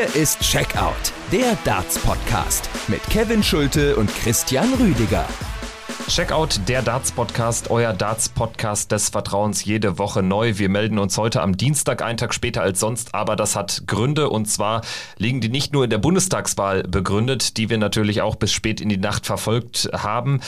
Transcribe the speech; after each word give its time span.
Hier 0.00 0.22
ist 0.22 0.40
Checkout, 0.40 1.12
der 1.30 1.58
Darts-Podcast 1.64 2.70
mit 2.88 3.02
Kevin 3.10 3.42
Schulte 3.42 3.96
und 3.96 4.08
Christian 4.08 4.72
Rüdiger. 4.74 5.26
Checkout, 6.08 6.58
der 6.68 6.80
Darts-Podcast, 6.80 7.70
euer 7.70 7.92
Darts-Podcast 7.92 8.92
des 8.92 9.10
Vertrauens 9.10 9.62
jede 9.62 9.98
Woche 9.98 10.22
neu. 10.22 10.56
Wir 10.56 10.70
melden 10.70 10.98
uns 10.98 11.18
heute 11.18 11.42
am 11.42 11.54
Dienstag, 11.54 12.00
einen 12.00 12.16
Tag 12.16 12.32
später 12.32 12.62
als 12.62 12.80
sonst, 12.80 13.14
aber 13.14 13.36
das 13.36 13.56
hat 13.56 13.82
Gründe 13.86 14.30
und 14.30 14.46
zwar 14.46 14.80
liegen 15.18 15.42
die 15.42 15.50
nicht 15.50 15.74
nur 15.74 15.84
in 15.84 15.90
der 15.90 15.98
Bundestagswahl 15.98 16.82
begründet, 16.84 17.58
die 17.58 17.68
wir 17.68 17.76
natürlich 17.76 18.22
auch 18.22 18.36
bis 18.36 18.54
spät 18.54 18.80
in 18.80 18.88
die 18.88 18.96
Nacht 18.96 19.26
verfolgt 19.26 19.90
haben. 19.92 20.40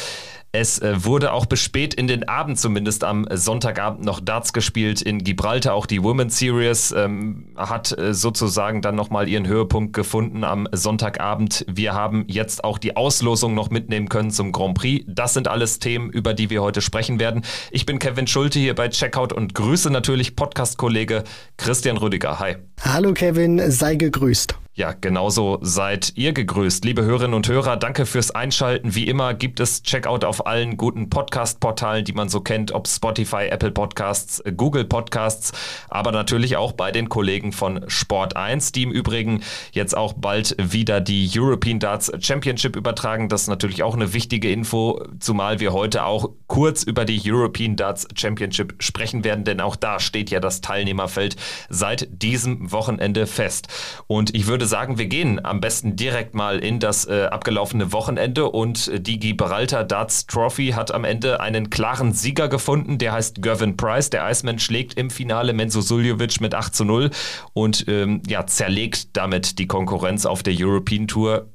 Es 0.55 0.79
äh, 0.80 1.03
wurde 1.03 1.32
auch 1.32 1.46
bis 1.46 1.61
spät 1.61 1.95
in 1.95 2.07
den 2.07 2.29
Abend 2.29 2.59
zumindest 2.59 3.05
am 3.05 3.27
Sonntagabend 3.33 4.05
noch 4.05 4.20
Darts 4.20 4.52
gespielt 4.52 5.01
in 5.01 5.25
Gibraltar. 5.25 5.73
Auch 5.73 5.87
die 5.87 6.02
Women's 6.02 6.38
Series 6.38 6.92
ähm, 6.92 7.47
hat 7.56 7.97
äh, 7.97 8.12
sozusagen 8.12 8.83
dann 8.83 8.95
nochmal 8.95 9.30
ihren 9.30 9.47
Höhepunkt 9.47 9.95
gefunden 9.95 10.45
am 10.45 10.69
Sonntagabend. 10.70 11.65
Wir 11.70 11.95
haben 11.95 12.27
jetzt 12.28 12.65
auch 12.65 12.77
die 12.77 12.97
Auslosung 12.98 13.55
noch 13.55 13.70
mitnehmen 13.70 14.11
können 14.11 14.30
zum 14.30 14.52
Grand 14.52 14.77
Prix. 14.77 15.06
Das 15.09 15.33
sind 15.33 15.48
alles 15.48 15.78
Themen, 15.78 16.11
über 16.11 16.34
die 16.34 16.51
wir 16.51 16.61
heute 16.61 16.83
sprechen 16.83 17.19
werden. 17.19 17.41
Ich 17.70 17.87
bin 17.87 17.98
Kevin 17.98 18.27
Schulte 18.27 18.59
hier 18.59 18.75
bei 18.75 18.91
Checkout 18.91 19.33
und 19.33 19.55
grüße 19.55 19.89
natürlich 19.89 20.37
Podcast-Kollege 20.37 21.25
Christian 21.56 21.97
Rüdiger. 21.97 22.41
Hi. 22.41 22.56
Hallo 22.84 23.14
Kevin, 23.14 23.70
sei 23.70 23.95
gegrüßt. 23.95 24.62
Ja, 24.75 24.93
genauso 24.99 25.59
seid 25.61 26.15
ihr 26.15 26.33
gegrüßt. 26.33 26.87
Liebe 26.87 27.03
Hörerinnen 27.03 27.35
und 27.35 27.47
Hörer, 27.47 27.77
danke 27.77 28.07
fürs 28.07 28.31
Einschalten. 28.31 28.95
Wie 28.95 29.07
immer 29.07 29.35
gibt 29.35 29.61
es 29.61 29.83
Checkout 29.83 30.25
auf 30.25 30.47
allen 30.47 30.79
guten 30.79 31.11
Podcast-Portalen, 31.11 32.07
die 32.07 32.15
man 32.15 32.31
so 32.31 32.41
kennt, 32.41 32.73
ob 32.73 32.89
Spotify, 32.89 33.48
Apple 33.51 33.71
Podcasts, 33.71 34.43
Google 34.56 34.87
Podcasts, 34.87 35.53
aber 35.91 36.11
natürlich 36.11 36.56
auch 36.56 36.73
bei 36.73 36.91
den 36.91 37.11
Kollegen 37.11 37.53
von 37.53 37.84
Sport 37.87 38.34
1, 38.34 38.73
die 38.73 38.84
im 38.84 38.92
Übrigen 38.92 39.42
jetzt 39.73 39.95
auch 39.95 40.14
bald 40.14 40.56
wieder 40.59 41.03
die 41.03 41.31
European 41.36 41.79
Darts 41.79 42.11
Championship 42.20 42.75
übertragen. 42.75 43.29
Das 43.29 43.42
ist 43.42 43.48
natürlich 43.48 43.83
auch 43.83 43.95
eine 43.95 44.14
wichtige 44.14 44.51
Info, 44.51 45.05
zumal 45.20 45.61
wir 45.61 45.75
heute 45.75 46.07
auch 46.07 46.31
kurz 46.47 46.83
über 46.83 47.05
die 47.05 47.20
European 47.23 47.77
Darts 47.77 48.09
Championship 48.17 48.77
sprechen 48.79 49.23
werden, 49.23 49.45
denn 49.45 49.61
auch 49.61 49.77
da 49.77 50.01
steht 50.01 50.31
ja 50.31 50.41
das 50.41 50.62
Teilnehmerfeld 50.62 51.36
seit 51.69 52.09
diesem 52.23 52.73
Wochenende 52.73 53.27
fest. 53.27 53.69
Und 54.07 54.34
ich 54.34 54.47
würde 54.47 54.61
würde 54.62 54.68
sagen, 54.68 54.96
wir 54.96 55.06
gehen 55.06 55.44
am 55.44 55.60
besten 55.60 55.96
direkt 55.96 56.36
mal 56.36 56.60
in 56.60 56.78
das 56.78 57.05
äh, 57.05 57.24
abgelaufene 57.24 57.91
Wochenende 57.92 58.48
und 58.48 58.86
äh, 58.86 59.00
die 59.00 59.18
Gibraltar 59.18 59.82
Darts 59.82 60.24
Trophy 60.27 60.68
hat 60.68 60.94
am 60.94 61.02
Ende 61.02 61.41
einen 61.41 61.68
klaren 61.68 62.12
Sieger 62.12 62.46
gefunden, 62.46 62.96
der 62.96 63.10
heißt 63.10 63.42
Gervin 63.42 63.77
Price. 63.77 64.10
Der 64.10 64.30
Iceman 64.30 64.60
schlägt 64.60 64.94
im 64.94 65.10
Finale 65.10 65.52
Menzo 65.52 65.80
Suljovic 65.80 66.40
mit 66.40 66.55
8 66.55 66.77
zu 66.77 66.84
0 66.84 67.10
und 67.55 67.86
ähm, 67.88 68.22
ja, 68.28 68.46
zerlegt 68.46 69.16
damit 69.16 69.58
die 69.58 69.66
Konkurrenz 69.66 70.27
auf 70.27 70.44
der 70.44 70.55
European 70.56 71.08
Tour 71.08 71.48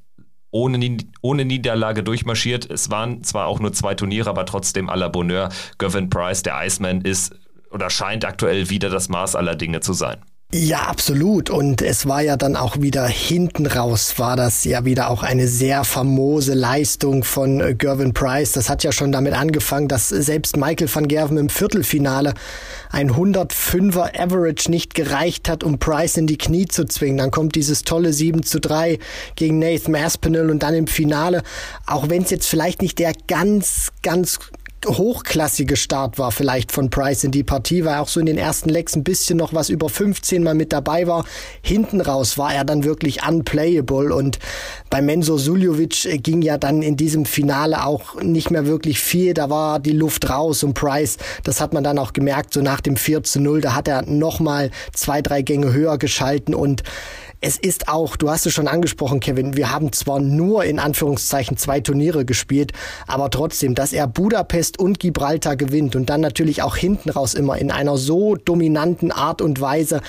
ohne, 0.52 0.97
ohne 1.22 1.45
Niederlage 1.45 2.03
durchmarschiert. 2.03 2.69
Es 2.69 2.91
waren 2.91 3.23
zwar 3.23 3.47
auch 3.47 3.61
nur 3.61 3.72
zwei 3.72 3.95
Turniere, 3.95 4.30
aber 4.30 4.45
trotzdem 4.45 4.89
à 4.89 4.97
la 4.97 5.08
Bonheur. 5.08 5.47
Gervin 5.78 6.09
Price, 6.09 6.44
der 6.44 6.55
Iceman, 6.61 7.00
ist 7.00 7.33
oder 7.72 7.89
scheint 7.89 8.25
aktuell 8.25 8.69
wieder 8.69 8.89
das 8.89 9.08
Maß 9.08 9.38
aller 9.38 9.55
Dinge 9.55 9.80
zu 9.80 9.94
sein. 9.94 10.17
Ja, 10.53 10.84
absolut. 10.84 11.50
Und 11.50 11.81
es 11.81 12.08
war 12.08 12.22
ja 12.22 12.38
dann 12.38 12.56
auch 12.56 12.80
wieder 12.80 13.06
hinten 13.06 13.66
raus, 13.66 14.17
war 14.17 14.38
das 14.38 14.64
ja 14.64 14.86
wieder 14.86 15.09
auch 15.09 15.22
eine 15.22 15.45
sehr 15.45 15.84
famose 15.84 16.53
Leistung 16.53 17.26
von 17.26 17.59
äh, 17.59 17.76
Gervin 17.76 18.14
Price. 18.14 18.53
Das 18.53 18.70
hat 18.70 18.81
ja 18.81 18.94
schon 18.94 19.12
damit 19.12 19.34
angefangen, 19.34 19.90
dass 19.90 20.08
selbst 20.08 20.56
Michael 20.56 20.88
van 20.94 21.09
Gerven 21.09 21.36
im 21.38 21.50
Viertelfinale 21.50 22.34
ein 22.90 23.12
105er 23.12 24.18
Average 24.18 24.72
nicht 24.72 24.95
gereicht 24.95 25.50
hat, 25.50 25.66
um 25.66 25.80
Price 25.80 26.16
in 26.16 26.28
die 26.28 26.38
Knie 26.38 26.66
zu 26.66 26.86
zwingen. 26.86 27.18
Dann 27.18 27.31
kommt 27.31 27.56
dieses 27.56 27.84
tolle 27.84 28.14
7 28.14 28.41
zu 28.44 28.62
3 28.62 29.00
gegen 29.35 29.59
Nathan 29.59 29.96
Aspinall 29.96 30.50
und 30.50 30.64
dann 30.64 30.74
im 30.74 30.88
Finale, 30.88 31.44
auch 31.85 32.08
wenn 32.08 32.24
es 32.24 32.29
jetzt 32.29 32.47
vielleicht 32.47 32.81
nicht 32.81 33.00
der 33.00 33.12
ganz, 33.28 33.91
ganz 34.02 34.40
hochklassige 34.86 35.76
Start 35.76 36.20
war 36.20 36.32
vielleicht 36.32 36.72
von 36.72 36.90
Price 36.90 37.24
in 37.24 37.32
die 37.32 37.44
Partie, 37.44 37.84
weil 37.84 37.98
auch 37.98 38.08
so 38.08 38.20
in 38.20 38.26
den 38.26 38.38
ersten 38.38 38.70
Lecks 38.70 38.96
ein 38.96 39.04
bisschen 39.04 39.38
noch 39.38 39.54
was 39.54 39.70
über 39.70 39.90
15 39.90 40.44
mal 40.44 40.54
mit 40.54 40.72
dabei 40.72 41.08
war. 41.08 41.26
Hinten 41.62 42.02
raus 42.02 42.38
war 42.38 42.54
er 42.54 42.64
dann 42.64 42.84
wirklich 42.84 43.28
unplayable 43.28 44.14
und 44.14 44.40
bei 44.90 45.02
Menzo 45.02 45.38
Suljovic 45.38 46.06
äh, 46.06 46.18
ging 46.18 46.42
ja 46.42 46.58
dann 46.58 46.82
in 46.82 46.96
diesem 46.96 47.26
Finale 47.26 47.86
auch 47.86 48.22
nicht 48.22 48.52
mehr 48.52 48.66
wirklich 48.66 49.00
viel. 49.00 49.34
Da 49.34 49.50
war 49.50 49.80
die 49.80 49.92
Luft 49.92 50.30
raus 50.30 50.64
und 50.64 50.74
Price, 50.74 51.18
das 51.44 51.59
hat 51.59 51.74
man 51.74 51.84
dann 51.84 51.98
auch 51.98 52.14
gemerkt, 52.14 52.54
so 52.54 52.62
nach 52.62 52.82
dem 52.82 52.98
4 52.98 53.24
zu 53.24 53.40
0, 53.40 53.62
da 53.62 53.76
hat 53.76 53.88
er 53.88 54.04
nochmal 54.04 54.72
zwei, 54.94 55.22
drei 55.22 55.42
Gänge 55.42 55.74
höher 55.74 55.98
geschalten 55.98 56.54
und 56.54 56.84
es 57.40 57.58
ist 57.58 57.88
auch, 57.88 58.16
du 58.16 58.30
hast 58.30 58.46
es 58.46 58.53
schon 58.53 58.68
angesprochen, 58.68 59.20
Kevin, 59.20 59.56
wir 59.56 59.72
haben 59.72 59.94
zwar 59.94 60.20
nur 60.20 60.66
in 60.66 60.80
Anführungszeichen 60.80 61.56
zwei 61.58 61.80
Turniere 61.80 62.25
gespielt, 62.25 62.74
aber 63.06 63.30
trotzdem, 63.30 63.75
dass 63.75 63.94
er 63.94 64.08
Budapest 64.08 64.80
und 64.80 65.00
Gibraltar 65.00 65.56
gewinnt 65.56 65.96
und 65.96 66.09
dann 66.09 66.22
natürlich 66.22 66.64
auch 66.64 66.76
hinten 66.76 67.09
raus 67.09 67.36
immer 67.36 67.58
in 67.58 67.72
einer 67.72 67.97
so 67.97 68.36
dominanten 68.36 69.12
Art 69.12 69.42
und 69.42 69.62
Weise, 69.62 70.02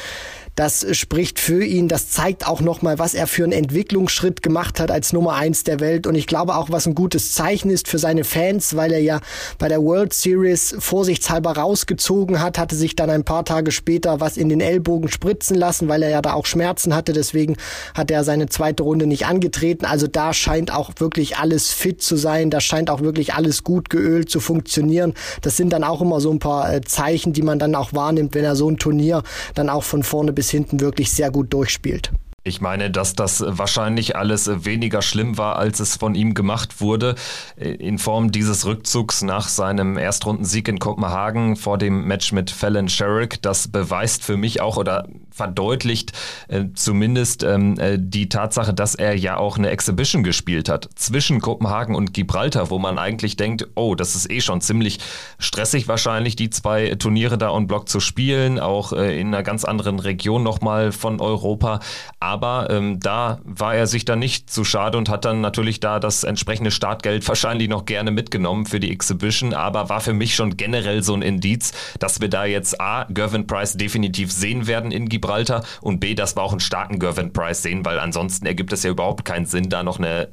das 0.58 0.84
spricht 0.96 1.38
für 1.38 1.64
ihn. 1.64 1.86
Das 1.86 2.10
zeigt 2.10 2.48
auch 2.48 2.60
nochmal, 2.60 2.98
was 2.98 3.14
er 3.14 3.28
für 3.28 3.44
einen 3.44 3.52
Entwicklungsschritt 3.52 4.42
gemacht 4.42 4.80
hat 4.80 4.90
als 4.90 5.12
Nummer 5.12 5.34
eins 5.34 5.62
der 5.62 5.78
Welt. 5.78 6.04
Und 6.08 6.16
ich 6.16 6.26
glaube 6.26 6.56
auch, 6.56 6.68
was 6.70 6.86
ein 6.86 6.96
gutes 6.96 7.32
Zeichen 7.34 7.70
ist 7.70 7.86
für 7.86 7.98
seine 7.98 8.24
Fans, 8.24 8.74
weil 8.74 8.90
er 8.90 8.98
ja 8.98 9.20
bei 9.58 9.68
der 9.68 9.80
World 9.80 10.12
Series 10.12 10.74
vorsichtshalber 10.80 11.52
rausgezogen 11.52 12.40
hat, 12.40 12.58
hatte 12.58 12.74
sich 12.74 12.96
dann 12.96 13.08
ein 13.08 13.22
paar 13.22 13.44
Tage 13.44 13.70
später 13.70 14.18
was 14.18 14.36
in 14.36 14.48
den 14.48 14.60
Ellbogen 14.60 15.08
spritzen 15.08 15.54
lassen, 15.54 15.86
weil 15.86 16.02
er 16.02 16.10
ja 16.10 16.22
da 16.22 16.32
auch 16.32 16.44
Schmerzen 16.44 16.92
hatte. 16.92 17.12
Deswegen 17.12 17.56
hat 17.94 18.10
er 18.10 18.24
seine 18.24 18.48
zweite 18.48 18.82
Runde 18.82 19.06
nicht 19.06 19.26
angetreten. 19.26 19.84
Also 19.84 20.08
da 20.08 20.32
scheint 20.32 20.74
auch 20.74 20.90
wirklich 20.96 21.36
alles 21.36 21.70
fit 21.70 22.02
zu 22.02 22.16
sein. 22.16 22.50
Da 22.50 22.60
scheint 22.60 22.90
auch 22.90 23.00
wirklich 23.00 23.32
alles 23.32 23.62
gut 23.62 23.90
geölt 23.90 24.28
zu 24.28 24.40
funktionieren. 24.40 25.14
Das 25.40 25.56
sind 25.56 25.72
dann 25.72 25.84
auch 25.84 26.00
immer 26.00 26.20
so 26.20 26.32
ein 26.32 26.40
paar 26.40 26.74
äh, 26.74 26.80
Zeichen, 26.80 27.32
die 27.32 27.42
man 27.42 27.60
dann 27.60 27.76
auch 27.76 27.92
wahrnimmt, 27.92 28.34
wenn 28.34 28.44
er 28.44 28.56
so 28.56 28.68
ein 28.68 28.78
Turnier 28.78 29.22
dann 29.54 29.68
auch 29.68 29.84
von 29.84 30.02
vorne 30.02 30.32
bis 30.32 30.47
bis 30.48 30.52
hinten 30.52 30.80
wirklich 30.80 31.12
sehr 31.12 31.30
gut 31.30 31.52
durchspielt. 31.52 32.10
Ich 32.42 32.62
meine, 32.62 32.90
dass 32.90 33.12
das 33.12 33.44
wahrscheinlich 33.46 34.16
alles 34.16 34.64
weniger 34.64 35.02
schlimm 35.02 35.36
war, 35.36 35.56
als 35.56 35.80
es 35.80 35.96
von 35.96 36.14
ihm 36.14 36.32
gemacht 36.32 36.80
wurde, 36.80 37.16
in 37.56 37.98
Form 37.98 38.32
dieses 38.32 38.64
Rückzugs 38.64 39.20
nach 39.22 39.48
seinem 39.48 39.98
Erstrundensieg 39.98 40.66
in 40.68 40.78
Kopenhagen 40.78 41.56
vor 41.56 41.76
dem 41.76 42.06
Match 42.06 42.32
mit 42.32 42.50
Fallon 42.50 42.88
Sherrick. 42.88 43.42
Das 43.42 43.68
beweist 43.68 44.24
für 44.24 44.38
mich 44.38 44.62
auch 44.62 44.78
oder 44.78 45.06
verdeutlicht 45.38 46.12
äh, 46.48 46.64
zumindest 46.74 47.44
ähm, 47.44 47.78
äh, 47.78 47.96
die 47.98 48.28
Tatsache, 48.28 48.74
dass 48.74 48.96
er 48.96 49.16
ja 49.16 49.36
auch 49.36 49.56
eine 49.56 49.70
Exhibition 49.70 50.24
gespielt 50.24 50.68
hat 50.68 50.90
zwischen 50.96 51.40
Kopenhagen 51.40 51.94
und 51.94 52.12
Gibraltar, 52.12 52.70
wo 52.70 52.78
man 52.78 52.98
eigentlich 52.98 53.36
denkt, 53.36 53.68
oh, 53.76 53.94
das 53.94 54.16
ist 54.16 54.30
eh 54.30 54.40
schon 54.40 54.60
ziemlich 54.60 54.98
stressig 55.38 55.86
wahrscheinlich, 55.86 56.34
die 56.34 56.50
zwei 56.50 56.96
Turniere 56.96 57.38
da 57.38 57.50
on 57.50 57.68
Block 57.68 57.88
zu 57.88 58.00
spielen, 58.00 58.58
auch 58.58 58.92
äh, 58.92 59.18
in 59.18 59.28
einer 59.28 59.44
ganz 59.44 59.64
anderen 59.64 60.00
Region 60.00 60.42
nochmal 60.42 60.90
von 60.90 61.20
Europa. 61.20 61.78
Aber 62.18 62.68
ähm, 62.70 62.98
da 62.98 63.38
war 63.44 63.76
er 63.76 63.86
sich 63.86 64.04
dann 64.04 64.18
nicht 64.18 64.50
zu 64.50 64.64
schade 64.64 64.98
und 64.98 65.08
hat 65.08 65.24
dann 65.24 65.40
natürlich 65.40 65.78
da 65.78 66.00
das 66.00 66.24
entsprechende 66.24 66.72
Startgeld 66.72 67.26
wahrscheinlich 67.28 67.68
noch 67.68 67.84
gerne 67.84 68.10
mitgenommen 68.10 68.66
für 68.66 68.80
die 68.80 68.90
Exhibition, 68.90 69.54
aber 69.54 69.88
war 69.88 70.00
für 70.00 70.14
mich 70.14 70.34
schon 70.34 70.56
generell 70.56 71.04
so 71.04 71.14
ein 71.14 71.22
Indiz, 71.22 71.72
dass 72.00 72.20
wir 72.20 72.28
da 72.28 72.44
jetzt 72.44 72.80
A, 72.80 73.04
Gervin 73.04 73.46
Price 73.46 73.74
definitiv 73.74 74.32
sehen 74.32 74.66
werden 74.66 74.90
in 74.90 75.08
Gibraltar 75.08 75.27
Gibraltar 75.28 75.62
und 75.82 76.00
B, 76.00 76.14
dass 76.14 76.36
wir 76.36 76.42
auch 76.42 76.52
einen 76.52 76.60
starken 76.60 76.98
Gervin 76.98 77.32
Price 77.32 77.62
sehen, 77.62 77.84
weil 77.84 77.98
ansonsten 77.98 78.46
ergibt 78.46 78.72
es 78.72 78.82
ja 78.82 78.90
überhaupt 78.90 79.24
keinen 79.26 79.44
Sinn, 79.44 79.68
da 79.68 79.82
noch 79.82 79.98
eine 79.98 80.30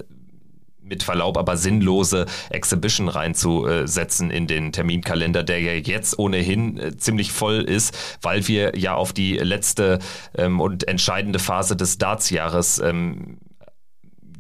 mit 0.81 1.01
Verlaub 1.01 1.35
aber 1.37 1.57
sinnlose 1.57 2.27
Exhibition 2.51 3.09
reinzusetzen 3.09 4.29
in 4.29 4.45
den 4.45 4.71
Terminkalender, 4.71 5.41
der 5.41 5.59
ja 5.59 5.73
jetzt 5.73 6.19
ohnehin 6.19 6.77
äh, 6.77 6.95
ziemlich 6.95 7.31
voll 7.31 7.61
ist, 7.61 7.97
weil 8.21 8.47
wir 8.47 8.77
ja 8.77 8.93
auf 8.93 9.11
die 9.11 9.33
letzte 9.33 9.97
ähm, 10.37 10.61
und 10.61 10.87
entscheidende 10.87 11.39
Phase 11.39 11.75
des 11.75 11.97
Dartsjahres 11.97 12.77
ähm, 12.77 13.39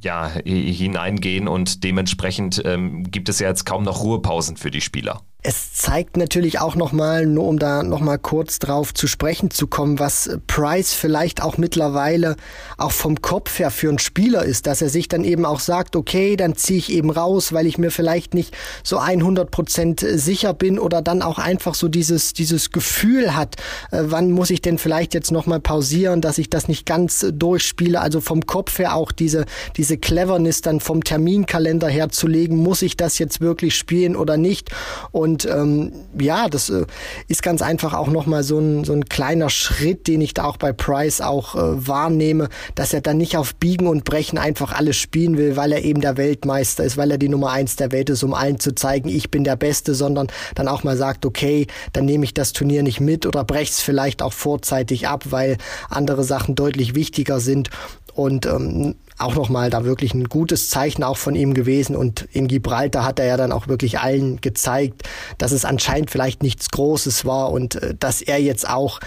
ja, 0.01 0.29
hineingehen 0.45 1.47
und 1.47 1.83
dementsprechend 1.83 2.61
ähm, 2.63 3.09
gibt 3.09 3.27
es 3.27 3.39
ja 3.39 3.49
jetzt 3.49 3.65
kaum 3.65 3.83
noch 3.83 4.03
Ruhepausen 4.03 4.55
für 4.55 4.69
die 4.69 4.81
Spieler 4.81 5.21
es 5.47 5.73
zeigt 5.73 6.17
natürlich 6.17 6.59
auch 6.59 6.75
nochmal, 6.75 7.27
nur 7.27 7.47
um 7.47 7.59
da 7.59 7.83
nochmal 7.83 8.17
kurz 8.17 8.57
drauf 8.57 8.95
zu 8.95 9.05
sprechen 9.05 9.51
zu 9.51 9.67
kommen, 9.67 9.99
was 9.99 10.39
Price 10.47 10.93
vielleicht 10.93 11.43
auch 11.43 11.57
mittlerweile 11.57 12.35
auch 12.77 12.91
vom 12.91 13.21
Kopf 13.21 13.59
her 13.59 13.69
für 13.69 13.89
einen 13.89 13.99
Spieler 13.99 14.43
ist, 14.43 14.65
dass 14.65 14.81
er 14.81 14.89
sich 14.89 15.07
dann 15.07 15.23
eben 15.23 15.45
auch 15.45 15.59
sagt, 15.59 15.95
okay, 15.95 16.35
dann 16.35 16.55
ziehe 16.55 16.79
ich 16.79 16.91
eben 16.91 17.11
raus, 17.11 17.53
weil 17.53 17.67
ich 17.67 17.77
mir 17.77 17.91
vielleicht 17.91 18.33
nicht 18.33 18.57
so 18.83 18.97
100 18.97 19.51
Prozent 19.51 19.99
sicher 19.99 20.55
bin 20.55 20.79
oder 20.79 21.03
dann 21.03 21.21
auch 21.21 21.37
einfach 21.37 21.75
so 21.75 21.89
dieses, 21.89 22.33
dieses 22.33 22.71
Gefühl 22.71 23.35
hat, 23.35 23.55
äh, 23.91 24.01
wann 24.01 24.31
muss 24.31 24.49
ich 24.49 24.63
denn 24.63 24.79
vielleicht 24.79 25.13
jetzt 25.13 25.31
nochmal 25.31 25.59
pausieren, 25.59 26.21
dass 26.21 26.39
ich 26.39 26.49
das 26.49 26.67
nicht 26.67 26.87
ganz 26.87 27.23
durchspiele, 27.31 28.01
also 28.01 28.19
vom 28.19 28.47
Kopf 28.47 28.79
her 28.79 28.95
auch 28.95 29.11
diese, 29.11 29.45
diese 29.77 29.97
Cleverness 29.97 30.61
dann 30.61 30.79
vom 30.79 31.03
Terminkalender 31.03 31.87
her 31.87 32.09
zu 32.09 32.25
legen, 32.25 32.57
muss 32.57 32.81
ich 32.81 32.97
das 32.97 33.19
jetzt 33.19 33.41
wirklich 33.41 33.75
spielen 33.75 34.15
oder 34.15 34.37
nicht? 34.37 34.71
Und 35.11 35.34
Und 35.35 35.43
ähm, 35.47 35.91
ja, 36.17 36.47
das 36.47 36.69
äh, 36.69 36.85
ist 37.27 37.43
ganz 37.43 37.61
einfach 37.61 37.93
auch 37.93 38.07
nochmal 38.07 38.41
so 38.43 38.57
ein, 38.57 38.85
so 38.85 38.93
ein 38.93 39.03
kleiner 39.03 39.49
Schritt, 39.49 40.07
den 40.07 40.21
ich 40.21 40.33
da 40.33 40.45
auch 40.45 40.55
bei 40.55 40.71
Price 40.71 41.19
auch 41.19 41.55
äh, 41.55 41.87
wahrnehme, 41.87 42.47
dass 42.75 42.93
er 42.93 43.01
dann 43.01 43.17
nicht 43.17 43.35
auf 43.35 43.53
Biegen 43.55 43.87
und 43.87 44.05
Brechen 44.05 44.37
einfach 44.37 44.71
alles 44.71 44.95
spielen 44.95 45.37
will, 45.37 45.57
weil 45.57 45.73
er 45.73 45.83
eben 45.83 45.99
der 45.99 46.15
Weltmeister 46.15 46.85
ist, 46.85 46.95
weil 46.95 47.11
er 47.11 47.17
die 47.17 47.27
Nummer 47.27 47.51
eins 47.51 47.75
der 47.75 47.91
Welt 47.91 48.09
ist, 48.09 48.23
um 48.23 48.33
allen 48.33 48.61
zu 48.61 48.73
zeigen, 48.73 49.09
ich 49.09 49.29
bin 49.29 49.43
der 49.43 49.57
Beste, 49.57 49.93
sondern 49.93 50.27
dann 50.55 50.69
auch 50.69 50.85
mal 50.85 50.95
sagt, 50.95 51.25
okay, 51.25 51.67
dann 51.91 52.05
nehme 52.05 52.23
ich 52.23 52.33
das 52.33 52.53
Turnier 52.53 52.81
nicht 52.81 53.01
mit 53.01 53.25
oder 53.25 53.43
breche 53.43 53.71
es 53.71 53.81
vielleicht 53.81 54.21
auch 54.21 54.31
vorzeitig 54.31 55.09
ab, 55.09 55.25
weil 55.31 55.57
andere 55.89 56.23
Sachen 56.23 56.55
deutlich 56.55 56.95
wichtiger 56.95 57.41
sind. 57.41 57.71
Und 58.13 58.45
ähm, 58.45 58.95
auch 59.17 59.35
nochmal 59.35 59.69
da 59.69 59.85
wirklich 59.85 60.13
ein 60.13 60.25
gutes 60.25 60.69
Zeichen 60.69 61.03
auch 61.03 61.17
von 61.17 61.35
ihm 61.35 61.53
gewesen. 61.53 61.95
Und 61.95 62.27
in 62.31 62.47
Gibraltar 62.47 63.05
hat 63.05 63.19
er 63.19 63.25
ja 63.25 63.37
dann 63.37 63.51
auch 63.51 63.67
wirklich 63.67 63.99
allen 63.99 64.41
gezeigt, 64.41 65.03
dass 65.37 65.51
es 65.51 65.65
anscheinend 65.65 66.11
vielleicht 66.11 66.43
nichts 66.43 66.69
Großes 66.69 67.25
war 67.25 67.51
und 67.51 67.75
äh, 67.75 67.95
dass 67.97 68.21
er 68.21 68.41
jetzt 68.41 68.69
auch 68.69 68.99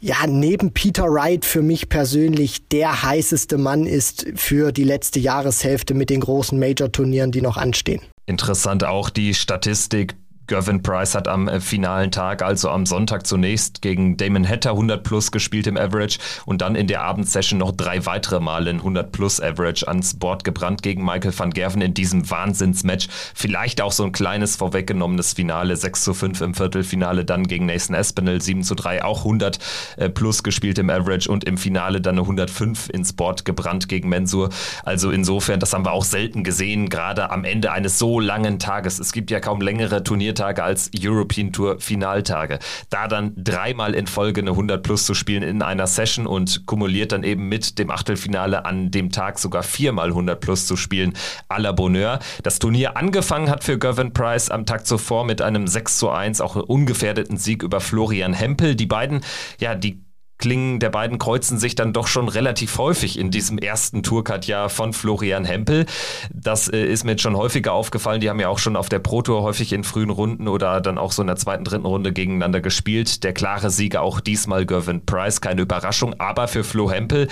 ja, 0.00 0.26
neben 0.28 0.72
Peter 0.72 1.04
Wright 1.04 1.44
für 1.44 1.62
mich 1.62 1.88
persönlich 1.88 2.68
der 2.68 3.02
heißeste 3.02 3.58
Mann 3.58 3.84
ist 3.84 4.26
für 4.36 4.70
die 4.70 4.84
letzte 4.84 5.18
Jahreshälfte 5.18 5.94
mit 5.94 6.08
den 6.10 6.20
großen 6.20 6.58
Major-Turnieren, 6.58 7.32
die 7.32 7.40
noch 7.40 7.56
anstehen. 7.56 8.00
Interessant 8.26 8.84
auch 8.84 9.10
die 9.10 9.34
Statistik 9.34 10.14
Gervin 10.48 10.82
Price 10.82 11.14
hat 11.14 11.28
am 11.28 11.46
äh, 11.46 11.60
finalen 11.60 12.10
Tag, 12.10 12.42
also 12.42 12.70
am 12.70 12.86
Sonntag 12.86 13.26
zunächst 13.26 13.82
gegen 13.82 14.16
Damon 14.16 14.48
Hatter 14.48 14.70
100 14.70 15.04
plus 15.04 15.30
gespielt 15.30 15.66
im 15.66 15.76
Average 15.76 16.18
und 16.46 16.62
dann 16.62 16.74
in 16.74 16.86
der 16.86 17.02
Abendsession 17.02 17.58
noch 17.58 17.72
drei 17.72 18.06
weitere 18.06 18.40
Male 18.40 18.70
ein 18.70 18.78
100 18.78 19.12
plus 19.12 19.42
Average 19.42 19.86
ans 19.86 20.14
Board 20.14 20.44
gebrannt 20.44 20.82
gegen 20.82 21.04
Michael 21.04 21.38
van 21.38 21.50
Gerven 21.50 21.82
in 21.82 21.92
diesem 21.92 22.28
Wahnsinnsmatch. 22.30 23.08
Vielleicht 23.34 23.82
auch 23.82 23.92
so 23.92 24.04
ein 24.04 24.12
kleines 24.12 24.56
vorweggenommenes 24.56 25.34
Finale, 25.34 25.76
6 25.76 26.02
zu 26.02 26.14
5 26.14 26.40
im 26.40 26.54
Viertelfinale, 26.54 27.26
dann 27.26 27.46
gegen 27.46 27.66
Nathan 27.66 27.94
Espinel 27.94 28.40
7 28.40 28.62
zu 28.62 28.74
3, 28.74 29.04
auch 29.04 29.18
100 29.18 29.58
äh, 29.98 30.08
plus 30.08 30.42
gespielt 30.42 30.78
im 30.78 30.88
Average 30.88 31.30
und 31.30 31.44
im 31.44 31.58
Finale 31.58 32.00
dann 32.00 32.14
eine 32.14 32.22
105 32.22 32.88
ins 32.88 33.12
Board 33.12 33.44
gebrannt 33.44 33.90
gegen 33.90 34.08
Mensur. 34.08 34.48
Also 34.82 35.10
insofern, 35.10 35.60
das 35.60 35.74
haben 35.74 35.84
wir 35.84 35.92
auch 35.92 36.04
selten 36.04 36.42
gesehen, 36.42 36.88
gerade 36.88 37.30
am 37.30 37.44
Ende 37.44 37.70
eines 37.70 37.98
so 37.98 38.18
langen 38.18 38.58
Tages. 38.58 38.98
Es 38.98 39.12
gibt 39.12 39.30
ja 39.30 39.40
kaum 39.40 39.60
längere 39.60 40.02
Turniere 40.02 40.37
Turniertage 40.38 40.62
als 40.62 40.90
European 40.96 41.52
Tour 41.52 41.80
Finaltage. 41.80 42.58
Da 42.90 43.08
dann 43.08 43.32
dreimal 43.36 43.94
in 43.94 44.06
Folge 44.06 44.40
eine 44.40 44.50
100 44.50 44.82
plus 44.82 45.04
zu 45.04 45.14
spielen 45.14 45.42
in 45.42 45.62
einer 45.62 45.86
Session 45.86 46.26
und 46.26 46.66
kumuliert 46.66 47.12
dann 47.12 47.24
eben 47.24 47.48
mit 47.48 47.78
dem 47.78 47.90
Achtelfinale 47.90 48.64
an 48.64 48.90
dem 48.90 49.10
Tag 49.10 49.38
sogar 49.38 49.62
viermal 49.62 50.08
100 50.08 50.40
plus 50.40 50.66
zu 50.66 50.76
spielen, 50.76 51.14
à 51.48 51.58
la 51.60 51.72
Bonheur. 51.72 52.20
Das 52.42 52.58
Turnier 52.58 52.96
angefangen 52.96 53.50
hat 53.50 53.64
für 53.64 53.78
Gervin 53.78 54.12
Price 54.12 54.50
am 54.50 54.66
Tag 54.66 54.86
zuvor 54.86 55.24
mit 55.24 55.42
einem 55.42 55.66
6 55.66 55.98
zu 55.98 56.10
1, 56.10 56.40
auch 56.40 56.56
ungefährdeten 56.56 57.36
Sieg 57.36 57.62
über 57.62 57.80
Florian 57.80 58.32
Hempel. 58.32 58.74
Die 58.74 58.86
beiden, 58.86 59.22
ja, 59.58 59.74
die 59.74 60.00
Klingen 60.38 60.78
der 60.78 60.90
beiden 60.90 61.18
kreuzen 61.18 61.58
sich 61.58 61.74
dann 61.74 61.92
doch 61.92 62.06
schon 62.06 62.28
relativ 62.28 62.78
häufig 62.78 63.18
in 63.18 63.30
diesem 63.30 63.58
ersten 63.58 64.02
Tourcard-Jahr 64.02 64.68
von 64.68 64.92
Florian 64.92 65.44
Hempel. 65.44 65.86
Das 66.32 66.68
äh, 66.68 66.84
ist 66.84 67.04
mir 67.04 67.12
jetzt 67.12 67.22
schon 67.22 67.36
häufiger 67.36 67.72
aufgefallen. 67.72 68.20
Die 68.20 68.30
haben 68.30 68.40
ja 68.40 68.48
auch 68.48 68.58
schon 68.58 68.76
auf 68.76 68.88
der 68.88 69.00
Pro 69.00 69.22
Tour 69.22 69.42
häufig 69.42 69.72
in 69.72 69.84
frühen 69.84 70.10
Runden 70.10 70.48
oder 70.48 70.80
dann 70.80 70.96
auch 70.96 71.12
so 71.12 71.22
in 71.22 71.26
der 71.28 71.36
zweiten, 71.36 71.64
dritten 71.64 71.86
Runde 71.86 72.12
gegeneinander 72.12 72.60
gespielt. 72.60 73.24
Der 73.24 73.32
klare 73.32 73.70
Sieger 73.70 74.02
auch 74.02 74.20
diesmal 74.20 74.64
Gervin 74.64 75.04
Price. 75.04 75.40
Keine 75.40 75.62
Überraschung, 75.62 76.14
aber 76.18 76.48
für 76.48 76.62
Flo 76.62 76.90
Hempel 76.90 77.28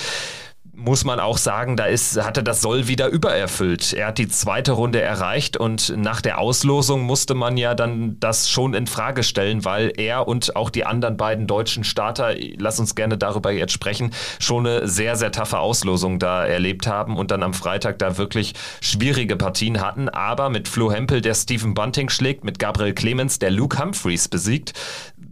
muss 0.76 1.04
man 1.04 1.20
auch 1.20 1.38
sagen, 1.38 1.76
da 1.76 1.86
ist, 1.86 2.22
hat 2.22 2.36
er 2.36 2.42
das 2.42 2.60
Soll 2.60 2.86
wieder 2.86 3.08
übererfüllt. 3.08 3.94
Er 3.94 4.08
hat 4.08 4.18
die 4.18 4.28
zweite 4.28 4.72
Runde 4.72 5.00
erreicht 5.00 5.56
und 5.56 5.96
nach 5.96 6.20
der 6.20 6.38
Auslosung 6.38 7.02
musste 7.02 7.34
man 7.34 7.56
ja 7.56 7.74
dann 7.74 8.20
das 8.20 8.50
schon 8.50 8.74
in 8.74 8.86
Frage 8.86 9.22
stellen, 9.22 9.64
weil 9.64 9.92
er 9.96 10.28
und 10.28 10.54
auch 10.54 10.68
die 10.68 10.84
anderen 10.84 11.16
beiden 11.16 11.46
deutschen 11.46 11.82
Starter, 11.82 12.34
lass 12.58 12.78
uns 12.78 12.94
gerne 12.94 13.16
darüber 13.16 13.50
jetzt 13.50 13.72
sprechen, 13.72 14.12
schon 14.38 14.66
eine 14.66 14.86
sehr, 14.86 15.16
sehr 15.16 15.32
taffe 15.32 15.58
Auslosung 15.60 16.18
da 16.18 16.44
erlebt 16.44 16.86
haben 16.86 17.16
und 17.16 17.30
dann 17.30 17.42
am 17.42 17.54
Freitag 17.54 17.98
da 17.98 18.18
wirklich 18.18 18.52
schwierige 18.82 19.36
Partien 19.36 19.80
hatten. 19.80 20.10
Aber 20.10 20.50
mit 20.50 20.68
Flo 20.68 20.92
Hempel, 20.92 21.22
der 21.22 21.34
Stephen 21.34 21.72
Bunting 21.72 22.10
schlägt, 22.10 22.44
mit 22.44 22.58
Gabriel 22.58 22.92
Clemens, 22.92 23.38
der 23.38 23.50
Luke 23.50 23.78
Humphreys 23.78 24.28
besiegt, 24.28 24.74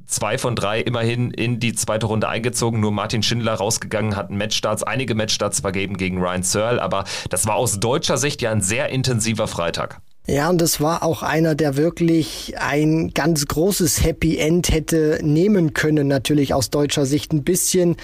zwei 0.07 0.39
von 0.39 0.57
drei 0.57 0.81
immerhin 0.81 1.31
in 1.31 1.61
die 1.61 1.75
zweite 1.75 2.07
Runde 2.07 2.29
eingezogen. 2.29 2.81
Nur 2.81 2.93
Martin 2.93 3.23
Schindler 3.23 3.55
rausgegangen, 3.55 4.17
hat 4.17 4.31
Matchstarts, 4.31 4.83
einige 4.83 5.15
Matchstarts 5.15 5.61
vergeben 5.61 5.97
gegen 5.97 6.19
Ryan 6.19 6.43
Searle, 6.43 6.83
aber 6.83 7.05
das 7.31 7.47
war 7.47 7.57
aus 7.57 7.81
deutscher 7.81 8.17
Sicht 8.17 8.43
ja 8.43 8.51
ein 8.51 8.61
sehr 8.61 8.89
intensiver 8.91 9.47
Freitag. 9.47 10.01
Ja, 10.27 10.49
und 10.49 10.63
das 10.63 10.81
war 10.81 11.03
auch 11.03 11.23
einer, 11.23 11.55
der 11.55 11.77
wirklich 11.77 12.55
ein 12.57 13.11
ganz 13.13 13.45
großes 13.45 14.03
Happy 14.03 14.39
End 14.39 14.71
hätte 14.71 15.19
nehmen 15.23 15.75
können, 15.75 16.09
natürlich 16.09 16.55
aus 16.55 16.71
deutscher 16.71 17.05
Sicht. 17.05 17.35
Ein 17.35 17.45
bisschen 17.45 17.97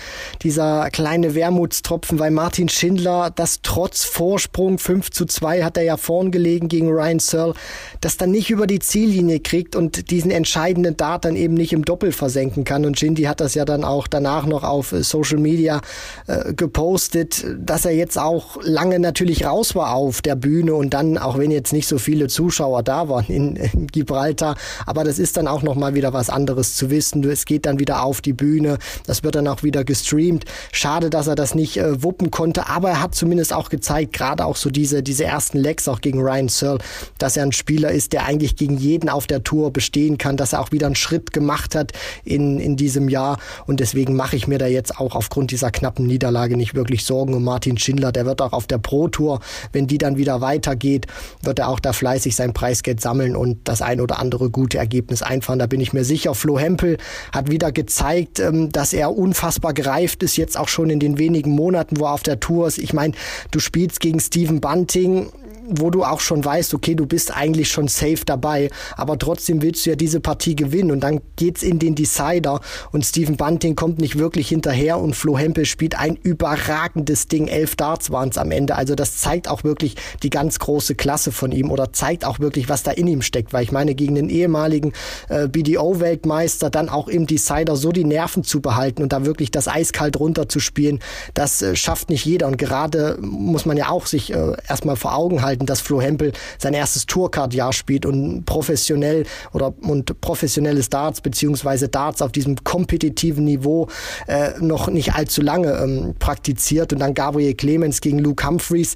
dieser 0.43 0.91
kleine 0.91 1.35
Wermutstropfen, 1.35 2.19
weil 2.19 2.31
Martin 2.31 2.69
Schindler, 2.69 3.31
das 3.35 3.61
trotz 3.63 4.05
Vorsprung 4.05 4.79
5 4.79 5.11
zu 5.11 5.25
2 5.25 5.63
hat 5.63 5.79
er 5.79 5.85
ja 5.85 5.97
vorn 5.97 6.31
gelegen 6.31 6.69
gegen 6.69 6.91
Ryan 6.91 7.21
Searle, 7.21 7.55
das 8.03 8.19
dann 8.19 8.33
nicht 8.33 8.51
über 8.51 8.67
die 8.67 8.81
Ziellinie 8.81 9.41
kriegt 9.41 9.75
und 9.75 10.11
diesen 10.11 10.31
entscheidenden 10.31 10.99
Dart 10.99 11.25
dann 11.25 11.37
eben 11.37 11.55
nicht 11.55 11.73
im 11.73 11.87
Doppel 11.87 12.13
versenken 12.13 12.65
kann. 12.65 12.85
Und 12.85 12.99
Shindy 12.99 13.23
hat 13.23 13.41
das 13.41 13.55
ja 13.55 13.65
dann 13.65 13.83
auch 13.83 14.07
danach 14.07 14.45
noch 14.45 14.63
auf 14.63 14.93
äh, 14.93 15.03
Social 15.03 15.39
Media 15.39 15.81
äh, 16.27 16.53
gepostet, 16.53 17.47
dass 17.59 17.87
er 17.87 17.93
jetzt 17.93 18.19
auch 18.19 18.59
lange 18.63 18.99
natürlich 18.99 19.47
raus 19.47 19.75
war 19.75 19.95
auf 19.95 20.21
der 20.21 20.37
Bühne 20.37 20.75
und 20.75 20.93
dann, 20.93 21.17
auch 21.17 21.39
wenn 21.39 21.51
jetzt 21.51 21.73
nicht 21.73 21.89
so 21.89 21.97
viel 21.97 22.10
viele 22.11 22.27
Zuschauer 22.27 22.83
da 22.83 23.09
waren 23.09 23.27
in, 23.27 23.55
in 23.55 23.87
Gibraltar. 23.87 24.57
Aber 24.85 25.05
das 25.05 25.21
ist 25.21 25.37
dann 25.37 25.47
auch 25.47 25.63
nochmal 25.63 25.95
wieder 25.95 26.13
was 26.13 26.29
anderes 26.29 26.75
zu 26.75 26.91
wissen. 26.91 27.23
Es 27.23 27.45
geht 27.45 27.67
dann 27.67 27.79
wieder 27.79 28.03
auf 28.03 28.21
die 28.21 28.33
Bühne. 28.33 28.79
Das 29.07 29.23
wird 29.23 29.37
dann 29.37 29.47
auch 29.47 29.63
wieder 29.63 29.85
gestreamt. 29.85 30.45
Schade, 30.73 31.09
dass 31.09 31.29
er 31.29 31.37
das 31.37 31.55
nicht 31.55 31.77
äh, 31.77 32.03
wuppen 32.03 32.33
konnte. 32.33 32.69
Aber 32.69 32.91
er 32.91 33.01
hat 33.01 33.15
zumindest 33.15 33.53
auch 33.53 33.69
gezeigt, 33.69 34.13
gerade 34.13 34.45
auch 34.45 34.57
so 34.57 34.71
diese, 34.71 35.05
diese 35.05 35.23
ersten 35.23 35.59
Legs 35.59 35.87
auch 35.87 36.01
gegen 36.01 36.19
Ryan 36.21 36.49
Searle, 36.49 36.81
dass 37.19 37.37
er 37.37 37.45
ein 37.45 37.53
Spieler 37.53 37.93
ist, 37.93 38.13
der 38.13 38.25
eigentlich 38.25 38.57
gegen 38.57 38.77
jeden 38.77 39.09
auf 39.09 39.29
der 39.29 39.45
Tour 39.45 39.73
bestehen 39.73 40.19
kann, 40.19 40.37
dass 40.37 40.53
er 40.53 40.63
auch 40.63 40.73
wieder 40.73 40.87
einen 40.87 40.97
Schritt 40.97 41.33
gemacht 41.33 41.77
hat 41.77 41.93
in, 42.25 42.59
in 42.59 42.75
diesem 42.75 43.09
Jahr. 43.09 43.39
Und 43.69 43.79
deswegen 43.79 44.17
mache 44.17 44.35
ich 44.35 44.49
mir 44.49 44.59
da 44.59 44.67
jetzt 44.67 44.99
auch 44.99 45.15
aufgrund 45.15 45.53
dieser 45.53 45.71
knappen 45.71 46.09
Niederlage 46.09 46.57
nicht 46.57 46.75
wirklich 46.75 47.05
Sorgen 47.05 47.35
um 47.35 47.45
Martin 47.45 47.79
Schindler. 47.79 48.11
Der 48.11 48.27
wird 48.27 48.43
auch 48.43 48.53
auf 48.53 48.67
der 48.67 48.79
Pro 48.79 49.07
Tour, 49.07 49.39
wenn 49.71 49.87
die 49.87 49.99
dann 49.99 50.17
wieder 50.17 50.41
weitergeht, 50.41 51.07
wird 51.43 51.61
er 51.61 51.69
auch 51.69 51.79
da 51.79 51.93
fleißig 52.01 52.35
sein 52.35 52.55
Preisgeld 52.55 52.99
sammeln 53.03 53.37
und 53.37 53.69
das 53.69 53.83
ein 53.83 54.01
oder 54.01 54.19
andere 54.19 54.49
gute 54.49 54.79
Ergebnis 54.79 55.23
einfahren. 55.23 55.59
Da 55.59 55.67
bin 55.67 55.81
ich 55.81 55.93
mir 55.93 56.03
sicher. 56.03 56.35
Flo 56.35 56.59
Hempel 56.59 56.97
hat 57.31 57.51
wieder 57.51 57.73
gezeigt, 57.73 58.41
ähm, 58.41 58.73
dass 58.73 58.95
er 58.95 59.15
unfassbar 59.15 59.75
gereift 59.75 60.23
ist, 60.23 60.39
jetzt 60.39 60.57
auch 60.57 60.69
schon 60.69 60.89
in 60.89 60.99
den 60.99 61.19
wenigen 61.19 61.51
Monaten, 61.51 62.01
wo 62.01 62.07
er 62.07 62.15
auf 62.15 62.23
der 62.23 62.41
Tour 62.41 62.67
ist. 62.67 62.79
Ich 62.79 62.95
meine, 62.95 63.13
du 63.51 63.59
spielst 63.59 64.01
gegen 64.01 64.19
Steven 64.19 64.63
Bunting, 64.63 65.31
wo 65.71 65.91
du 65.91 66.05
auch 66.05 66.21
schon 66.21 66.45
weißt, 66.45 66.75
okay, 66.75 66.95
du 66.95 67.07
bist 67.07 67.35
eigentlich 67.35 67.69
schon 67.69 67.89
safe 67.89 68.25
dabei, 68.25 68.71
aber 68.97 69.19
trotzdem 69.19 69.63
willst 69.63 69.87
du 69.87 69.91
ja 69.91 69.97
diese 69.97 70.21
Partie 70.21 70.57
gewinnen 70.57 70.91
und 70.91 71.01
dann 71.01 71.21
geht's 71.37 71.63
in 71.63 71.79
den 71.79 71.95
Decider 71.95 72.61
und 72.93 73.05
Stephen 73.05 73.37
Bunting 73.37 73.77
kommt 73.77 73.99
nicht 73.99 74.19
wirklich 74.19 74.49
hinterher 74.49 74.99
und 74.99 75.15
Flo 75.15 75.39
Hempel 75.39 75.65
spielt 75.65 75.99
ein 75.99 76.17
überragendes 76.17 77.29
Ding. 77.29 77.49
Elf 77.49 77.77
Darts 77.77 78.11
waren 78.11 78.31
es 78.31 78.39
am 78.39 78.51
Ende. 78.51 78.75
Also 78.75 78.95
das 78.95 79.19
zeigt 79.19 79.49
auch 79.49 79.65
wirklich 79.65 79.97
die 80.23 80.31
ganz 80.31 80.59
große 80.59 80.95
Klasse 80.95 81.33
von 81.33 81.53
ihm 81.53 81.71
oder 81.71 81.93
zeigt 81.93 82.25
auch 82.25 82.41
wirklich, 82.41 82.69
was 82.69 82.83
da 82.83 82.91
in 82.91 83.07
ihm 83.07 83.23
steckt, 83.23 83.53
weil 83.53 83.65
ich 83.65 83.73
meine, 83.73 83.95
gegen 83.95 84.15
den 84.15 84.29
ehemaligen 84.29 84.93
äh, 85.29 85.49
BDO-Weltmeister 85.49 86.71
dann 86.71 86.89
auch 86.89 87.09
im 87.09 87.27
Decider 87.27 87.77
so 87.77 87.93
die 87.93 88.05
Nerven 88.05 88.45
zu 88.45 88.61
behalten 88.61 89.03
und 89.03 89.13
da 89.13 89.25
wirklich 89.25 89.51
das 89.51 89.69
eiskalt 89.69 90.19
runterzuspielen, 90.19 91.01
das 91.35 91.63
äh, 91.63 91.77
schafft 91.77 92.11
nicht 92.11 92.25
jeder 92.25 92.47
und 92.47 92.59
gerade 92.59 93.19
muss 93.21 93.67
man 93.67 93.77
ja 93.77 93.89
auch 93.89 94.07
sich 94.07 94.33
äh, 94.33 94.53
erstmal 94.69 94.97
vor 94.97 95.15
Augen 95.15 95.43
halten, 95.43 95.60
dass 95.67 95.81
Flo 95.81 96.01
Hempel 96.01 96.33
sein 96.59 96.75
erstes 96.75 97.07
Tourcard-Jahr 97.07 97.73
spielt 97.73 98.07
und 98.07 98.45
professionell 98.45 99.25
oder 99.53 99.73
und 99.83 100.21
professionelles 100.21 100.89
Darts 100.89 101.21
beziehungsweise 101.21 101.89
Darts 101.89 102.23
auf 102.23 102.33
diesem 102.33 102.57
kompetitiven 102.65 103.45
Niveau 103.45 103.89
äh, 104.27 104.51
noch 104.61 104.89
nicht 104.89 105.15
allzu 105.15 105.43
lange 105.43 105.73
ähm, 105.73 106.15
praktiziert. 106.19 106.93
Und 106.93 107.01
dann 107.01 107.15
Gabriel 107.15 107.55
Clemens 107.55 108.01
gegen 108.01 108.19
Luke 108.19 108.47
Humphreys 108.47 108.95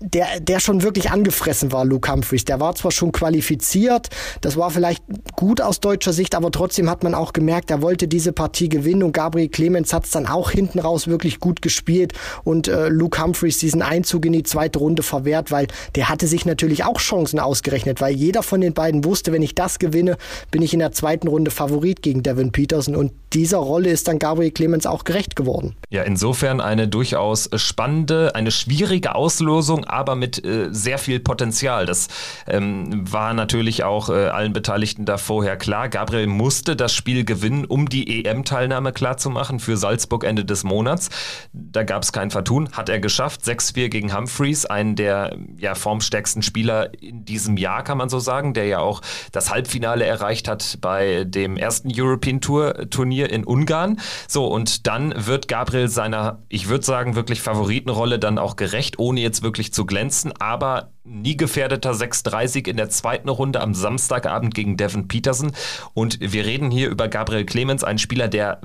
der, 0.00 0.40
der 0.40 0.60
schon 0.60 0.82
wirklich 0.82 1.10
angefressen 1.10 1.72
war, 1.72 1.84
Luke 1.84 2.10
Humphreys. 2.10 2.44
Der 2.44 2.60
war 2.60 2.74
zwar 2.74 2.90
schon 2.90 3.12
qualifiziert, 3.12 4.08
das 4.40 4.56
war 4.56 4.70
vielleicht 4.70 5.02
gut 5.36 5.60
aus 5.60 5.80
deutscher 5.80 6.12
Sicht, 6.12 6.34
aber 6.34 6.50
trotzdem 6.50 6.88
hat 6.88 7.02
man 7.02 7.14
auch 7.14 7.32
gemerkt, 7.32 7.70
er 7.70 7.82
wollte 7.82 8.08
diese 8.08 8.32
Partie 8.32 8.68
gewinnen 8.68 9.02
und 9.02 9.12
Gabriel 9.12 9.48
Clemens 9.48 9.92
hat 9.92 10.04
es 10.04 10.10
dann 10.10 10.26
auch 10.26 10.50
hinten 10.50 10.78
raus 10.78 11.06
wirklich 11.08 11.40
gut 11.40 11.62
gespielt 11.62 12.12
und 12.44 12.68
äh, 12.68 12.88
Luke 12.88 13.22
Humphreys 13.22 13.58
diesen 13.58 13.82
Einzug 13.82 14.26
in 14.26 14.32
die 14.32 14.42
zweite 14.42 14.78
Runde 14.78 15.02
verwehrt, 15.02 15.50
weil 15.50 15.66
der 15.94 16.08
hatte 16.08 16.26
sich 16.26 16.44
natürlich 16.44 16.84
auch 16.84 16.98
Chancen 16.98 17.38
ausgerechnet, 17.38 18.00
weil 18.00 18.14
jeder 18.14 18.42
von 18.42 18.60
den 18.60 18.74
beiden 18.74 19.04
wusste, 19.04 19.32
wenn 19.32 19.42
ich 19.42 19.54
das 19.54 19.78
gewinne, 19.78 20.16
bin 20.50 20.62
ich 20.62 20.72
in 20.72 20.80
der 20.80 20.92
zweiten 20.92 21.28
Runde 21.28 21.50
Favorit 21.50 22.02
gegen 22.02 22.22
Devin 22.22 22.52
Peterson 22.52 22.96
und 22.96 23.12
dieser 23.32 23.58
Rolle 23.58 23.90
ist 23.90 24.08
dann 24.08 24.18
Gabriel 24.18 24.50
Clemens 24.50 24.86
auch 24.86 25.04
gerecht 25.04 25.36
geworden. 25.36 25.74
Ja, 25.90 26.02
insofern 26.02 26.60
eine 26.60 26.88
durchaus 26.88 27.48
spannende, 27.56 28.34
eine 28.34 28.50
schwierige 28.50 29.14
Auslosung 29.14 29.81
Aber 29.84 30.14
mit 30.14 30.44
äh, 30.44 30.68
sehr 30.70 30.98
viel 30.98 31.20
Potenzial. 31.20 31.86
Das 31.86 32.08
ähm, 32.46 33.10
war 33.10 33.34
natürlich 33.34 33.84
auch 33.84 34.08
äh, 34.08 34.28
allen 34.28 34.52
Beteiligten 34.52 35.04
da 35.04 35.18
vorher 35.18 35.56
klar. 35.56 35.88
Gabriel 35.88 36.26
musste 36.26 36.76
das 36.76 36.94
Spiel 36.94 37.24
gewinnen, 37.24 37.64
um 37.64 37.88
die 37.88 38.24
EM-Teilnahme 38.24 38.92
klarzumachen 38.92 39.60
für 39.60 39.76
Salzburg 39.76 40.24
Ende 40.24 40.44
des 40.44 40.64
Monats. 40.64 41.10
Da 41.52 41.82
gab 41.84 42.02
es 42.02 42.12
kein 42.12 42.30
Vertun, 42.30 42.70
hat 42.72 42.88
er 42.88 43.00
geschafft. 43.00 43.42
6-4 43.42 43.88
gegen 43.88 44.16
Humphreys, 44.16 44.66
einen 44.66 44.96
der 44.96 45.36
ja, 45.58 45.74
formstärksten 45.74 46.42
Spieler 46.42 46.90
in 47.00 47.24
diesem 47.24 47.56
Jahr, 47.56 47.84
kann 47.84 47.98
man 47.98 48.08
so 48.08 48.18
sagen, 48.18 48.54
der 48.54 48.66
ja 48.66 48.78
auch 48.78 49.00
das 49.32 49.50
Halbfinale 49.50 50.04
erreicht 50.04 50.48
hat 50.48 50.78
bei 50.80 51.24
dem 51.24 51.56
ersten 51.56 51.90
European 51.94 52.40
Tour 52.40 52.90
Turnier 52.90 53.30
in 53.30 53.44
Ungarn. 53.44 54.00
So, 54.28 54.46
und 54.46 54.86
dann 54.86 55.14
wird 55.26 55.48
Gabriel 55.48 55.88
seiner, 55.88 56.42
ich 56.48 56.68
würde 56.68 56.84
sagen, 56.84 57.14
wirklich 57.14 57.40
Favoritenrolle 57.42 58.18
dann 58.18 58.38
auch 58.38 58.56
gerecht, 58.56 58.98
ohne 58.98 59.20
jetzt 59.20 59.42
wirklich 59.42 59.71
zu 59.72 59.86
glänzen, 59.86 60.32
aber 60.38 60.92
nie 61.04 61.36
gefährdeter 61.36 61.92
6-30 61.92 62.68
in 62.68 62.76
der 62.76 62.90
zweiten 62.90 63.28
Runde 63.28 63.60
am 63.60 63.74
Samstagabend 63.74 64.54
gegen 64.54 64.76
Devin 64.76 65.08
Peterson. 65.08 65.52
Und 65.94 66.18
wir 66.20 66.44
reden 66.44 66.70
hier 66.70 66.88
über 66.88 67.08
Gabriel 67.08 67.44
Clemens, 67.44 67.84
einen 67.84 67.98
Spieler, 67.98 68.28
der 68.28 68.60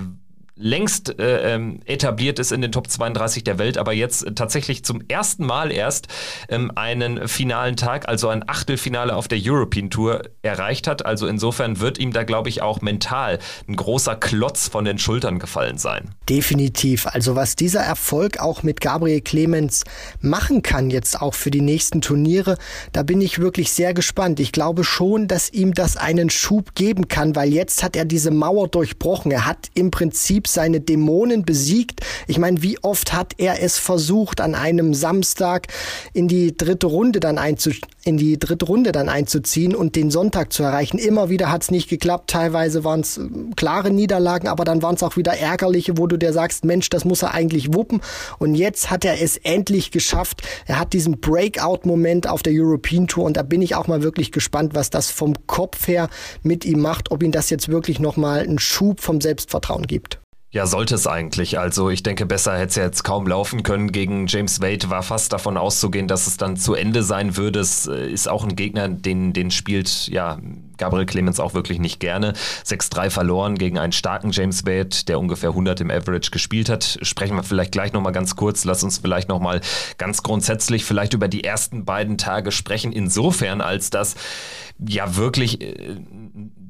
längst 0.57 1.19
äh, 1.19 1.53
ähm, 1.53 1.79
etabliert 1.85 2.39
ist 2.39 2.51
in 2.51 2.61
den 2.61 2.71
Top 2.71 2.89
32 2.89 3.43
der 3.43 3.59
Welt, 3.59 3.77
aber 3.77 3.93
jetzt 3.93 4.25
tatsächlich 4.35 4.83
zum 4.83 5.01
ersten 5.07 5.45
Mal 5.45 5.71
erst 5.71 6.07
ähm, 6.49 6.71
einen 6.75 7.27
finalen 7.27 7.75
Tag, 7.75 8.07
also 8.07 8.29
ein 8.29 8.47
Achtelfinale 8.47 9.15
auf 9.15 9.27
der 9.27 9.39
European 9.41 9.89
Tour 9.89 10.23
erreicht 10.41 10.87
hat. 10.87 11.05
Also 11.05 11.27
insofern 11.27 11.79
wird 11.79 11.99
ihm 11.99 12.11
da, 12.11 12.23
glaube 12.23 12.49
ich, 12.49 12.61
auch 12.61 12.81
mental 12.81 13.39
ein 13.67 13.75
großer 13.75 14.15
Klotz 14.15 14.67
von 14.67 14.85
den 14.85 14.97
Schultern 14.97 15.39
gefallen 15.39 15.77
sein. 15.77 16.15
Definitiv. 16.27 17.05
Also 17.07 17.35
was 17.35 17.55
dieser 17.55 17.81
Erfolg 17.81 18.39
auch 18.39 18.63
mit 18.63 18.81
Gabriel 18.81 19.21
Clemens 19.21 19.83
machen 20.21 20.63
kann, 20.63 20.89
jetzt 20.89 21.21
auch 21.21 21.35
für 21.35 21.51
die 21.51 21.61
nächsten 21.61 22.01
Turniere, 22.01 22.57
da 22.93 23.03
bin 23.03 23.21
ich 23.21 23.39
wirklich 23.39 23.71
sehr 23.71 23.93
gespannt. 23.93 24.39
Ich 24.39 24.51
glaube 24.51 24.83
schon, 24.83 25.27
dass 25.27 25.51
ihm 25.51 25.73
das 25.73 25.97
einen 25.97 26.29
Schub 26.29 26.73
geben 26.75 27.07
kann, 27.07 27.35
weil 27.35 27.53
jetzt 27.53 27.83
hat 27.83 27.95
er 27.95 28.05
diese 28.05 28.31
Mauer 28.31 28.67
durchbrochen. 28.67 29.31
Er 29.31 29.45
hat 29.45 29.67
im 29.73 29.91
Prinzip 29.91 30.46
seine 30.47 30.81
Dämonen 30.81 31.43
besiegt. 31.43 32.01
Ich 32.27 32.39
meine, 32.39 32.61
wie 32.63 32.77
oft 32.83 33.13
hat 33.13 33.33
er 33.37 33.61
es 33.61 33.77
versucht, 33.77 34.41
an 34.41 34.55
einem 34.55 34.93
Samstag 34.93 35.67
in 36.13 36.27
die 36.27 36.55
dritte 36.55 36.87
Runde 36.87 37.19
dann 37.19 37.37
einzu 37.37 37.71
in 38.07 38.17
die 38.17 38.39
dritte 38.39 38.65
Runde 38.65 38.93
dann 38.93 39.09
einzuziehen 39.09 39.75
und 39.75 39.97
den 39.97 40.11
Sonntag 40.11 40.53
zu 40.53 40.63
erreichen. 40.63 40.97
Immer 40.97 41.29
wieder 41.29 41.51
hat 41.51 41.63
es 41.63 41.71
nicht 41.71 41.89
geklappt. 41.89 42.29
Teilweise 42.29 42.85
waren 42.85 43.01
es 43.01 43.17
äh, 43.17 43.27
klare 43.57 43.91
Niederlagen, 43.91 44.47
aber 44.47 44.63
dann 44.63 44.81
waren 44.81 44.95
es 44.95 45.03
auch 45.03 45.17
wieder 45.17 45.33
ärgerliche, 45.33 45.97
wo 45.97 46.07
du 46.07 46.15
dir 46.15 46.31
sagst, 46.31 46.63
Mensch, 46.63 46.89
das 46.89 47.03
muss 47.03 47.21
er 47.21 47.33
eigentlich 47.33 47.73
wuppen. 47.73 47.99
Und 48.39 48.55
jetzt 48.55 48.89
hat 48.89 49.03
er 49.03 49.21
es 49.21 49.35
endlich 49.35 49.91
geschafft. 49.91 50.41
Er 50.65 50.79
hat 50.79 50.93
diesen 50.93 51.19
Breakout-Moment 51.19 52.27
auf 52.27 52.41
der 52.43 52.53
European 52.55 53.07
Tour 53.07 53.25
und 53.25 53.35
da 53.35 53.43
bin 53.43 53.61
ich 53.61 53.75
auch 53.75 53.87
mal 53.87 54.01
wirklich 54.01 54.31
gespannt, 54.31 54.73
was 54.73 54.89
das 54.89 55.11
vom 55.11 55.33
Kopf 55.45 55.87
her 55.89 56.09
mit 56.43 56.63
ihm 56.63 56.79
macht, 56.79 57.11
ob 57.11 57.23
ihm 57.23 57.33
das 57.33 57.49
jetzt 57.49 57.67
wirklich 57.67 57.99
nochmal 57.99 58.39
einen 58.39 58.59
Schub 58.59 59.01
vom 59.01 59.19
Selbstvertrauen 59.19 59.85
gibt. 59.85 60.19
Ja, 60.49 60.65
sollte 60.65 60.95
es 60.95 61.07
eigentlich. 61.07 61.59
Also 61.59 61.89
ich 61.89 62.03
denke, 62.03 62.25
besser 62.25 62.53
hätte 62.53 62.67
es 62.67 62.75
ja 62.75 62.83
jetzt 62.83 63.03
kaum 63.03 63.27
laufen 63.27 63.63
können. 63.63 63.91
Gegen 63.91 64.27
James 64.27 64.61
Wade 64.61 64.89
war 64.89 65.03
fast 65.03 65.33
davon 65.33 65.57
auszugehen, 65.57 66.07
dass 66.07 66.25
es 66.25 66.37
dann 66.37 66.55
zu 66.55 66.73
Ende 66.73 67.03
sein 67.03 67.35
würde. 67.35 67.59
Es 67.59 67.85
äh, 67.87 68.09
ist 68.09 68.29
auch 68.29 68.45
ein 68.45 68.55
Gegner, 68.55 68.87
den, 68.87 69.33
den 69.33 69.51
spielt 69.51 70.07
ja 70.07 70.39
Gabriel 70.77 71.05
Clemens 71.05 71.41
auch 71.41 71.53
wirklich 71.53 71.79
nicht 71.79 71.99
gerne. 71.99 72.33
6-3 72.65 73.09
verloren 73.09 73.57
gegen 73.57 73.77
einen 73.77 73.91
starken 73.91 74.31
James 74.31 74.65
Wade, 74.65 75.05
der 75.07 75.19
ungefähr 75.19 75.49
100 75.49 75.81
im 75.81 75.91
Average 75.91 76.31
gespielt 76.31 76.69
hat. 76.69 76.97
Sprechen 77.01 77.35
wir 77.35 77.43
vielleicht 77.43 77.73
gleich 77.73 77.91
nochmal 77.91 78.13
ganz 78.13 78.37
kurz. 78.37 78.63
Lass 78.63 78.83
uns 78.83 78.99
vielleicht 78.99 79.27
nochmal 79.27 79.59
ganz 79.97 80.23
grundsätzlich 80.23 80.85
vielleicht 80.85 81.13
über 81.13 81.27
die 81.27 81.43
ersten 81.43 81.83
beiden 81.83 82.17
Tage 82.17 82.53
sprechen. 82.53 82.93
Insofern, 82.93 83.59
als 83.59 83.89
das 83.89 84.15
ja 84.79 85.17
wirklich 85.17 85.61
äh, 85.61 85.97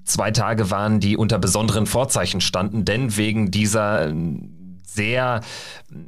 zwei 0.07 0.31
Tage 0.31 0.71
waren, 0.71 0.99
die 0.99 1.17
unter 1.17 1.39
besonderen 1.39 1.85
Vorzeichen 1.85 2.41
standen, 2.41 2.85
denn 2.85 3.17
wegen 3.17 3.51
dieser 3.51 4.13
sehr 4.85 5.41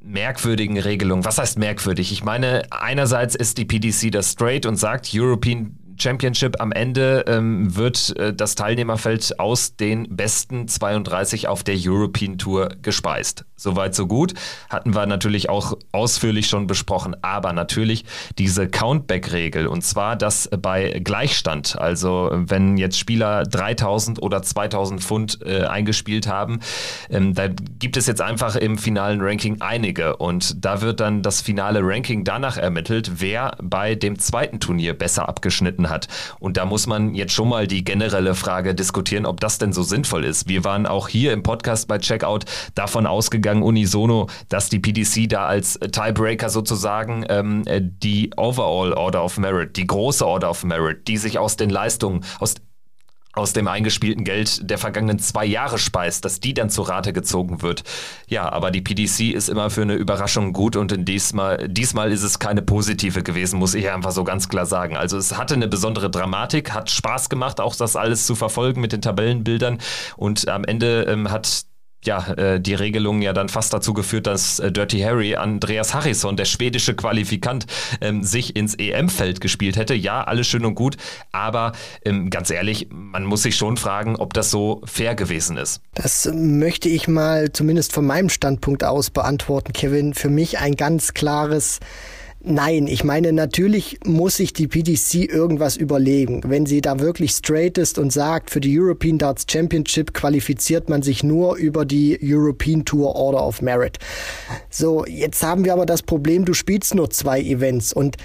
merkwürdigen 0.02 0.80
Regelung. 0.80 1.26
Was 1.26 1.38
heißt 1.38 1.60
merkwürdig? 1.60 2.12
Ich 2.12 2.24
meine, 2.24 2.64
einerseits 2.72 3.36
ist 3.36 3.58
die 3.58 3.66
PDC 3.66 4.12
das 4.12 4.32
straight 4.32 4.66
und 4.66 4.78
sagt, 4.78 5.12
European 5.14 5.78
Championship 6.02 6.62
am 6.62 6.72
Ende 6.72 7.26
ähm, 7.28 7.76
wird 7.76 8.16
äh, 8.18 8.34
das 8.34 8.56
Teilnehmerfeld 8.56 9.40
aus 9.40 9.76
den 9.76 10.16
besten 10.16 10.68
32 10.68 11.48
auf 11.48 11.64
der 11.64 11.76
European 11.78 12.38
Tour 12.38 12.70
gespeist. 12.82 13.46
Soweit, 13.60 13.94
so 13.94 14.08
gut. 14.08 14.34
Hatten 14.70 14.96
wir 14.96 15.06
natürlich 15.06 15.50
auch 15.50 15.78
ausführlich 15.92 16.48
schon 16.48 16.66
besprochen. 16.66 17.16
Aber 17.22 17.52
natürlich 17.52 18.06
diese 18.38 18.70
Countback-Regel. 18.70 19.68
Und 19.68 19.84
zwar, 19.84 20.16
dass 20.16 20.50
bei 20.62 21.02
Gleichstand, 21.04 21.78
also 21.78 22.30
wenn 22.32 22.78
jetzt 22.78 22.98
Spieler 22.98 23.44
3000 23.44 24.22
oder 24.22 24.42
2000 24.42 25.04
Pfund 25.04 25.40
äh, 25.46 25.66
eingespielt 25.66 26.28
haben, 26.28 26.62
ähm, 27.10 27.34
da 27.34 27.48
gibt 27.50 27.98
es 27.98 28.08
jetzt 28.08 28.22
einfach 28.22 28.56
im 28.56 28.78
finalen 28.78 29.20
Ranking 29.22 29.58
einige. 29.60 30.16
Und 30.16 30.64
da 30.64 30.80
wird 30.80 31.02
dann 31.02 31.22
das 31.22 31.42
finale 31.42 31.82
Ranking 31.84 32.24
danach 32.24 32.56
ermittelt, 32.56 33.20
wer 33.20 33.58
bei 33.62 33.96
dem 33.96 34.20
zweiten 34.20 34.62
Turnier 34.62 34.94
besser 34.94 35.28
abgeschnitten 35.28 35.89
hat. 35.90 36.08
Und 36.40 36.58
da 36.58 36.66
muss 36.66 36.88
man 36.88 37.16
jetzt 37.16 37.34
schon 37.34 37.50
mal 37.50 37.68
die 37.68 37.84
generelle 37.84 38.36
Frage 38.36 38.76
diskutieren, 38.76 39.26
ob 39.26 39.40
das 39.40 39.58
denn 39.58 39.74
so 39.74 39.84
sinnvoll 39.84 40.26
ist. 40.26 40.48
Wir 40.48 40.64
waren 40.64 40.86
auch 40.86 41.08
hier 41.08 41.34
im 41.34 41.44
Podcast 41.44 41.88
bei 41.88 41.98
Checkout 41.98 42.46
davon 42.76 43.06
ausgegangen, 43.06 43.64
unisono, 43.64 44.28
dass 44.50 44.70
die 44.70 44.80
PDC 44.80 45.30
da 45.30 45.46
als 45.46 45.80
Tiebreaker 45.80 46.50
sozusagen 46.50 47.26
ähm, 47.30 47.64
die 47.68 48.32
Overall 48.38 48.94
Order 48.94 49.24
of 49.24 49.38
Merit, 49.38 49.76
die 49.76 49.88
große 49.88 50.26
Order 50.26 50.50
of 50.52 50.64
Merit, 50.64 51.08
die 51.08 51.18
sich 51.18 51.38
aus 51.40 51.58
den 51.58 51.70
Leistungen, 51.70 52.24
aus 52.40 52.56
aus 53.34 53.54
dem 53.54 53.68
eingespielten 53.68 54.24
Geld 54.24 54.70
der 54.70 54.78
vergangenen 54.78 55.20
zwei 55.20 55.46
Jahre 55.46 55.78
speist, 55.78 56.26
dass 56.26 56.40
die 56.40 56.54
dann 56.54 56.70
zur 56.70 56.90
Rate 56.90 57.14
gezogen 57.14 57.62
wird. 57.62 57.84
Ja, 58.28 58.52
aber 58.52 58.72
die 58.72 58.82
PDC 58.82 59.34
ist 59.34 59.50
immer 59.50 59.70
für 59.70 59.84
eine 59.84 59.94
Überraschung 59.94 60.52
gut 60.52 60.76
und 60.76 60.92
in 60.92 61.06
diesmal, 61.06 61.68
diesmal 61.68 62.12
ist 62.12 62.24
es 62.24 62.40
keine 62.40 62.62
positive 62.62 63.22
gewesen, 63.22 63.60
muss 63.60 63.76
ich 63.76 63.90
einfach 63.90 64.12
so 64.12 64.24
ganz 64.24 64.50
klar 64.50 64.66
sagen. 64.66 64.98
Also 64.98 65.18
es 65.18 65.38
hatte 65.38 65.54
eine 65.54 65.68
besondere 65.68 66.10
Dramatik, 66.10 66.74
hat 66.74 66.90
Spaß 66.90 67.30
gemacht, 67.30 67.62
auch 67.62 67.76
das 67.76 67.96
alles 67.96 68.26
zu 68.26 68.36
verfolgen 68.36 68.82
mit 68.82 68.94
den 68.94 69.02
Tabellenbildern 69.02 69.78
und 70.18 70.48
am 70.48 70.64
Ende 70.64 71.04
ähm, 71.04 71.30
hat 71.30 71.66
ja, 72.06 72.34
äh, 72.34 72.62
die 72.62 72.74
Regelung 72.74 73.22
ja 73.22 73.34
dann 73.34 73.50
fast 73.50 73.74
dazu 73.74 73.94
geführt, 73.94 74.28
dass 74.28 74.60
äh, 74.60 74.72
Dirty 74.72 75.00
Harry 75.02 75.36
Andreas 75.36 75.94
Harrison, 75.94 76.38
der 76.38 76.46
schwedische 76.46 76.96
Qualifikant, 76.96 77.66
ähm, 78.02 78.24
sich 78.24 78.56
ins 78.56 78.76
EM-Feld 78.76 79.42
gespielt 79.42 79.76
hätte. 79.76 79.94
Ja, 79.94 80.24
alles 80.24 80.48
schön 80.48 80.66
und 80.66 80.76
gut, 80.76 80.98
aber 81.32 81.74
ähm, 82.06 82.30
ganz 82.30 82.50
ehrlich, 82.50 82.88
man 82.92 83.26
muss 83.26 83.44
sich 83.44 83.56
schon 83.56 83.78
fragen, 83.78 84.16
ob 84.16 84.34
das 84.34 84.50
so 84.50 84.82
fair 84.86 85.16
gewesen 85.16 85.58
ist. 85.58 85.82
Das 85.94 86.30
möchte 86.34 86.90
ich 86.90 87.08
mal 87.08 87.52
zumindest 87.52 87.94
von 87.94 88.06
meinem 88.06 88.30
Standpunkt 88.30 88.84
aus 88.84 89.10
beantworten, 89.10 89.74
Kevin. 89.74 90.14
Für 90.14 90.30
mich 90.30 90.60
ein 90.60 90.76
ganz 90.76 91.14
klares 91.14 91.80
Nein, 92.42 92.88
ich 92.88 93.04
meine, 93.04 93.34
natürlich 93.34 94.00
muss 94.06 94.38
sich 94.38 94.54
die 94.54 94.68
PDC 94.68 95.30
irgendwas 95.30 95.76
überlegen. 95.76 96.42
Wenn 96.46 96.66
sie 96.66 96.80
da 96.80 97.00
wirklich 97.00 97.32
straight 97.32 97.78
ist 97.78 98.00
und 98.00 98.14
sagt, 98.14 98.50
für 98.50 98.62
die 98.62 98.80
European 98.80 99.18
Darts 99.18 99.46
Championship 99.50 100.14
qualifiziert 100.14 100.88
man 100.88 101.02
sich 101.02 101.22
nur 101.22 101.58
über 101.58 101.84
die 101.84 102.18
European 102.24 102.86
Tour 102.86 103.14
Order 103.14 103.46
of 103.46 103.62
Merit. 103.62 103.98
So, 104.70 105.06
jetzt 105.06 105.44
haben 105.44 105.66
wir 105.66 105.74
aber 105.74 105.86
das 105.86 106.02
Problem, 106.02 106.46
du 106.46 106.54
spielst 106.54 106.96
nur 106.96 107.10
zwei 107.10 107.42
Events 107.42 107.92
und 107.92 108.16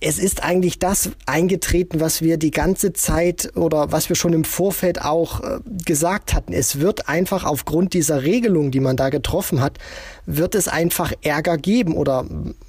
es 0.00 0.18
ist 0.18 0.42
eigentlich 0.42 0.78
das 0.78 1.10
eingetreten, 1.24 2.00
was 2.00 2.20
wir 2.20 2.36
die 2.36 2.50
ganze 2.50 2.92
Zeit 2.92 3.56
oder 3.56 3.92
was 3.92 4.08
wir 4.10 4.16
schon 4.16 4.34
im 4.34 4.44
Vorfeld 4.44 5.00
auch 5.02 5.42
äh, 5.42 5.58
gesagt 5.84 6.34
hatten. 6.34 6.52
Es 6.52 6.80
wird 6.80 7.08
einfach 7.08 7.44
aufgrund 7.44 7.94
dieser 7.94 8.22
Regelung, 8.22 8.70
die 8.70 8.80
man 8.80 8.96
da 8.96 9.08
getroffen 9.08 9.60
hat, 9.60 9.78
wird 10.26 10.54
es 10.54 10.68
einfach 10.68 11.12
Ärger 11.22 11.56
geben 11.56 11.94
oder 11.94 12.26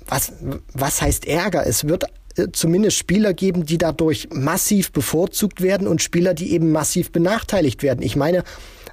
was, 0.07 0.33
was 0.73 1.01
heißt 1.01 1.27
Ärger? 1.27 1.67
Es 1.67 1.85
wird 1.85 2.05
äh, 2.37 2.47
zumindest 2.53 2.97
Spieler 2.97 3.33
geben, 3.33 3.65
die 3.65 3.77
dadurch 3.77 4.29
massiv 4.31 4.93
bevorzugt 4.93 5.61
werden 5.61 5.85
und 5.85 6.01
Spieler, 6.01 6.33
die 6.33 6.53
eben 6.53 6.71
massiv 6.71 7.11
benachteiligt 7.11 7.83
werden. 7.83 8.03
Ich 8.03 8.15
meine, 8.15 8.45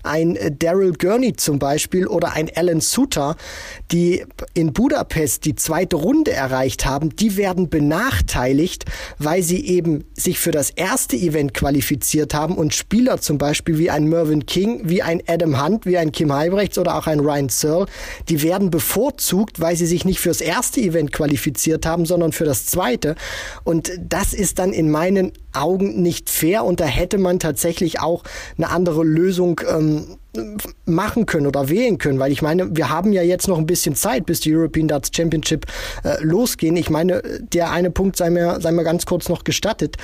ein 0.04 0.36
äh, 0.36 0.50
Daryl 0.52 0.92
Gurney 0.92 1.34
zum 1.34 1.58
Beispiel 1.58 2.06
oder 2.06 2.32
ein 2.32 2.50
Alan 2.54 2.80
Suter, 2.80 3.36
die 3.90 4.24
in 4.54 4.72
Budapest 4.72 5.44
die 5.44 5.54
zweite 5.54 5.96
Runde 5.96 6.32
erreicht 6.32 6.86
haben, 6.86 7.14
die 7.16 7.36
werden 7.36 7.68
benachteiligt, 7.68 8.84
weil 9.18 9.42
sie 9.42 9.66
eben 9.66 10.04
sich 10.14 10.38
für 10.38 10.50
das 10.50 10.70
erste 10.70 11.16
Event 11.16 11.54
qualifiziert 11.54 12.34
haben 12.34 12.56
und 12.56 12.74
Spieler 12.74 13.20
zum 13.20 13.38
Beispiel 13.38 13.78
wie 13.78 13.90
ein 13.90 14.08
Mervyn 14.08 14.46
King, 14.46 14.82
wie 14.84 15.02
ein 15.02 15.22
Adam 15.26 15.62
Hunt, 15.62 15.86
wie 15.86 15.98
ein 15.98 16.12
Kim 16.12 16.32
Heibrechts 16.32 16.78
oder 16.78 16.96
auch 16.96 17.06
ein 17.06 17.20
Ryan 17.20 17.48
Searle, 17.48 17.86
die 18.28 18.42
werden 18.42 18.70
bevorzugt, 18.70 19.60
weil 19.60 19.76
sie 19.76 19.86
sich 19.86 20.04
nicht 20.04 20.20
fürs 20.20 20.40
erste 20.40 20.80
Event 20.80 21.12
qualifiziert 21.12 21.86
haben, 21.86 22.06
sondern 22.06 22.32
für 22.32 22.44
das 22.44 22.66
zweite. 22.66 23.14
Und 23.64 23.92
das 24.00 24.34
ist 24.34 24.58
dann 24.58 24.72
in 24.72 24.90
meinen 24.90 25.32
Augen 25.56 26.02
nicht 26.02 26.30
fair 26.30 26.64
und 26.64 26.80
da 26.80 26.86
hätte 26.86 27.18
man 27.18 27.38
tatsächlich 27.38 28.00
auch 28.00 28.22
eine 28.56 28.70
andere 28.70 29.04
Lösung 29.04 29.60
ähm, 29.68 30.18
machen 30.84 31.26
können 31.26 31.46
oder 31.46 31.68
wählen 31.68 31.98
können, 31.98 32.18
weil 32.18 32.32
ich 32.32 32.42
meine, 32.42 32.76
wir 32.76 32.88
haben 32.88 33.12
ja 33.12 33.22
jetzt 33.22 33.48
noch 33.48 33.58
ein 33.58 33.66
bisschen 33.66 33.94
Zeit, 33.94 34.26
bis 34.26 34.40
die 34.40 34.54
European 34.54 34.88
Darts 34.88 35.10
Championship 35.14 35.66
äh, 36.02 36.22
losgehen. 36.22 36.76
Ich 36.76 36.90
meine, 36.90 37.22
der 37.52 37.70
eine 37.70 37.90
Punkt 37.90 38.16
sei 38.16 38.30
mir, 38.30 38.60
sei 38.60 38.72
mir 38.72 38.84
ganz 38.84 39.06
kurz 39.06 39.28
noch 39.28 39.44
gestattet. 39.44 39.96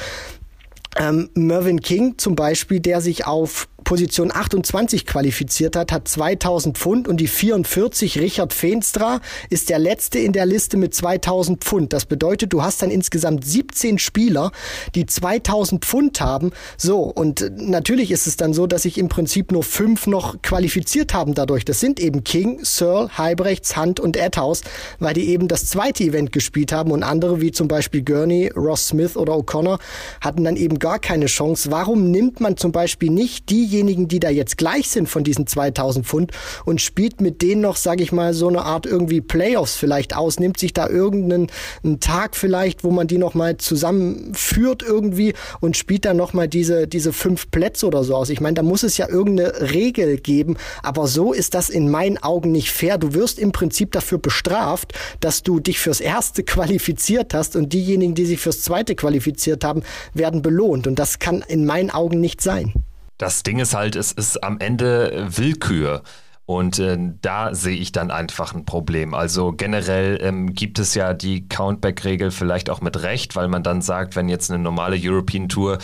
Ähm, 0.97 1.31
Mervyn 1.35 1.81
King 1.81 2.15
zum 2.19 2.35
Beispiel, 2.35 2.81
der 2.81 3.01
sich 3.01 3.27
auf 3.27 3.69
Position 3.85 4.31
28 4.33 5.07
qualifiziert 5.07 5.77
hat, 5.77 5.93
hat 5.93 6.09
2000 6.09 6.79
Pfund 6.79 7.09
und 7.09 7.19
die 7.19 7.27
44 7.27 8.19
Richard 8.19 8.53
Feenstra 8.53 9.21
ist 9.49 9.71
der 9.71 9.79
letzte 9.79 10.19
in 10.19 10.33
der 10.33 10.47
Liste 10.47 10.77
mit 10.77 10.95
2000 10.95 11.65
Pfund. 11.65 11.93
Das 11.93 12.07
bedeutet, 12.07 12.53
du 12.53 12.63
hast 12.63 12.83
dann 12.83 12.91
insgesamt 12.91 13.45
17 13.45 13.99
Spieler, 13.99 14.53
die 14.95 15.07
2000 15.07 15.85
Pfund 15.85 16.21
haben. 16.21 16.53
So, 16.77 17.03
und 17.03 17.51
natürlich 17.57 18.11
ist 18.11 18.27
es 18.27 18.37
dann 18.37 18.53
so, 18.53 18.67
dass 18.67 18.83
sich 18.83 18.99
im 18.99 19.09
Prinzip 19.09 19.53
nur 19.53 19.63
fünf 19.63 20.07
noch 20.07 20.41
qualifiziert 20.43 21.15
haben 21.15 21.35
dadurch. 21.35 21.65
Das 21.65 21.81
sind 21.81 22.01
eben 22.01 22.23
King, 22.25 22.61
Searle, 22.63 23.17
Heibrechts, 23.19 23.77
Hunt 23.77 24.01
und 24.01 24.17
Edhouse, 24.17 24.63
weil 24.99 25.15
die 25.15 25.29
eben 25.29 25.49
das 25.49 25.67
zweite 25.67 26.05
Event 26.05 26.33
gespielt 26.33 26.73
haben 26.73 26.91
und 26.91 27.03
andere 27.03 27.41
wie 27.41 27.53
zum 27.53 27.69
Beispiel 27.69 28.03
Gurney, 28.03 28.53
Ross 28.55 28.89
Smith 28.89 29.17
oder 29.17 29.35
O'Connor 29.35 29.79
hatten 30.21 30.45
dann 30.45 30.57
eben 30.57 30.79
gar 30.79 30.99
keine 30.99 31.27
Chance. 31.27 31.71
Warum 31.71 32.11
nimmt 32.11 32.41
man 32.41 32.57
zum 32.57 32.73
Beispiel 32.73 33.11
nicht 33.11 33.51
diejenigen, 33.51 33.70
diejenigen, 33.71 34.09
die 34.09 34.21
da 34.21 34.31
jetzt 34.31 34.59
gleich 34.59 34.89
sind 34.89 35.09
von 35.09 35.25
diesen 35.25 35.47
2000 35.47 36.07
Pfund 36.07 36.33
und 36.65 36.81
spielt 36.81 37.21
mit 37.21 37.43
denen 37.43 37.61
noch, 37.61 37.77
sage 37.77 38.03
ich 38.03 38.13
mal, 38.13 38.35
so 38.35 38.49
eine 38.49 38.63
Art 38.63 38.87
irgendwie 38.87 39.21
Playoffs 39.21 39.77
vielleicht 39.77 40.17
aus, 40.17 40.41
nimmt 40.41 40.59
sich 40.59 40.73
da 40.73 40.89
irgendeinen 40.89 41.49
einen 41.85 42.01
Tag 42.01 42.37
vielleicht, 42.37 42.85
wo 42.85 42.91
man 42.91 43.07
die 43.07 43.19
noch 43.19 43.35
mal 43.35 43.57
zusammenführt 43.57 44.83
irgendwie 44.83 45.35
und 45.61 45.77
spielt 45.77 46.05
dann 46.05 46.17
noch 46.17 46.33
mal 46.33 46.49
diese 46.49 46.89
diese 46.89 47.13
fünf 47.13 47.51
Plätze 47.51 47.87
oder 47.87 48.05
so 48.05 48.17
aus. 48.17 48.31
Ich 48.31 48.41
meine, 48.41 48.55
da 48.55 48.63
muss 48.63 48.83
es 48.83 48.97
ja 48.97 49.09
irgendeine 49.09 49.73
Regel 49.73 50.19
geben, 50.19 50.57
aber 50.83 51.07
so 51.07 51.33
ist 51.33 51.55
das 51.55 51.71
in 51.71 51.91
meinen 51.91 52.19
Augen 52.19 52.53
nicht 52.53 52.71
fair. 52.71 52.99
Du 52.99 53.15
wirst 53.15 53.39
im 53.39 53.53
Prinzip 53.53 53.93
dafür 53.93 54.19
bestraft, 54.19 54.93
dass 55.21 55.43
du 55.43 55.61
dich 55.61 55.79
fürs 55.79 56.01
erste 56.01 56.43
qualifiziert 56.43 57.35
hast 57.35 57.57
und 57.57 57.73
diejenigen, 57.73 58.15
die 58.15 58.27
sich 58.27 58.41
fürs 58.41 58.63
zweite 58.63 58.95
qualifiziert 58.95 59.65
haben, 59.65 59.83
werden 60.15 60.43
belohnt 60.43 60.87
und 60.87 60.99
das 60.99 61.19
kann 61.19 61.45
in 61.47 61.65
meinen 61.65 61.91
Augen 61.91 62.21
nicht 62.21 62.41
sein. 62.41 62.73
Das 63.21 63.43
Ding 63.43 63.59
ist 63.59 63.75
halt, 63.75 63.97
es 63.97 64.13
ist 64.13 64.43
am 64.43 64.61
Ende 64.61 65.27
Willkür. 65.29 66.03
Und 66.47 66.79
äh, 66.79 66.97
da 67.21 67.55
sehe 67.55 67.77
ich 67.77 67.93
dann 67.93 68.11
einfach 68.11 68.55
ein 68.55 68.65
Problem. 68.65 69.13
Also 69.13 69.53
generell 69.53 70.19
ähm, 70.23 70.55
gibt 70.55 70.79
es 70.79 70.95
ja 70.95 71.13
die 71.13 71.47
Countback-Regel 71.47 72.31
vielleicht 72.31 72.71
auch 72.71 72.81
mit 72.81 73.03
Recht, 73.03 73.37
weil 73.37 73.49
man 73.49 73.63
dann 73.63 73.83
sagt, 73.83 74.17
wenn 74.17 74.31
jetzt 74.31 74.51
eine 74.51 74.61
normale 74.61 74.99
European 74.99 75.51
Tour 75.51 75.77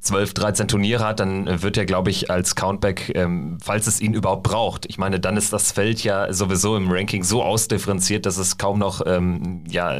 12, 0.00 0.34
13 0.34 0.68
Turniere 0.68 1.04
hat, 1.04 1.20
dann 1.20 1.62
wird 1.62 1.76
er, 1.76 1.84
glaube 1.84 2.10
ich, 2.10 2.30
als 2.30 2.54
Countback, 2.54 3.12
ähm, 3.14 3.58
falls 3.62 3.86
es 3.86 4.00
ihn 4.00 4.14
überhaupt 4.14 4.44
braucht. 4.44 4.86
Ich 4.86 4.98
meine, 4.98 5.20
dann 5.20 5.36
ist 5.36 5.52
das 5.52 5.72
Feld 5.72 6.04
ja 6.04 6.32
sowieso 6.32 6.76
im 6.76 6.90
Ranking 6.90 7.24
so 7.24 7.42
ausdifferenziert, 7.42 8.26
dass 8.26 8.36
es 8.36 8.58
kaum 8.58 8.78
noch 8.78 9.02
ähm, 9.06 9.64
ja, 9.68 9.92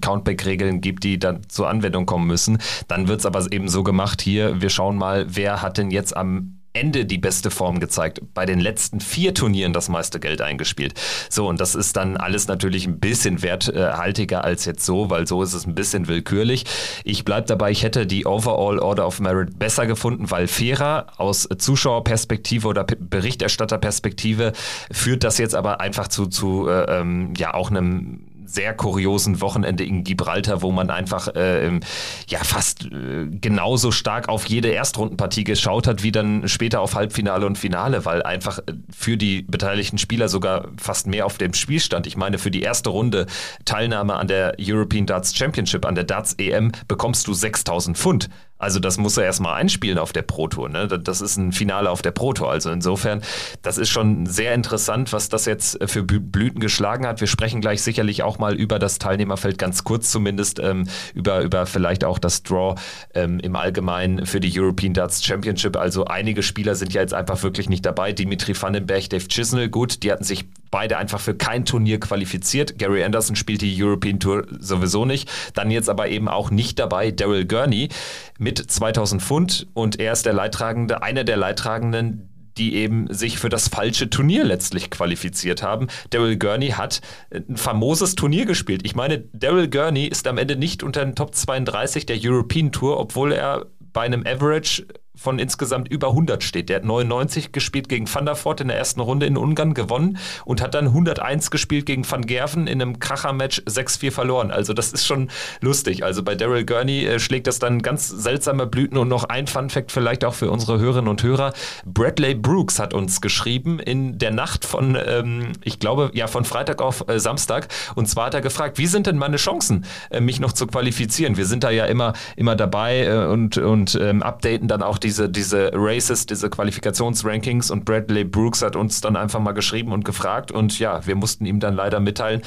Countback-Regeln 0.00 0.80
gibt, 0.80 1.04
die 1.04 1.18
dann 1.18 1.40
zur 1.48 1.68
Anwendung 1.68 2.06
kommen 2.06 2.26
müssen. 2.26 2.58
Dann 2.88 3.08
wird 3.08 3.20
es 3.20 3.26
aber 3.26 3.44
eben 3.50 3.68
so 3.68 3.82
gemacht 3.82 4.22
hier, 4.22 4.60
wir 4.60 4.70
schauen 4.70 4.96
mal, 4.96 5.26
wer 5.28 5.62
hat 5.62 5.78
denn 5.78 5.90
jetzt 5.90 6.16
am 6.16 6.61
Ende 6.72 7.04
die 7.04 7.18
beste 7.18 7.50
Form 7.50 7.80
gezeigt, 7.80 8.20
bei 8.34 8.46
den 8.46 8.60
letzten 8.60 9.00
vier 9.00 9.34
Turnieren 9.34 9.72
das 9.72 9.88
meiste 9.88 10.20
Geld 10.20 10.40
eingespielt. 10.40 10.94
So, 11.28 11.48
und 11.48 11.60
das 11.60 11.74
ist 11.74 11.96
dann 11.96 12.16
alles 12.16 12.48
natürlich 12.48 12.86
ein 12.86 12.98
bisschen 12.98 13.42
werthaltiger 13.42 14.44
als 14.44 14.64
jetzt 14.64 14.84
so, 14.84 15.10
weil 15.10 15.26
so 15.26 15.42
ist 15.42 15.52
es 15.52 15.66
ein 15.66 15.74
bisschen 15.74 16.08
willkürlich. 16.08 16.64
Ich 17.04 17.24
bleibe 17.24 17.46
dabei, 17.46 17.70
ich 17.70 17.82
hätte 17.82 18.06
die 18.06 18.26
Overall 18.26 18.78
Order 18.78 19.06
of 19.06 19.20
Merit 19.20 19.58
besser 19.58 19.86
gefunden, 19.86 20.30
weil 20.30 20.48
fairer 20.48 21.06
aus 21.18 21.48
Zuschauerperspektive 21.58 22.66
oder 22.66 22.84
Berichterstatterperspektive 22.84 24.52
führt 24.90 25.24
das 25.24 25.38
jetzt 25.38 25.54
aber 25.54 25.80
einfach 25.80 26.08
zu, 26.08 26.26
zu 26.26 26.68
äh, 26.68 27.00
ähm, 27.00 27.34
ja 27.36 27.54
auch 27.54 27.70
einem 27.70 28.31
sehr 28.52 28.74
kuriosen 28.74 29.40
Wochenende 29.40 29.84
in 29.84 30.04
Gibraltar, 30.04 30.62
wo 30.62 30.72
man 30.72 30.90
einfach 30.90 31.28
äh, 31.34 31.80
ja 32.28 32.38
fast 32.44 32.84
äh, 32.84 33.26
genauso 33.30 33.90
stark 33.90 34.28
auf 34.28 34.46
jede 34.46 34.68
Erstrundenpartie 34.68 35.44
geschaut 35.44 35.86
hat, 35.86 36.02
wie 36.02 36.12
dann 36.12 36.48
später 36.48 36.80
auf 36.80 36.94
Halbfinale 36.94 37.46
und 37.46 37.56
Finale, 37.56 38.04
weil 38.04 38.22
einfach 38.22 38.58
äh, 38.58 38.72
für 38.94 39.16
die 39.16 39.42
beteiligten 39.42 39.98
Spieler 39.98 40.28
sogar 40.28 40.68
fast 40.76 41.06
mehr 41.06 41.26
auf 41.26 41.38
dem 41.38 41.54
Spiel 41.54 41.80
stand. 41.80 42.06
Ich 42.06 42.16
meine, 42.16 42.38
für 42.38 42.50
die 42.50 42.62
erste 42.62 42.90
Runde 42.90 43.26
Teilnahme 43.64 44.14
an 44.14 44.28
der 44.28 44.56
European 44.60 45.06
Darts 45.06 45.34
Championship, 45.34 45.86
an 45.86 45.94
der 45.94 46.04
Darts 46.04 46.34
EM, 46.34 46.72
bekommst 46.88 47.26
du 47.26 47.34
6000 47.34 47.96
Pfund. 47.96 48.28
Also 48.62 48.78
das 48.78 48.96
muss 48.96 49.16
er 49.16 49.24
erstmal 49.24 49.60
einspielen 49.60 49.98
auf 49.98 50.12
der 50.12 50.22
Pro 50.22 50.46
Tour. 50.46 50.68
Ne? 50.68 50.86
Das 50.86 51.20
ist 51.20 51.36
ein 51.36 51.50
Finale 51.50 51.90
auf 51.90 52.00
der 52.00 52.12
Pro 52.12 52.32
Tour. 52.32 52.48
Also 52.48 52.70
insofern, 52.70 53.20
das 53.62 53.76
ist 53.76 53.88
schon 53.88 54.26
sehr 54.26 54.54
interessant, 54.54 55.12
was 55.12 55.28
das 55.28 55.46
jetzt 55.46 55.78
für 55.86 56.04
Blüten 56.04 56.60
geschlagen 56.60 57.04
hat. 57.04 57.20
Wir 57.20 57.26
sprechen 57.26 57.60
gleich 57.60 57.82
sicherlich 57.82 58.22
auch 58.22 58.38
mal 58.38 58.54
über 58.54 58.78
das 58.78 58.98
Teilnehmerfeld, 58.98 59.58
ganz 59.58 59.82
kurz 59.82 60.12
zumindest, 60.12 60.60
ähm, 60.60 60.86
über, 61.12 61.40
über 61.40 61.66
vielleicht 61.66 62.04
auch 62.04 62.20
das 62.20 62.44
Draw 62.44 62.76
ähm, 63.14 63.40
im 63.40 63.56
Allgemeinen 63.56 64.26
für 64.26 64.38
die 64.38 64.52
European 64.56 64.94
Darts 64.94 65.24
Championship. 65.24 65.76
Also 65.76 66.04
einige 66.04 66.44
Spieler 66.44 66.76
sind 66.76 66.94
ja 66.94 67.00
jetzt 67.00 67.14
einfach 67.14 67.42
wirklich 67.42 67.68
nicht 67.68 67.84
dabei. 67.84 68.12
Dimitri 68.12 68.54
Vandenberg, 68.54 69.10
Dave 69.10 69.26
Chisnell, 69.26 69.70
gut, 69.70 70.04
die 70.04 70.12
hatten 70.12 70.22
sich 70.22 70.44
beide 70.72 70.96
einfach 70.96 71.20
für 71.20 71.34
kein 71.34 71.64
Turnier 71.64 72.00
qualifiziert. 72.00 72.78
Gary 72.78 73.04
Anderson 73.04 73.36
spielt 73.36 73.62
die 73.62 73.80
European 73.80 74.18
Tour 74.18 74.46
sowieso 74.58 75.04
nicht. 75.04 75.30
Dann 75.54 75.70
jetzt 75.70 75.88
aber 75.88 76.08
eben 76.08 76.28
auch 76.28 76.50
nicht 76.50 76.80
dabei 76.80 77.12
Daryl 77.12 77.46
Gurney 77.46 77.90
mit 78.38 78.58
2000 78.58 79.22
Pfund 79.22 79.68
und 79.74 80.00
er 80.00 80.12
ist 80.12 80.26
der 80.26 80.32
Leidtragende, 80.32 81.02
einer 81.02 81.22
der 81.22 81.36
Leidtragenden, 81.36 82.28
die 82.56 82.74
eben 82.74 83.12
sich 83.12 83.38
für 83.38 83.48
das 83.48 83.68
falsche 83.68 84.10
Turnier 84.10 84.44
letztlich 84.44 84.90
qualifiziert 84.90 85.62
haben. 85.62 85.88
Daryl 86.10 86.36
Gurney 86.36 86.70
hat 86.70 87.00
ein 87.30 87.56
famoses 87.56 88.14
Turnier 88.14 88.46
gespielt. 88.46 88.82
Ich 88.84 88.94
meine, 88.94 89.18
Daryl 89.32 89.68
Gurney 89.68 90.06
ist 90.06 90.26
am 90.26 90.38
Ende 90.38 90.56
nicht 90.56 90.82
unter 90.82 91.04
den 91.04 91.14
Top 91.14 91.34
32 91.34 92.06
der 92.06 92.18
European 92.20 92.72
Tour, 92.72 92.98
obwohl 92.98 93.32
er 93.32 93.66
bei 93.92 94.02
einem 94.02 94.26
Average 94.26 94.86
von 95.14 95.38
insgesamt 95.38 95.88
über 95.88 96.08
100 96.08 96.42
steht. 96.42 96.68
Der 96.68 96.76
hat 96.76 96.84
99 96.84 97.52
gespielt 97.52 97.88
gegen 97.88 98.12
Van 98.12 98.24
der 98.24 98.36
Voort 98.36 98.60
in 98.60 98.68
der 98.68 98.78
ersten 98.78 99.00
Runde 99.00 99.26
in 99.26 99.36
Ungarn 99.36 99.74
gewonnen 99.74 100.18
und 100.44 100.62
hat 100.62 100.74
dann 100.74 100.86
101 100.86 101.50
gespielt 101.50 101.86
gegen 101.86 102.10
Van 102.10 102.24
Gerven 102.24 102.66
in 102.66 102.80
einem 102.80 102.98
Kracher-Match 102.98 103.60
6-4 103.66 104.10
verloren. 104.10 104.50
Also 104.50 104.72
das 104.72 104.92
ist 104.92 105.06
schon 105.06 105.28
lustig. 105.60 106.02
Also 106.02 106.22
bei 106.22 106.34
Daryl 106.34 106.64
Gurney 106.64 107.04
äh, 107.04 107.18
schlägt 107.20 107.46
das 107.46 107.58
dann 107.58 107.82
ganz 107.82 108.08
seltsame 108.08 108.66
Blüten 108.66 108.96
und 108.96 109.08
noch 109.08 109.24
ein 109.24 109.46
Fun-Fact 109.46 109.92
vielleicht 109.92 110.24
auch 110.24 110.34
für 110.34 110.50
unsere 110.50 110.78
Hörerinnen 110.78 111.08
und 111.08 111.22
Hörer. 111.22 111.52
Bradley 111.84 112.34
Brooks 112.34 112.78
hat 112.78 112.94
uns 112.94 113.20
geschrieben 113.20 113.78
in 113.80 114.18
der 114.18 114.30
Nacht 114.30 114.64
von, 114.64 114.96
ähm, 115.06 115.52
ich 115.62 115.78
glaube, 115.78 116.10
ja, 116.14 116.26
von 116.26 116.44
Freitag 116.44 116.80
auf 116.80 117.06
äh, 117.08 117.20
Samstag. 117.20 117.68
Und 117.94 118.08
zwar 118.08 118.26
hat 118.26 118.34
er 118.34 118.40
gefragt, 118.40 118.78
wie 118.78 118.86
sind 118.86 119.06
denn 119.06 119.18
meine 119.18 119.36
Chancen, 119.36 119.84
äh, 120.10 120.20
mich 120.20 120.40
noch 120.40 120.52
zu 120.52 120.66
qualifizieren? 120.66 121.36
Wir 121.36 121.46
sind 121.46 121.64
da 121.64 121.70
ja 121.70 121.84
immer, 121.84 122.14
immer 122.36 122.56
dabei 122.56 123.04
äh, 123.04 123.26
und, 123.26 123.58
und 123.58 123.94
ähm, 124.00 124.22
updaten 124.22 124.68
dann 124.68 124.82
auch 124.82 125.01
diese, 125.02 125.28
diese 125.28 125.70
Races, 125.74 126.26
diese 126.26 126.50
Qualifikationsrankings 126.50 127.70
und 127.70 127.84
Bradley 127.84 128.24
Brooks 128.24 128.62
hat 128.62 128.76
uns 128.76 129.00
dann 129.00 129.16
einfach 129.16 129.40
mal 129.40 129.52
geschrieben 129.52 129.92
und 129.92 130.04
gefragt 130.04 130.52
und 130.52 130.78
ja, 130.78 131.06
wir 131.06 131.16
mussten 131.16 131.46
ihm 131.46 131.60
dann 131.60 131.74
leider 131.74 132.00
mitteilen, 132.00 132.42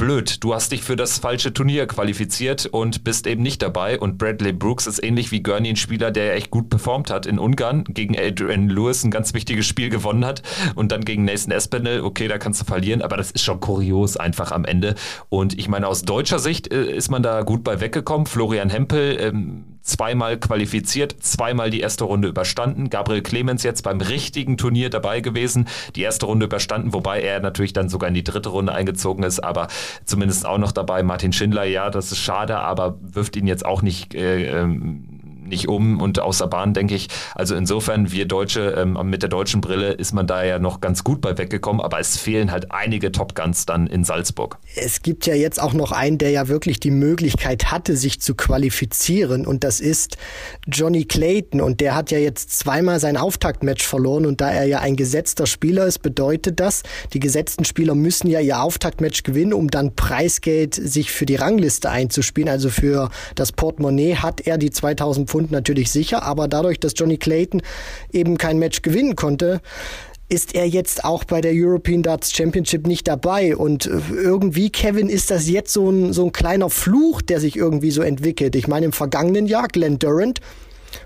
blöd, 0.00 0.42
du 0.42 0.54
hast 0.54 0.72
dich 0.72 0.82
für 0.82 0.96
das 0.96 1.18
falsche 1.18 1.52
Turnier 1.52 1.86
qualifiziert 1.86 2.64
und 2.64 3.04
bist 3.04 3.26
eben 3.26 3.42
nicht 3.42 3.60
dabei. 3.60 4.00
Und 4.00 4.16
Bradley 4.16 4.54
Brooks 4.54 4.86
ist 4.86 5.04
ähnlich 5.04 5.30
wie 5.30 5.42
Gurney 5.42 5.68
ein 5.68 5.76
Spieler, 5.76 6.10
der 6.10 6.36
echt 6.36 6.50
gut 6.50 6.70
performt 6.70 7.10
hat 7.10 7.26
in 7.26 7.38
Ungarn, 7.38 7.84
gegen 7.84 8.18
Adrian 8.18 8.70
Lewis 8.70 9.04
ein 9.04 9.10
ganz 9.10 9.34
wichtiges 9.34 9.66
Spiel 9.66 9.90
gewonnen 9.90 10.24
hat 10.24 10.42
und 10.74 10.90
dann 10.90 11.02
gegen 11.02 11.26
Nathan 11.26 11.52
Espinel, 11.52 12.00
okay, 12.00 12.28
da 12.28 12.38
kannst 12.38 12.62
du 12.62 12.64
verlieren, 12.64 13.02
aber 13.02 13.18
das 13.18 13.30
ist 13.30 13.44
schon 13.44 13.60
kurios 13.60 14.16
einfach 14.16 14.52
am 14.52 14.64
Ende. 14.64 14.94
Und 15.28 15.58
ich 15.58 15.68
meine, 15.68 15.86
aus 15.86 16.00
deutscher 16.00 16.38
Sicht 16.38 16.72
äh, 16.72 16.90
ist 16.90 17.10
man 17.10 17.22
da 17.22 17.42
gut 17.42 17.62
bei 17.62 17.82
weggekommen. 17.82 18.26
Florian 18.26 18.70
Hempel, 18.70 19.18
ähm, 19.20 19.64
zweimal 19.90 20.38
qualifiziert, 20.38 21.16
zweimal 21.20 21.70
die 21.70 21.80
erste 21.80 22.04
Runde 22.04 22.28
überstanden. 22.28 22.90
Gabriel 22.90 23.22
Clemens 23.22 23.62
jetzt 23.62 23.82
beim 23.82 24.00
richtigen 24.00 24.56
Turnier 24.56 24.90
dabei 24.90 25.20
gewesen, 25.20 25.68
die 25.96 26.02
erste 26.02 26.26
Runde 26.26 26.46
überstanden, 26.46 26.92
wobei 26.92 27.20
er 27.20 27.40
natürlich 27.40 27.72
dann 27.72 27.88
sogar 27.88 28.08
in 28.08 28.14
die 28.14 28.24
dritte 28.24 28.48
Runde 28.48 28.72
eingezogen 28.72 29.24
ist, 29.24 29.40
aber 29.40 29.68
zumindest 30.04 30.46
auch 30.46 30.58
noch 30.58 30.72
dabei. 30.72 31.02
Martin 31.02 31.32
Schindler, 31.32 31.64
ja, 31.64 31.90
das 31.90 32.12
ist 32.12 32.18
schade, 32.18 32.58
aber 32.58 32.98
wirft 33.00 33.36
ihn 33.36 33.46
jetzt 33.46 33.66
auch 33.66 33.82
nicht 33.82 34.14
äh, 34.14 34.60
ähm, 34.62 35.19
nicht 35.50 35.68
um 35.68 36.00
und 36.00 36.18
außer 36.18 36.46
Bahn, 36.46 36.74
denke 36.74 36.94
ich. 36.94 37.08
Also 37.34 37.54
insofern, 37.54 38.10
wir 38.10 38.26
Deutsche, 38.26 38.74
ähm, 38.76 38.98
mit 39.04 39.22
der 39.22 39.28
deutschen 39.28 39.60
Brille 39.60 39.92
ist 39.92 40.12
man 40.12 40.26
da 40.26 40.42
ja 40.44 40.58
noch 40.58 40.80
ganz 40.80 41.04
gut 41.04 41.20
bei 41.20 41.36
weggekommen, 41.36 41.80
aber 41.80 42.00
es 42.00 42.16
fehlen 42.16 42.50
halt 42.50 42.72
einige 42.72 43.12
Top 43.12 43.34
Guns 43.34 43.66
dann 43.66 43.86
in 43.86 44.04
Salzburg. 44.04 44.58
Es 44.76 45.02
gibt 45.02 45.26
ja 45.26 45.34
jetzt 45.34 45.60
auch 45.60 45.72
noch 45.72 45.92
einen, 45.92 46.18
der 46.18 46.30
ja 46.30 46.48
wirklich 46.48 46.80
die 46.80 46.90
Möglichkeit 46.90 47.70
hatte, 47.70 47.96
sich 47.96 48.20
zu 48.20 48.34
qualifizieren 48.34 49.46
und 49.46 49.64
das 49.64 49.80
ist 49.80 50.16
Johnny 50.66 51.04
Clayton 51.04 51.60
und 51.60 51.80
der 51.80 51.94
hat 51.94 52.10
ja 52.10 52.18
jetzt 52.18 52.58
zweimal 52.58 53.00
sein 53.00 53.16
Auftaktmatch 53.16 53.86
verloren 53.86 54.26
und 54.26 54.40
da 54.40 54.50
er 54.50 54.64
ja 54.64 54.80
ein 54.80 54.96
gesetzter 54.96 55.46
Spieler 55.46 55.86
ist, 55.86 56.00
bedeutet 56.00 56.60
das, 56.60 56.82
die 57.12 57.20
gesetzten 57.20 57.64
Spieler 57.64 57.94
müssen 57.94 58.28
ja 58.28 58.40
ihr 58.40 58.62
Auftaktmatch 58.62 59.22
gewinnen, 59.22 59.52
um 59.52 59.68
dann 59.68 59.94
Preisgeld 59.96 60.74
sich 60.74 61.10
für 61.10 61.26
die 61.26 61.36
Rangliste 61.36 61.90
einzuspielen, 61.90 62.48
also 62.48 62.70
für 62.70 63.10
das 63.34 63.52
Portemonnaie 63.52 64.16
hat 64.16 64.40
er 64.42 64.58
die 64.58 64.70
2000 64.70 65.28
Pfund 65.28 65.39
natürlich 65.48 65.90
sicher, 65.90 66.22
aber 66.22 66.48
dadurch, 66.48 66.80
dass 66.80 66.92
Johnny 66.96 67.16
Clayton 67.16 67.62
eben 68.12 68.38
kein 68.38 68.58
Match 68.58 68.82
gewinnen 68.82 69.16
konnte, 69.16 69.60
ist 70.30 70.54
er 70.54 70.66
jetzt 70.66 71.04
auch 71.04 71.24
bei 71.24 71.40
der 71.40 71.52
European 71.54 72.02
Darts 72.02 72.32
Championship 72.32 72.86
nicht 72.86 73.08
dabei. 73.08 73.56
Und 73.56 73.86
äh, 73.86 73.98
irgendwie, 74.14 74.70
Kevin, 74.70 75.08
ist 75.08 75.30
das 75.30 75.48
jetzt 75.48 75.72
so 75.72 75.90
ein, 75.90 76.12
so 76.12 76.24
ein 76.24 76.32
kleiner 76.32 76.70
Fluch, 76.70 77.20
der 77.20 77.40
sich 77.40 77.56
irgendwie 77.56 77.90
so 77.90 78.02
entwickelt. 78.02 78.54
Ich 78.54 78.68
meine, 78.68 78.86
im 78.86 78.92
vergangenen 78.92 79.46
Jahr, 79.46 79.66
Glenn 79.66 79.98
Durant 79.98 80.40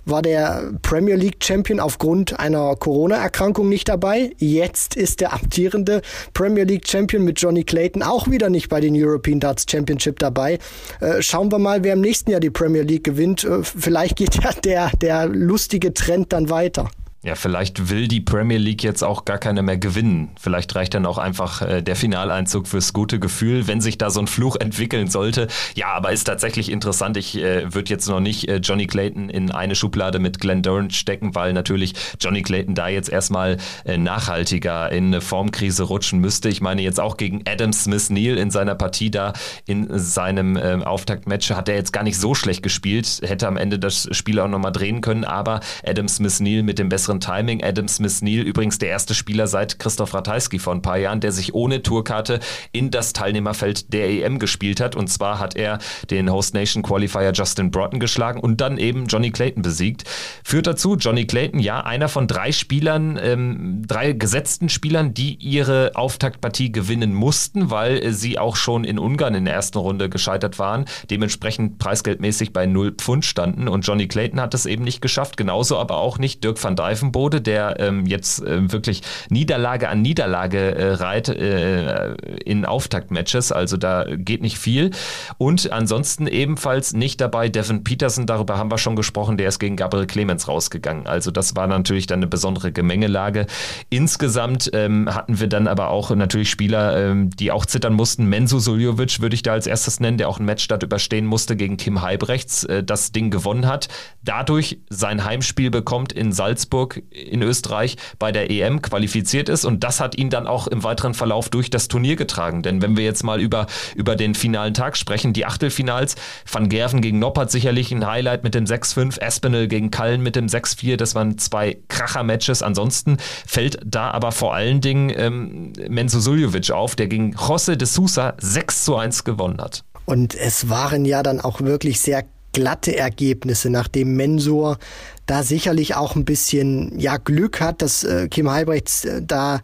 war 0.05 0.23
der 0.23 0.73
Premier 0.83 1.17
League 1.17 1.43
Champion 1.43 1.81
aufgrund 1.81 2.39
einer 2.39 2.77
Corona-Erkrankung 2.77 3.69
nicht 3.69 3.89
dabei. 3.89 4.33
Jetzt 4.39 4.97
ist 4.97 5.21
der 5.21 5.33
amtierende 5.33 6.03
Premier 6.33 6.65
League 6.65 6.89
Champion 6.89 7.25
mit 7.25 7.41
Johnny 7.41 7.65
Clayton 7.65 8.03
auch 8.03 8.29
wieder 8.29 8.51
nicht 8.51 8.69
bei 8.69 8.81
den 8.81 8.95
European 8.97 9.41
Darts 9.41 9.67
Championship 9.69 10.19
dabei. 10.19 10.59
Äh, 11.01 11.23
schauen 11.23 11.51
wir 11.51 11.59
mal, 11.59 11.85
wer 11.85 11.95
im 11.95 12.01
nächsten 12.01 12.31
Jahr 12.31 12.41
die 12.41 12.51
Premier 12.51 12.83
League 12.83 13.05
gewinnt. 13.05 13.45
Äh, 13.45 13.63
vielleicht 13.63 14.17
geht 14.17 14.43
ja 14.43 14.53
der, 14.53 14.91
der 15.01 15.27
lustige 15.27 15.95
Trend 15.95 16.33
dann 16.33 16.51
weiter. 16.51 16.91
Ja, 17.25 17.37
vielleicht 17.37 17.89
will 17.89 18.07
die 18.07 18.21
Premier 18.21 18.59
League 18.59 18.83
jetzt 18.83 19.03
auch 19.03 19.25
gar 19.25 19.39
keine 19.39 19.63
mehr 19.63 19.79
gewinnen. 19.79 20.33
Vielleicht 20.39 20.75
reicht 20.75 20.93
dann 20.93 21.07
auch 21.07 21.17
einfach 21.17 21.63
äh, 21.63 21.81
der 21.81 21.97
Finaleinzug 21.97 22.69
fürs 22.69 22.93
gute 22.93 23.19
Gefühl, 23.19 23.67
wenn 23.67 23.81
sich 23.81 23.97
da 23.97 24.11
so 24.11 24.21
ein 24.21 24.27
Fluch 24.27 24.57
entwickeln 24.57 25.09
sollte. 25.09 25.49
Ja, 25.75 25.95
aber 25.95 26.13
ist 26.13 26.25
tatsächlich 26.25 26.71
interessant. 26.71 27.17
Ich 27.17 27.39
äh, 27.39 27.73
würde 27.73 27.89
jetzt 27.89 28.11
noch 28.11 28.21
nicht 28.21 28.47
äh, 28.47 28.57
Johnny 28.57 28.87
Clayton 28.87 29.31
in 29.31 29.51
eine 29.51 29.75
Schublade 29.75 30.19
mit 30.19 30.39
Glenn 30.39 30.63
Durant 30.63 30.93
stecken, 30.93 31.35
weil 31.35 31.55
natürlich 31.55 31.95
Johnny 32.21 32.43
Clayton 32.43 32.75
da 32.75 32.89
jetzt 32.89 33.09
erstmal 33.09 33.57
äh, 33.87 33.97
nachhaltiger 33.97 34.93
in 34.93 35.07
eine 35.07 35.23
Formkrise 35.23 35.85
rutschen 35.85 36.19
müsste. 36.19 36.51
Ich 36.51 36.61
meine 36.61 36.83
jetzt 36.83 37.01
auch 37.01 37.17
gegen 37.17 37.43
Adam 37.49 37.73
Smith 37.73 38.11
Neal 38.11 38.37
in 38.37 38.51
seiner 38.51 38.75
Partie 38.75 39.11
da 39.11 39.33
in 39.65 39.89
seinem 39.99 40.57
äh, 40.57 40.75
Auftaktmatch 40.85 41.53
hat 41.53 41.71
er 41.71 41.77
jetzt 41.77 41.95
gar 41.95 42.03
nicht 42.03 42.19
so 42.19 42.35
schlecht 42.35 42.63
gespielt, 42.63 43.23
hätte 43.23 43.49
am 43.49 43.57
Ende 43.57 43.79
das 43.79 44.09
Spiel 44.11 44.39
auch 44.41 44.49
nochmal 44.49 44.73
drehen 44.73 45.01
können, 45.01 45.25
aber 45.25 45.61
Adam 45.87 46.07
Smith 46.07 46.41
Neal 46.41 46.63
mit 46.63 46.79
dem 46.79 46.91
besseren 46.91 47.14
besseren 47.15 47.21
Timing. 47.21 47.63
Adam 47.63 47.89
Smith 47.89 48.23
Neal, 48.23 48.43
übrigens 48.43 48.79
der 48.79 48.91
erste 48.91 49.15
Spieler 49.15 49.47
seit 49.47 49.79
Christoph 49.79 50.15
Ratajski 50.15 50.59
vor 50.59 50.75
ein 50.75 50.83
paar 50.83 50.99
Jahren, 50.99 51.21
der 51.21 51.33
sich 51.33 51.55
ohne 51.55 51.83
Tourkarte 51.83 52.41
in 52.73 52.91
das 52.91 53.13
Teilnehmerfeld 53.13 53.93
der 53.93 54.09
EM 54.09 54.39
gespielt 54.39 54.81
hat. 54.81 54.97
Und 54.97 55.09
zwar 55.09 55.39
hat 55.39 55.57
er 55.57 55.79
den 56.11 56.31
Host 56.31 56.55
Nation 56.55 56.83
Qualifier 56.83 57.33
Justin 57.33 57.71
Broughton 57.71 58.01
geschlagen 58.01 58.41
und 58.41 58.61
dann 58.61 58.79
eben 58.79 59.07
Johnny 59.07 59.31
Clayton 59.31 59.63
besiegt. 59.63 60.05
Führt 60.45 60.67
dazu, 60.67 60.97
Johnny 60.97 61.27
Clayton, 61.27 61.61
ja, 61.61 61.81
einer 61.81 62.09
von 62.09 62.27
drei 62.27 62.53
Spielern, 62.53 63.19
ähm, 63.23 63.83
drei 63.87 64.13
gesetzten 64.13 64.69
Spielern, 64.69 65.15
die 65.15 65.35
ihre 65.35 65.93
Auftaktpartie 65.95 66.73
gewinnen 66.73 67.15
mussten, 67.15 67.71
weil 67.71 68.13
sie 68.13 68.39
auch 68.39 68.57
schon 68.57 68.85
in 68.85 68.99
Ungarn 68.99 69.35
in 69.35 69.45
der 69.45 69.55
ersten 69.55 69.79
Runde 69.79 70.09
gescheitert 70.09 70.59
waren, 70.59 70.85
dementsprechend 71.11 71.79
preisgeldmäßig 71.79 72.53
bei 72.53 72.67
0 72.67 72.93
Pfund 72.93 73.25
standen. 73.25 73.69
Und 73.69 73.87
Johnny 73.87 74.09
Clayton 74.09 74.41
hat 74.41 74.55
es 74.55 74.67
eben 74.67 74.85
nicht 74.85 75.01
geschafft, 75.01 75.37
genauso 75.37 75.79
aber 75.79 75.97
auch 75.97 76.19
nicht 76.19 76.43
Dirk 76.45 76.63
van 76.63 76.77
Dijven 76.77 77.04
Greifenbode, 77.05 77.41
der 77.41 77.81
ähm, 77.81 78.07
jetzt 78.07 78.43
äh, 78.43 78.73
wirklich 78.73 79.03
Niederlage 79.29 79.89
an 79.89 80.03
Niederlage 80.03 80.75
äh, 80.75 80.93
reiht 80.95 81.29
äh, 81.29 82.15
in 82.45 82.65
Auftaktmatches, 82.65 83.53
also 83.53 83.77
da 83.77 84.07
geht 84.17 84.43
nicht 84.43 84.59
viel. 84.59 84.91
Und 85.39 85.71
ansonsten 85.73 86.27
ebenfalls 86.27 86.93
nicht 86.93 87.21
dabei 87.21 87.49
Devin 87.49 87.85
Peterson, 87.85 88.27
darüber 88.27 88.59
haben 88.59 88.71
wir 88.71 88.79
schon 88.79 88.97
gesprochen, 88.97 89.37
der 89.37 89.49
ist 89.49 89.59
gegen 89.59 89.77
Gabriel 89.77 90.07
Clemens 90.07 90.49
rausgegangen. 90.49 91.07
Also 91.07 91.31
das 91.31 91.57
war 91.57 91.67
natürlich 91.67 92.07
dann 92.07 92.21
eine 92.21 92.27
besondere 92.27 92.73
Gemengelage. 92.73 93.47
Insgesamt 93.91 94.71
ähm, 94.73 95.13
hatten 95.13 95.41
wir 95.41 95.49
dann 95.49 95.67
aber 95.67 95.91
auch 95.91 96.11
natürlich 96.15 96.51
Spieler, 96.51 96.97
ähm, 96.97 97.31
die 97.31 97.51
auch 97.51 97.67
zittern 97.67 97.95
mussten. 97.95 98.27
Menzo 98.27 98.59
Suljovic 98.59 99.21
würde 99.21 99.35
ich 99.35 99.43
da 99.43 99.53
als 99.53 99.67
erstes 99.67 100.01
nennen, 100.01 100.19
der 100.19 100.29
auch 100.29 100.39
ein 100.39 100.45
Match 100.45 100.67
dort 100.69 100.83
überstehen 100.83 101.27
musste 101.27 101.57
gegen 101.57 101.77
Kim 101.77 102.03
Heibrechts, 102.03 102.65
äh, 102.65 102.83
das 102.83 103.13
Ding 103.13 103.31
gewonnen 103.31 103.67
hat. 103.67 103.89
Dadurch 104.23 104.79
sein 104.89 105.25
Heimspiel 105.25 105.71
bekommt 105.71 106.13
in 106.13 106.33
Salzburg 106.33 106.94
in 107.11 107.43
Österreich 107.43 107.97
bei 108.19 108.33
der 108.33 108.51
EM 108.51 108.83
qualifiziert 108.83 109.49
ist 109.49 109.65
und 109.65 109.85
das 109.85 110.01
hat 110.01 110.17
ihn 110.17 110.31
dann 110.31 110.47
auch 110.47 110.67
im 110.67 110.83
weiteren 110.83 111.15
Verlauf 111.15 111.49
durch 111.49 111.71
das 111.71 111.89
Turnier 111.89 112.17
getragen. 112.17 112.63
Denn 112.63 112.83
wenn 112.83 112.97
wir 112.97 113.05
jetzt 113.05 113.25
mal 113.25 113.41
über, 113.41 113.67
über 113.95 114.17
den 114.17 114.35
finalen 114.35 114.75
Tag 114.75 114.97
sprechen, 114.97 115.33
die 115.33 115.47
Achtelfinals, 115.47 116.17
Van 116.51 116.69
Gerven 116.69 117.01
gegen 117.01 117.19
Noppert 117.19 117.51
sicherlich 117.51 117.93
ein 117.93 118.07
Highlight 118.07 118.45
mit 118.45 118.55
dem 118.55 118.65
6-5, 118.65 119.21
Espinel 119.21 119.69
gegen 119.69 119.91
Kallen 119.91 120.23
mit 120.23 120.37
dem 120.37 120.47
6-4, 120.47 120.97
das 120.97 121.15
waren 121.15 121.39
zwei 121.39 121.79
Kracher-Matches. 121.89 122.63
Ansonsten 122.63 123.19
fällt 123.47 123.79
da 123.85 124.11
aber 124.11 124.33
vor 124.33 124.55
allen 124.55 124.81
Dingen 124.81 125.13
ähm, 125.17 125.73
Menzo 125.89 126.21
Suljovic 126.21 126.71
auf, 126.71 126.97
der 126.97 127.09
gegen 127.09 127.35
José 127.35 127.77
de 127.77 127.87
Sousa 127.87 128.35
6 128.39 128.85
zu 128.85 128.97
1 128.97 129.25
gewonnen 129.25 129.61
hat. 129.61 129.85
Und 130.07 130.35
es 130.35 130.69
waren 130.69 131.05
ja 131.05 131.23
dann 131.23 131.41
auch 131.41 131.61
wirklich 131.61 132.01
sehr 132.01 132.25
glatte 132.55 132.97
Ergebnisse, 132.97 133.69
nachdem 133.69 134.17
Mensur 134.17 134.79
da 135.27 135.43
sicherlich 135.43 135.95
auch 135.95 136.17
ein 136.17 136.25
bisschen 136.25 136.99
ja 136.99 137.19
Glück 137.19 137.61
hat, 137.61 137.83
dass 137.83 138.05
äh, 138.05 138.29
Kim 138.29 138.51
Heibrechts 138.51 139.05
äh, 139.05 139.21
da 139.23 139.61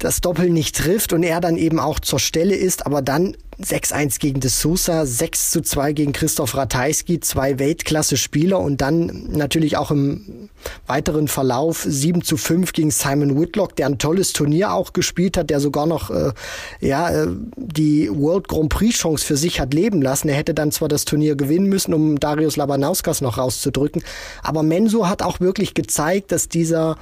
das 0.00 0.20
Doppel 0.20 0.50
nicht 0.50 0.76
trifft 0.76 1.12
und 1.12 1.22
er 1.22 1.40
dann 1.40 1.56
eben 1.56 1.78
auch 1.78 2.00
zur 2.00 2.18
Stelle 2.18 2.56
ist, 2.56 2.86
aber 2.86 3.02
dann 3.02 3.36
6-1 3.62 4.18
gegen 4.18 4.40
De 4.40 4.48
Sousa, 4.48 5.02
6-2 5.02 5.92
gegen 5.92 6.12
Christoph 6.14 6.56
Ratajski, 6.56 7.20
zwei 7.20 7.58
Weltklasse-Spieler 7.58 8.58
und 8.58 8.80
dann 8.80 9.26
natürlich 9.30 9.76
auch 9.76 9.90
im 9.90 10.48
weiteren 10.86 11.28
Verlauf 11.28 11.84
7-5 11.84 12.72
gegen 12.72 12.90
Simon 12.90 13.38
Whitlock, 13.38 13.76
der 13.76 13.86
ein 13.86 13.98
tolles 13.98 14.32
Turnier 14.32 14.72
auch 14.72 14.94
gespielt 14.94 15.36
hat, 15.36 15.50
der 15.50 15.60
sogar 15.60 15.86
noch 15.86 16.10
äh, 16.10 16.32
ja, 16.80 17.10
äh, 17.10 17.28
die 17.56 18.08
World 18.10 18.48
Grand 18.48 18.70
Prix 18.70 18.96
Chance 18.96 19.24
für 19.24 19.36
sich 19.36 19.60
hat 19.60 19.74
leben 19.74 20.00
lassen. 20.00 20.30
Er 20.30 20.36
hätte 20.36 20.54
dann 20.54 20.72
zwar 20.72 20.88
das 20.88 21.04
Turnier 21.04 21.36
gewinnen 21.36 21.66
müssen, 21.66 21.92
um 21.92 22.18
Darius 22.18 22.56
Labanauskas 22.56 23.20
noch 23.20 23.36
rauszudrücken, 23.36 24.02
aber 24.42 24.62
Mensur 24.62 25.10
hat 25.10 25.20
auch 25.22 25.40
wirklich 25.40 25.74
gezeigt, 25.74 26.32
dass 26.32 26.48
dieser 26.48 26.96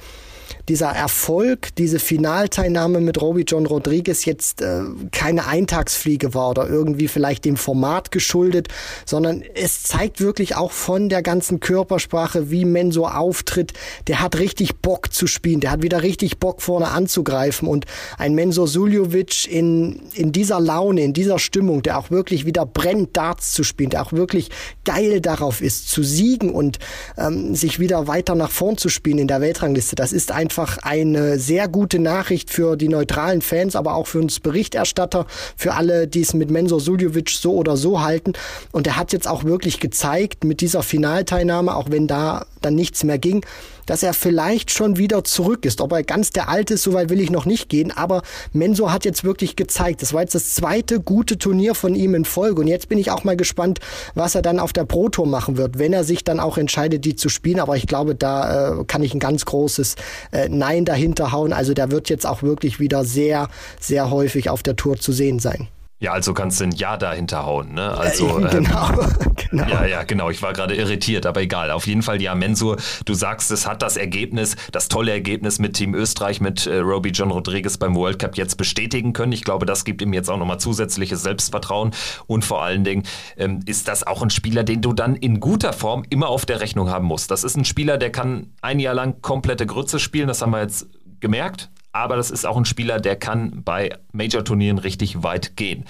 dieser 0.67 0.89
Erfolg, 0.89 1.75
diese 1.75 1.99
Finalteilnahme 1.99 2.99
mit 2.99 3.21
Roby 3.21 3.43
John 3.47 3.65
Rodriguez 3.65 4.25
jetzt 4.25 4.61
äh, 4.61 4.81
keine 5.11 5.47
Eintagsfliege 5.47 6.33
war 6.33 6.51
oder 6.51 6.67
irgendwie 6.67 7.07
vielleicht 7.07 7.45
dem 7.45 7.57
Format 7.57 8.11
geschuldet, 8.11 8.67
sondern 9.05 9.43
es 9.55 9.83
zeigt 9.83 10.21
wirklich 10.21 10.55
auch 10.55 10.71
von 10.71 11.09
der 11.09 11.21
ganzen 11.21 11.59
Körpersprache, 11.59 12.51
wie 12.51 12.65
Menso 12.65 13.07
auftritt. 13.07 13.73
Der 14.07 14.21
hat 14.21 14.37
richtig 14.37 14.77
Bock 14.77 15.13
zu 15.13 15.27
spielen, 15.27 15.59
der 15.59 15.71
hat 15.71 15.83
wieder 15.83 16.03
richtig 16.03 16.39
Bock 16.39 16.61
vorne 16.61 16.89
anzugreifen 16.89 17.67
und 17.67 17.85
ein 18.17 18.35
Menso 18.35 18.65
Suljovic 18.65 19.51
in, 19.51 20.01
in 20.13 20.31
dieser 20.31 20.59
Laune, 20.59 21.01
in 21.01 21.13
dieser 21.13 21.39
Stimmung, 21.39 21.83
der 21.83 21.97
auch 21.97 22.11
wirklich 22.11 22.45
wieder 22.45 22.65
brennt, 22.65 23.15
Darts 23.17 23.53
zu 23.53 23.63
spielen, 23.63 23.89
der 23.89 24.01
auch 24.01 24.13
wirklich 24.13 24.49
geil 24.85 25.21
darauf 25.21 25.61
ist, 25.61 25.89
zu 25.89 26.03
siegen 26.03 26.51
und 26.51 26.79
ähm, 27.17 27.55
sich 27.55 27.79
wieder 27.79 28.07
weiter 28.07 28.35
nach 28.35 28.51
vorn 28.51 28.77
zu 28.77 28.89
spielen 28.89 29.19
in 29.19 29.27
der 29.27 29.41
Weltrangliste. 29.41 29.95
Das 29.95 30.13
ist 30.13 30.31
einfach 30.39 30.77
eine 30.83 31.37
sehr 31.37 31.67
gute 31.67 31.99
Nachricht 31.99 32.49
für 32.49 32.77
die 32.77 32.87
neutralen 32.87 33.41
Fans, 33.41 33.75
aber 33.75 33.95
auch 33.95 34.07
für 34.07 34.19
uns 34.19 34.39
Berichterstatter, 34.39 35.25
für 35.57 35.73
alle, 35.73 36.07
die 36.07 36.21
es 36.21 36.33
mit 36.33 36.49
Mensur 36.49 36.79
Suljovic 36.79 37.29
so 37.29 37.55
oder 37.55 37.75
so 37.75 37.99
halten. 37.99 38.31
Und 38.71 38.87
er 38.87 38.95
hat 38.95 39.11
jetzt 39.11 39.27
auch 39.27 39.43
wirklich 39.43 39.81
gezeigt 39.81 40.45
mit 40.45 40.61
dieser 40.61 40.81
Finalteilnahme, 40.81 41.75
auch 41.75 41.91
wenn 41.91 42.07
da 42.07 42.45
dann 42.61 42.75
nichts 42.75 43.03
mehr 43.03 43.17
ging, 43.17 43.45
dass 43.89 44.03
er 44.03 44.13
vielleicht 44.13 44.69
schon 44.69 44.97
wieder 44.97 45.23
zurück 45.23 45.65
ist. 45.65 45.81
Ob 45.81 45.93
er 45.93 46.03
ganz 46.03 46.29
der 46.29 46.47
Alte 46.47 46.75
ist, 46.75 46.83
so 46.83 46.93
weit 46.93 47.09
will 47.09 47.19
ich 47.19 47.31
noch 47.31 47.45
nicht 47.45 47.69
gehen. 47.69 47.91
Aber 47.91 48.21
Mensur 48.53 48.93
hat 48.93 49.03
jetzt 49.03 49.23
wirklich 49.23 49.55
gezeigt. 49.55 50.03
Das 50.03 50.13
war 50.13 50.21
jetzt 50.21 50.35
das 50.35 50.53
zweite 50.53 50.99
gute 50.99 51.39
Turnier 51.39 51.73
von 51.73 51.95
ihm 51.95 52.13
in 52.13 52.23
Folge. 52.23 52.61
Und 52.61 52.67
jetzt 52.67 52.87
bin 52.87 52.99
ich 52.99 53.09
auch 53.09 53.23
mal 53.23 53.35
gespannt, 53.35 53.79
was 54.13 54.35
er 54.35 54.43
dann 54.43 54.59
auf 54.59 54.73
der 54.73 54.85
Pro 54.85 55.09
Tour 55.09 55.25
machen 55.25 55.57
wird, 55.57 55.79
wenn 55.79 55.91
er 55.91 56.03
sich 56.03 56.23
dann 56.23 56.39
auch 56.39 56.59
entscheidet, 56.59 57.03
die 57.03 57.15
zu 57.15 57.29
spielen. 57.29 57.59
Aber 57.59 57.77
ich 57.77 57.87
glaube, 57.87 58.13
da 58.13 58.81
äh, 58.81 58.83
kann 58.85 59.01
ich 59.01 59.15
ein 59.15 59.19
ganz 59.19 59.45
großes 59.45 59.95
äh, 60.31 60.49
Nein 60.49 60.85
dahinter 60.85 61.31
hauen. 61.31 61.51
Also 61.51 61.73
der 61.73 61.89
wird 61.89 62.09
jetzt 62.09 62.27
auch 62.27 62.43
wirklich 62.43 62.79
wieder 62.79 63.03
sehr, 63.03 63.47
sehr 63.79 64.11
häufig 64.11 64.51
auf 64.51 64.61
der 64.61 64.75
Tour 64.75 64.97
zu 64.97 65.11
sehen 65.11 65.39
sein. 65.39 65.67
Ja, 66.01 66.13
also 66.13 66.33
kannst 66.33 66.61
du 66.61 66.63
ein 66.63 66.71
Ja 66.71 66.95
dahinter 66.95 67.45
hauen, 67.45 67.73
ne? 67.73 67.91
Also, 67.91 68.39
äh, 68.39 68.49
genau, 68.49 68.89
ähm, 68.89 69.35
genau. 69.49 69.67
Ja, 69.67 69.85
ja, 69.85 70.03
genau. 70.03 70.29
Ich 70.29 70.41
war 70.41 70.53
gerade 70.53 70.73
irritiert, 70.73 71.25
aber 71.25 71.41
egal. 71.41 71.71
Auf 71.71 71.87
jeden 71.87 72.03
Fall, 72.03 72.21
ja, 72.21 72.35
Mensur, 72.35 72.77
du 73.03 73.13
sagst, 73.13 73.51
es 73.51 73.67
hat 73.67 73.81
das 73.81 73.97
Ergebnis, 73.97 74.55
das 74.71 74.87
tolle 74.87 75.11
Ergebnis 75.11 75.59
mit 75.59 75.73
Team 75.73 75.93
Österreich, 75.93 76.39
mit 76.39 76.65
äh, 76.65 76.77
Roby 76.77 77.09
John 77.09 77.31
Rodriguez 77.31 77.77
beim 77.77 77.95
World 77.95 78.17
Cup 78.17 78.37
jetzt 78.37 78.55
bestätigen 78.55 79.11
können. 79.11 79.33
Ich 79.33 79.43
glaube, 79.43 79.65
das 79.65 79.83
gibt 79.83 80.01
ihm 80.01 80.13
jetzt 80.13 80.29
auch 80.29 80.37
nochmal 80.37 80.59
zusätzliches 80.59 81.21
Selbstvertrauen 81.21 81.91
und 82.27 82.45
vor 82.45 82.63
allen 82.63 82.85
Dingen 82.85 83.03
ähm, 83.35 83.59
ist 83.65 83.89
das 83.89 84.07
auch 84.07 84.21
ein 84.21 84.29
Spieler, 84.29 84.63
den 84.63 84.81
du 84.81 84.93
dann 84.93 85.17
in 85.17 85.41
guter 85.41 85.73
Form 85.73 86.05
immer 86.09 86.29
auf 86.29 86.45
der 86.45 86.61
Rechnung 86.61 86.89
haben 86.89 87.05
musst. 87.05 87.29
Das 87.29 87.43
ist 87.43 87.57
ein 87.57 87.65
Spieler, 87.65 87.97
der 87.97 88.13
kann 88.13 88.53
ein 88.61 88.79
Jahr 88.79 88.93
lang 88.93 89.21
komplette 89.21 89.65
Grütze 89.65 89.99
spielen, 89.99 90.29
das 90.29 90.41
haben 90.41 90.51
wir 90.51 90.61
jetzt 90.61 90.87
gemerkt 91.19 91.69
aber 91.91 92.15
das 92.15 92.31
ist 92.31 92.45
auch 92.45 92.57
ein 92.57 92.65
Spieler, 92.65 92.99
der 92.99 93.15
kann 93.15 93.63
bei 93.63 93.97
Major-Turnieren 94.11 94.77
richtig 94.77 95.23
weit 95.23 95.55
gehen. 95.55 95.85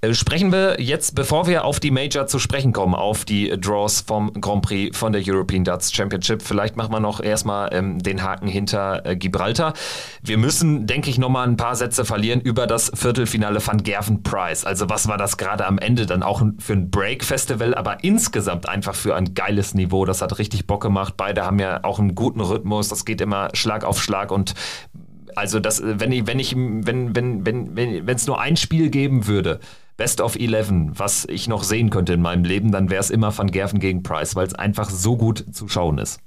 Äh, 0.00 0.14
sprechen 0.14 0.52
wir 0.52 0.80
jetzt, 0.80 1.16
bevor 1.16 1.48
wir 1.48 1.64
auf 1.64 1.80
die 1.80 1.90
Major 1.90 2.28
zu 2.28 2.38
sprechen 2.38 2.72
kommen, 2.72 2.94
auf 2.94 3.24
die 3.24 3.50
Draws 3.60 4.02
vom 4.02 4.32
Grand 4.40 4.62
Prix 4.62 4.96
von 4.96 5.12
der 5.12 5.22
European 5.26 5.64
Darts 5.64 5.92
Championship. 5.92 6.42
Vielleicht 6.42 6.76
machen 6.76 6.92
wir 6.92 7.00
noch 7.00 7.20
erstmal 7.20 7.70
ähm, 7.72 7.98
den 7.98 8.22
Haken 8.22 8.46
hinter 8.46 9.04
äh, 9.04 9.16
Gibraltar. 9.16 9.74
Wir 10.22 10.38
müssen, 10.38 10.86
denke 10.86 11.10
ich, 11.10 11.18
nochmal 11.18 11.48
ein 11.48 11.56
paar 11.56 11.74
Sätze 11.74 12.04
verlieren 12.04 12.40
über 12.40 12.68
das 12.68 12.92
Viertelfinale 12.94 13.60
von 13.60 13.82
Gervin 13.82 14.22
Price. 14.22 14.64
Also 14.64 14.88
was 14.88 15.08
war 15.08 15.18
das 15.18 15.36
gerade 15.36 15.66
am 15.66 15.78
Ende 15.78 16.06
dann 16.06 16.22
auch 16.22 16.42
für 16.58 16.74
ein 16.74 16.90
Break-Festival, 16.90 17.74
aber 17.74 18.04
insgesamt 18.04 18.68
einfach 18.68 18.94
für 18.94 19.16
ein 19.16 19.34
geiles 19.34 19.74
Niveau. 19.74 20.04
Das 20.04 20.22
hat 20.22 20.38
richtig 20.38 20.68
Bock 20.68 20.82
gemacht. 20.82 21.14
Beide 21.16 21.44
haben 21.44 21.58
ja 21.58 21.82
auch 21.82 21.98
einen 21.98 22.14
guten 22.14 22.40
Rhythmus. 22.40 22.88
Das 22.88 23.04
geht 23.04 23.20
immer 23.20 23.48
Schlag 23.54 23.82
auf 23.82 24.00
Schlag 24.00 24.30
und 24.30 24.54
also 25.36 25.60
das, 25.60 25.82
wenn 25.84 26.12
ich, 26.12 26.26
wenn 26.26 26.38
ich, 26.38 26.54
wenn, 26.54 27.14
wenn, 27.14 27.46
wenn, 27.46 27.76
wenn 27.76 28.08
es 28.08 28.26
nur 28.26 28.40
ein 28.40 28.56
Spiel 28.56 28.90
geben 28.90 29.26
würde, 29.26 29.60
Best 29.96 30.20
of 30.20 30.36
Eleven, 30.36 30.96
was 30.96 31.24
ich 31.24 31.48
noch 31.48 31.64
sehen 31.64 31.90
könnte 31.90 32.12
in 32.12 32.22
meinem 32.22 32.44
Leben, 32.44 32.70
dann 32.70 32.88
wäre 32.88 33.00
es 33.00 33.10
immer 33.10 33.32
von 33.32 33.50
Gerven 33.50 33.80
gegen 33.80 34.04
Price, 34.04 34.36
weil 34.36 34.46
es 34.46 34.54
einfach 34.54 34.90
so 34.90 35.16
gut 35.16 35.44
zu 35.52 35.68
schauen 35.68 35.98
ist. 35.98 36.20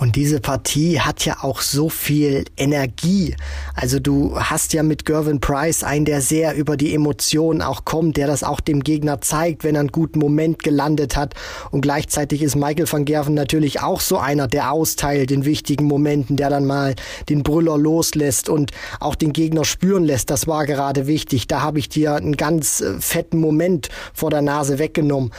Und 0.00 0.14
diese 0.14 0.38
Partie 0.38 1.00
hat 1.00 1.24
ja 1.24 1.38
auch 1.42 1.60
so 1.60 1.88
viel 1.88 2.44
Energie. 2.56 3.34
Also 3.74 3.98
du 3.98 4.38
hast 4.38 4.72
ja 4.72 4.84
mit 4.84 5.04
Gervin 5.04 5.40
Price 5.40 5.82
einen, 5.82 6.04
der 6.04 6.20
sehr 6.20 6.54
über 6.54 6.76
die 6.76 6.94
Emotionen 6.94 7.62
auch 7.62 7.84
kommt, 7.84 8.16
der 8.16 8.28
das 8.28 8.44
auch 8.44 8.60
dem 8.60 8.84
Gegner 8.84 9.20
zeigt, 9.20 9.64
wenn 9.64 9.74
er 9.74 9.80
einen 9.80 9.90
guten 9.90 10.20
Moment 10.20 10.62
gelandet 10.62 11.16
hat. 11.16 11.34
Und 11.72 11.80
gleichzeitig 11.80 12.42
ist 12.42 12.54
Michael 12.54 12.86
van 12.88 13.06
Gerven 13.06 13.34
natürlich 13.34 13.80
auch 13.80 13.98
so 13.98 14.18
einer, 14.18 14.46
der 14.46 14.70
austeilt 14.70 15.32
in 15.32 15.44
wichtigen 15.44 15.86
Momenten, 15.86 16.36
der 16.36 16.50
dann 16.50 16.64
mal 16.64 16.94
den 17.28 17.42
Brüller 17.42 17.76
loslässt 17.76 18.48
und 18.48 18.70
auch 19.00 19.16
den 19.16 19.32
Gegner 19.32 19.64
spüren 19.64 20.04
lässt. 20.04 20.30
Das 20.30 20.46
war 20.46 20.64
gerade 20.64 21.08
wichtig. 21.08 21.48
Da 21.48 21.60
habe 21.60 21.80
ich 21.80 21.88
dir 21.88 22.14
einen 22.14 22.36
ganz 22.36 22.82
äh, 22.82 23.00
fetten 23.00 23.40
Moment 23.40 23.88
vor 24.14 24.30
der 24.30 24.42
Nase 24.42 24.78
weggenommen. 24.78 25.32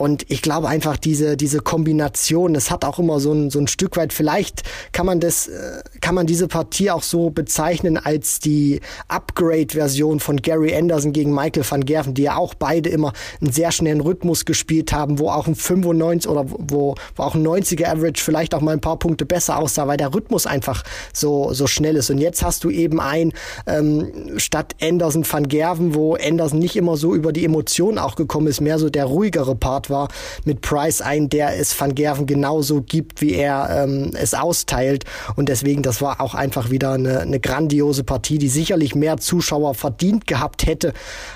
Und 0.00 0.24
ich 0.30 0.40
glaube 0.40 0.66
einfach 0.66 0.96
diese, 0.96 1.36
diese 1.36 1.60
Kombination, 1.60 2.54
das 2.54 2.70
hat 2.70 2.86
auch 2.86 2.98
immer 2.98 3.20
so 3.20 3.34
ein, 3.34 3.50
so 3.50 3.58
ein 3.58 3.66
Stück 3.66 3.98
weit, 3.98 4.14
vielleicht 4.14 4.62
kann 4.92 5.04
man 5.04 5.20
das, 5.20 5.46
äh, 5.46 5.82
kann 6.00 6.14
man 6.14 6.26
diese 6.26 6.48
Partie 6.48 6.90
auch 6.90 7.02
so 7.02 7.28
bezeichnen 7.28 7.98
als 7.98 8.38
die 8.38 8.80
Upgrade-Version 9.08 10.18
von 10.18 10.38
Gary 10.38 10.74
Anderson 10.74 11.12
gegen 11.12 11.34
Michael 11.34 11.64
van 11.68 11.84
Gerven, 11.84 12.14
die 12.14 12.22
ja 12.22 12.38
auch 12.38 12.54
beide 12.54 12.88
immer 12.88 13.12
einen 13.42 13.52
sehr 13.52 13.72
schnellen 13.72 14.00
Rhythmus 14.00 14.46
gespielt 14.46 14.90
haben, 14.94 15.18
wo 15.18 15.28
auch 15.28 15.46
ein 15.46 15.54
95 15.54 16.30
oder 16.30 16.46
wo, 16.48 16.94
wo 17.14 17.22
auch 17.22 17.34
ein 17.34 17.46
90er 17.46 17.88
Average 17.88 18.24
vielleicht 18.24 18.54
auch 18.54 18.62
mal 18.62 18.72
ein 18.72 18.80
paar 18.80 18.98
Punkte 18.98 19.26
besser 19.26 19.58
aussah, 19.58 19.86
weil 19.86 19.98
der 19.98 20.14
Rhythmus 20.14 20.46
einfach 20.46 20.82
so, 21.12 21.52
so 21.52 21.66
schnell 21.66 21.96
ist. 21.96 22.08
Und 22.08 22.16
jetzt 22.16 22.42
hast 22.42 22.64
du 22.64 22.70
eben 22.70 23.00
ein, 23.00 23.34
ähm, 23.66 24.38
statt 24.38 24.76
Anderson 24.80 25.26
van 25.30 25.46
Gerven, 25.46 25.94
wo 25.94 26.14
Anderson 26.14 26.58
nicht 26.58 26.76
immer 26.76 26.96
so 26.96 27.14
über 27.14 27.34
die 27.34 27.44
Emotionen 27.44 27.98
auch 27.98 28.16
gekommen 28.16 28.46
ist, 28.46 28.62
mehr 28.62 28.78
so 28.78 28.88
der 28.88 29.04
ruhigere 29.04 29.54
Part 29.54 29.89
war, 29.90 30.08
mit 30.44 30.60
Price 30.60 31.00
ein, 31.00 31.28
der 31.28 31.58
es 31.58 31.78
Van 31.78 31.94
Gerven 31.94 32.26
genauso 32.26 32.82
gibt, 32.82 33.20
wie 33.20 33.34
er 33.34 33.84
ähm, 33.84 34.12
es 34.14 34.34
austeilt. 34.34 35.04
Und 35.36 35.48
deswegen, 35.48 35.82
das 35.82 36.00
war 36.00 36.20
auch 36.20 36.34
einfach 36.34 36.70
wieder 36.70 36.92
eine, 36.92 37.20
eine 37.20 37.40
grandiose 37.40 38.04
Partie, 38.04 38.38
die 38.38 38.48
sicherlich 38.48 38.94
mehr 38.94 39.18
Zuschauer 39.18 39.74
verdient 39.74 40.26
gehabt 40.26 40.66
hätte. 40.66 40.92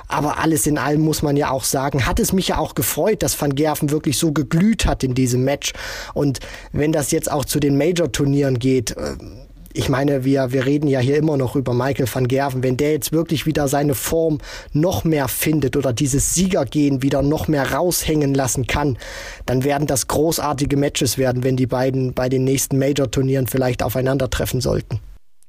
Aber 0.08 0.38
alles 0.38 0.66
in 0.66 0.78
allem 0.78 1.00
muss 1.00 1.22
man 1.22 1.36
ja 1.36 1.50
auch 1.50 1.64
sagen, 1.64 2.06
hat 2.06 2.20
es 2.20 2.32
mich 2.32 2.48
ja 2.48 2.58
auch 2.58 2.74
gefreut, 2.74 3.22
dass 3.22 3.40
Van 3.40 3.54
Gerven 3.54 3.90
wirklich 3.90 4.18
so 4.18 4.32
geglüht 4.32 4.86
hat 4.86 5.04
in 5.04 5.14
diesem 5.14 5.44
Match. 5.44 5.72
Und 6.14 6.40
wenn 6.72 6.92
das 6.92 7.10
jetzt 7.10 7.30
auch 7.30 7.44
zu 7.44 7.60
den 7.60 7.76
Major-Turnieren 7.76 8.58
geht, 8.58 8.96
äh, 8.96 9.16
ich 9.76 9.88
meine, 9.88 10.24
wir, 10.24 10.52
wir 10.52 10.66
reden 10.66 10.86
ja 10.86 11.00
hier 11.00 11.16
immer 11.16 11.36
noch 11.36 11.56
über 11.56 11.74
Michael 11.74 12.06
van 12.10 12.28
Gerven. 12.28 12.62
Wenn 12.62 12.76
der 12.76 12.92
jetzt 12.92 13.12
wirklich 13.12 13.44
wieder 13.44 13.66
seine 13.66 13.94
Form 13.94 14.38
noch 14.72 15.02
mehr 15.02 15.26
findet 15.26 15.76
oder 15.76 15.92
dieses 15.92 16.32
Siegergehen 16.34 17.02
wieder 17.02 17.22
noch 17.22 17.48
mehr 17.48 17.72
raushängen 17.72 18.34
lassen 18.34 18.68
kann, 18.68 18.96
dann 19.46 19.64
werden 19.64 19.88
das 19.88 20.06
großartige 20.06 20.76
Matches 20.76 21.18
werden, 21.18 21.42
wenn 21.42 21.56
die 21.56 21.66
beiden 21.66 22.14
bei 22.14 22.28
den 22.28 22.44
nächsten 22.44 22.78
Major-Turnieren 22.78 23.48
vielleicht 23.48 23.82
aufeinandertreffen 23.82 24.60
sollten. 24.60 25.00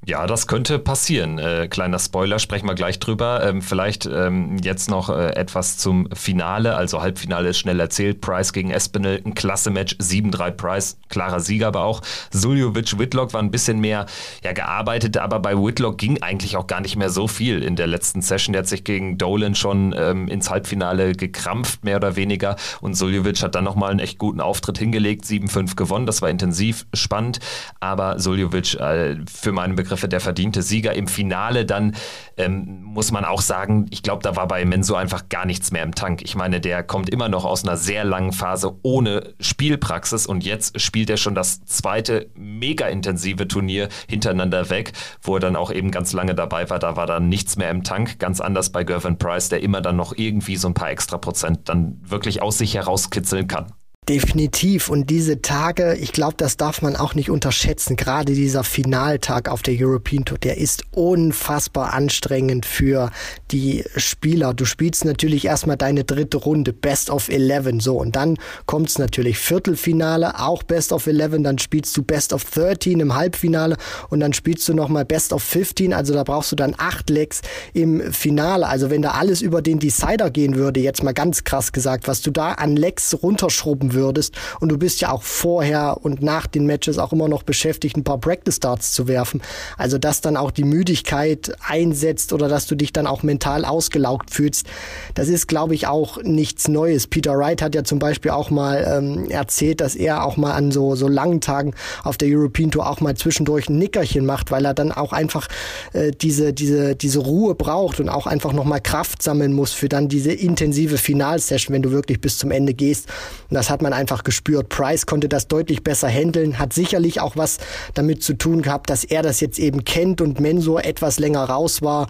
Ja, 0.07 0.27
das 0.27 0.45
könnte 0.45 0.77
passieren. 0.77 1.39
Äh, 1.39 1.67
kleiner 1.67 1.97
Spoiler, 1.97 2.37
sprechen 2.37 2.67
wir 2.67 2.75
gleich 2.75 2.99
drüber. 2.99 3.43
Ähm, 3.43 3.63
vielleicht 3.63 4.05
ähm, 4.05 4.57
jetzt 4.61 4.87
noch 4.87 5.09
äh, 5.09 5.31
etwas 5.35 5.77
zum 5.77 6.07
Finale. 6.13 6.75
Also 6.75 7.01
Halbfinale 7.01 7.49
ist 7.49 7.57
schnell 7.57 7.79
erzählt. 7.79 8.21
Price 8.21 8.53
gegen 8.53 8.69
Espinel, 8.69 9.19
ein 9.25 9.33
klasse 9.33 9.71
Match. 9.71 9.95
7-3 9.95 10.51
Price, 10.51 10.97
klarer 11.09 11.39
Sieger 11.39 11.67
aber 11.67 11.85
auch. 11.85 12.03
Suljovic, 12.29 12.99
Whitlock 12.99 13.33
war 13.33 13.41
ein 13.41 13.49
bisschen 13.49 13.79
mehr 13.79 14.05
ja, 14.43 14.53
gearbeitet, 14.53 15.17
aber 15.17 15.39
bei 15.39 15.57
Whitlock 15.57 15.97
ging 15.97 16.21
eigentlich 16.21 16.55
auch 16.55 16.67
gar 16.67 16.81
nicht 16.81 16.97
mehr 16.97 17.09
so 17.09 17.27
viel 17.27 17.63
in 17.63 17.75
der 17.75 17.87
letzten 17.87 18.21
Session. 18.21 18.53
Der 18.53 18.59
hat 18.59 18.67
sich 18.67 18.83
gegen 18.83 19.17
Dolan 19.17 19.55
schon 19.55 19.95
ähm, 19.97 20.27
ins 20.27 20.51
Halbfinale 20.51 21.13
gekrampft, 21.13 21.83
mehr 21.83 21.95
oder 21.95 22.15
weniger. 22.15 22.57
Und 22.79 22.93
Suljovic 22.93 23.41
hat 23.41 23.55
dann 23.55 23.63
nochmal 23.63 23.89
einen 23.89 23.99
echt 23.99 24.19
guten 24.19 24.39
Auftritt 24.39 24.77
hingelegt. 24.77 25.25
7-5 25.25 25.75
gewonnen. 25.75 26.05
Das 26.05 26.21
war 26.21 26.29
intensiv 26.29 26.85
spannend. 26.93 27.39
Aber 27.79 28.19
Suljovic, 28.19 28.75
äh, 28.75 29.17
für 29.25 29.51
meinen 29.51 29.75
Begriff, 29.75 29.94
Begriffe 29.95 30.09
der 30.09 30.19
verdiente 30.19 30.61
Sieger. 30.61 30.93
Im 30.93 31.07
Finale 31.07 31.65
dann 31.65 31.95
ähm, 32.35 32.83
muss 32.83 33.11
man 33.11 33.23
auch 33.23 33.39
sagen, 33.39 33.85
ich 33.91 34.03
glaube, 34.03 34.23
da 34.23 34.35
war 34.35 34.45
bei 34.45 34.65
Menso 34.65 34.95
einfach 34.95 35.29
gar 35.29 35.45
nichts 35.45 35.71
mehr 35.71 35.83
im 35.83 35.95
Tank. 35.95 36.21
Ich 36.23 36.35
meine, 36.35 36.59
der 36.59 36.83
kommt 36.83 37.09
immer 37.09 37.29
noch 37.29 37.45
aus 37.45 37.63
einer 37.63 37.77
sehr 37.77 38.03
langen 38.03 38.33
Phase 38.33 38.77
ohne 38.83 39.33
Spielpraxis 39.39 40.25
und 40.25 40.43
jetzt 40.43 40.81
spielt 40.81 41.09
er 41.09 41.15
schon 41.15 41.33
das 41.33 41.63
zweite 41.63 42.29
mega 42.35 42.87
intensive 42.87 43.47
Turnier 43.47 43.87
hintereinander 44.09 44.69
weg, 44.69 44.91
wo 45.21 45.35
er 45.35 45.39
dann 45.39 45.55
auch 45.55 45.71
eben 45.71 45.91
ganz 45.91 46.11
lange 46.11 46.35
dabei 46.35 46.69
war. 46.69 46.79
Da 46.79 46.97
war 46.97 47.07
dann 47.07 47.29
nichts 47.29 47.55
mehr 47.55 47.71
im 47.71 47.85
Tank. 47.85 48.19
Ganz 48.19 48.41
anders 48.41 48.71
bei 48.71 48.83
Gervin 48.83 49.17
Price, 49.17 49.47
der 49.47 49.63
immer 49.63 49.79
dann 49.79 49.95
noch 49.95 50.13
irgendwie 50.17 50.57
so 50.57 50.67
ein 50.67 50.73
paar 50.73 50.89
extra 50.89 51.17
Prozent 51.17 51.69
dann 51.69 52.01
wirklich 52.03 52.41
aus 52.41 52.57
sich 52.57 52.75
herauskitzeln 52.75 53.47
kann. 53.47 53.71
Definitiv. 54.07 54.89
Und 54.89 55.09
diese 55.09 55.41
Tage, 55.41 55.95
ich 55.95 56.11
glaube, 56.11 56.35
das 56.37 56.57
darf 56.57 56.83
man 56.83 56.95
auch 56.95 57.15
nicht 57.15 57.31
unterschätzen. 57.31 57.95
Gerade 57.95 58.33
dieser 58.33 58.63
Finaltag 58.63 59.49
auf 59.49 59.63
der 59.63 59.73
European 59.79 60.25
Tour, 60.25 60.37
der 60.37 60.59
ist 60.59 60.83
unfassbar 60.91 61.91
anstrengend 61.91 62.67
für 62.67 63.09
die 63.49 63.83
Spieler. 63.95 64.53
Du 64.53 64.65
spielst 64.65 65.05
natürlich 65.05 65.45
erstmal 65.45 65.77
deine 65.77 66.03
dritte 66.03 66.37
Runde, 66.37 66.71
Best 66.71 67.09
of 67.09 67.29
Eleven, 67.29 67.79
so. 67.79 67.99
Und 67.99 68.15
dann 68.15 68.37
kommt 68.67 68.89
es 68.89 68.99
natürlich 68.99 69.39
Viertelfinale, 69.39 70.39
auch 70.39 70.61
Best 70.61 70.93
of 70.93 71.07
Eleven. 71.07 71.43
Dann 71.43 71.57
spielst 71.57 71.97
du 71.97 72.03
Best 72.03 72.31
of 72.31 72.45
13 72.45 72.99
im 72.99 73.15
Halbfinale 73.15 73.75
und 74.11 74.19
dann 74.19 74.33
spielst 74.33 74.69
du 74.69 74.75
nochmal 74.75 75.05
Best 75.05 75.33
of 75.33 75.41
15. 75.41 75.93
Also 75.93 76.13
da 76.13 76.23
brauchst 76.23 76.51
du 76.51 76.55
dann 76.55 76.75
acht 76.77 77.09
Legs 77.09 77.41
im 77.73 78.13
Finale. 78.13 78.67
Also 78.67 78.91
wenn 78.91 79.01
da 79.01 79.11
alles 79.11 79.41
über 79.41 79.63
den 79.63 79.79
Decider 79.79 80.29
gehen 80.29 80.57
würde, 80.57 80.79
jetzt 80.79 81.01
mal 81.01 81.15
ganz 81.15 81.43
krass 81.43 81.71
gesagt, 81.71 82.07
was 82.07 82.21
du 82.21 82.29
da 82.29 82.51
an 82.51 82.75
Legs 82.75 83.17
runterschrubben 83.23 83.94
würdest. 83.95 84.35
Und 84.59 84.69
du 84.69 84.77
bist 84.77 85.01
ja 85.01 85.11
auch 85.11 85.23
vorher 85.23 85.97
und 86.01 86.21
nach 86.21 86.47
den 86.47 86.65
Matches 86.65 86.99
auch 86.99 87.11
immer 87.11 87.27
noch 87.27 87.43
beschäftigt, 87.43 87.97
ein 87.97 88.03
paar 88.03 88.19
Practice 88.19 88.57
Starts 88.57 88.93
zu 88.93 89.07
werfen. 89.07 89.41
Also 89.77 89.97
dass 89.97 90.21
dann 90.21 90.37
auch 90.37 90.51
die 90.51 90.63
Müdigkeit 90.63 91.53
einsetzt 91.67 92.33
oder 92.33 92.47
dass 92.47 92.67
du 92.67 92.75
dich 92.75 92.93
dann 92.93 93.07
auch 93.07 93.23
mental 93.23 93.65
ausgelaugt 93.65 94.31
fühlst, 94.31 94.67
das 95.13 95.29
ist, 95.29 95.47
glaube 95.47 95.73
ich, 95.75 95.87
auch 95.87 96.21
nichts 96.23 96.67
Neues. 96.67 97.07
Peter 97.07 97.37
Wright 97.37 97.61
hat 97.61 97.75
ja 97.75 97.83
zum 97.83 97.99
Beispiel 97.99 98.31
auch 98.31 98.49
mal 98.49 98.85
ähm, 98.87 99.29
erzählt, 99.29 99.81
dass 99.81 99.95
er 99.95 100.25
auch 100.25 100.37
mal 100.37 100.53
an 100.53 100.71
so, 100.71 100.95
so 100.95 101.07
langen 101.07 101.41
Tagen 101.41 101.73
auf 102.03 102.17
der 102.17 102.29
European 102.29 102.71
Tour 102.71 102.89
auch 102.89 103.01
mal 103.01 103.15
zwischendurch 103.15 103.69
ein 103.69 103.77
Nickerchen 103.77 104.25
macht, 104.25 104.51
weil 104.51 104.65
er 104.65 104.73
dann 104.73 104.91
auch 104.91 105.13
einfach 105.13 105.47
äh, 105.93 106.11
diese, 106.11 106.53
diese, 106.53 106.95
diese 106.95 107.19
Ruhe 107.19 107.55
braucht 107.55 107.99
und 107.99 108.09
auch 108.09 108.27
einfach 108.27 108.53
nochmal 108.53 108.81
Kraft 108.81 109.21
sammeln 109.21 109.53
muss 109.53 109.71
für 109.71 109.89
dann 109.89 110.09
diese 110.09 110.31
intensive 110.31 110.97
Finalsession, 110.97 111.73
wenn 111.73 111.81
du 111.81 111.91
wirklich 111.91 112.21
bis 112.21 112.37
zum 112.37 112.51
Ende 112.51 112.73
gehst. 112.73 113.07
Und 113.49 113.55
das 113.55 113.69
hat 113.69 113.81
man 113.85 113.93
einfach 113.93 114.23
gespürt. 114.23 114.69
Price 114.69 115.05
konnte 115.05 115.29
das 115.29 115.47
deutlich 115.47 115.83
besser 115.83 116.07
handeln, 116.07 116.57
hat 116.57 116.73
sicherlich 116.73 117.21
auch 117.21 117.37
was 117.37 117.59
damit 117.93 118.23
zu 118.23 118.33
tun 118.33 118.63
gehabt, 118.63 118.89
dass 118.89 119.03
er 119.03 119.21
das 119.21 119.39
jetzt 119.41 119.59
eben 119.59 119.85
kennt 119.85 120.21
und 120.21 120.39
Mensur 120.39 120.83
etwas 120.83 121.19
länger 121.19 121.43
raus 121.43 121.83
war. 121.83 122.07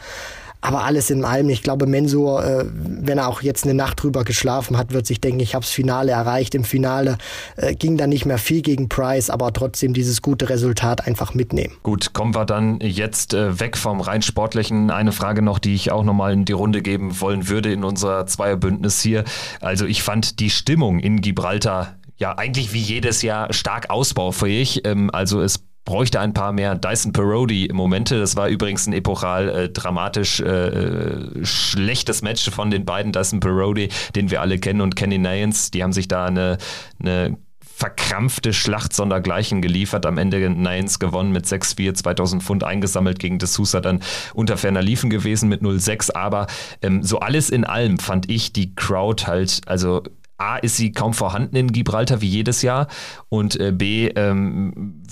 Aber 0.65 0.84
alles 0.84 1.12
in 1.12 1.23
allem, 1.23 1.49
ich 1.49 1.62
glaube, 1.62 1.86
Mensur, 1.86 2.43
äh, 2.43 2.65
wenn 2.65 3.19
er 3.19 3.28
auch 3.28 3.43
jetzt 3.43 3.65
eine 3.65 3.75
Nacht 3.75 4.01
drüber 4.01 4.23
geschlafen 4.23 4.80
hat, 4.80 4.93
wird 4.93 5.06
sich 5.06 5.21
denken, 5.21 5.39
ich 5.39 5.54
habe 5.54 5.63
das 5.63 5.71
Finale 5.71 6.12
erreicht. 6.12 6.56
Im 6.56 6.63
Finale 6.63 7.19
äh, 7.56 7.75
ging 7.75 7.97
da 7.97 8.08
nicht 8.08 8.25
mehr 8.25 8.39
viel 8.39 8.63
gegen 8.63 8.89
Price, 8.89 9.30
aber 9.30 9.54
trotzdem 9.54 9.93
dieses 9.93 10.23
gute 10.23 10.49
Resultat 10.49 11.06
einfach 11.06 11.36
mitnehmen. 11.36 11.75
Gut, 11.84 12.13
kommen 12.13 12.34
wir 12.34 12.45
dann 12.45 12.80
jetzt 12.80 13.36
äh, 13.36 13.60
weg 13.60 13.78
vom 13.78 14.01
rein 14.01 14.23
sportlichen. 14.23 14.89
Eine 14.89 15.12
Frage 15.12 15.43
noch, 15.43 15.60
die 15.60 15.75
ich 15.75 15.91
auch 15.91 16.04
nochmal 16.04 16.34
in 16.34 16.45
die 16.45 16.54
Runde 16.54 16.82
geben 16.82 17.21
wollen 17.21 17.47
würde 17.47 17.71
in 17.71 17.84
unser 17.84 18.25
Zweierbündnis 18.25 19.01
hier. 19.01 19.23
Also 19.62 19.86
ich 19.86 20.01
fand 20.01 20.39
die 20.39 20.49
Stimmung 20.49 20.97
in 20.97 21.21
Gibraltar 21.21 21.95
ja 22.17 22.38
eigentlich 22.38 22.73
wie 22.73 22.80
jedes 22.80 23.21
Jahr 23.21 23.51
stark 23.54 23.89
ausbaufähig. 23.89 24.82
Ähm, 24.86 25.10
also 25.12 25.41
es 25.41 25.60
bräuchte 25.85 26.19
ein 26.19 26.33
paar 26.33 26.51
mehr 26.51 26.75
Dyson 26.75 27.13
Parody-Momente. 27.13 28.19
Das 28.19 28.35
war 28.35 28.49
übrigens 28.49 28.87
ein 28.87 28.93
epochal 28.93 29.49
äh, 29.49 29.69
dramatisch 29.69 30.41
äh, 30.41 31.45
schlechtes 31.45 32.21
Match 32.21 32.49
von 32.49 32.71
den 32.71 32.85
beiden 32.85 33.11
Dyson 33.11 33.39
Parody, 33.39 33.89
den 34.15 34.31
wir 34.31 34.41
alle 34.41 34.59
kennen, 34.59 34.81
und 34.81 34.95
Kenny 34.95 35.19
Nayans. 35.19 35.71
Die 35.71 35.83
haben 35.83 35.93
sich 35.93 36.07
da 36.07 36.25
eine, 36.25 36.57
eine 36.99 37.37
verkrampfte 37.75 38.53
Schlacht 38.53 38.93
sondergleichen 38.93 39.61
geliefert. 39.61 40.05
Am 40.05 40.17
Ende 40.17 40.49
Nines 40.49 40.97
gewonnen 40.97 41.31
mit 41.31 41.45
6-4, 41.45 41.93
2000 41.93 42.41
Pfund 42.41 42.63
eingesammelt 42.63 43.19
gegen 43.19 43.37
De 43.37 43.47
Sousa 43.47 43.81
dann 43.81 44.01
unter 44.33 44.57
ferner 44.57 44.81
Liefen 44.81 45.09
gewesen 45.09 45.49
mit 45.49 45.61
0-6. 45.61 46.15
Aber 46.15 46.47
ähm, 46.81 47.03
so 47.03 47.19
alles 47.19 47.49
in 47.49 47.65
allem 47.65 47.97
fand 47.99 48.31
ich 48.31 48.53
die 48.53 48.73
Crowd 48.75 49.27
halt, 49.27 49.61
also 49.67 50.03
A 50.37 50.57
ist 50.57 50.77
sie 50.77 50.91
kaum 50.91 51.13
vorhanden 51.13 51.55
in 51.55 51.71
Gibraltar 51.71 52.21
wie 52.21 52.27
jedes 52.27 52.61
Jahr 52.61 52.87
und 53.29 53.59
äh, 53.59 53.71
B 53.71 54.07
ähm, 54.07 55.03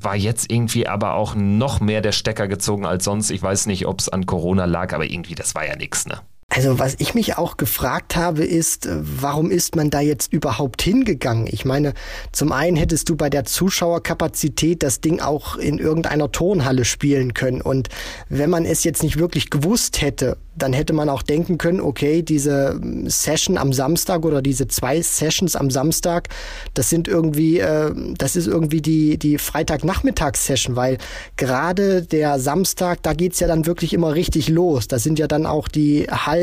war 0.00 0.16
jetzt 0.16 0.50
irgendwie 0.50 0.88
aber 0.88 1.14
auch 1.14 1.34
noch 1.34 1.80
mehr 1.80 2.00
der 2.00 2.12
Stecker 2.12 2.48
gezogen 2.48 2.86
als 2.86 3.04
sonst. 3.04 3.30
Ich 3.30 3.42
weiß 3.42 3.66
nicht, 3.66 3.86
ob 3.86 4.00
es 4.00 4.08
an 4.08 4.26
Corona 4.26 4.64
lag, 4.64 4.92
aber 4.92 5.04
irgendwie 5.04 5.34
das 5.34 5.54
war 5.54 5.66
ja 5.66 5.76
nichts, 5.76 6.06
ne? 6.06 6.20
Also 6.54 6.78
was 6.78 6.96
ich 6.98 7.14
mich 7.14 7.38
auch 7.38 7.56
gefragt 7.56 8.14
habe, 8.14 8.44
ist, 8.44 8.84
äh, 8.84 8.96
warum 9.00 9.50
ist 9.50 9.74
man 9.74 9.88
da 9.88 10.00
jetzt 10.00 10.34
überhaupt 10.34 10.82
hingegangen? 10.82 11.46
Ich 11.50 11.64
meine, 11.64 11.94
zum 12.30 12.52
einen 12.52 12.76
hättest 12.76 13.08
du 13.08 13.16
bei 13.16 13.30
der 13.30 13.44
Zuschauerkapazität 13.44 14.82
das 14.82 15.00
Ding 15.00 15.20
auch 15.20 15.56
in 15.56 15.78
irgendeiner 15.78 16.30
Turnhalle 16.30 16.84
spielen 16.84 17.32
können. 17.32 17.62
Und 17.62 17.88
wenn 18.28 18.50
man 18.50 18.66
es 18.66 18.84
jetzt 18.84 19.02
nicht 19.02 19.18
wirklich 19.18 19.48
gewusst 19.48 20.02
hätte, 20.02 20.36
dann 20.54 20.74
hätte 20.74 20.92
man 20.92 21.08
auch 21.08 21.22
denken 21.22 21.56
können, 21.56 21.80
okay, 21.80 22.20
diese 22.22 22.78
Session 23.06 23.56
am 23.56 23.72
Samstag 23.72 24.26
oder 24.26 24.42
diese 24.42 24.68
zwei 24.68 25.00
Sessions 25.00 25.56
am 25.56 25.70
Samstag, 25.70 26.28
das 26.74 26.90
sind 26.90 27.08
irgendwie, 27.08 27.60
äh, 27.60 27.94
das 28.18 28.36
ist 28.36 28.46
irgendwie 28.46 28.82
die, 28.82 29.16
die 29.16 29.38
Freitagnachmittags-Session, 29.38 30.76
weil 30.76 30.98
gerade 31.38 32.02
der 32.02 32.38
Samstag, 32.38 33.02
da 33.02 33.14
geht's 33.14 33.40
ja 33.40 33.48
dann 33.48 33.64
wirklich 33.64 33.94
immer 33.94 34.14
richtig 34.14 34.50
los. 34.50 34.86
Da 34.88 34.98
sind 34.98 35.18
ja 35.18 35.26
dann 35.26 35.46
auch 35.46 35.68
die 35.68 36.06
Hallen 36.10 36.41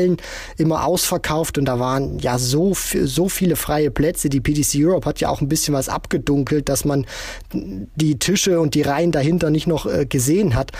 immer 0.56 0.84
ausverkauft 0.84 1.58
und 1.58 1.64
da 1.64 1.78
waren 1.78 2.18
ja 2.18 2.38
so, 2.38 2.74
so 2.74 3.28
viele 3.28 3.56
freie 3.56 3.90
Plätze. 3.90 4.28
Die 4.28 4.40
PTC 4.40 4.76
Europe 4.76 5.08
hat 5.08 5.20
ja 5.20 5.28
auch 5.28 5.40
ein 5.40 5.48
bisschen 5.48 5.74
was 5.74 5.88
abgedunkelt, 5.88 6.68
dass 6.68 6.84
man 6.84 7.06
die 7.52 8.18
Tische 8.18 8.60
und 8.60 8.74
die 8.74 8.82
Reihen 8.82 9.12
dahinter 9.12 9.50
nicht 9.50 9.66
noch 9.66 9.86
äh, 9.86 10.06
gesehen 10.06 10.54
hat. 10.54 10.72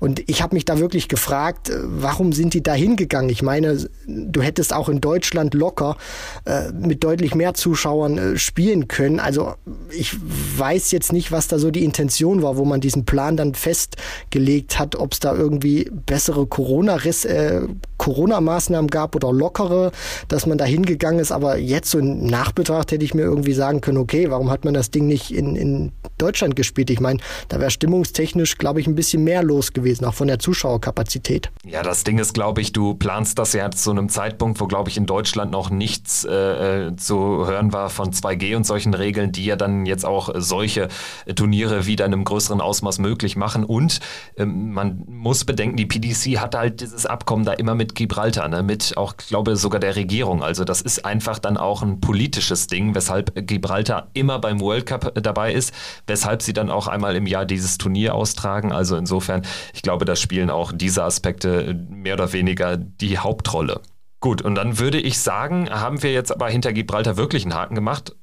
Und 0.00 0.22
ich 0.28 0.42
habe 0.42 0.54
mich 0.54 0.64
da 0.64 0.78
wirklich 0.78 1.08
gefragt, 1.08 1.70
äh, 1.70 1.78
warum 1.82 2.32
sind 2.32 2.54
die 2.54 2.62
da 2.62 2.74
hingegangen? 2.74 3.30
Ich 3.30 3.42
meine, 3.42 3.88
du 4.06 4.42
hättest 4.42 4.72
auch 4.72 4.88
in 4.88 5.00
Deutschland 5.00 5.54
locker 5.54 5.96
äh, 6.44 6.70
mit 6.72 7.02
deutlich 7.04 7.34
mehr 7.34 7.54
Zuschauern 7.54 8.18
äh, 8.18 8.38
spielen 8.38 8.88
können. 8.88 9.20
Also 9.20 9.54
ich 9.90 10.16
weiß 10.56 10.90
jetzt 10.92 11.12
nicht, 11.12 11.32
was 11.32 11.48
da 11.48 11.58
so 11.58 11.70
die 11.70 11.84
Intention 11.84 12.42
war, 12.42 12.56
wo 12.56 12.64
man 12.64 12.80
diesen 12.80 13.04
Plan 13.04 13.36
dann 13.36 13.54
festgelegt 13.54 14.78
hat, 14.78 14.96
ob 14.96 15.12
es 15.12 15.20
da 15.20 15.34
irgendwie 15.34 15.90
bessere 16.06 16.46
Corona-Maßnahmen 16.46 17.68
äh, 17.68 17.74
Corona 17.98 18.86
gab 18.86 19.16
oder 19.16 19.32
lockere, 19.32 19.90
dass 20.28 20.46
man 20.46 20.58
da 20.58 20.64
hingegangen 20.64 21.20
ist. 21.20 21.32
Aber 21.32 21.56
jetzt 21.58 21.90
so 21.90 21.98
in 21.98 22.26
Nachbetracht 22.26 22.92
hätte 22.92 23.04
ich 23.04 23.14
mir 23.14 23.22
irgendwie 23.22 23.52
sagen 23.52 23.80
können, 23.80 23.98
okay, 23.98 24.30
warum 24.30 24.50
hat 24.50 24.64
man 24.64 24.74
das 24.74 24.90
Ding 24.90 25.06
nicht 25.06 25.32
in, 25.32 25.56
in 25.56 25.92
Deutschland 26.18 26.54
gespielt? 26.56 26.90
Ich 26.90 27.00
meine, 27.00 27.20
da 27.48 27.58
wäre 27.60 27.70
stimmungstechnisch, 27.70 28.58
glaube 28.58 28.80
ich, 28.80 28.86
ein 28.86 28.94
bisschen 28.94 29.24
mehr 29.24 29.42
los 29.42 29.72
gewesen 29.72 29.87
gewesen, 29.88 30.04
auch 30.04 30.14
von 30.14 30.28
der 30.28 30.38
Zuschauerkapazität. 30.38 31.50
Ja, 31.64 31.82
das 31.82 32.04
Ding 32.04 32.18
ist, 32.18 32.34
glaube 32.34 32.60
ich, 32.60 32.72
du 32.72 32.94
planst 32.94 33.38
das 33.38 33.54
ja 33.54 33.70
zu 33.70 33.90
einem 33.90 34.08
Zeitpunkt, 34.08 34.60
wo, 34.60 34.66
glaube 34.66 34.90
ich, 34.90 34.96
in 34.96 35.06
Deutschland 35.06 35.50
noch 35.50 35.70
nichts 35.70 36.24
äh, 36.24 36.88
äh 36.88 36.96
zu 36.96 37.46
hören 37.46 37.72
war 37.72 37.90
von 37.90 38.12
2G 38.12 38.56
und 38.56 38.64
solchen 38.64 38.94
Regeln, 38.94 39.32
die 39.32 39.44
ja 39.44 39.56
dann 39.56 39.86
jetzt 39.86 40.04
auch 40.04 40.30
solche 40.34 40.88
Turniere 41.34 41.86
wieder 41.86 42.04
in 42.04 42.12
einem 42.12 42.24
größeren 42.24 42.60
Ausmaß 42.60 42.98
möglich 42.98 43.36
machen. 43.36 43.64
Und 43.64 44.00
ähm, 44.36 44.72
man 44.72 45.04
muss 45.06 45.44
bedenken, 45.44 45.76
die 45.76 45.86
PDC 45.86 46.38
hat 46.38 46.54
halt 46.54 46.80
dieses 46.80 47.06
Abkommen 47.06 47.44
da 47.44 47.52
immer 47.52 47.74
mit 47.74 47.94
Gibraltar, 47.94 48.48
ne? 48.48 48.62
mit 48.62 48.96
auch, 48.96 49.16
glaube 49.16 49.56
sogar 49.56 49.80
der 49.80 49.96
Regierung. 49.96 50.42
Also 50.42 50.64
das 50.64 50.82
ist 50.82 51.04
einfach 51.04 51.38
dann 51.38 51.56
auch 51.56 51.82
ein 51.82 52.00
politisches 52.00 52.66
Ding, 52.66 52.94
weshalb 52.94 53.46
Gibraltar 53.46 54.08
immer 54.14 54.38
beim 54.38 54.60
World 54.60 54.86
Cup 54.86 55.14
dabei 55.22 55.52
ist, 55.52 55.72
weshalb 56.06 56.42
sie 56.42 56.52
dann 56.52 56.70
auch 56.70 56.88
einmal 56.88 57.16
im 57.16 57.26
Jahr 57.26 57.46
dieses 57.46 57.78
Turnier 57.78 58.14
austragen. 58.14 58.72
Also 58.72 58.96
insofern, 58.96 59.42
ich 59.78 59.82
glaube, 59.82 60.04
da 60.04 60.16
spielen 60.16 60.50
auch 60.50 60.72
diese 60.74 61.04
Aspekte 61.04 61.72
mehr 61.88 62.14
oder 62.14 62.32
weniger 62.32 62.76
die 62.76 63.18
Hauptrolle. 63.18 63.80
Gut, 64.18 64.42
und 64.42 64.56
dann 64.56 64.80
würde 64.80 64.98
ich 64.98 65.20
sagen, 65.20 65.70
haben 65.70 66.02
wir 66.02 66.12
jetzt 66.12 66.32
aber 66.32 66.48
hinter 66.48 66.72
Gibraltar 66.72 67.16
wirklich 67.16 67.44
einen 67.44 67.54
Haken 67.54 67.76
gemacht, 67.76 68.16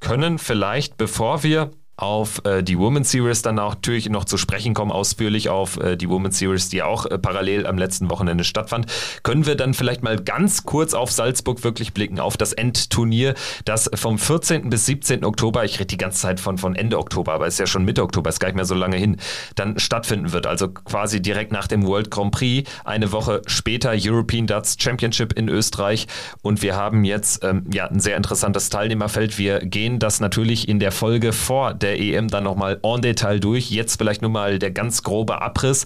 können 0.00 0.38
vielleicht, 0.38 0.96
bevor 0.96 1.42
wir 1.42 1.70
auf 1.96 2.42
äh, 2.44 2.62
die 2.62 2.78
Women's 2.78 3.10
Series 3.10 3.42
dann 3.42 3.58
auch 3.58 3.74
natürlich 3.74 4.08
noch 4.08 4.24
zu 4.24 4.38
sprechen 4.38 4.74
kommen, 4.74 4.90
ausführlich 4.90 5.48
auf 5.48 5.78
äh, 5.78 5.96
die 5.96 6.08
Women's 6.08 6.38
Series, 6.38 6.68
die 6.68 6.82
auch 6.82 7.04
äh, 7.06 7.18
parallel 7.18 7.66
am 7.66 7.76
letzten 7.76 8.10
Wochenende 8.10 8.44
stattfand. 8.44 8.86
Können 9.22 9.46
wir 9.46 9.56
dann 9.56 9.74
vielleicht 9.74 10.02
mal 10.02 10.16
ganz 10.16 10.64
kurz 10.64 10.94
auf 10.94 11.12
Salzburg 11.12 11.62
wirklich 11.64 11.92
blicken, 11.92 12.18
auf 12.18 12.36
das 12.36 12.54
Endturnier, 12.54 13.34
das 13.64 13.90
vom 13.94 14.18
14. 14.18 14.70
bis 14.70 14.86
17. 14.86 15.24
Oktober, 15.24 15.64
ich 15.64 15.74
rede 15.78 15.86
die 15.86 15.98
ganze 15.98 16.20
Zeit 16.20 16.40
von, 16.40 16.56
von 16.56 16.74
Ende 16.74 16.98
Oktober, 16.98 17.34
aber 17.34 17.46
es 17.46 17.54
ist 17.54 17.60
ja 17.60 17.66
schon 17.66 17.84
Mitte 17.84 18.02
Oktober, 18.02 18.30
ist 18.30 18.40
gar 18.40 18.48
nicht 18.48 18.56
mehr 18.56 18.64
so 18.64 18.74
lange 18.74 18.96
hin, 18.96 19.18
dann 19.54 19.78
stattfinden 19.78 20.32
wird. 20.32 20.46
Also 20.46 20.68
quasi 20.68 21.20
direkt 21.20 21.52
nach 21.52 21.66
dem 21.66 21.86
World 21.86 22.10
Grand 22.10 22.32
Prix, 22.32 22.70
eine 22.84 23.12
Woche 23.12 23.42
später 23.46 23.92
European 23.94 24.46
Darts 24.46 24.76
Championship 24.78 25.34
in 25.34 25.48
Österreich 25.48 26.06
und 26.40 26.62
wir 26.62 26.74
haben 26.74 27.04
jetzt 27.04 27.44
ähm, 27.44 27.66
ja 27.72 27.86
ein 27.86 28.00
sehr 28.00 28.16
interessantes 28.16 28.70
Teilnehmerfeld. 28.70 29.36
Wir 29.36 29.60
gehen 29.60 29.98
das 29.98 30.20
natürlich 30.20 30.68
in 30.68 30.78
der 30.78 30.92
Folge 30.92 31.32
vor 31.32 31.74
der 31.82 32.00
EM 32.00 32.28
dann 32.28 32.44
nochmal 32.44 32.80
en 32.82 33.02
Detail 33.02 33.40
durch. 33.40 33.70
Jetzt 33.70 33.96
vielleicht 33.96 34.22
nur 34.22 34.30
mal 34.30 34.58
der 34.58 34.70
ganz 34.70 35.02
grobe 35.02 35.42
Abriss. 35.42 35.84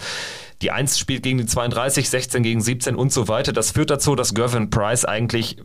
Die 0.63 0.71
1 0.71 0.99
spielt 0.99 1.23
gegen 1.23 1.39
die 1.39 1.47
32, 1.47 2.09
16 2.09 2.43
gegen 2.43 2.61
17 2.61 2.95
und 2.95 3.13
so 3.13 3.29
weiter. 3.29 3.53
Das 3.53 3.73
führt 3.73 3.91
dazu, 3.91 4.15
dass 4.15 4.35
Gervin 4.35 4.71
Price 4.71 5.05
eigentlich 5.05 5.57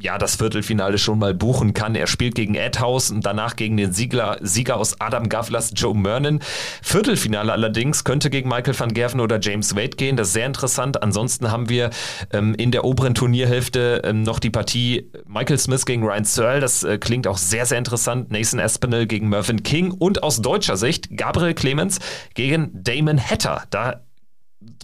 ja, 0.00 0.18
das 0.18 0.36
Viertelfinale 0.36 0.98
schon 0.98 1.18
mal 1.18 1.34
buchen 1.34 1.74
kann. 1.74 1.94
Er 1.94 2.06
spielt 2.06 2.34
gegen 2.34 2.54
Edhouse 2.54 3.10
und 3.10 3.24
danach 3.26 3.56
gegen 3.56 3.76
den 3.76 3.92
Sieger, 3.92 4.38
Sieger 4.40 4.76
aus 4.76 5.00
Adam 5.00 5.28
Gavlas, 5.28 5.72
Joe 5.74 5.94
Mernon. 5.94 6.40
Viertelfinale 6.82 7.52
allerdings 7.52 8.04
könnte 8.04 8.30
gegen 8.30 8.48
Michael 8.48 8.78
van 8.78 8.92
Gerven 8.94 9.20
oder 9.20 9.38
James 9.40 9.76
Wade 9.76 9.96
gehen. 9.96 10.16
Das 10.16 10.28
ist 10.28 10.34
sehr 10.34 10.46
interessant. 10.46 11.02
Ansonsten 11.02 11.50
haben 11.50 11.68
wir 11.68 11.90
ähm, 12.32 12.54
in 12.54 12.70
der 12.70 12.84
oberen 12.84 13.14
Turnierhälfte 13.14 14.02
ähm, 14.04 14.22
noch 14.22 14.38
die 14.38 14.50
Partie 14.50 15.10
Michael 15.26 15.58
Smith 15.58 15.84
gegen 15.84 16.02
Ryan 16.02 16.24
Searle. 16.24 16.60
Das 16.60 16.82
äh, 16.82 16.98
klingt 16.98 17.26
auch 17.26 17.38
sehr, 17.38 17.66
sehr 17.66 17.78
interessant. 17.78 18.30
Nathan 18.30 18.60
Aspinall 18.60 19.06
gegen 19.06 19.28
Mervyn 19.28 19.62
King 19.62 19.90
und 19.90 20.22
aus 20.22 20.40
deutscher 20.40 20.76
Sicht 20.76 21.16
Gabriel 21.16 21.54
Clemens 21.54 21.98
gegen 22.34 22.70
Damon 22.72 23.20
Hatter. 23.20 23.64
Da 23.70 24.00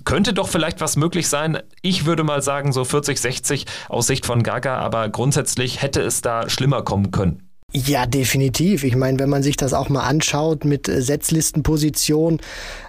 könnte 0.05 0.33
doch 0.33 0.49
vielleicht 0.49 0.81
was 0.81 0.97
möglich 0.97 1.29
sein. 1.29 1.59
Ich 1.83 2.07
würde 2.07 2.25
mal 2.25 2.43
sagen, 2.43 2.73
so 2.73 2.85
40, 2.85 3.19
60 3.19 3.67
aus 3.89 4.07
Sicht 4.07 4.27
von 4.27 4.43
Gaga, 4.43 4.79
aber 4.79 5.09
grundsätzlich 5.09 5.83
hätte 5.83 6.01
es 6.01 6.23
da 6.23 6.49
schlimmer 6.49 6.83
kommen 6.83 7.11
können. 7.11 7.47
Ja, 7.73 8.07
definitiv. 8.07 8.85
Ich 8.85 8.95
meine, 8.95 9.19
wenn 9.19 9.29
man 9.29 9.43
sich 9.43 9.57
das 9.57 9.75
auch 9.75 9.89
mal 9.89 10.05
anschaut 10.05 10.65
mit 10.65 10.89
äh, 10.89 11.03
Setzlistenposition, 11.03 12.41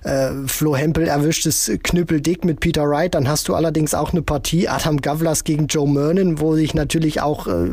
äh, 0.03 0.29
Flo 0.45 0.77
Hempel 0.77 1.07
erwischt 1.07 1.47
es 1.47 1.71
knüppeldick 1.83 2.45
mit 2.45 2.59
Peter 2.59 2.87
Wright, 2.87 3.15
dann 3.15 3.27
hast 3.27 3.49
du 3.49 3.55
allerdings 3.55 3.95
auch 3.95 4.11
eine 4.11 4.21
Partie 4.21 4.67
Adam 4.67 5.01
Gavlas 5.01 5.43
gegen 5.43 5.65
Joe 5.65 5.89
Mernon, 5.89 6.39
wo 6.39 6.55
sich 6.55 6.75
natürlich 6.75 7.21
auch 7.21 7.47
äh, 7.47 7.69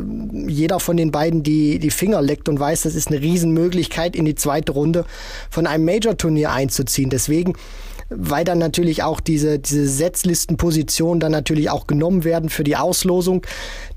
jeder 0.47 0.79
von 0.79 0.97
den 0.97 1.11
beiden 1.11 1.43
die, 1.43 1.77
die 1.77 1.91
Finger 1.91 2.23
leckt 2.23 2.49
und 2.49 2.59
weiß, 2.59 2.81
das 2.81 2.95
ist 2.95 3.07
eine 3.09 3.21
Riesenmöglichkeit, 3.21 4.15
in 4.15 4.25
die 4.25 4.35
zweite 4.35 4.71
Runde 4.71 5.05
von 5.51 5.67
einem 5.67 5.85
Major-Turnier 5.85 6.51
einzuziehen. 6.51 7.11
Deswegen 7.11 7.53
weil 8.09 8.43
dann 8.43 8.59
natürlich 8.59 9.03
auch 9.03 9.19
diese, 9.19 9.59
diese 9.59 9.87
Setzlistenpositionen 9.87 11.19
dann 11.19 11.31
natürlich 11.31 11.69
auch 11.69 11.87
genommen 11.87 12.23
werden 12.23 12.49
für 12.49 12.63
die 12.63 12.75
Auslosung. 12.75 13.45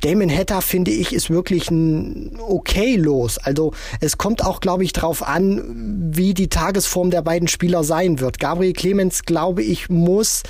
Damon 0.01 0.31
Hatter, 0.31 0.63
finde 0.63 0.91
ich, 0.91 1.13
ist 1.13 1.31
wirklich 1.31 1.71
ein 1.71 2.39
okay 2.41 2.97
los. 2.97 3.39
Also 3.39 3.73
es 4.01 4.19
kommt 4.19 4.45
auch, 4.45 4.61
glaube 4.61 4.85
ich, 4.85 4.93
darauf 4.93 5.27
an, 5.27 6.11
wie 6.13 6.35
die 6.35 6.49
Tagesform 6.49 7.11
der 7.11 7.23
beiden 7.23 7.49
Spieler 7.49 7.85
sein 7.85 8.21
wird. 8.21 8.39
Gabriel 8.39 8.73
Clemens, 8.73 9.25
glaube 9.25 9.63
ich, 9.63 9.89
muss 9.91 10.43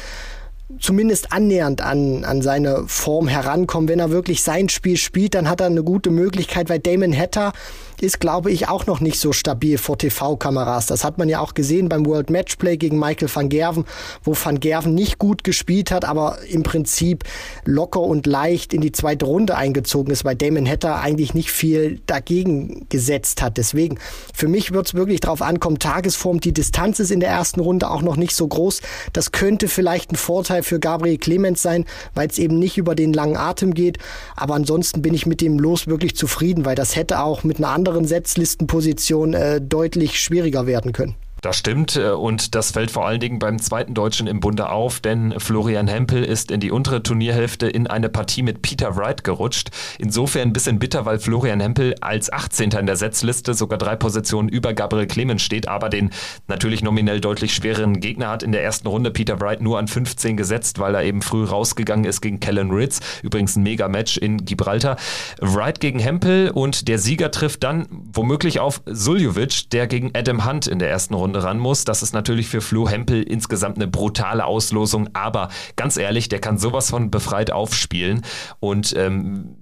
zumindest 0.80 1.32
annähernd 1.32 1.80
an, 1.80 2.24
an 2.24 2.42
seine 2.42 2.84
Form 2.86 3.26
herankommen. 3.26 3.88
Wenn 3.88 4.00
er 4.00 4.10
wirklich 4.10 4.42
sein 4.42 4.68
Spiel 4.68 4.96
spielt, 4.96 5.34
dann 5.34 5.48
hat 5.48 5.60
er 5.60 5.66
eine 5.66 5.82
gute 5.82 6.10
Möglichkeit, 6.10 6.68
weil 6.68 6.78
Damon 6.78 7.16
Hatter 7.16 7.52
ist, 8.00 8.20
glaube 8.20 8.50
ich, 8.50 8.68
auch 8.68 8.86
noch 8.86 9.00
nicht 9.00 9.18
so 9.18 9.32
stabil 9.32 9.78
vor 9.78 9.98
TV-Kameras. 9.98 10.86
Das 10.86 11.04
hat 11.04 11.18
man 11.18 11.28
ja 11.28 11.40
auch 11.40 11.54
gesehen 11.54 11.88
beim 11.88 12.06
World 12.06 12.30
Matchplay 12.30 12.76
gegen 12.76 12.98
Michael 12.98 13.28
van 13.32 13.48
Gerven, 13.48 13.84
wo 14.22 14.34
van 14.34 14.60
Gerven 14.60 14.94
nicht 14.94 15.18
gut 15.18 15.42
gespielt 15.42 15.90
hat, 15.90 16.04
aber 16.04 16.38
im 16.48 16.62
Prinzip 16.62 17.24
locker 17.64 18.00
und 18.00 18.26
leicht 18.26 18.72
in 18.72 18.80
die 18.80 18.92
zweite 18.92 19.26
Runde 19.26 19.56
eingezogen 19.56 20.12
ist, 20.12 20.24
weil 20.24 20.36
Damon 20.36 20.68
Hatter 20.68 21.00
eigentlich 21.00 21.34
nicht 21.34 21.50
viel 21.50 22.00
dagegen 22.06 22.86
gesetzt 22.88 23.42
hat. 23.42 23.56
Deswegen, 23.56 23.98
für 24.32 24.48
mich 24.48 24.72
wird 24.72 24.86
es 24.86 24.94
wirklich 24.94 25.20
darauf 25.20 25.42
ankommen, 25.42 25.78
Tagesform, 25.78 26.40
die 26.40 26.52
Distanz 26.52 27.00
ist 27.00 27.10
in 27.10 27.20
der 27.20 27.30
ersten 27.30 27.60
Runde 27.60 27.90
auch 27.90 28.02
noch 28.02 28.16
nicht 28.16 28.34
so 28.34 28.46
groß. 28.46 28.80
Das 29.12 29.32
könnte 29.32 29.68
vielleicht 29.68 30.12
ein 30.12 30.16
Vorteil 30.16 30.57
für 30.62 30.80
Gabriel 30.80 31.18
Clemens 31.18 31.62
sein, 31.62 31.84
weil 32.14 32.28
es 32.28 32.38
eben 32.38 32.58
nicht 32.58 32.78
über 32.78 32.94
den 32.94 33.12
langen 33.12 33.36
Atem 33.36 33.74
geht. 33.74 33.98
Aber 34.36 34.54
ansonsten 34.54 35.02
bin 35.02 35.14
ich 35.14 35.26
mit 35.26 35.40
dem 35.40 35.58
Los 35.58 35.86
wirklich 35.86 36.16
zufrieden, 36.16 36.64
weil 36.64 36.74
das 36.74 36.96
hätte 36.96 37.20
auch 37.20 37.44
mit 37.44 37.58
einer 37.58 37.70
anderen 37.70 38.04
Setzlistenposition 38.04 39.34
äh, 39.34 39.60
deutlich 39.60 40.20
schwieriger 40.20 40.66
werden 40.66 40.92
können. 40.92 41.14
Das 41.40 41.56
stimmt 41.56 41.94
äh, 41.94 42.10
und 42.10 42.54
das 42.56 42.72
fällt 42.72 42.90
vor 42.90 43.06
allen 43.06 43.20
Dingen 43.20 43.38
beim 43.38 43.60
zweiten 43.60 43.94
Deutschen 43.94 44.26
im 44.26 44.40
Bunde 44.40 44.70
auf, 44.70 44.98
denn 44.98 45.38
Florian 45.38 45.86
Hempel 45.86 46.24
ist 46.24 46.50
in 46.50 46.58
die 46.58 46.72
untere 46.72 47.02
Turnierhälfte 47.02 47.68
in 47.68 47.86
eine 47.86 48.08
Partie 48.08 48.42
mit 48.42 48.60
Peter 48.62 48.96
Wright 48.96 49.22
gerutscht. 49.22 49.70
Insofern 49.98 50.48
ein 50.48 50.52
bisschen 50.52 50.80
bitter, 50.80 51.04
weil 51.04 51.20
Florian 51.20 51.60
Hempel 51.60 51.94
als 52.00 52.32
18. 52.32 52.70
in 52.72 52.86
der 52.86 52.96
Setzliste 52.96 53.54
sogar 53.54 53.78
drei 53.78 53.94
Positionen 53.94 54.48
über 54.48 54.74
Gabriel 54.74 55.06
Clemens 55.06 55.42
steht, 55.42 55.68
aber 55.68 55.88
den 55.88 56.10
natürlich 56.48 56.82
nominell 56.82 57.20
deutlich 57.20 57.54
schwereren 57.54 58.00
Gegner 58.00 58.30
hat 58.30 58.42
in 58.42 58.50
der 58.50 58.64
ersten 58.64 58.88
Runde 58.88 59.12
Peter 59.12 59.40
Wright 59.40 59.60
nur 59.60 59.78
an 59.78 59.86
15 59.86 60.36
gesetzt, 60.36 60.80
weil 60.80 60.96
er 60.96 61.04
eben 61.04 61.22
früh 61.22 61.44
rausgegangen 61.44 62.04
ist 62.04 62.20
gegen 62.20 62.40
Kellen 62.40 62.72
Ritz. 62.72 63.00
Übrigens 63.22 63.54
ein 63.54 63.62
Mega-Match 63.62 64.16
in 64.16 64.44
Gibraltar. 64.44 64.96
Wright 65.40 65.78
gegen 65.78 66.00
Hempel 66.00 66.50
und 66.50 66.88
der 66.88 66.98
Sieger 66.98 67.30
trifft 67.30 67.62
dann 67.62 67.86
womöglich 67.90 68.58
auf 68.58 68.82
Suljovic, 68.86 69.70
der 69.70 69.86
gegen 69.86 70.10
Adam 70.14 70.44
Hunt 70.44 70.66
in 70.66 70.80
der 70.80 70.90
ersten 70.90 71.14
Runde 71.14 71.27
Runde 71.28 71.42
ran 71.42 71.58
muss. 71.58 71.84
Das 71.84 72.02
ist 72.02 72.14
natürlich 72.14 72.48
für 72.48 72.62
Flo 72.62 72.88
Hempel 72.88 73.22
insgesamt 73.22 73.76
eine 73.76 73.86
brutale 73.86 74.46
Auslosung, 74.46 75.10
aber 75.12 75.48
ganz 75.76 75.96
ehrlich, 75.98 76.28
der 76.28 76.40
kann 76.40 76.56
sowas 76.56 76.90
von 76.90 77.10
befreit 77.10 77.50
aufspielen 77.50 78.22
und 78.60 78.94
ähm, 78.96 79.57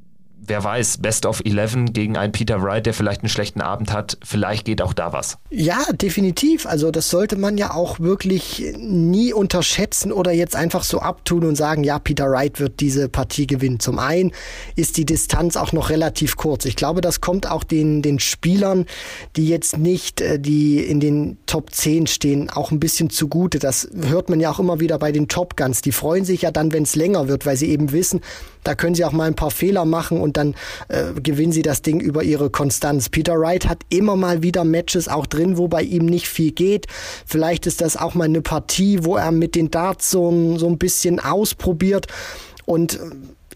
wer 0.49 0.63
weiß, 0.63 0.99
Best 0.99 1.27
of 1.27 1.43
11 1.45 1.93
gegen 1.93 2.17
einen 2.17 2.33
Peter 2.33 2.63
Wright, 2.63 2.87
der 2.87 2.95
vielleicht 2.95 3.23
einen 3.23 3.29
schlechten 3.29 3.61
Abend 3.61 3.93
hat, 3.93 4.19
vielleicht 4.25 4.65
geht 4.65 4.83
auch 4.83 4.93
da 4.93 5.13
was. 5.13 5.39
Ja, 5.51 5.79
definitiv. 5.93 6.67
Also 6.67 6.91
das 6.91 7.11
sollte 7.11 7.37
man 7.37 7.59
ja 7.59 7.73
auch 7.73 8.01
wirklich 8.01 8.75
nie 8.79 9.33
unterschätzen 9.33 10.13
oder 10.13 10.33
jetzt 10.33 10.57
einfach 10.57 10.85
so 10.85 11.01
abtun 11.01 11.45
und 11.45 11.57
sagen, 11.57 11.85
ja, 11.85 11.99
Peter 11.99 12.31
Wright 12.31 12.61
wird 12.61 12.81
diese 12.81 13.09
Partie 13.09 13.47
gewinnen. 13.47 13.81
Zum 13.81 13.99
einen 13.99 14.33
ist 14.75 14.97
die 14.97 15.05
Distanz 15.05 15.57
auch 15.57 15.73
noch 15.73 15.91
relativ 15.91 16.37
kurz. 16.37 16.65
Ich 16.65 16.77
glaube, 16.77 17.01
das 17.01 17.21
kommt 17.21 17.51
auch 17.51 17.65
den, 17.65 18.03
den 18.03 18.19
Spielern, 18.19 18.87
die 19.37 19.49
jetzt 19.49 19.79
nicht, 19.79 20.21
äh, 20.21 20.39
die 20.39 20.81
in 20.81 21.01
den 21.01 21.39
Top 21.47 21.73
10 21.73 22.07
stehen, 22.07 22.51
auch 22.51 22.71
ein 22.71 22.81
bisschen 22.81 23.11
zugute. 23.11 23.59
Das 23.59 23.89
hört 24.09 24.29
man 24.29 24.41
ja 24.41 24.51
auch 24.51 24.59
immer 24.59 24.81
wieder 24.81 24.99
bei 24.99 25.13
den 25.13 25.29
Top 25.29 25.57
Guns. 25.57 25.83
Die 25.83 25.93
freuen 25.93 26.25
sich 26.25 26.43
ja 26.43 26.51
dann, 26.51 26.73
wenn 26.73 26.85
es 26.85 26.97
länger 26.97 27.29
wird, 27.29 27.47
weil 27.47 27.57
sie 27.57 27.69
eben 27.71 27.93
wissen, 27.93 28.21
da 28.65 28.75
können 28.75 28.97
sie 28.97 29.05
auch 29.05 29.13
mal 29.13 29.29
ein 29.29 29.37
paar 29.37 29.53
Fehler 29.53 29.85
machen 29.85 30.21
und 30.21 30.36
dann 30.37 30.55
äh, 30.89 31.13
gewinnen 31.21 31.53
sie 31.53 31.63
das 31.63 31.83
Ding 31.83 32.01
über 32.01 32.23
ihre 32.23 32.51
Konstanz. 32.51 33.09
Peter 33.09 33.39
Wright 33.39 33.69
hat 33.69 33.81
immer 33.89 34.17
mal 34.17 34.43
wieder 34.43 34.65
Matches 34.65 35.09
auch 35.09 35.27
drin, 35.27 35.57
wo 35.57 35.69
bei 35.69 35.83
ihm 35.83 36.07
nicht 36.07 36.29
viel 36.29 36.53
geht. 36.53 36.87
Vielleicht 37.25 37.67
ist 37.67 37.81
das 37.81 37.97
auch 37.97 38.15
mal 38.15 38.25
eine 38.25 38.43
Partie, 38.43 39.05
wo 39.05 39.17
er 39.17 39.33
mit 39.33 39.55
den 39.55 39.71
Darts 39.71 40.11
so, 40.11 40.57
so 40.59 40.67
ein 40.67 40.79
bisschen 40.79 41.21
ausprobiert. 41.21 42.07
Und 42.65 42.99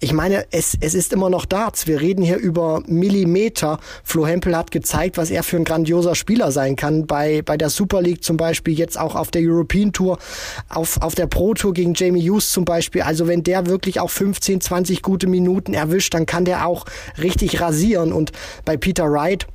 ich 0.03 0.14
meine, 0.14 0.46
es, 0.51 0.76
es 0.80 0.94
ist 0.94 1.12
immer 1.12 1.28
noch 1.28 1.44
Darts. 1.44 1.86
Wir 1.86 2.01
reden 2.01 2.22
hier 2.22 2.38
über 2.38 2.82
Millimeter. 2.86 3.78
Flo 4.03 4.26
Hempel 4.26 4.57
hat 4.57 4.70
gezeigt, 4.70 5.18
was 5.18 5.30
er 5.30 5.42
für 5.42 5.59
ein 5.59 5.64
grandioser 5.64 6.14
Spieler 6.14 6.53
sein 6.53 6.74
kann. 6.74 7.07
Bei, 7.07 7.42
bei 7.42 7.59
der 7.59 7.68
Super 7.68 8.01
League 8.01 8.24
zum 8.24 8.38
Beispiel, 8.38 8.72
jetzt 8.78 8.98
auch 8.98 9.14
auf 9.14 9.30
der 9.30 9.42
European 9.44 9.92
Tour, 9.92 10.18
auf, 10.70 11.03
auf 11.03 11.14
der 11.14 11.26
Pro 11.26 11.53
Tour 11.53 11.74
gegen 11.74 11.92
Jamie 11.92 12.26
Hughes 12.26 12.51
zum 12.51 12.64
Beispiel. 12.64 13.03
Also 13.03 13.28
wenn 13.28 13.42
der 13.42 13.66
wirklich 13.66 14.01
auch 14.01 14.11
15, 14.11 14.62
20 14.62 15.03
gute 15.03 15.26
Minuten 15.26 15.74
erwischt, 15.74 16.14
dann 16.14 16.24
kann 16.24 16.46
der 16.46 16.66
auch 16.66 16.86
richtig 17.20 17.61
rasieren. 17.61 18.14
Und 18.14 18.32
bei 18.64 18.78
Peter 18.78 19.05
Wright, 19.05 19.46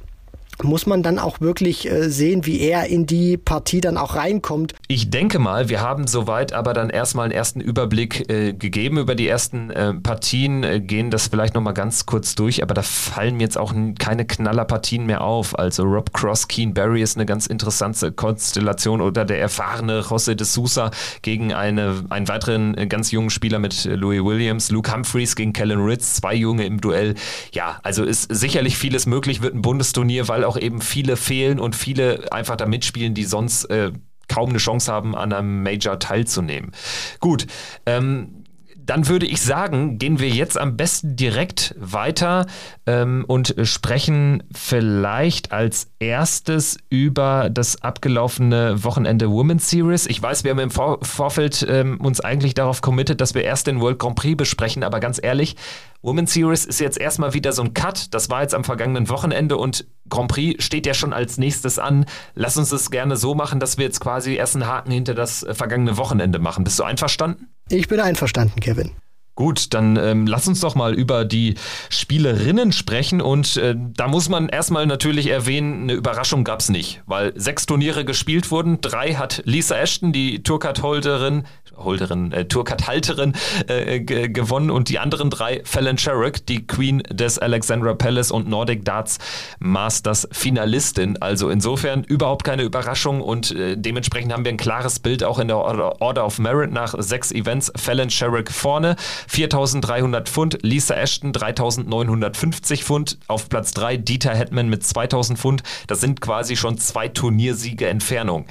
muss 0.63 0.85
man 0.85 1.03
dann 1.03 1.19
auch 1.19 1.41
wirklich 1.41 1.89
äh, 1.89 2.09
sehen, 2.09 2.45
wie 2.45 2.59
er 2.61 2.87
in 2.87 3.05
die 3.05 3.37
Partie 3.37 3.81
dann 3.81 3.97
auch 3.97 4.15
reinkommt. 4.15 4.73
Ich 4.87 5.09
denke 5.09 5.39
mal, 5.39 5.69
wir 5.69 5.81
haben 5.81 6.07
soweit 6.07 6.53
aber 6.53 6.73
dann 6.73 6.89
erstmal 6.89 7.25
einen 7.25 7.33
ersten 7.33 7.59
Überblick 7.59 8.29
äh, 8.29 8.53
gegeben 8.53 8.97
über 8.97 9.15
die 9.15 9.27
ersten 9.27 9.69
äh, 9.69 9.93
Partien, 9.93 10.63
äh, 10.63 10.79
gehen 10.79 11.11
das 11.11 11.27
vielleicht 11.27 11.55
nochmal 11.55 11.73
ganz 11.73 12.05
kurz 12.05 12.35
durch, 12.35 12.63
aber 12.63 12.73
da 12.73 12.81
fallen 12.81 13.37
mir 13.37 13.43
jetzt 13.43 13.57
auch 13.57 13.73
keine 13.99 14.25
Knallerpartien 14.25 15.05
mehr 15.05 15.21
auf. 15.21 15.57
Also 15.57 15.83
Rob 15.83 16.13
Cross, 16.13 16.47
Keen 16.47 16.73
Barry 16.73 17.01
ist 17.01 17.17
eine 17.17 17.25
ganz 17.25 17.47
interessante 17.47 18.11
Konstellation 18.11 19.01
oder 19.01 19.25
der 19.25 19.39
erfahrene 19.39 20.01
José 20.01 20.35
de 20.35 20.45
Sousa 20.45 20.91
gegen 21.21 21.53
eine, 21.53 22.05
einen 22.09 22.27
weiteren 22.27 22.77
äh, 22.77 22.87
ganz 22.87 23.11
jungen 23.11 23.29
Spieler 23.29 23.59
mit 23.59 23.85
Louis 23.85 24.23
Williams, 24.23 24.71
Luke 24.71 24.93
Humphreys 24.93 25.35
gegen 25.35 25.53
Kellen 25.53 25.83
Ritz, 25.83 26.15
zwei 26.15 26.33
Junge 26.35 26.65
im 26.65 26.79
Duell. 26.79 27.15
Ja, 27.51 27.79
also 27.83 28.03
ist 28.03 28.33
sicherlich 28.33 28.77
vieles 28.77 29.05
möglich, 29.05 29.41
wird 29.41 29.55
ein 29.55 29.61
Bundesturnier, 29.61 30.27
weil 30.27 30.44
auch 30.45 30.57
eben 30.57 30.81
viele 30.81 31.17
fehlen 31.17 31.59
und 31.59 31.75
viele 31.75 32.31
einfach 32.31 32.55
da 32.55 32.65
mitspielen, 32.65 33.13
die 33.13 33.25
sonst 33.25 33.65
äh, 33.65 33.91
kaum 34.27 34.49
eine 34.49 34.57
Chance 34.57 34.91
haben, 34.91 35.15
an 35.15 35.33
einem 35.33 35.63
Major 35.63 35.99
teilzunehmen. 35.99 36.71
Gut, 37.19 37.47
ähm, 37.85 38.44
dann 38.85 39.07
würde 39.07 39.25
ich 39.25 39.41
sagen, 39.41 39.97
gehen 39.97 40.19
wir 40.19 40.29
jetzt 40.29 40.57
am 40.57 40.77
besten 40.77 41.15
direkt 41.15 41.75
weiter 41.77 42.45
ähm, 42.85 43.25
und 43.27 43.55
sprechen 43.63 44.43
vielleicht 44.53 45.51
als 45.51 45.91
erstes 45.99 46.77
über 46.89 47.49
das 47.49 47.81
abgelaufene 47.81 48.83
Wochenende 48.83 49.29
Women's 49.31 49.69
Series. 49.69 50.05
Ich 50.05 50.21
weiß, 50.21 50.43
wir 50.43 50.51
haben 50.51 50.59
im 50.59 50.71
Vor 50.71 50.99
Vorfeld 51.01 51.65
ähm, 51.69 51.99
uns 51.99 52.21
eigentlich 52.21 52.53
darauf 52.53 52.81
committed, 52.81 53.21
dass 53.21 53.33
wir 53.33 53.43
erst 53.43 53.67
den 53.67 53.81
World 53.81 53.99
Grand 53.99 54.15
Prix 54.15 54.37
besprechen, 54.37 54.83
aber 54.83 54.99
ganz 54.99 55.19
ehrlich, 55.21 55.55
Women's 56.01 56.33
Series 56.33 56.65
ist 56.65 56.79
jetzt 56.79 56.99
erstmal 56.99 57.33
wieder 57.33 57.51
so 57.51 57.63
ein 57.63 57.73
Cut. 57.73 58.13
Das 58.13 58.29
war 58.29 58.43
jetzt 58.43 58.53
am 58.53 58.63
vergangenen 58.63 59.09
Wochenende 59.09 59.57
und 59.57 59.87
Grand 60.07 60.29
Prix 60.29 60.63
steht 60.63 60.85
ja 60.85 60.93
schon 60.93 61.13
als 61.13 61.39
nächstes 61.39 61.79
an. 61.79 62.05
Lass 62.35 62.57
uns 62.57 62.69
das 62.69 62.91
gerne 62.91 63.17
so 63.17 63.33
machen, 63.33 63.59
dass 63.59 63.79
wir 63.79 63.85
jetzt 63.85 63.99
quasi 63.99 64.35
erst 64.35 64.55
einen 64.55 64.67
Haken 64.67 64.91
hinter 64.91 65.15
das 65.15 65.41
äh, 65.41 65.55
vergangene 65.55 65.97
Wochenende 65.97 66.37
machen. 66.37 66.63
Bist 66.63 66.77
du 66.77 66.83
einverstanden? 66.83 67.47
Ich 67.69 67.87
bin 67.87 67.99
einverstanden, 67.99 68.59
Kevin. 68.59 68.91
Gut, 69.35 69.73
dann 69.73 69.97
ähm, 69.97 70.27
lass 70.27 70.47
uns 70.47 70.61
doch 70.61 70.75
mal 70.75 70.93
über 70.93 71.25
die 71.25 71.55
Spielerinnen 71.89 72.71
sprechen 72.71 73.19
und 73.19 73.57
äh, 73.57 73.75
da 73.77 74.07
muss 74.07 74.29
man 74.29 74.47
erstmal 74.47 74.85
natürlich 74.85 75.27
erwähnen, 75.27 75.83
eine 75.83 75.93
Überraschung 75.93 76.45
gab 76.45 76.61
es 76.61 76.69
nicht, 76.69 77.01
weil 77.05 77.33
sechs 77.35 77.65
Turniere 77.65 78.05
gespielt 78.05 78.49
wurden, 78.49 78.79
drei 78.79 79.15
hat 79.15 79.41
Lisa 79.43 79.75
Ashton, 79.77 80.13
die 80.13 80.41
Tourcard-Holderin, 80.41 81.43
Holderin, 81.75 82.31
äh, 82.31 82.45
Tourcard-Halterin 82.45 83.33
äh, 83.67 83.99
gewonnen 83.99 84.69
und 84.69 84.89
die 84.89 84.99
anderen 84.99 85.29
drei 85.29 85.61
Fallon 85.65 85.97
Sherrick, 85.97 86.45
die 86.45 86.65
Queen 86.65 87.03
des 87.09 87.37
Alexandra 87.37 87.93
Palace 87.93 88.31
und 88.31 88.47
Nordic 88.47 88.85
Darts 88.85 89.17
Masters 89.59 90.27
Finalistin. 90.31 91.21
Also 91.21 91.49
insofern 91.49 92.03
überhaupt 92.03 92.43
keine 92.45 92.63
Überraschung 92.63 93.21
und 93.21 93.51
äh, 93.51 93.75
dementsprechend 93.77 94.31
haben 94.31 94.45
wir 94.45 94.51
ein 94.51 94.57
klares 94.57 94.99
Bild 94.99 95.23
auch 95.23 95.39
in 95.39 95.49
der 95.49 95.57
Order 95.57 96.25
of 96.25 96.39
Merit 96.39 96.71
nach 96.71 96.95
sechs 96.97 97.31
Events. 97.31 97.71
Fallon 97.75 98.09
Sherrick 98.09 98.51
vorne, 98.51 98.95
4.300 99.29 100.25
Pfund, 100.25 100.59
Lisa 100.61 100.95
Ashton 100.95 101.31
3.950 101.31 102.83
Pfund, 102.83 103.17
auf 103.27 103.49
Platz 103.49 103.71
3 103.73 103.97
Dieter 103.97 104.35
Hetman 104.35 104.69
mit 104.69 104.83
2.000 104.83 105.37
Pfund. 105.37 105.63
Das 105.87 106.01
sind 106.01 106.21
quasi 106.21 106.55
schon 106.55 106.77
zwei 106.77 107.07
Turniersiege 107.07 107.87
Entfernung. 107.87 108.45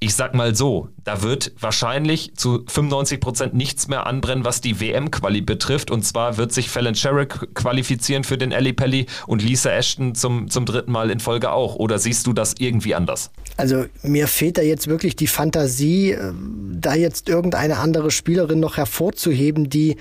Ich 0.00 0.14
sag 0.14 0.34
mal 0.34 0.54
so, 0.54 0.88
da 1.08 1.22
wird 1.22 1.52
wahrscheinlich 1.58 2.34
zu 2.34 2.64
95 2.66 3.18
Prozent 3.18 3.54
nichts 3.54 3.88
mehr 3.88 4.06
anbrennen, 4.06 4.44
was 4.44 4.60
die 4.60 4.78
WM-Quali 4.78 5.40
betrifft. 5.40 5.90
Und 5.90 6.04
zwar 6.04 6.36
wird 6.36 6.52
sich 6.52 6.68
Fallon 6.68 6.94
Sherrick 6.94 7.54
qualifizieren 7.54 8.24
für 8.24 8.36
den 8.36 8.52
Ali 8.52 8.74
Pelli 8.74 9.06
und 9.26 9.42
Lisa 9.42 9.70
Ashton 9.70 10.14
zum, 10.14 10.50
zum 10.50 10.66
dritten 10.66 10.92
Mal 10.92 11.08
in 11.08 11.18
Folge 11.18 11.50
auch. 11.50 11.76
Oder 11.76 11.98
siehst 11.98 12.26
du 12.26 12.34
das 12.34 12.56
irgendwie 12.58 12.94
anders? 12.94 13.30
Also 13.56 13.86
mir 14.02 14.28
fehlt 14.28 14.58
da 14.58 14.62
jetzt 14.62 14.86
wirklich 14.86 15.16
die 15.16 15.28
Fantasie, 15.28 16.10
äh, 16.10 16.34
da 16.72 16.94
jetzt 16.94 17.30
irgendeine 17.30 17.78
andere 17.78 18.10
Spielerin 18.10 18.60
noch 18.60 18.76
hervorzuheben, 18.76 19.70
die 19.70 19.96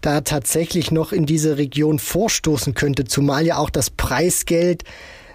da 0.00 0.22
tatsächlich 0.22 0.90
noch 0.90 1.12
in 1.12 1.26
diese 1.26 1.58
Region 1.58 2.00
vorstoßen 2.00 2.74
könnte, 2.74 3.04
zumal 3.04 3.46
ja 3.46 3.58
auch 3.58 3.70
das 3.70 3.88
Preisgeld 3.88 4.82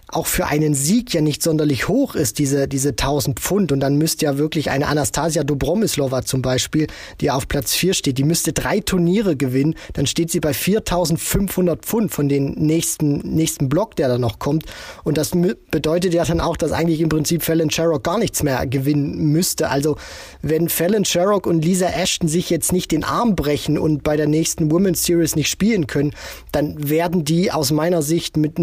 auch 0.08 0.28
für 0.28 0.46
einen 0.48 0.76
Sieg 0.76 1.14
ja 1.14 1.22
nicht 1.22 1.42
sonderlich 1.42 1.88
hoch 1.88 2.16
ist, 2.16 2.38
diese, 2.38 2.68
diese 2.68 2.90
1000 2.90 3.40
Pfund. 3.40 3.72
Und 3.72 3.80
dann 3.80 3.98
müsste 3.98 4.26
ja 4.26 4.38
wirklich 4.38 4.70
eine 4.70 4.88
Anastasia 4.88 5.44
Dobromislova 5.44 6.24
zum 6.24 6.42
Beispiel, 6.42 6.88
die 7.22 7.32
auf 7.32 7.48
Platz 7.48 7.74
4 7.74 7.94
steht, 7.94 8.18
die 8.18 8.24
müsste 8.24 8.54
drei 8.54 8.80
Turniere 8.80 9.36
gewinnen. 9.36 9.76
Dann 9.94 10.06
steht 10.06 10.32
sie 10.32 10.40
bei 10.40 10.54
4500 10.54 11.84
Pfund 11.84 12.12
von 12.12 12.30
den 12.30 12.54
nächsten, 12.54 13.18
nächsten 13.36 13.68
Block, 13.68 13.96
der 13.96 14.08
da 14.08 14.18
noch 14.18 14.38
kommt. 14.40 14.66
Und 15.04 15.18
das 15.18 15.32
bedeutet 15.72 16.14
ja 16.14 16.24
dann 16.24 16.40
auch, 16.40 16.56
dass 16.56 16.72
eigentlich 16.72 17.02
im 17.02 17.10
Prinzip 17.10 17.44
Fallon 17.44 17.72
Sherrock 17.72 18.04
gar 18.04 18.20
nichts 18.20 18.44
mehr 18.44 18.66
gewinnen 18.68 19.32
müsste. 19.32 19.70
Also 19.70 19.98
wenn 20.42 20.70
Fallon 20.70 21.06
Sherrock 21.06 21.48
und 21.48 21.66
Lisa 21.66 21.88
Ashton 21.88 22.28
sich 22.28 22.50
jetzt 22.50 22.72
nicht 22.72 22.92
den 22.92 23.04
Arm 23.04 23.36
brechen 23.36 23.78
und 23.78 24.04
bei 24.04 24.18
der 24.18 24.28
nächsten 24.28 24.72
Women's 24.72 25.04
Series 25.04 25.36
nicht 25.36 25.50
spielen 25.50 25.88
können, 25.88 26.12
dann 26.52 26.90
werden 26.90 27.26
die 27.26 27.52
aus 27.52 27.72
meiner 27.72 28.02
Sicht 28.02 28.38
mit 28.38 28.60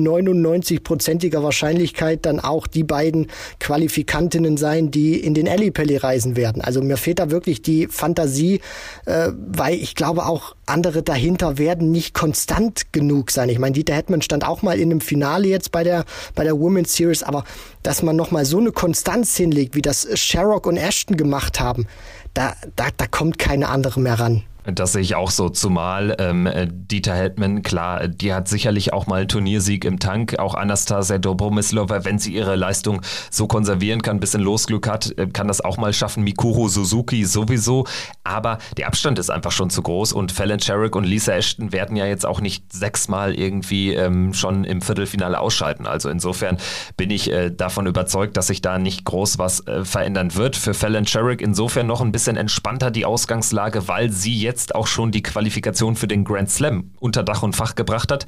99-prozentiger 1.32 1.42
Wahrscheinlichkeit 1.42 2.26
dann 2.26 2.40
auch 2.40 2.66
die 2.66 2.84
beiden 2.84 3.28
Qualifikantinnen 3.60 4.56
sein, 4.56 4.90
die 4.90 5.18
in 5.18 5.34
den 5.34 5.46
Ellipelli 5.46 5.96
reisen 5.96 6.36
werden. 6.36 6.62
Also 6.62 6.82
mir 6.82 6.96
fehlt 6.96 7.18
da 7.18 7.30
wirklich 7.30 7.62
die 7.62 7.88
Fantasie, 7.88 8.60
äh, 9.06 9.30
weil 9.34 9.74
ich 9.74 9.94
glaube 9.94 10.26
auch 10.26 10.54
andere 10.66 11.02
dahinter 11.02 11.58
werden 11.58 11.90
nicht 11.90 12.14
konstant 12.14 12.92
genug 12.92 13.30
sein. 13.30 13.48
Ich 13.48 13.58
meine, 13.58 13.72
Dieter 13.72 13.94
Hetman 13.94 14.22
stand 14.22 14.46
auch 14.46 14.62
mal 14.62 14.78
in 14.78 14.90
einem 14.90 15.00
Finale 15.00 15.48
jetzt 15.48 15.72
bei 15.72 15.84
der 15.84 16.04
bei 16.34 16.44
der 16.44 16.58
Women's 16.58 16.94
Series, 16.94 17.22
aber 17.22 17.44
dass 17.82 18.02
man 18.02 18.16
noch 18.16 18.30
mal 18.30 18.44
so 18.44 18.58
eine 18.58 18.72
Konstanz 18.72 19.36
hinlegt, 19.36 19.74
wie 19.74 19.82
das 19.82 20.06
Sherrock 20.14 20.66
und 20.66 20.76
Ashton 20.76 21.16
gemacht 21.16 21.60
haben, 21.60 21.86
da 22.34 22.54
da 22.76 22.88
da 22.96 23.06
kommt 23.06 23.38
keine 23.38 23.68
andere 23.68 24.00
mehr 24.00 24.18
ran. 24.18 24.44
Das 24.64 24.92
sehe 24.92 25.02
ich 25.02 25.14
auch 25.14 25.30
so, 25.30 25.48
zumal 25.48 26.16
ähm, 26.18 26.48
Dieter 26.70 27.14
Heldmann, 27.14 27.62
klar, 27.62 28.08
die 28.08 28.32
hat 28.32 28.48
sicherlich 28.48 28.92
auch 28.92 29.06
mal 29.06 29.26
Turniersieg 29.26 29.84
im 29.84 29.98
Tank, 29.98 30.38
auch 30.38 30.54
Anastasia 30.54 31.18
Dobromislova, 31.18 32.04
wenn 32.04 32.18
sie 32.18 32.34
ihre 32.34 32.54
Leistung 32.54 33.00
so 33.30 33.46
konservieren 33.46 34.02
kann, 34.02 34.20
bisschen 34.20 34.42
Losglück 34.42 34.88
hat, 34.88 35.16
äh, 35.18 35.26
kann 35.26 35.48
das 35.48 35.60
auch 35.60 35.78
mal 35.78 35.92
schaffen, 35.92 36.22
Mikuru 36.22 36.68
Suzuki 36.68 37.24
sowieso, 37.24 37.86
aber 38.24 38.58
der 38.76 38.86
Abstand 38.86 39.18
ist 39.18 39.30
einfach 39.30 39.52
schon 39.52 39.70
zu 39.70 39.82
groß 39.82 40.12
und 40.12 40.32
Fallon 40.32 40.60
Sherrick 40.60 40.94
und 40.94 41.04
Lisa 41.04 41.32
Ashton 41.32 41.72
werden 41.72 41.96
ja 41.96 42.06
jetzt 42.06 42.26
auch 42.26 42.40
nicht 42.40 42.72
sechsmal 42.72 43.34
irgendwie 43.34 43.94
ähm, 43.94 44.32
schon 44.32 44.64
im 44.64 44.80
Viertelfinale 44.80 45.40
ausschalten, 45.40 45.86
also 45.86 46.08
insofern 46.08 46.58
bin 46.96 47.10
ich 47.10 47.32
äh, 47.32 47.50
davon 47.50 47.86
überzeugt, 47.86 48.36
dass 48.36 48.46
sich 48.46 48.60
da 48.62 48.78
nicht 48.78 49.04
groß 49.04 49.38
was 49.38 49.66
äh, 49.66 49.84
verändern 49.84 50.34
wird. 50.34 50.56
Für 50.56 50.74
Fallon 50.74 51.06
Sherrick. 51.06 51.40
Insofern 51.40 51.86
noch 51.86 52.00
ein 52.00 52.12
bisschen 52.12 52.36
entspannter 52.36 52.90
die 52.90 53.04
Ausgangslage, 53.04 53.88
weil 53.88 54.10
sie 54.10 54.38
jetzt 54.38 54.51
jetzt 54.52 54.74
auch 54.74 54.86
schon 54.86 55.10
die 55.10 55.22
Qualifikation 55.22 55.96
für 55.96 56.06
den 56.06 56.24
Grand 56.24 56.50
Slam 56.50 56.90
unter 57.00 57.22
Dach 57.22 57.42
und 57.42 57.56
Fach 57.56 57.74
gebracht 57.74 58.12
hat. 58.12 58.26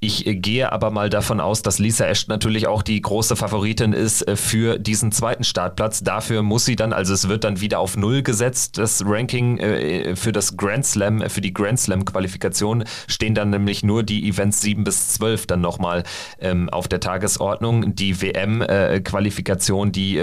Ich 0.00 0.26
äh, 0.26 0.34
gehe 0.34 0.72
aber 0.72 0.90
mal 0.90 1.08
davon 1.08 1.40
aus, 1.40 1.62
dass 1.62 1.78
Lisa 1.78 2.06
Ashton 2.06 2.32
natürlich 2.32 2.66
auch 2.66 2.82
die 2.82 3.00
große 3.00 3.36
Favoritin 3.36 3.92
ist 3.92 4.26
äh, 4.26 4.34
für 4.34 4.78
diesen 4.78 5.12
zweiten 5.12 5.44
Startplatz. 5.44 6.02
Dafür 6.02 6.42
muss 6.42 6.64
sie 6.64 6.74
dann, 6.74 6.92
also 6.92 7.14
es 7.14 7.28
wird 7.28 7.44
dann 7.44 7.60
wieder 7.60 7.78
auf 7.78 7.96
Null 7.96 8.22
gesetzt, 8.22 8.76
das 8.78 9.04
Ranking 9.06 9.58
äh, 9.58 10.16
für 10.16 10.32
das 10.32 10.56
Grand 10.56 10.84
Slam, 10.84 11.22
für 11.30 11.40
die 11.40 11.54
Grand 11.54 11.78
Slam 11.78 12.04
Qualifikation 12.04 12.84
stehen 13.06 13.36
dann 13.36 13.50
nämlich 13.50 13.84
nur 13.84 14.02
die 14.02 14.28
Events 14.28 14.60
7 14.60 14.82
bis 14.82 15.08
12 15.10 15.46
dann 15.46 15.60
nochmal 15.60 16.02
ähm, 16.40 16.68
auf 16.68 16.88
der 16.88 16.98
Tagesordnung. 16.98 17.94
Die 17.94 18.20
WM 18.20 18.64
Qualifikation, 19.04 19.92
die 19.92 20.18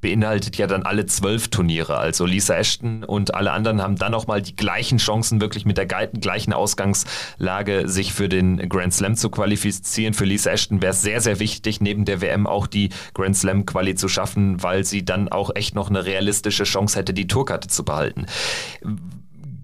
beinhaltet 0.00 0.56
ja 0.56 0.66
dann 0.66 0.82
alle 0.82 1.06
zwölf 1.06 1.48
Turniere. 1.48 1.98
Also 1.98 2.26
Lisa 2.26 2.54
Ashton 2.54 3.04
und 3.04 3.34
alle 3.34 3.52
anderen 3.52 3.82
haben 3.82 3.96
dann 3.96 4.12
nochmal 4.12 4.42
die 4.42 4.56
gleichen 4.56 4.98
Chancen, 4.98 5.40
wirklich 5.40 5.64
mit 5.64 5.78
der 5.78 5.86
gleichen 5.86 6.52
Ausgangslage 6.52 7.88
sich 7.88 8.12
für 8.12 8.28
den 8.28 8.68
Grand 8.68 8.94
Slam 8.94 9.16
zu 9.16 9.30
qualifizieren. 9.30 10.14
Für 10.14 10.24
Lisa 10.24 10.50
Ashton 10.50 10.82
wäre 10.82 10.92
es 10.92 11.02
sehr, 11.02 11.20
sehr 11.20 11.40
wichtig, 11.40 11.80
neben 11.80 12.04
der 12.04 12.20
WM 12.20 12.46
auch 12.46 12.66
die 12.66 12.90
Grand 13.14 13.36
Slam 13.36 13.66
Quali 13.66 13.94
zu 13.94 14.08
schaffen, 14.08 14.62
weil 14.62 14.84
sie 14.84 15.04
dann 15.04 15.28
auch 15.28 15.50
echt 15.54 15.74
noch 15.74 15.90
eine 15.90 16.04
realistische 16.04 16.64
Chance 16.64 16.98
hätte, 16.98 17.14
die 17.14 17.26
Tourkarte 17.26 17.68
zu 17.68 17.84
behalten 17.84 18.26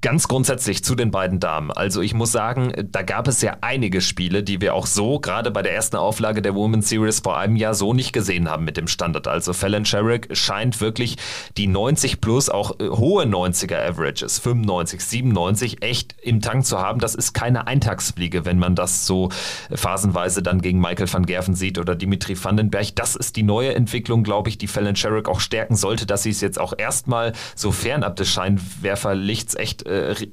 Ganz 0.04 0.28
grundsätzlich 0.28 0.84
zu 0.84 0.94
den 0.94 1.10
beiden 1.10 1.40
Damen. 1.40 1.70
Also 1.70 2.02
ich 2.02 2.12
muss 2.12 2.30
sagen, 2.30 2.74
da 2.92 3.00
gab 3.00 3.26
es 3.26 3.40
ja 3.40 3.56
einige 3.62 4.02
Spiele, 4.02 4.42
die 4.42 4.60
wir 4.60 4.74
auch 4.74 4.84
so, 4.84 5.18
gerade 5.18 5.50
bei 5.50 5.62
der 5.62 5.74
ersten 5.74 5.96
Auflage 5.96 6.42
der 6.42 6.54
Women's 6.54 6.90
Series 6.90 7.20
vor 7.20 7.38
einem 7.38 7.56
Jahr 7.56 7.72
so 7.72 7.94
nicht 7.94 8.12
gesehen 8.12 8.50
haben 8.50 8.66
mit 8.66 8.76
dem 8.76 8.86
Standard. 8.86 9.26
Also 9.26 9.54
Fallon 9.54 9.86
Sherrick 9.86 10.28
scheint 10.36 10.82
wirklich 10.82 11.16
die 11.56 11.68
90 11.68 12.20
plus, 12.20 12.50
auch 12.50 12.78
äh, 12.80 12.90
hohe 12.90 13.24
90er 13.24 13.78
Averages, 13.78 14.38
95, 14.40 15.00
97, 15.00 15.82
echt 15.82 16.14
im 16.20 16.42
Tank 16.42 16.66
zu 16.66 16.80
haben. 16.80 17.00
Das 17.00 17.14
ist 17.14 17.32
keine 17.32 17.66
Eintagsfliege, 17.66 18.44
wenn 18.44 18.58
man 18.58 18.74
das 18.74 19.06
so 19.06 19.30
phasenweise 19.74 20.42
dann 20.42 20.60
gegen 20.60 20.80
Michael 20.80 21.10
van 21.10 21.24
Gerven 21.24 21.54
sieht 21.54 21.78
oder 21.78 21.94
Dimitri 21.94 22.36
Vandenberg. 22.36 22.94
Das 22.94 23.16
ist 23.16 23.36
die 23.36 23.42
neue 23.42 23.74
Entwicklung, 23.74 24.22
glaube 24.22 24.50
ich, 24.50 24.58
die 24.58 24.68
Fallon 24.68 24.96
Sherrick 24.96 25.30
auch 25.30 25.40
stärken 25.40 25.76
sollte, 25.76 26.04
dass 26.04 26.24
sie 26.24 26.30
es 26.30 26.42
jetzt 26.42 26.60
auch 26.60 26.74
erstmal 26.76 27.32
so 27.56 27.72
fernab 27.72 28.16
des 28.16 28.28
Scheinwerferlichts 28.28 29.54
echt 29.54 29.93
äh, 29.94 30.26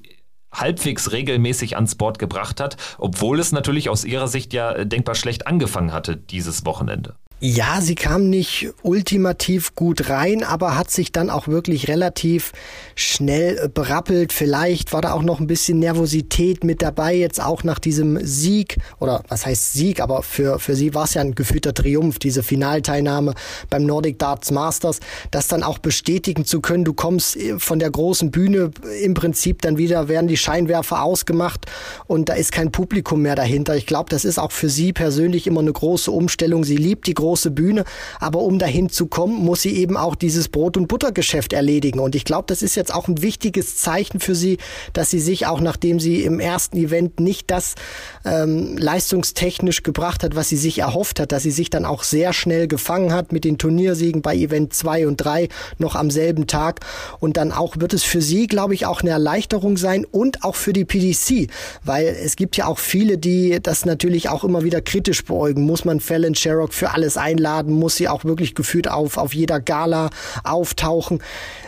halbwegs 0.53 1.12
regelmäßig 1.12 1.76
ans 1.76 1.95
Board 1.95 2.20
gebracht 2.20 2.59
hat, 2.59 2.78
obwohl 2.97 3.39
es 3.39 3.51
natürlich 3.51 3.89
aus 3.89 4.03
ihrer 4.03 4.28
Sicht 4.28 4.53
ja 4.53 4.72
äh, 4.72 4.86
denkbar 4.86 5.16
schlecht 5.16 5.47
angefangen 5.47 5.93
hatte 5.93 6.18
dieses 6.18 6.66
Wochenende. 6.66 7.16
Ja, 7.44 7.82
sie 7.82 7.96
kam 7.96 8.30
nicht 8.30 8.70
ultimativ 8.84 9.74
gut 9.74 10.12
rein, 10.12 10.44
aber 10.44 10.78
hat 10.78 10.92
sich 10.92 11.12
dann 11.12 11.32
auch 11.32 11.48
wirklich 11.48 11.88
relativ 11.88 12.52
schnell 12.94 13.68
berappelt. 13.68 14.32
Vielleicht 14.32 14.94
war 14.94 15.02
da 15.02 15.14
auch 15.14 15.24
noch 15.24 15.39
ein 15.39 15.48
bisschen 15.48 15.80
Nervosität 15.80 16.64
mit 16.64 16.84
dabei, 16.84 17.16
jetzt 17.16 17.42
auch 17.42 17.64
nach 17.64 17.80
diesem 17.80 18.24
Sieg, 18.24 18.78
oder 19.00 19.24
was 19.28 19.48
heißt 19.48 19.74
Sieg, 19.74 20.02
aber 20.02 20.22
für, 20.22 20.60
für 20.60 20.76
sie 20.76 20.94
war 20.94 21.06
es 21.06 21.16
ja 21.16 21.22
ein 21.22 21.34
gefühlter 21.34 21.74
Triumph, 21.74 22.20
diese 22.20 22.44
Finalteilnahme 22.44 23.34
beim 23.72 23.88
Nordic 23.88 24.20
Darts 24.20 24.52
Masters, 24.52 25.00
das 25.32 25.48
dann 25.48 25.64
auch 25.64 25.80
bestätigen 25.80 26.46
zu 26.46 26.62
können. 26.62 26.86
Du 26.86 26.94
kommst 26.94 27.39
von 27.58 27.80
der 27.80 27.89
großen 27.89 28.30
Bühne 28.30 28.70
im 29.02 29.16
Prinzip 29.16 29.64
dann 29.64 29.80
wieder, 29.80 30.08
werden 30.10 30.28
die 30.28 30.38
Scheinwerfer 30.38 31.02
ausgemacht 31.02 31.66
und 32.06 32.30
da 32.30 32.34
ist 32.34 32.52
kein 32.52 32.72
Publikum 32.72 33.24
mehr 33.24 33.36
dahinter. 33.36 33.76
Ich 33.76 33.88
glaube, 33.88 34.12
das 34.12 34.26
ist 34.26 34.38
auch 34.38 34.52
für 34.52 34.70
sie 34.70 34.94
persönlich 34.94 35.48
immer 35.48 35.62
eine 35.62 35.74
große 35.74 36.12
Umstellung. 36.12 36.64
Sie 36.64 36.78
liebt 36.78 37.08
die 37.08 37.16
große 37.16 37.31
große 37.32 37.52
Bühne. 37.52 37.86
Aber 38.20 38.40
um 38.40 38.60
dahin 38.60 38.90
zu 38.90 39.06
kommen, 39.06 39.38
muss 39.38 39.62
sie 39.62 39.78
eben 39.78 39.96
auch 39.96 40.16
dieses 40.16 40.50
Brot- 40.50 40.76
und 40.76 40.88
Buttergeschäft 40.88 41.54
erledigen. 41.54 42.00
Und 42.00 42.14
ich 42.14 42.26
glaube, 42.26 42.44
das 42.48 42.62
ist 42.62 42.76
jetzt 42.76 42.94
auch 42.94 43.08
ein 43.08 43.22
wichtiges 43.22 43.78
Zeichen 43.78 44.20
für 44.20 44.36
sie, 44.36 44.58
dass 44.92 45.10
sie 45.10 45.20
sich 45.20 45.48
auch, 45.48 45.62
nachdem 45.62 46.02
sie 46.02 46.24
im 46.24 46.42
ersten 46.42 46.76
Event 46.76 47.22
nicht 47.22 47.50
das 47.50 47.76
ähm, 48.26 48.78
leistungstechnisch 48.78 49.84
gebracht 49.84 50.24
hat, 50.24 50.36
was 50.36 50.50
sie 50.50 50.58
sich 50.58 50.80
erhofft 50.80 51.22
hat, 51.22 51.32
dass 51.32 51.44
sie 51.44 51.52
sich 51.52 51.70
dann 51.70 51.86
auch 51.86 52.04
sehr 52.04 52.34
schnell 52.34 52.68
gefangen 52.68 53.14
hat 53.14 53.32
mit 53.32 53.46
den 53.46 53.58
Turniersiegen 53.58 54.22
bei 54.22 54.36
Event 54.36 54.74
2 54.74 55.08
und 55.08 55.18
3 55.18 55.48
noch 55.78 55.96
am 55.96 56.12
selben 56.12 56.48
Tag. 56.48 56.82
Und 57.20 57.38
dann 57.38 57.54
auch 57.54 57.78
wird 57.78 57.94
es 57.94 58.04
für 58.04 58.22
sie, 58.22 58.48
glaube 58.48 58.74
ich, 58.74 58.86
auch 58.86 59.02
eine 59.02 59.12
Erleichterung 59.12 59.78
sein 59.78 60.04
und 60.04 60.44
auch 60.44 60.56
für 60.56 60.74
die 60.74 60.84
PDC, 60.84 61.50
weil 61.86 62.08
es 62.08 62.36
gibt 62.36 62.58
ja 62.58 62.66
auch 62.66 62.80
viele, 62.80 63.18
die 63.18 63.60
das 63.64 63.86
natürlich 63.86 64.28
auch 64.28 64.44
immer 64.44 64.64
wieder 64.64 64.82
kritisch 64.82 65.24
beäugen. 65.24 65.62
Muss 65.62 65.86
man 65.86 66.02
Fallon 66.02 66.36
Sherrock 66.36 66.74
für 66.74 66.92
alles 66.92 67.16
einladen, 67.22 67.74
muss 67.74 67.96
sie 67.96 68.10
auch 68.10 68.26
wirklich 68.26 68.56
gefühlt 68.56 68.90
auf, 68.90 69.18
auf 69.18 69.34
jeder 69.34 69.60
Gala 69.60 70.10
auftauchen. 70.44 71.22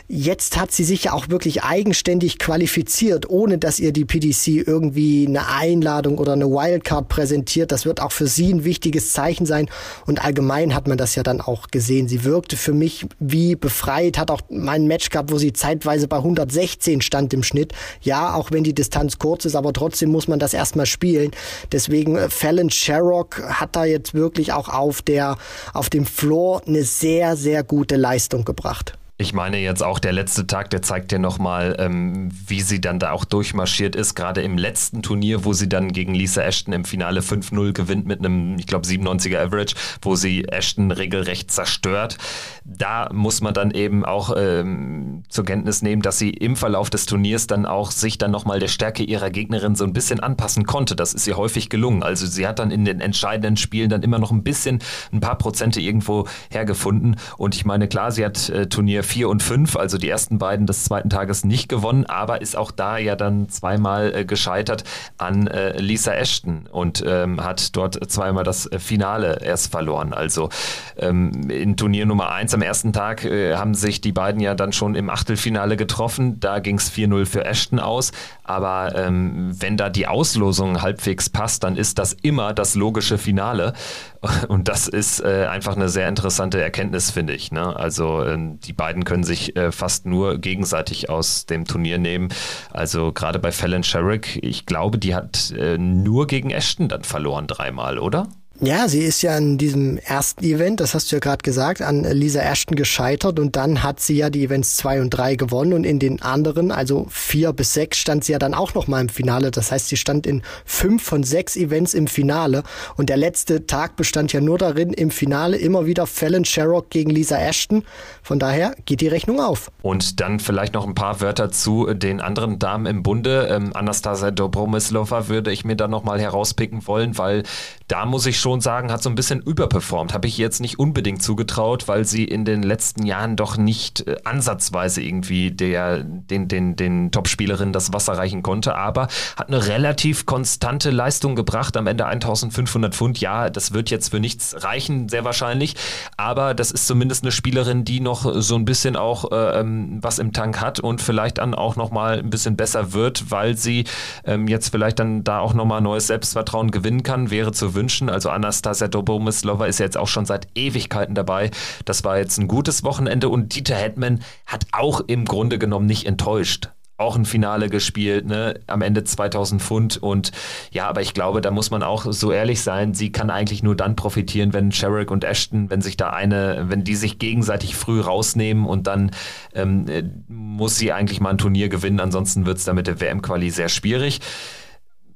Jetzt 0.09 0.57
hat 0.57 0.73
sie 0.73 0.83
sich 0.83 1.05
ja 1.05 1.13
auch 1.13 1.29
wirklich 1.29 1.63
eigenständig 1.63 2.37
qualifiziert, 2.37 3.29
ohne 3.29 3.57
dass 3.57 3.79
ihr 3.79 3.93
die 3.93 4.03
PDC 4.03 4.67
irgendwie 4.67 5.25
eine 5.25 5.47
Einladung 5.47 6.17
oder 6.17 6.33
eine 6.33 6.49
Wildcard 6.49 7.07
präsentiert. 7.07 7.71
Das 7.71 7.85
wird 7.85 8.01
auch 8.01 8.11
für 8.11 8.27
sie 8.27 8.53
ein 8.53 8.65
wichtiges 8.65 9.13
Zeichen 9.13 9.45
sein. 9.45 9.69
Und 10.05 10.23
allgemein 10.23 10.75
hat 10.75 10.89
man 10.89 10.97
das 10.97 11.15
ja 11.15 11.23
dann 11.23 11.39
auch 11.39 11.69
gesehen. 11.69 12.09
Sie 12.09 12.25
wirkte 12.25 12.57
für 12.57 12.73
mich 12.73 13.05
wie 13.19 13.55
befreit, 13.55 14.17
hat 14.17 14.29
auch 14.29 14.41
mein 14.49 14.87
Match 14.87 15.09
gehabt, 15.09 15.31
wo 15.31 15.37
sie 15.37 15.53
zeitweise 15.53 16.09
bei 16.09 16.17
116 16.17 17.01
stand 17.01 17.33
im 17.33 17.41
Schnitt. 17.41 17.71
Ja, 18.01 18.33
auch 18.33 18.51
wenn 18.51 18.65
die 18.65 18.75
Distanz 18.75 19.19
kurz 19.19 19.45
ist, 19.45 19.55
aber 19.55 19.71
trotzdem 19.71 20.11
muss 20.11 20.27
man 20.27 20.37
das 20.37 20.53
erstmal 20.53 20.85
spielen. 20.85 21.31
Deswegen 21.71 22.17
äh, 22.17 22.29
Fallon 22.29 22.69
Sherrock 22.69 23.41
hat 23.41 23.77
da 23.77 23.85
jetzt 23.85 24.13
wirklich 24.13 24.51
auch 24.51 24.67
auf 24.67 25.01
der, 25.01 25.37
auf 25.73 25.89
dem 25.89 26.05
Floor 26.05 26.61
eine 26.67 26.83
sehr, 26.83 27.37
sehr 27.37 27.63
gute 27.63 27.95
Leistung 27.95 28.43
gebracht. 28.43 28.97
Ich 29.23 29.31
meine 29.31 29.57
jetzt 29.57 29.81
auch 29.81 29.99
der 29.99 30.11
letzte 30.11 30.47
Tag, 30.47 30.69
der 30.71 30.81
zeigt 30.81 31.13
dir 31.13 31.17
nochmal, 31.17 31.77
ähm, 31.79 32.29
wie 32.45 32.59
sie 32.59 32.81
dann 32.81 32.99
da 32.99 33.11
auch 33.11 33.23
durchmarschiert 33.23 33.95
ist. 33.95 34.15
Gerade 34.15 34.41
im 34.41 34.57
letzten 34.57 35.01
Turnier, 35.01 35.45
wo 35.45 35.53
sie 35.53 35.69
dann 35.69 35.93
gegen 35.93 36.13
Lisa 36.13 36.41
Ashton 36.41 36.73
im 36.73 36.83
Finale 36.83 37.21
5-0 37.21 37.71
gewinnt 37.71 38.05
mit 38.05 38.19
einem, 38.19 38.59
ich 38.59 38.67
glaube, 38.67 38.85
97er 38.85 39.39
Average, 39.39 39.75
wo 40.01 40.17
sie 40.17 40.43
Ashton 40.49 40.91
regelrecht 40.91 41.51
zerstört. 41.51 42.17
Da 42.65 43.07
muss 43.13 43.39
man 43.39 43.53
dann 43.53 43.71
eben 43.71 44.03
auch 44.03 44.35
ähm, 44.35 45.23
zur 45.29 45.45
Kenntnis 45.45 45.81
nehmen, 45.81 46.01
dass 46.01 46.19
sie 46.19 46.31
im 46.31 46.57
Verlauf 46.57 46.89
des 46.89 47.05
Turniers 47.05 47.47
dann 47.47 47.65
auch 47.65 47.91
sich 47.91 48.17
dann 48.17 48.31
nochmal 48.31 48.59
der 48.59 48.67
Stärke 48.67 49.03
ihrer 49.03 49.29
Gegnerin 49.29 49.75
so 49.75 49.85
ein 49.85 49.93
bisschen 49.93 50.19
anpassen 50.19 50.65
konnte. 50.65 50.97
Das 50.97 51.13
ist 51.13 51.25
ihr 51.27 51.37
häufig 51.37 51.69
gelungen. 51.69 52.03
Also 52.03 52.25
sie 52.25 52.45
hat 52.45 52.59
dann 52.59 52.71
in 52.71 52.83
den 52.83 52.99
entscheidenden 52.99 53.55
Spielen 53.55 53.89
dann 53.89 54.03
immer 54.03 54.19
noch 54.19 54.31
ein 54.31 54.43
bisschen, 54.43 54.79
ein 55.13 55.21
paar 55.21 55.37
Prozente 55.37 55.79
irgendwo 55.79 56.27
hergefunden. 56.51 57.15
Und 57.37 57.55
ich 57.55 57.63
meine, 57.63 57.87
klar, 57.87 58.11
sie 58.11 58.25
hat 58.25 58.49
äh, 58.49 58.67
Turnier 58.67 59.01
4 59.03 59.12
und 59.21 59.43
5, 59.43 59.75
also 59.75 59.97
die 59.97 60.09
ersten 60.09 60.37
beiden 60.37 60.65
des 60.65 60.85
zweiten 60.85 61.09
Tages 61.09 61.43
nicht 61.43 61.69
gewonnen, 61.69 62.05
aber 62.05 62.41
ist 62.41 62.55
auch 62.55 62.71
da 62.71 62.97
ja 62.97 63.15
dann 63.15 63.49
zweimal 63.49 64.13
äh, 64.13 64.25
gescheitert 64.25 64.83
an 65.17 65.47
äh, 65.47 65.79
Lisa 65.79 66.13
Ashton 66.13 66.67
und 66.71 67.03
ähm, 67.05 67.43
hat 67.43 67.75
dort 67.75 67.99
zweimal 68.09 68.43
das 68.43 68.69
Finale 68.77 69.39
erst 69.43 69.71
verloren. 69.71 70.13
Also 70.13 70.49
ähm, 70.97 71.49
in 71.49 71.77
Turnier 71.77 72.05
Nummer 72.05 72.31
1 72.31 72.53
am 72.53 72.61
ersten 72.61 72.93
Tag 72.93 73.23
äh, 73.25 73.55
haben 73.55 73.75
sich 73.75 74.01
die 74.01 74.11
beiden 74.11 74.41
ja 74.41 74.55
dann 74.55 74.73
schon 74.73 74.95
im 74.95 75.09
Achtelfinale 75.09 75.77
getroffen. 75.77 76.39
Da 76.39 76.59
ging 76.59 76.77
es 76.77 76.91
4-0 76.91 77.25
für 77.25 77.45
Ashton 77.45 77.79
aus. 77.79 78.11
Aber 78.43 78.93
ähm, 78.95 79.51
wenn 79.59 79.77
da 79.77 79.89
die 79.89 80.07
Auslosung 80.07 80.81
halbwegs 80.81 81.29
passt, 81.29 81.63
dann 81.63 81.77
ist 81.77 81.99
das 81.99 82.13
immer 82.13 82.53
das 82.53 82.75
logische 82.75 83.17
Finale. 83.17 83.73
Und 84.47 84.67
das 84.67 84.87
ist 84.87 85.21
äh, 85.21 85.47
einfach 85.49 85.75
eine 85.75 85.89
sehr 85.89 86.07
interessante 86.09 86.61
Erkenntnis, 86.61 87.11
finde 87.11 87.33
ich. 87.33 87.51
Ne? 87.51 87.75
Also 87.75 88.21
äh, 88.21 88.37
die 88.37 88.73
beiden 88.73 89.05
können 89.05 89.23
sich 89.23 89.55
äh, 89.55 89.71
fast 89.71 90.05
nur 90.05 90.37
gegenseitig 90.39 91.09
aus 91.09 91.45
dem 91.45 91.65
Turnier 91.65 91.97
nehmen. 91.97 92.29
Also 92.71 93.13
gerade 93.13 93.39
bei 93.39 93.51
Fallon 93.51 93.83
Sherrick, 93.83 94.39
ich 94.43 94.65
glaube, 94.65 94.97
die 94.97 95.15
hat 95.15 95.51
äh, 95.51 95.77
nur 95.77 96.27
gegen 96.27 96.49
Ashton 96.51 96.89
dann 96.89 97.03
verloren 97.03 97.47
dreimal, 97.47 97.97
oder? 97.97 98.27
Ja, 98.61 98.87
sie 98.87 99.01
ist 99.01 99.23
ja 99.23 99.35
in 99.35 99.57
diesem 99.57 99.97
ersten 99.97 100.43
Event, 100.43 100.79
das 100.79 100.93
hast 100.93 101.11
du 101.11 101.15
ja 101.15 101.19
gerade 101.19 101.41
gesagt, 101.41 101.81
an 101.81 102.03
Lisa 102.03 102.39
Ashton 102.39 102.75
gescheitert 102.75 103.39
und 103.39 103.55
dann 103.55 103.81
hat 103.81 103.99
sie 103.99 104.15
ja 104.15 104.29
die 104.29 104.43
Events 104.43 104.77
zwei 104.77 105.01
und 105.01 105.09
drei 105.09 105.35
gewonnen 105.35 105.73
und 105.73 105.83
in 105.85 105.97
den 105.97 106.21
anderen, 106.21 106.71
also 106.71 107.07
vier 107.09 107.51
bis 107.51 107.73
sechs, 107.73 107.97
stand 107.97 108.23
sie 108.23 108.31
ja 108.31 108.39
dann 108.39 108.53
auch 108.53 108.75
nochmal 108.75 109.01
im 109.01 109.09
Finale. 109.09 109.49
Das 109.49 109.71
heißt, 109.71 109.89
sie 109.89 109.97
stand 109.97 110.27
in 110.27 110.43
fünf 110.65 111.03
von 111.03 111.23
sechs 111.23 111.55
Events 111.55 111.95
im 111.95 112.05
Finale 112.05 112.63
und 112.95 113.09
der 113.09 113.17
letzte 113.17 113.65
Tag 113.65 113.95
bestand 113.95 114.33
ja 114.33 114.39
nur 114.39 114.59
darin, 114.59 114.93
im 114.93 115.09
Finale 115.09 115.57
immer 115.57 115.87
wieder 115.87 116.05
Fallon 116.05 116.45
Sherrock 116.45 116.91
gegen 116.91 117.09
Lisa 117.09 117.37
Ashton. 117.37 117.83
Von 118.21 118.37
daher 118.37 118.75
geht 118.85 119.01
die 119.01 119.07
Rechnung 119.07 119.39
auf. 119.39 119.71
Und 119.81 120.21
dann 120.21 120.39
vielleicht 120.39 120.75
noch 120.75 120.85
ein 120.87 120.95
paar 120.95 121.21
Wörter 121.21 121.51
zu 121.51 121.91
den 121.93 122.21
anderen 122.21 122.59
Damen 122.59 122.85
im 122.85 123.01
Bunde. 123.01 123.47
Ähm, 123.49 123.71
Anastasia 123.75 124.29
Dobromislova 124.29 125.27
würde 125.27 125.51
ich 125.51 125.65
mir 125.65 125.75
da 125.75 125.87
nochmal 125.87 126.21
herauspicken 126.21 126.85
wollen, 126.85 127.17
weil 127.17 127.43
da 127.87 128.05
muss 128.05 128.25
ich 128.25 128.39
schon 128.43 128.59
sagen, 128.61 128.91
hat 128.91 129.01
so 129.01 129.09
ein 129.09 129.15
bisschen 129.15 129.39
überperformt. 129.39 130.13
Habe 130.13 130.27
ich 130.27 130.37
jetzt 130.37 130.59
nicht 130.59 130.77
unbedingt 130.77 131.23
zugetraut, 131.23 131.87
weil 131.87 132.03
sie 132.03 132.25
in 132.25 132.43
den 132.43 132.61
letzten 132.61 133.05
Jahren 133.05 133.37
doch 133.37 133.55
nicht 133.55 134.05
äh, 134.05 134.17
ansatzweise 134.25 135.01
irgendwie 135.01 135.49
der, 135.49 136.03
den, 136.03 136.49
den, 136.49 136.75
den 136.75 137.11
Top-Spielerinnen 137.11 137.71
das 137.71 137.93
Wasser 137.93 138.13
reichen 138.13 138.43
konnte, 138.43 138.75
aber 138.75 139.07
hat 139.37 139.47
eine 139.47 139.65
relativ 139.67 140.25
konstante 140.25 140.91
Leistung 140.91 141.35
gebracht. 141.35 141.77
Am 141.77 141.87
Ende 141.87 142.05
1500 142.05 142.93
Pfund. 142.93 143.21
Ja, 143.21 143.49
das 143.49 143.71
wird 143.71 143.89
jetzt 143.89 144.09
für 144.09 144.19
nichts 144.19 144.61
reichen, 144.61 145.07
sehr 145.07 145.23
wahrscheinlich, 145.23 145.75
aber 146.17 146.53
das 146.53 146.71
ist 146.71 146.85
zumindest 146.85 147.23
eine 147.23 147.31
Spielerin, 147.31 147.85
die 147.85 148.01
noch 148.01 148.41
so 148.41 148.55
ein 148.55 148.65
bisschen 148.65 148.97
auch 148.97 149.31
äh, 149.31 149.61
ähm, 149.61 149.99
was 150.01 150.19
im 150.19 150.33
Tank 150.33 150.59
hat 150.59 150.81
und 150.81 151.01
vielleicht 151.01 151.37
dann 151.37 151.53
auch 151.53 151.77
nochmal 151.77 152.19
ein 152.19 152.29
bisschen 152.29 152.57
besser 152.57 152.91
wird, 152.91 153.31
weil 153.31 153.55
sie 153.55 153.85
ähm, 154.25 154.49
jetzt 154.49 154.69
vielleicht 154.69 154.99
dann 154.99 155.23
da 155.23 155.39
auch 155.39 155.53
nochmal 155.53 155.79
neues 155.79 156.07
Selbstvertrauen 156.07 156.71
gewinnen 156.71 157.03
kann, 157.03 157.31
wäre 157.31 157.53
zu 157.53 157.73
wünschen. 157.73 158.09
Also 158.09 158.32
Anastasia 158.33 158.87
Dobomislova 158.87 159.65
ist 159.65 159.79
jetzt 159.79 159.97
auch 159.97 160.07
schon 160.07 160.25
seit 160.25 160.47
Ewigkeiten 160.55 161.15
dabei. 161.15 161.51
Das 161.85 162.03
war 162.03 162.17
jetzt 162.17 162.37
ein 162.37 162.47
gutes 162.47 162.83
Wochenende 162.83 163.29
und 163.29 163.55
Dieter 163.55 163.75
Hetman 163.75 164.19
hat 164.45 164.65
auch 164.71 165.01
im 165.07 165.25
Grunde 165.25 165.59
genommen 165.59 165.85
nicht 165.85 166.05
enttäuscht 166.05 166.69
auch 166.97 167.15
ein 167.15 167.25
Finale 167.25 167.69
gespielt, 167.69 168.25
ne? 168.25 168.59
am 168.67 168.81
Ende 168.81 169.03
2000 169.03 169.61
Pfund. 169.61 169.97
Und 169.97 170.31
ja, 170.71 170.87
aber 170.87 171.01
ich 171.01 171.13
glaube, 171.13 171.41
da 171.41 171.51
muss 171.51 171.71
man 171.71 171.83
auch 171.83 172.05
so 172.11 172.31
ehrlich 172.31 172.61
sein, 172.61 172.93
sie 172.93 173.11
kann 173.11 173.29
eigentlich 173.29 173.63
nur 173.63 173.75
dann 173.75 173.95
profitieren, 173.95 174.53
wenn 174.53 174.71
Sherrick 174.71 175.09
und 175.09 175.23
Ashton, 175.23 175.69
wenn 175.69 175.81
sich 175.81 175.97
da 175.97 176.11
eine, 176.11 176.65
wenn 176.69 176.83
die 176.83 176.95
sich 176.95 177.19
gegenseitig 177.19 177.75
früh 177.75 177.99
rausnehmen 177.99 178.65
und 178.65 178.87
dann 178.87 179.11
ähm, 179.55 179.87
äh, 179.87 180.03
muss 180.27 180.77
sie 180.77 180.93
eigentlich 180.93 181.19
mal 181.19 181.31
ein 181.31 181.37
Turnier 181.37 181.69
gewinnen, 181.69 181.99
ansonsten 181.99 182.45
wird 182.45 182.59
es 182.59 182.63
da 182.63 182.73
mit 182.73 182.87
der 182.87 183.01
WM-Quali 183.01 183.49
sehr 183.49 183.69
schwierig. 183.69 184.21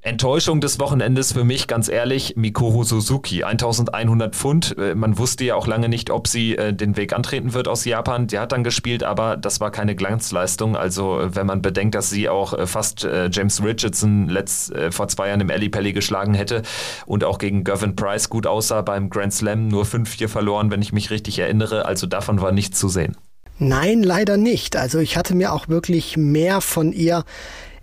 Enttäuschung 0.08 0.62
des 0.62 0.80
Wochenendes 0.80 1.34
für 1.34 1.44
mich, 1.44 1.66
ganz 1.66 1.90
ehrlich, 1.90 2.34
Mikuru 2.34 2.82
Suzuki, 2.82 3.44
1100 3.44 4.34
Pfund. 4.34 4.74
Äh, 4.78 4.94
man 4.94 5.18
wusste 5.18 5.44
ja 5.44 5.54
auch 5.54 5.66
lange 5.66 5.90
nicht, 5.90 6.10
ob 6.10 6.26
sie 6.26 6.56
äh, 6.56 6.72
den 6.72 6.96
Weg 6.96 7.12
antreten 7.12 7.52
wird 7.52 7.68
aus 7.68 7.84
Japan. 7.84 8.26
Die 8.26 8.38
hat 8.38 8.52
dann 8.52 8.64
gespielt, 8.64 9.04
aber 9.04 9.36
das 9.36 9.60
war 9.60 9.70
keine 9.70 9.94
Glanzleistung. 9.94 10.76
Also 10.76 11.20
äh, 11.20 11.36
wenn 11.36 11.46
man 11.46 11.60
bedenkt, 11.60 11.94
dass 11.94 12.08
sie 12.08 12.28
auch 12.30 12.54
fast 12.66 13.06
James 13.30 13.62
Richardson 13.62 14.28
letzt, 14.28 14.72
vor 14.90 15.08
zwei 15.08 15.28
Jahren 15.28 15.40
im 15.40 15.50
Alley 15.50 15.68
Pally 15.68 15.92
geschlagen 15.92 16.34
hätte 16.34 16.62
und 17.04 17.24
auch 17.24 17.38
gegen 17.38 17.64
Gervin 17.64 17.94
Price 17.94 18.30
gut 18.30 18.46
aussah 18.46 18.80
beim 18.82 19.10
Grand 19.10 19.34
Slam, 19.34 19.68
nur 19.68 19.84
5-4 19.84 20.28
verloren, 20.28 20.70
wenn 20.70 20.80
ich 20.80 20.92
mich 20.92 21.10
richtig 21.10 21.38
erinnere. 21.38 21.84
Also 21.84 22.06
davon 22.06 22.40
war 22.40 22.52
nichts 22.52 22.78
zu 22.78 22.88
sehen. 22.88 23.16
Nein, 23.58 24.02
leider 24.02 24.36
nicht. 24.36 24.76
Also 24.76 24.98
ich 25.00 25.16
hatte 25.16 25.34
mir 25.34 25.52
auch 25.52 25.68
wirklich 25.68 26.16
mehr 26.16 26.60
von 26.60 26.92
ihr 26.92 27.24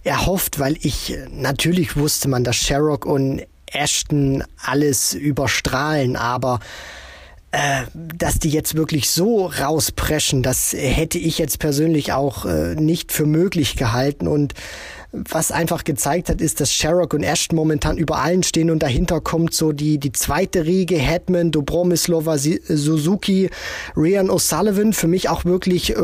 erhofft, 0.05 0.59
weil 0.59 0.77
ich 0.81 1.17
natürlich 1.31 1.97
wusste 1.97 2.29
man, 2.29 2.43
dass 2.43 2.55
Sherrock 2.55 3.05
und 3.05 3.45
Ashton 3.65 4.43
alles 4.63 5.13
überstrahlen, 5.13 6.15
aber 6.15 6.59
äh, 7.51 7.83
dass 7.93 8.39
die 8.39 8.49
jetzt 8.49 8.75
wirklich 8.75 9.09
so 9.09 9.47
rauspreschen, 9.47 10.43
das 10.43 10.73
hätte 10.73 11.17
ich 11.17 11.37
jetzt 11.37 11.59
persönlich 11.59 12.13
auch 12.13 12.45
äh, 12.45 12.75
nicht 12.75 13.11
für 13.11 13.25
möglich 13.25 13.75
gehalten 13.75 14.27
und 14.27 14.53
was 15.29 15.51
einfach 15.51 15.83
gezeigt 15.83 16.29
hat, 16.29 16.41
ist, 16.41 16.59
dass 16.61 16.71
Sherrock 16.71 17.13
und 17.13 17.23
Ashton 17.23 17.55
momentan 17.55 17.97
über 17.97 18.17
allen 18.17 18.43
stehen 18.43 18.69
und 18.69 18.79
dahinter 18.79 19.21
kommt 19.21 19.53
so 19.53 19.71
die, 19.71 19.97
die 19.97 20.11
zweite 20.11 20.65
Riege, 20.65 20.97
Hetman, 20.97 21.51
Dobromislova, 21.51 22.37
Suzuki, 22.37 23.49
Rian 23.95 24.29
O'Sullivan, 24.29 24.93
für 24.93 25.07
mich 25.07 25.29
auch 25.29 25.45
wirklich, 25.45 25.95
äh, 25.95 26.01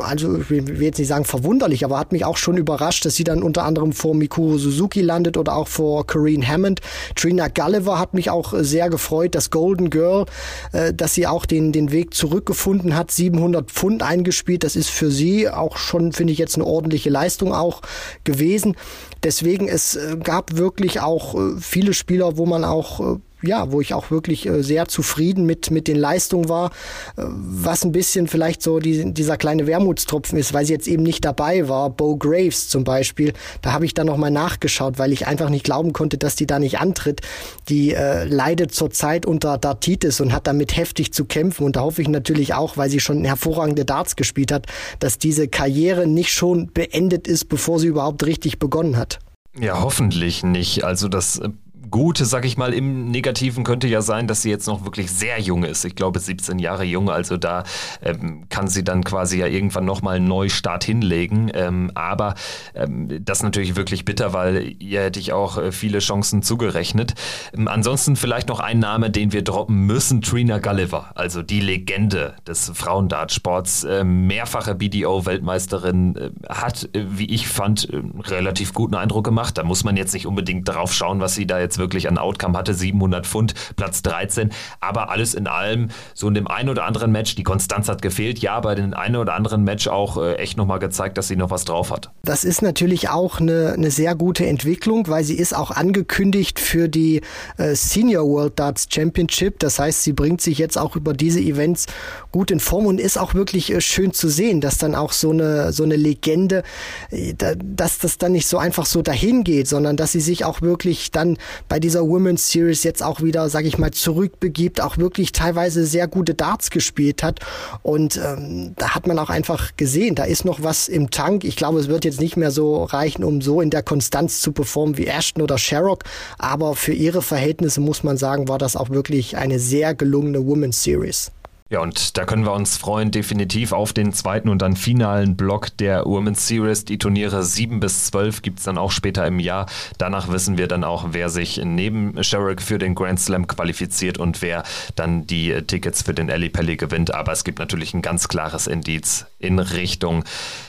also 0.00 0.38
ich 0.38 0.50
will 0.50 0.82
jetzt 0.82 0.98
nicht 0.98 1.08
sagen 1.08 1.24
verwunderlich, 1.24 1.84
aber 1.84 1.98
hat 1.98 2.12
mich 2.12 2.24
auch 2.24 2.36
schon 2.36 2.56
überrascht, 2.56 3.04
dass 3.04 3.14
sie 3.14 3.24
dann 3.24 3.42
unter 3.42 3.64
anderem 3.64 3.92
vor 3.92 4.14
Mikuro 4.14 4.58
Suzuki 4.58 5.00
landet 5.00 5.36
oder 5.36 5.56
auch 5.56 5.68
vor 5.68 6.06
Corinne 6.06 6.46
Hammond. 6.46 6.80
Trina 7.14 7.48
Gulliver 7.48 7.98
hat 7.98 8.14
mich 8.14 8.30
auch 8.30 8.54
sehr 8.56 8.90
gefreut, 8.90 9.34
das 9.34 9.50
Golden 9.50 9.90
Girl, 9.90 10.26
äh, 10.72 10.92
dass 10.92 11.14
sie 11.14 11.26
auch 11.26 11.46
den, 11.46 11.72
den 11.72 11.92
Weg 11.92 12.14
zurückgefunden 12.14 12.96
hat, 12.96 13.10
700 13.10 13.70
Pfund 13.70 14.02
eingespielt, 14.02 14.64
das 14.64 14.76
ist 14.76 14.90
für 14.90 15.10
sie 15.10 15.48
auch 15.48 15.76
schon, 15.76 16.12
finde 16.12 16.32
ich 16.32 16.38
jetzt 16.38 16.54
eine 16.56 16.64
ordentliche 16.64 17.10
Leistung 17.10 17.52
auch 17.52 17.82
gewesen. 18.22 18.76
Deswegen, 19.22 19.68
es 19.68 19.96
äh, 19.96 20.16
gab 20.22 20.56
wirklich 20.56 21.00
auch 21.00 21.34
äh, 21.34 21.60
viele 21.60 21.94
Spieler, 21.94 22.36
wo 22.36 22.46
man 22.46 22.64
auch 22.64 23.00
äh, 23.00 23.18
ja, 23.46 23.70
wo 23.72 23.80
ich 23.80 23.94
auch 23.94 24.10
wirklich 24.10 24.48
sehr 24.58 24.88
zufrieden 24.88 25.46
mit, 25.46 25.70
mit 25.70 25.88
den 25.88 25.96
Leistungen 25.96 26.48
war, 26.48 26.70
was 27.16 27.84
ein 27.84 27.92
bisschen 27.92 28.28
vielleicht 28.28 28.62
so 28.62 28.78
die, 28.78 29.12
dieser 29.12 29.36
kleine 29.36 29.66
Wermutstropfen 29.66 30.38
ist, 30.38 30.52
weil 30.54 30.64
sie 30.64 30.72
jetzt 30.72 30.88
eben 30.88 31.02
nicht 31.02 31.24
dabei 31.24 31.68
war. 31.68 31.90
Bo 31.90 32.16
Graves 32.16 32.68
zum 32.68 32.84
Beispiel, 32.84 33.32
da 33.62 33.72
habe 33.72 33.84
ich 33.84 33.94
dann 33.94 34.06
nochmal 34.06 34.30
nachgeschaut, 34.30 34.98
weil 34.98 35.12
ich 35.12 35.26
einfach 35.26 35.50
nicht 35.50 35.64
glauben 35.64 35.92
konnte, 35.92 36.18
dass 36.18 36.36
die 36.36 36.46
da 36.46 36.58
nicht 36.58 36.78
antritt. 36.78 37.20
Die 37.68 37.94
äh, 37.94 38.24
leidet 38.24 38.74
zurzeit 38.74 39.26
unter 39.26 39.58
Dartitis 39.58 40.20
und 40.20 40.32
hat 40.32 40.46
damit 40.46 40.76
heftig 40.76 41.12
zu 41.12 41.24
kämpfen 41.24 41.64
und 41.64 41.76
da 41.76 41.80
hoffe 41.80 42.02
ich 42.02 42.08
natürlich 42.08 42.54
auch, 42.54 42.76
weil 42.76 42.90
sie 42.90 43.00
schon 43.00 43.24
hervorragende 43.24 43.84
Darts 43.84 44.16
gespielt 44.16 44.52
hat, 44.52 44.66
dass 44.98 45.18
diese 45.18 45.48
Karriere 45.48 46.06
nicht 46.06 46.32
schon 46.32 46.72
beendet 46.72 47.26
ist, 47.26 47.48
bevor 47.48 47.78
sie 47.78 47.88
überhaupt 47.88 48.24
richtig 48.26 48.58
begonnen 48.58 48.96
hat. 48.96 49.18
Ja, 49.58 49.80
hoffentlich 49.80 50.42
nicht. 50.42 50.84
Also 50.84 51.08
das 51.08 51.38
äh, 51.38 51.48
Gute, 51.94 52.24
sag 52.24 52.44
ich 52.44 52.56
mal, 52.56 52.74
im 52.74 53.12
Negativen 53.12 53.62
könnte 53.62 53.86
ja 53.86 54.02
sein, 54.02 54.26
dass 54.26 54.42
sie 54.42 54.50
jetzt 54.50 54.66
noch 54.66 54.84
wirklich 54.84 55.12
sehr 55.12 55.38
jung 55.38 55.62
ist. 55.62 55.84
Ich 55.84 55.94
glaube 55.94 56.18
17 56.18 56.58
Jahre 56.58 56.82
jung, 56.82 57.08
also 57.08 57.36
da 57.36 57.62
ähm, 58.02 58.46
kann 58.48 58.66
sie 58.66 58.82
dann 58.82 59.04
quasi 59.04 59.38
ja 59.38 59.46
irgendwann 59.46 59.84
nochmal 59.84 60.16
einen 60.16 60.26
Neustart 60.26 60.82
hinlegen. 60.82 61.52
Ähm, 61.54 61.92
aber 61.94 62.34
ähm, 62.74 63.24
das 63.24 63.38
ist 63.38 63.42
natürlich 63.44 63.76
wirklich 63.76 64.04
bitter, 64.04 64.32
weil 64.32 64.74
ihr 64.80 65.02
hätte 65.02 65.20
ich 65.20 65.32
auch 65.32 65.56
äh, 65.56 65.70
viele 65.70 66.00
Chancen 66.00 66.42
zugerechnet. 66.42 67.14
Ähm, 67.56 67.68
ansonsten 67.68 68.16
vielleicht 68.16 68.48
noch 68.48 68.58
ein 68.58 68.80
Name, 68.80 69.12
den 69.12 69.30
wir 69.30 69.42
droppen 69.42 69.86
müssen, 69.86 70.20
Trina 70.20 70.58
Gulliver, 70.58 71.12
also 71.14 71.44
die 71.44 71.60
Legende 71.60 72.34
des 72.44 72.72
Frauendartsports, 72.74 73.84
äh, 73.84 74.02
mehrfache 74.02 74.74
BDO-Weltmeisterin, 74.74 76.16
äh, 76.16 76.30
hat, 76.48 76.88
äh, 76.92 77.04
wie 77.06 77.26
ich 77.26 77.46
fand, 77.46 77.88
einen 77.88 78.20
relativ 78.20 78.74
guten 78.74 78.96
Eindruck 78.96 79.22
gemacht. 79.22 79.58
Da 79.58 79.62
muss 79.62 79.84
man 79.84 79.96
jetzt 79.96 80.12
nicht 80.12 80.26
unbedingt 80.26 80.68
drauf 80.68 80.92
schauen, 80.92 81.20
was 81.20 81.36
sie 81.36 81.46
da 81.46 81.60
jetzt 81.60 81.78
wirklich 81.78 81.83
wirklich 81.84 82.08
an 82.08 82.16
Outcome 82.16 82.56
hatte. 82.56 82.72
700 82.72 83.26
Pfund, 83.26 83.54
Platz 83.76 84.00
13. 84.02 84.50
Aber 84.80 85.10
alles 85.10 85.34
in 85.34 85.46
allem, 85.46 85.90
so 86.14 86.28
in 86.28 86.34
dem 86.34 86.48
einen 86.48 86.70
oder 86.70 86.84
anderen 86.84 87.12
Match, 87.12 87.34
die 87.34 87.42
Konstanz 87.42 87.88
hat 87.88 88.00
gefehlt. 88.00 88.38
Ja, 88.38 88.58
bei 88.60 88.74
den 88.74 88.94
einen 88.94 89.16
oder 89.16 89.34
anderen 89.34 89.64
Match 89.64 89.86
auch 89.86 90.16
äh, 90.16 90.36
echt 90.36 90.56
nochmal 90.56 90.78
gezeigt, 90.78 91.18
dass 91.18 91.28
sie 91.28 91.36
noch 91.36 91.50
was 91.50 91.64
drauf 91.64 91.90
hat. 91.90 92.10
Das 92.22 92.44
ist 92.44 92.62
natürlich 92.62 93.10
auch 93.10 93.38
eine, 93.38 93.74
eine 93.76 93.90
sehr 93.90 94.14
gute 94.14 94.46
Entwicklung, 94.46 95.08
weil 95.08 95.24
sie 95.24 95.36
ist 95.36 95.54
auch 95.54 95.70
angekündigt 95.70 96.58
für 96.58 96.88
die 96.88 97.20
äh, 97.58 97.74
Senior 97.74 98.26
World 98.26 98.58
Darts 98.58 98.86
Championship. 98.90 99.58
Das 99.58 99.78
heißt, 99.78 100.02
sie 100.02 100.14
bringt 100.14 100.40
sich 100.40 100.58
jetzt 100.58 100.78
auch 100.78 100.96
über 100.96 101.12
diese 101.12 101.40
Events 101.40 101.86
gut 102.32 102.50
in 102.50 102.60
Form 102.60 102.86
und 102.86 103.00
ist 103.00 103.18
auch 103.18 103.34
wirklich 103.34 103.70
äh, 103.70 103.80
schön 103.80 104.12
zu 104.12 104.28
sehen, 104.28 104.60
dass 104.60 104.78
dann 104.78 104.94
auch 104.94 105.12
so 105.12 105.30
eine, 105.30 105.72
so 105.72 105.82
eine 105.82 105.96
Legende, 105.96 106.62
äh, 107.10 107.34
dass 107.62 107.98
das 107.98 108.18
dann 108.18 108.32
nicht 108.32 108.46
so 108.46 108.58
einfach 108.58 108.86
so 108.86 109.02
dahin 109.02 109.44
geht, 109.44 109.68
sondern 109.68 109.96
dass 109.96 110.12
sie 110.12 110.20
sich 110.20 110.44
auch 110.44 110.62
wirklich 110.62 111.10
dann 111.10 111.36
bei 111.68 111.80
dieser 111.80 112.06
Women's 112.06 112.50
Series 112.50 112.84
jetzt 112.84 113.02
auch 113.02 113.22
wieder, 113.22 113.48
sag 113.48 113.64
ich 113.64 113.78
mal, 113.78 113.90
zurückbegibt, 113.90 114.80
auch 114.80 114.98
wirklich 114.98 115.32
teilweise 115.32 115.86
sehr 115.86 116.08
gute 116.08 116.34
Darts 116.34 116.70
gespielt 116.70 117.22
hat. 117.22 117.40
Und 117.82 118.16
ähm, 118.16 118.74
da 118.76 118.94
hat 118.94 119.06
man 119.06 119.18
auch 119.18 119.30
einfach 119.30 119.76
gesehen, 119.76 120.14
da 120.14 120.24
ist 120.24 120.44
noch 120.44 120.62
was 120.62 120.88
im 120.88 121.10
Tank. 121.10 121.44
Ich 121.44 121.56
glaube, 121.56 121.80
es 121.80 121.88
wird 121.88 122.04
jetzt 122.04 122.20
nicht 122.20 122.36
mehr 122.36 122.50
so 122.50 122.84
reichen, 122.84 123.24
um 123.24 123.40
so 123.40 123.60
in 123.60 123.70
der 123.70 123.82
Konstanz 123.82 124.40
zu 124.40 124.52
performen 124.52 124.98
wie 124.98 125.06
Ashton 125.06 125.42
oder 125.42 125.58
Sherrock. 125.58 126.04
Aber 126.38 126.74
für 126.74 126.92
ihre 126.92 127.22
Verhältnisse 127.22 127.80
muss 127.80 128.02
man 128.02 128.16
sagen, 128.16 128.48
war 128.48 128.58
das 128.58 128.76
auch 128.76 128.90
wirklich 128.90 129.36
eine 129.36 129.58
sehr 129.58 129.94
gelungene 129.94 130.46
Women's 130.46 130.82
Series. 130.82 131.32
Ja, 131.74 131.80
und 131.80 132.16
da 132.16 132.24
können 132.24 132.44
wir 132.44 132.52
uns 132.52 132.76
freuen, 132.76 133.10
definitiv 133.10 133.72
auf 133.72 133.92
den 133.92 134.12
zweiten 134.12 134.48
und 134.48 134.62
dann 134.62 134.76
finalen 134.76 135.36
Block 135.36 135.76
der 135.78 136.04
Women's 136.04 136.46
Series. 136.46 136.84
Die 136.84 136.98
Turniere 136.98 137.42
7 137.42 137.80
bis 137.80 138.04
12 138.04 138.42
gibt 138.42 138.60
es 138.60 138.64
dann 138.64 138.78
auch 138.78 138.92
später 138.92 139.26
im 139.26 139.40
Jahr. 139.40 139.66
Danach 139.98 140.28
wissen 140.28 140.56
wir 140.56 140.68
dann 140.68 140.84
auch, 140.84 141.06
wer 141.10 141.30
sich 141.30 141.60
neben 141.64 142.22
Sherrick 142.22 142.62
für 142.62 142.78
den 142.78 142.94
Grand 142.94 143.18
Slam 143.18 143.48
qualifiziert 143.48 144.18
und 144.18 144.40
wer 144.40 144.62
dann 144.94 145.26
die 145.26 145.62
Tickets 145.66 146.02
für 146.02 146.14
den 146.14 146.30
Ali 146.30 146.48
Pelli 146.48 146.76
gewinnt. 146.76 147.12
Aber 147.12 147.32
es 147.32 147.42
gibt 147.42 147.58
natürlich 147.58 147.92
ein 147.92 148.02
ganz 148.02 148.28
klares 148.28 148.68
Indiz 148.68 149.26
in 149.40 149.58
Richtung 149.58 150.22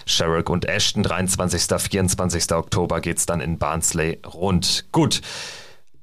Sherrick 0.08 0.50
und 0.50 0.66
Ashton. 0.66 1.04
23. 1.04 1.62
24. 1.88 2.52
Oktober 2.52 3.00
geht 3.00 3.20
es 3.20 3.28
dann 3.28 3.42
in 3.42 3.60
Barnsley 3.60 4.18
rund. 4.26 4.86
Gut. 4.92 5.22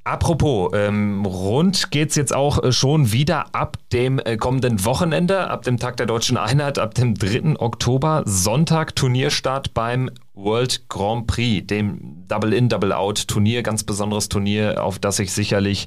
Apropos, 0.04 0.72
ähm, 0.74 1.24
rund 1.24 1.92
geht's 1.92 2.16
jetzt 2.16 2.34
auch 2.34 2.62
äh, 2.62 2.72
schon 2.72 3.12
wieder 3.12 3.54
ab 3.54 3.76
dem 3.92 4.18
äh, 4.18 4.36
kommenden 4.36 4.84
Wochenende, 4.84 5.48
ab 5.48 5.62
dem 5.62 5.78
Tag 5.78 5.96
der 5.96 6.06
Deutschen 6.06 6.36
Einheit, 6.36 6.80
ab 6.80 6.94
dem 6.94 7.14
3. 7.14 7.60
Oktober, 7.60 8.24
Sonntag 8.26 8.96
Turnierstart 8.96 9.74
beim 9.74 10.10
World 10.34 10.88
Grand 10.88 11.26
Prix, 11.26 11.66
dem 11.66 12.26
Double-In, 12.26 12.70
Double-Out-Turnier, 12.70 13.62
ganz 13.62 13.84
besonderes 13.84 14.30
Turnier, 14.30 14.82
auf 14.82 14.98
das 14.98 15.16
sich 15.16 15.32
sicherlich 15.32 15.86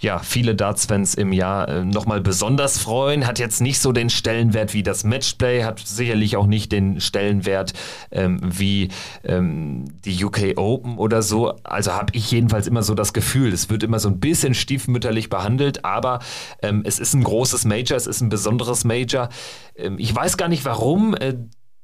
ja, 0.00 0.18
viele 0.18 0.54
Darts-Fans 0.54 1.14
im 1.14 1.32
Jahr 1.32 1.68
äh, 1.68 1.84
nochmal 1.84 2.22
besonders 2.22 2.78
freuen. 2.78 3.26
Hat 3.26 3.38
jetzt 3.38 3.60
nicht 3.60 3.80
so 3.80 3.92
den 3.92 4.08
Stellenwert 4.08 4.72
wie 4.72 4.82
das 4.82 5.04
Matchplay, 5.04 5.64
hat 5.64 5.80
sicherlich 5.80 6.36
auch 6.38 6.46
nicht 6.46 6.72
den 6.72 7.00
Stellenwert 7.00 7.74
ähm, 8.10 8.40
wie 8.42 8.88
ähm, 9.24 9.84
die 10.06 10.24
UK 10.24 10.56
Open 10.56 10.96
oder 10.96 11.20
so. 11.20 11.54
Also 11.62 11.92
habe 11.92 12.14
ich 12.14 12.30
jedenfalls 12.30 12.66
immer 12.66 12.82
so 12.82 12.94
das 12.94 13.12
Gefühl, 13.12 13.52
es 13.52 13.68
wird 13.68 13.82
immer 13.82 13.98
so 13.98 14.08
ein 14.08 14.20
bisschen 14.20 14.54
stiefmütterlich 14.54 15.28
behandelt, 15.28 15.84
aber 15.84 16.20
ähm, 16.62 16.82
es 16.86 16.98
ist 16.98 17.12
ein 17.12 17.24
großes 17.24 17.66
Major, 17.66 17.98
es 17.98 18.06
ist 18.06 18.22
ein 18.22 18.30
besonderes 18.30 18.84
Major. 18.84 19.28
Ähm, 19.76 19.96
ich 19.98 20.14
weiß 20.14 20.38
gar 20.38 20.48
nicht 20.48 20.64
warum. 20.64 21.14
Äh, 21.14 21.34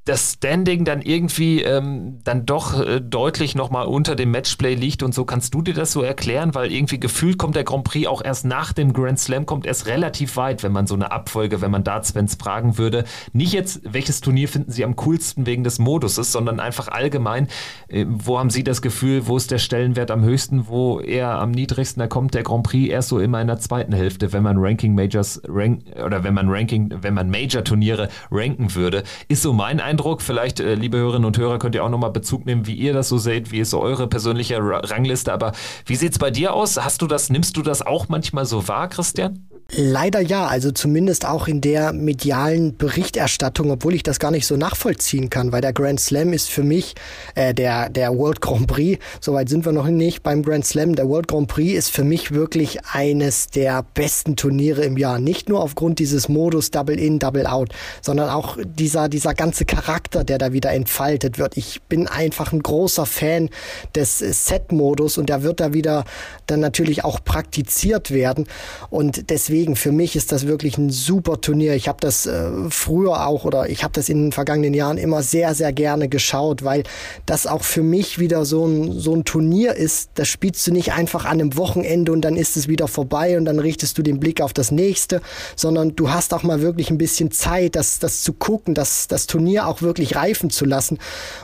das 0.09 0.33
Standing 0.33 0.85
dann 0.87 1.03
irgendwie 1.03 1.63
ähm, 1.63 2.21
dann 2.25 2.47
doch 2.47 2.81
äh, 2.81 3.01
deutlich 3.01 3.55
nochmal 3.55 3.87
unter 3.87 4.17
dem 4.17 4.31
Matchplay 4.31 4.75
liegt 4.75 5.03
und 5.03 5.15
so. 5.15 5.27
Kannst 5.27 5.53
du 5.53 5.61
dir 5.61 5.75
das 5.75 5.93
so 5.93 6.03
erklären? 6.03 6.55
Weil 6.55 6.73
irgendwie 6.73 6.99
gefühlt 6.99 7.37
kommt 7.37 7.57
der 7.57 7.65
Grand 7.65 7.85
Prix 7.85 8.09
auch 8.09 8.25
erst 8.25 8.47
nach 8.47 8.73
dem 8.73 8.95
Grand 8.95 9.21
Slam, 9.21 9.45
kommt 9.45 9.67
erst 9.67 9.87
relativ 9.87 10.37
weit, 10.37 10.63
wenn 10.63 10.73
man 10.73 10.87
so 10.87 10.95
eine 10.95 11.13
Abfolge, 11.13 11.61
wenn 11.61 11.71
man 11.71 11.85
Darts-Fans 11.85 12.37
fragen 12.41 12.79
würde. 12.79 13.05
Nicht 13.35 13.53
jetzt, 13.53 13.81
welches 13.85 14.23
Turnier 14.23 14.49
finden 14.49 14.73
sie 14.73 14.83
am 14.83 14.97
coolsten 14.97 15.45
wegen 15.45 15.63
des 15.63 15.79
Moduses, 15.79 16.33
sondern 16.33 16.59
einfach 16.59 16.89
allgemein, 16.89 17.47
äh, 17.89 18.07
wo 18.09 18.39
haben 18.39 18.49
sie 18.49 18.65
das 18.65 18.81
Gefühl, 18.81 19.27
wo 19.27 19.37
ist 19.37 19.51
der 19.51 19.59
Stellenwert 19.59 20.11
am 20.11 20.23
höchsten, 20.25 20.69
wo 20.69 21.01
eher 21.01 21.33
am 21.33 21.51
niedrigsten, 21.51 22.01
da 22.01 22.07
kommt 22.07 22.33
der 22.33 22.45
Grand 22.45 22.63
Prix 22.63 22.91
erst 22.91 23.11
so 23.11 23.19
immer 23.19 23.43
in 23.43 23.47
der 23.47 23.59
zweiten 23.59 23.93
Hälfte, 23.93 24.33
wenn 24.33 24.43
man 24.43 24.57
Ranking 24.57 24.95
Majors 24.95 25.43
rank, 25.47 25.83
oder 26.03 26.25
wenn 26.25 26.33
man 26.33 26.49
Ranking, 26.49 26.95
wenn 27.03 27.13
man 27.13 27.29
Major-Turniere 27.29 28.09
ranken 28.31 28.75
würde, 28.75 29.03
ist 29.29 29.43
so 29.43 29.53
mein 29.53 29.81
Eindruck 29.81 29.98
Eindruck. 29.99 30.23
Vielleicht, 30.23 30.61
äh, 30.61 30.75
liebe 30.75 30.97
Hörerinnen 30.97 31.25
und 31.25 31.37
Hörer, 31.37 31.59
könnt 31.59 31.75
ihr 31.75 31.85
auch 31.85 31.89
nochmal 31.89 32.13
Bezug 32.13 32.47
nehmen, 32.47 32.67
wie 32.67 32.75
ihr 32.75 32.93
das 32.93 33.09
so 33.09 33.19
seht, 33.19 33.51
wie 33.51 33.59
ist 33.59 33.71
so 33.71 33.81
eure 33.81 34.07
persönliche 34.07 34.59
Rangliste. 34.61 35.33
Aber 35.33 35.53
wie 35.87 35.97
sieht 35.97 36.13
es 36.13 36.19
bei 36.19 36.31
dir 36.31 36.55
aus? 36.55 36.77
Hast 36.77 37.03
du 37.03 37.09
das, 37.09 37.31
nimmst 37.31 37.57
du 37.57 37.63
das 37.63 37.83
auch 37.83 38.09
manchmal 38.09 38.47
so 38.47 38.69
wahr, 38.69 38.89
Christian? 38.89 39.49
Leider 39.77 40.23
ja, 40.23 40.47
also 40.47 40.71
zumindest 40.71 41.27
auch 41.27 41.47
in 41.47 41.61
der 41.61 41.93
medialen 41.93 42.79
Berichterstattung, 42.79 43.71
obwohl 43.71 43.93
ich 43.93 44.03
das 44.03 44.19
gar 44.19 44.31
nicht 44.31 44.47
so 44.47 44.57
nachvollziehen 44.57 45.29
kann, 45.29 45.53
weil 45.53 45.61
der 45.61 45.75
Grand 45.75 46.01
Slam 46.01 46.33
ist 46.33 46.49
für 46.49 46.63
mich 46.63 46.95
äh, 47.35 47.53
der 47.53 47.91
der 47.91 48.17
World 48.17 48.41
Grand 48.41 48.67
Prix. 48.67 48.99
Soweit 49.21 49.51
sind 49.51 49.67
wir 49.67 49.73
noch 49.73 49.87
nicht 49.89 50.23
beim 50.23 50.43
Grand 50.43 50.65
Slam. 50.65 50.95
Der 50.95 51.07
World 51.07 51.29
Grand 51.29 51.49
Prix 51.49 51.77
ist 51.77 51.91
für 51.91 52.03
mich 52.03 52.31
wirklich 52.33 52.79
eines 52.87 53.49
der 53.49 53.85
besten 53.93 54.37
Turniere 54.37 54.85
im 54.85 54.97
Jahr. 54.97 55.19
Nicht 55.19 55.51
nur 55.51 55.61
aufgrund 55.61 55.99
dieses 55.99 56.31
Modus 56.31 56.71
Double 56.71 56.99
In, 56.99 57.19
Double 57.19 57.47
Out, 57.47 57.69
sondern 58.01 58.31
auch 58.31 58.57
dieser 58.65 59.11
dieser 59.11 59.35
ganze 59.35 59.67
Charakter, 59.67 60.25
der 60.25 60.39
da 60.39 60.55
wieder 60.55 60.73
entfaltet 60.73 61.39
wird. 61.39 61.59
Ich 61.59 61.83
bin 61.83 62.09
einfach 62.09 62.55
ein 62.55 62.63
großer 62.63 63.05
Fan 63.05 63.51
des 63.95 64.21
Set-Modus 64.21 65.19
und 65.19 65.29
der 65.29 65.43
wird 65.43 65.61
da 65.61 65.75
wieder 65.75 66.07
dann 66.47 66.61
natürlich 66.61 67.05
auch 67.05 67.23
praktiziert 67.23 68.11
werden 68.11 68.47
und 68.89 69.29
deswegen 69.29 69.58
deswegen, 69.59 69.75
für 69.75 69.91
mich 69.91 70.15
ist 70.15 70.31
das 70.31 70.47
wirklich 70.47 70.79
ein 70.79 70.89
super 70.89 71.41
Turnier. 71.41 71.75
Ich 71.75 71.89
habe 71.89 71.99
das 72.01 72.27
äh, 72.27 72.49
früher 72.71 73.27
auch 73.27 73.45
oder 73.45 73.69
ich 73.69 73.83
habe 73.83 73.93
das 73.93 74.09
in 74.09 74.27
den 74.27 74.33
vergangenen 74.33 74.73
Jahren 74.73 74.99
immer 74.99 75.21
sehr, 75.25 75.53
sehr 75.53 75.73
gerne 75.73 76.09
geschaut, 76.09 76.63
weil 76.63 76.85
das 77.27 77.49
auch 77.49 77.65
für 77.65 77.83
mich 77.83 78.21
wieder 78.21 78.45
so 78.45 78.65
ein, 78.65 78.93
so 79.01 79.17
ein 79.17 79.25
Turnier 79.25 79.75
ist. 79.75 80.11
Das 80.15 80.29
spielst 80.29 80.65
du 80.69 80.73
nicht 80.73 80.93
einfach 80.93 81.25
an 81.25 81.41
einem 81.41 81.57
Wochenende 81.57 82.13
und 82.13 82.21
dann 82.21 82.37
ist 82.37 82.57
es 82.57 82.69
wieder 82.69 82.87
vorbei 82.87 83.37
und 83.37 83.47
dann 83.47 83.59
richtest 83.59 83.99
du 83.99 84.03
den 84.03 84.21
Blick 84.21 84.41
auf 84.41 84.53
das 84.53 84.71
nächste, 84.71 85.23
sondern 85.57 85.97
du 85.97 86.09
hast 86.09 86.33
auch 86.35 86.45
mal 86.45 86.63
wirklich 86.63 86.91
ein 86.91 86.99
bisschen 86.99 87.33
Zeit, 87.33 87.75
das, 87.75 87.99
das 87.99 88.23
zu 88.23 88.35
gucken, 88.35 88.75
das, 88.77 89.09
das 89.09 89.27
Turnier 89.27 89.67
auch 89.67 89.83
wirklich 89.83 90.15
reifen 90.15 90.51
zu 90.51 90.67
lassen. 90.67 90.99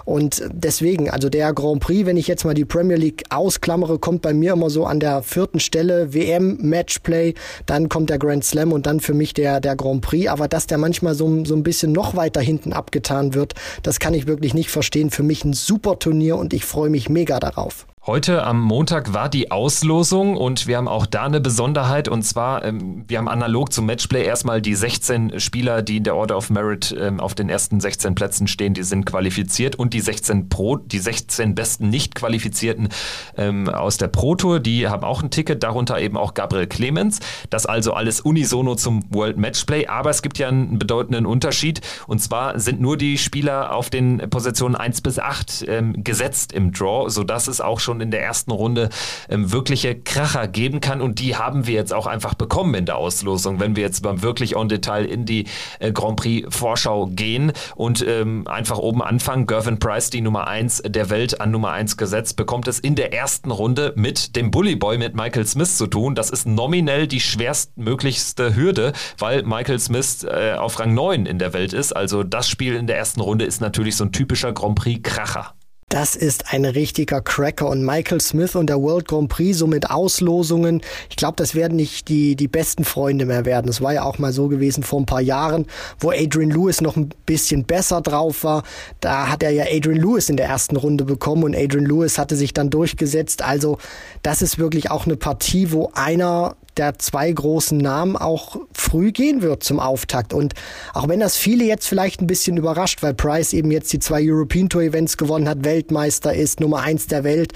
Und 0.04 0.40
deswegen, 0.52 1.10
also 1.10 1.28
der 1.28 1.52
Grand 1.52 1.80
Prix, 1.80 2.06
wenn 2.06 2.16
ich 2.16 2.28
jetzt 2.28 2.44
mal 2.44 2.54
die 2.54 2.64
Premier 2.64 2.96
League 2.96 3.24
ausklammere, 3.30 3.98
kommt 3.98 4.22
bei 4.22 4.32
mir 4.32 4.52
immer 4.52 4.70
so 4.70 4.86
an 4.86 5.00
der 5.00 5.24
vierten 5.24 5.58
Stelle 5.58 6.14
WM 6.14 6.58
Matchplay, 6.60 7.34
dann 7.66 7.88
kommt 7.88 8.03
kommt 8.04 8.10
der 8.10 8.18
Grand 8.18 8.44
Slam 8.44 8.72
und 8.72 8.84
dann 8.84 9.00
für 9.00 9.14
mich 9.14 9.32
der, 9.32 9.60
der 9.60 9.76
Grand 9.76 10.02
Prix. 10.02 10.28
Aber 10.28 10.46
dass 10.46 10.66
der 10.66 10.76
manchmal 10.76 11.14
so, 11.14 11.44
so 11.46 11.54
ein 11.54 11.62
bisschen 11.62 11.92
noch 11.92 12.16
weiter 12.16 12.42
hinten 12.42 12.74
abgetan 12.74 13.32
wird, 13.32 13.54
das 13.82 13.98
kann 13.98 14.12
ich 14.12 14.26
wirklich 14.26 14.52
nicht 14.52 14.70
verstehen. 14.70 15.10
Für 15.10 15.22
mich 15.22 15.42
ein 15.44 15.54
super 15.54 15.98
Turnier 15.98 16.36
und 16.36 16.52
ich 16.52 16.66
freue 16.66 16.90
mich 16.90 17.08
mega 17.08 17.40
darauf. 17.40 17.86
Heute 18.06 18.44
am 18.44 18.60
Montag 18.60 19.14
war 19.14 19.30
die 19.30 19.50
Auslosung 19.50 20.36
und 20.36 20.66
wir 20.66 20.76
haben 20.76 20.88
auch 20.88 21.06
da 21.06 21.22
eine 21.22 21.40
Besonderheit. 21.40 22.06
Und 22.06 22.22
zwar, 22.22 22.62
ähm, 22.62 23.06
wir 23.08 23.16
haben 23.16 23.28
analog 23.28 23.72
zum 23.72 23.86
Matchplay 23.86 24.22
erstmal 24.26 24.60
die 24.60 24.74
16 24.74 25.40
Spieler, 25.40 25.80
die 25.80 25.96
in 25.96 26.04
der 26.04 26.14
Order 26.14 26.36
of 26.36 26.50
Merit 26.50 26.94
ähm, 27.00 27.18
auf 27.18 27.34
den 27.34 27.48
ersten 27.48 27.80
16 27.80 28.14
Plätzen 28.14 28.46
stehen, 28.46 28.74
die 28.74 28.82
sind 28.82 29.06
qualifiziert. 29.06 29.76
Und 29.76 29.94
die 29.94 30.02
16 30.02 30.50
Pro, 30.50 30.76
die 30.76 30.98
16 30.98 31.54
besten 31.54 31.88
nicht 31.88 32.14
qualifizierten 32.14 32.90
ähm, 33.38 33.70
aus 33.70 33.96
der 33.96 34.08
Pro 34.08 34.34
Tour, 34.34 34.60
die 34.60 34.86
haben 34.86 35.02
auch 35.02 35.22
ein 35.22 35.30
Ticket, 35.30 35.62
darunter 35.62 35.98
eben 35.98 36.18
auch 36.18 36.34
Gabriel 36.34 36.66
Clemens. 36.66 37.20
Das 37.48 37.64
also 37.64 37.94
alles 37.94 38.20
unisono 38.20 38.74
zum 38.74 39.02
World 39.14 39.38
Matchplay, 39.38 39.86
aber 39.86 40.10
es 40.10 40.20
gibt 40.20 40.36
ja 40.36 40.48
einen 40.48 40.78
bedeutenden 40.78 41.24
Unterschied. 41.24 41.80
Und 42.06 42.20
zwar 42.20 42.60
sind 42.60 42.82
nur 42.82 42.98
die 42.98 43.16
Spieler 43.16 43.74
auf 43.74 43.88
den 43.88 44.18
Positionen 44.28 44.74
1 44.74 45.00
bis 45.00 45.18
8 45.18 45.64
ähm, 45.68 46.04
gesetzt 46.04 46.52
im 46.52 46.70
Draw, 46.70 47.08
sodass 47.08 47.48
es 47.48 47.62
auch 47.62 47.80
schon 47.80 47.93
schon 47.94 48.00
in 48.00 48.10
der 48.10 48.22
ersten 48.22 48.50
Runde 48.50 48.88
ähm, 49.28 49.52
wirkliche 49.52 49.94
Kracher 49.94 50.48
geben 50.48 50.80
kann. 50.80 51.00
Und 51.00 51.20
die 51.20 51.36
haben 51.36 51.66
wir 51.66 51.74
jetzt 51.74 51.92
auch 51.92 52.06
einfach 52.06 52.34
bekommen 52.34 52.74
in 52.74 52.86
der 52.86 52.96
Auslosung, 52.96 53.60
wenn 53.60 53.76
wir 53.76 53.82
jetzt 53.82 54.02
mal 54.02 54.22
wirklich 54.22 54.56
on 54.56 54.68
Detail 54.68 55.04
in 55.04 55.24
die 55.24 55.46
äh, 55.78 55.92
Grand 55.92 56.16
Prix 56.16 56.54
Vorschau 56.54 57.06
gehen 57.06 57.52
und 57.76 58.04
ähm, 58.06 58.46
einfach 58.48 58.78
oben 58.78 59.02
anfangen. 59.02 59.46
Gervin 59.46 59.78
Price, 59.78 60.10
die 60.10 60.20
Nummer 60.20 60.48
1 60.48 60.82
der 60.86 61.10
Welt 61.10 61.40
an 61.40 61.50
Nummer 61.50 61.70
1 61.70 61.96
gesetzt, 61.96 62.36
bekommt 62.36 62.66
es 62.66 62.80
in 62.80 62.96
der 62.96 63.12
ersten 63.12 63.50
Runde 63.50 63.92
mit 63.96 64.34
dem 64.36 64.50
Bully 64.50 64.76
Boy, 64.76 64.98
mit 64.98 65.14
Michael 65.14 65.46
Smith 65.46 65.76
zu 65.76 65.86
tun. 65.86 66.14
Das 66.14 66.30
ist 66.30 66.46
nominell 66.46 67.06
die 67.06 67.20
schwerstmöglichste 67.20 68.56
Hürde, 68.56 68.92
weil 69.18 69.42
Michael 69.44 69.78
Smith 69.78 70.24
äh, 70.24 70.54
auf 70.54 70.78
Rang 70.80 70.94
9 70.94 71.26
in 71.26 71.38
der 71.38 71.52
Welt 71.52 71.72
ist. 71.72 71.92
Also 71.92 72.24
das 72.24 72.48
Spiel 72.48 72.74
in 72.74 72.86
der 72.86 72.96
ersten 72.96 73.20
Runde 73.20 73.44
ist 73.44 73.60
natürlich 73.60 73.96
so 73.96 74.04
ein 74.04 74.12
typischer 74.12 74.52
Grand 74.52 74.74
Prix 74.74 75.02
Kracher. 75.02 75.54
Das 75.88 76.16
ist 76.16 76.52
ein 76.52 76.64
richtiger 76.64 77.20
Cracker 77.20 77.68
und 77.68 77.84
Michael 77.84 78.20
Smith 78.20 78.56
und 78.56 78.68
der 78.68 78.80
World 78.80 79.06
Grand 79.06 79.28
Prix 79.28 79.58
so 79.58 79.66
mit 79.66 79.90
Auslosungen. 79.90 80.80
Ich 81.10 81.16
glaube, 81.16 81.36
das 81.36 81.54
werden 81.54 81.76
nicht 81.76 82.08
die, 82.08 82.36
die 82.36 82.48
besten 82.48 82.84
Freunde 82.84 83.26
mehr 83.26 83.44
werden. 83.44 83.68
Es 83.68 83.80
war 83.80 83.92
ja 83.92 84.02
auch 84.02 84.18
mal 84.18 84.32
so 84.32 84.48
gewesen 84.48 84.82
vor 84.82 85.00
ein 85.00 85.06
paar 85.06 85.20
Jahren, 85.20 85.66
wo 86.00 86.10
Adrian 86.10 86.50
Lewis 86.50 86.80
noch 86.80 86.96
ein 86.96 87.10
bisschen 87.26 87.64
besser 87.64 88.00
drauf 88.00 88.44
war. 88.44 88.62
Da 89.00 89.28
hat 89.28 89.42
er 89.42 89.50
ja 89.50 89.64
Adrian 89.70 90.00
Lewis 90.00 90.28
in 90.28 90.36
der 90.36 90.46
ersten 90.46 90.76
Runde 90.76 91.04
bekommen 91.04 91.44
und 91.44 91.56
Adrian 91.56 91.86
Lewis 91.86 92.18
hatte 92.18 92.36
sich 92.36 92.54
dann 92.54 92.70
durchgesetzt. 92.70 93.42
Also 93.42 93.78
das 94.22 94.42
ist 94.42 94.58
wirklich 94.58 94.90
auch 94.90 95.06
eine 95.06 95.16
Partie, 95.16 95.70
wo 95.70 95.90
einer 95.94 96.56
der 96.76 96.98
zwei 96.98 97.30
großen 97.30 97.78
Namen 97.78 98.16
auch 98.16 98.56
früh 98.72 99.12
gehen 99.12 99.42
wird 99.42 99.62
zum 99.62 99.80
Auftakt. 99.80 100.32
Und 100.32 100.54
auch 100.92 101.08
wenn 101.08 101.20
das 101.20 101.36
viele 101.36 101.64
jetzt 101.64 101.86
vielleicht 101.86 102.20
ein 102.20 102.26
bisschen 102.26 102.56
überrascht, 102.56 103.02
weil 103.02 103.14
Price 103.14 103.52
eben 103.52 103.70
jetzt 103.70 103.92
die 103.92 103.98
zwei 103.98 104.22
European 104.22 104.68
Tour 104.68 104.82
Events 104.82 105.16
gewonnen 105.16 105.48
hat, 105.48 105.64
Weltmeister 105.64 106.34
ist, 106.34 106.60
Nummer 106.60 106.80
eins 106.80 107.06
der 107.06 107.24
Welt. 107.24 107.52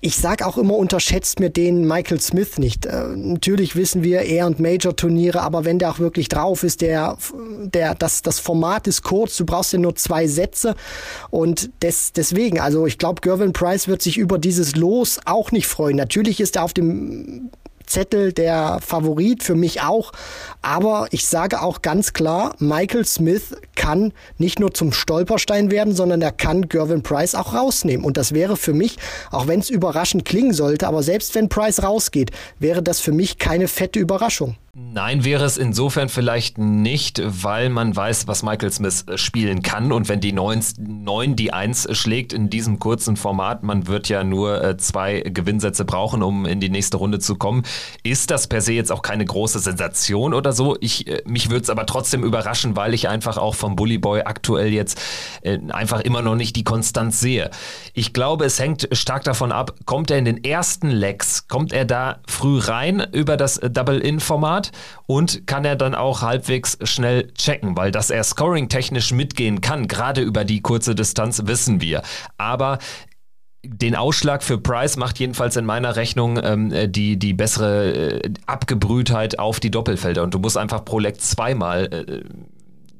Ich 0.00 0.16
sag 0.16 0.42
auch 0.42 0.58
immer, 0.58 0.76
unterschätzt 0.76 1.40
mir 1.40 1.48
den 1.48 1.88
Michael 1.88 2.20
Smith 2.20 2.58
nicht. 2.58 2.84
Äh, 2.84 3.16
natürlich 3.16 3.74
wissen 3.74 4.02
wir, 4.02 4.20
er 4.20 4.46
und 4.46 4.60
Major-Turniere, 4.60 5.40
aber 5.40 5.64
wenn 5.64 5.78
der 5.78 5.90
auch 5.90 5.98
wirklich 5.98 6.28
drauf 6.28 6.62
ist, 6.62 6.82
der, 6.82 7.16
der, 7.72 7.94
das, 7.94 8.20
das 8.20 8.38
Format 8.38 8.86
ist 8.86 9.02
kurz, 9.02 9.34
du 9.38 9.46
brauchst 9.46 9.72
ja 9.72 9.78
nur 9.78 9.96
zwei 9.96 10.26
Sätze. 10.26 10.74
Und 11.30 11.70
des, 11.82 12.12
deswegen, 12.12 12.60
also 12.60 12.86
ich 12.86 12.98
glaube, 12.98 13.22
Gervin 13.22 13.54
Price 13.54 13.88
wird 13.88 14.02
sich 14.02 14.18
über 14.18 14.38
dieses 14.38 14.76
Los 14.76 15.20
auch 15.24 15.52
nicht 15.52 15.66
freuen. 15.66 15.96
Natürlich 15.96 16.38
ist 16.38 16.56
er 16.56 16.64
auf 16.64 16.74
dem 16.74 17.50
Zettel 17.86 18.32
der 18.32 18.78
Favorit, 18.80 19.42
für 19.42 19.54
mich 19.54 19.82
auch. 19.82 20.12
Aber 20.62 21.06
ich 21.10 21.26
sage 21.26 21.62
auch 21.62 21.82
ganz 21.82 22.12
klar, 22.12 22.54
Michael 22.58 23.04
Smith 23.04 23.54
kann 23.74 24.12
nicht 24.38 24.60
nur 24.60 24.72
zum 24.72 24.92
Stolperstein 24.92 25.70
werden, 25.70 25.94
sondern 25.94 26.22
er 26.22 26.32
kann 26.32 26.68
Gervin 26.68 27.02
Price 27.02 27.34
auch 27.34 27.54
rausnehmen. 27.54 28.04
Und 28.04 28.16
das 28.16 28.32
wäre 28.32 28.56
für 28.56 28.72
mich, 28.72 28.98
auch 29.30 29.46
wenn 29.46 29.60
es 29.60 29.70
überraschend 29.70 30.24
klingen 30.24 30.52
sollte, 30.52 30.86
aber 30.86 31.02
selbst 31.02 31.34
wenn 31.34 31.48
Price 31.48 31.82
rausgeht, 31.82 32.30
wäre 32.58 32.82
das 32.82 33.00
für 33.00 33.12
mich 33.12 33.38
keine 33.38 33.68
fette 33.68 33.98
Überraschung. 33.98 34.56
Nein, 34.76 35.22
wäre 35.22 35.44
es 35.44 35.56
insofern 35.56 36.08
vielleicht 36.08 36.58
nicht, 36.58 37.22
weil 37.24 37.68
man 37.68 37.94
weiß, 37.94 38.26
was 38.26 38.42
Michael 38.42 38.72
Smith 38.72 39.04
äh, 39.06 39.16
spielen 39.16 39.62
kann. 39.62 39.92
Und 39.92 40.08
wenn 40.08 40.18
die 40.18 40.32
9, 40.32 40.64
9 40.78 41.36
die 41.36 41.52
1 41.52 41.96
schlägt 41.96 42.32
in 42.32 42.50
diesem 42.50 42.80
kurzen 42.80 43.16
Format, 43.16 43.62
man 43.62 43.86
wird 43.86 44.08
ja 44.08 44.24
nur 44.24 44.64
äh, 44.64 44.76
zwei 44.76 45.20
Gewinnsätze 45.20 45.84
brauchen, 45.84 46.24
um 46.24 46.44
in 46.44 46.58
die 46.58 46.70
nächste 46.70 46.96
Runde 46.96 47.20
zu 47.20 47.36
kommen, 47.36 47.62
ist 48.02 48.32
das 48.32 48.48
per 48.48 48.60
se 48.60 48.72
jetzt 48.72 48.90
auch 48.90 49.02
keine 49.02 49.24
große 49.24 49.60
Sensation 49.60 50.34
oder 50.34 50.52
so. 50.52 50.76
Ich, 50.80 51.06
äh, 51.06 51.22
mich 51.24 51.50
würde 51.50 51.62
es 51.62 51.70
aber 51.70 51.86
trotzdem 51.86 52.24
überraschen, 52.24 52.74
weil 52.74 52.94
ich 52.94 53.08
einfach 53.08 53.38
auch 53.38 53.54
vom 53.54 53.76
Bully 53.76 53.98
Boy 53.98 54.22
aktuell 54.22 54.72
jetzt 54.72 55.00
einfach 55.70 56.00
immer 56.00 56.22
noch 56.22 56.34
nicht 56.34 56.56
die 56.56 56.64
Konstanz 56.64 57.20
sehe. 57.20 57.50
Ich 57.92 58.12
glaube, 58.12 58.44
es 58.44 58.58
hängt 58.58 58.88
stark 58.92 59.22
davon 59.24 59.52
ab, 59.52 59.74
kommt 59.84 60.10
er 60.10 60.18
in 60.18 60.24
den 60.24 60.42
ersten 60.42 60.88
Legs, 60.88 61.46
kommt 61.48 61.72
er 61.72 61.84
da 61.84 62.18
früh 62.26 62.58
rein 62.58 63.06
über 63.12 63.36
das 63.36 63.60
Double-In-Format 63.60 64.63
hat 64.64 64.72
und 65.06 65.46
kann 65.46 65.64
er 65.64 65.76
dann 65.76 65.94
auch 65.94 66.22
halbwegs 66.22 66.78
schnell 66.82 67.32
checken, 67.34 67.76
weil 67.76 67.90
dass 67.90 68.10
er 68.10 68.24
scoring-technisch 68.24 69.12
mitgehen 69.12 69.60
kann, 69.60 69.88
gerade 69.88 70.20
über 70.20 70.44
die 70.44 70.60
kurze 70.60 70.94
Distanz, 70.94 71.42
wissen 71.46 71.80
wir. 71.80 72.02
Aber 72.38 72.78
den 73.66 73.96
Ausschlag 73.96 74.42
für 74.42 74.58
Price 74.58 74.98
macht 74.98 75.18
jedenfalls 75.18 75.56
in 75.56 75.64
meiner 75.64 75.96
Rechnung 75.96 76.38
ähm, 76.42 76.92
die, 76.92 77.18
die 77.18 77.32
bessere 77.32 78.20
äh, 78.22 78.32
Abgebrühtheit 78.44 79.38
auf 79.38 79.58
die 79.58 79.70
Doppelfelder. 79.70 80.22
Und 80.22 80.34
du 80.34 80.38
musst 80.38 80.58
einfach 80.58 80.84
pro 80.84 80.98
Leck 80.98 81.20
zweimal 81.20 81.86
äh, 81.86 82.24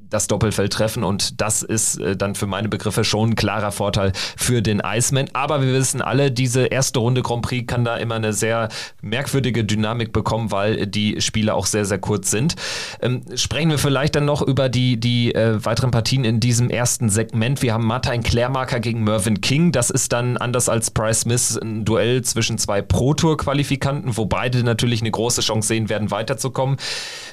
das 0.09 0.27
Doppelfeld 0.27 0.73
treffen 0.73 1.03
und 1.03 1.41
das 1.41 1.63
ist 1.63 1.99
äh, 1.99 2.15
dann 2.15 2.35
für 2.35 2.47
meine 2.47 2.69
Begriffe 2.69 3.03
schon 3.03 3.31
ein 3.31 3.35
klarer 3.35 3.71
Vorteil 3.71 4.11
für 4.37 4.61
den 4.61 4.81
Iceman. 4.83 5.29
Aber 5.33 5.61
wir 5.61 5.73
wissen 5.73 6.01
alle, 6.01 6.31
diese 6.31 6.65
erste 6.65 6.99
Runde 6.99 7.21
Grand 7.21 7.41
Prix 7.41 7.67
kann 7.67 7.85
da 7.85 7.97
immer 7.97 8.15
eine 8.15 8.33
sehr 8.33 8.69
merkwürdige 9.01 9.63
Dynamik 9.63 10.13
bekommen, 10.13 10.51
weil 10.51 10.87
die 10.87 11.21
Spiele 11.21 11.53
auch 11.53 11.65
sehr, 11.65 11.85
sehr 11.85 11.99
kurz 11.99 12.31
sind. 12.31 12.55
Ähm, 13.01 13.23
sprechen 13.35 13.69
wir 13.69 13.77
vielleicht 13.77 14.15
dann 14.15 14.25
noch 14.25 14.41
über 14.41 14.69
die, 14.69 14.99
die 14.99 15.33
äh, 15.33 15.63
weiteren 15.63 15.91
Partien 15.91 16.23
in 16.23 16.39
diesem 16.39 16.69
ersten 16.69 17.09
Segment. 17.09 17.61
Wir 17.61 17.73
haben 17.73 17.85
Martin 17.85 18.23
Klärmarker 18.23 18.79
gegen 18.79 19.03
Mervyn 19.03 19.41
King. 19.41 19.71
Das 19.71 19.89
ist 19.89 20.13
dann 20.13 20.37
anders 20.37 20.69
als 20.69 20.91
Price 20.91 21.21
Smith 21.21 21.57
ein 21.61 21.85
Duell 21.85 22.21
zwischen 22.23 22.57
zwei 22.57 22.81
Pro-Tour-Qualifikanten, 22.81 24.17
wo 24.17 24.25
beide 24.25 24.63
natürlich 24.63 25.01
eine 25.01 25.11
große 25.11 25.41
Chance 25.41 25.67
sehen 25.67 25.89
werden, 25.89 26.11
weiterzukommen. 26.11 26.77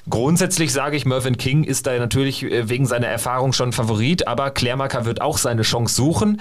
Grundsätzlich 0.08 0.72
sage 0.72 0.96
ich, 0.96 1.04
Mervyn 1.04 1.36
King 1.36 1.64
ist 1.64 1.86
da 1.86 1.96
natürlich 1.98 2.42
äh, 2.42 2.61
wegen 2.68 2.86
seiner 2.86 3.08
Erfahrung 3.08 3.52
schon 3.52 3.72
Favorit, 3.72 4.26
aber 4.26 4.50
Klärmarker 4.50 5.04
wird 5.04 5.20
auch 5.20 5.38
seine 5.38 5.62
Chance 5.62 5.94
suchen. 5.94 6.40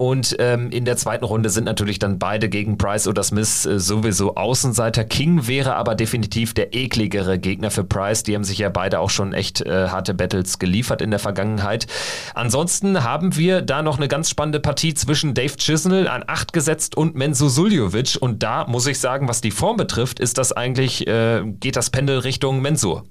Und 0.00 0.36
ähm, 0.38 0.70
in 0.70 0.84
der 0.84 0.96
zweiten 0.96 1.24
Runde 1.24 1.50
sind 1.50 1.64
natürlich 1.64 1.98
dann 1.98 2.20
beide 2.20 2.48
gegen 2.48 2.78
Price 2.78 3.08
oder 3.08 3.24
Smith 3.24 3.66
äh, 3.66 3.80
sowieso 3.80 4.36
Außenseiter. 4.36 5.02
King 5.02 5.48
wäre 5.48 5.74
aber 5.74 5.96
definitiv 5.96 6.54
der 6.54 6.72
ekligere 6.72 7.36
Gegner 7.36 7.72
für 7.72 7.82
Price. 7.82 8.22
Die 8.22 8.36
haben 8.36 8.44
sich 8.44 8.58
ja 8.58 8.68
beide 8.68 9.00
auch 9.00 9.10
schon 9.10 9.32
echt 9.32 9.60
äh, 9.62 9.88
harte 9.88 10.14
Battles 10.14 10.60
geliefert 10.60 11.02
in 11.02 11.10
der 11.10 11.18
Vergangenheit. 11.18 11.88
Ansonsten 12.34 13.02
haben 13.02 13.36
wir 13.36 13.60
da 13.60 13.82
noch 13.82 13.96
eine 13.96 14.06
ganz 14.06 14.30
spannende 14.30 14.60
Partie 14.60 14.94
zwischen 14.94 15.34
Dave 15.34 15.56
Chisnell 15.56 16.06
an 16.06 16.22
8 16.24 16.52
gesetzt 16.52 16.96
und 16.96 17.16
Menzo 17.16 17.48
Suljovic. 17.48 18.18
Und 18.20 18.44
da 18.44 18.68
muss 18.68 18.86
ich 18.86 19.00
sagen, 19.00 19.26
was 19.26 19.40
die 19.40 19.50
Form 19.50 19.76
betrifft, 19.76 20.20
ist 20.20 20.38
das 20.38 20.52
eigentlich, 20.52 21.08
äh, 21.08 21.42
geht 21.44 21.74
das 21.74 21.90
Pendel 21.90 22.20
Richtung 22.20 22.62
Mensur. 22.62 23.02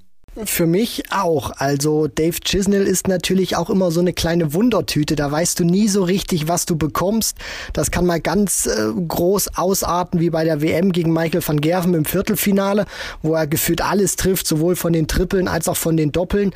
Für 0.44 0.66
mich 0.66 1.02
auch. 1.10 1.50
Also 1.56 2.06
Dave 2.06 2.38
Chisnell 2.40 2.86
ist 2.86 3.08
natürlich 3.08 3.56
auch 3.56 3.70
immer 3.70 3.90
so 3.90 3.98
eine 3.98 4.12
kleine 4.12 4.54
Wundertüte. 4.54 5.16
Da 5.16 5.32
weißt 5.32 5.58
du 5.58 5.64
nie 5.64 5.88
so 5.88 6.04
richtig, 6.04 6.46
was 6.46 6.64
du 6.64 6.76
bekommst. 6.76 7.36
Das 7.72 7.90
kann 7.90 8.06
mal 8.06 8.20
ganz 8.20 8.66
äh, 8.66 8.92
groß 8.92 9.56
ausarten, 9.56 10.20
wie 10.20 10.30
bei 10.30 10.44
der 10.44 10.62
WM 10.62 10.92
gegen 10.92 11.12
Michael 11.12 11.42
van 11.44 11.60
Gerven 11.60 11.94
im 11.94 12.04
Viertelfinale, 12.04 12.86
wo 13.20 13.34
er 13.34 13.48
gefühlt 13.48 13.80
alles 13.80 14.14
trifft, 14.14 14.46
sowohl 14.46 14.76
von 14.76 14.92
den 14.92 15.08
Trippeln 15.08 15.48
als 15.48 15.68
auch 15.68 15.76
von 15.76 15.96
den 15.96 16.12
Doppeln. 16.12 16.52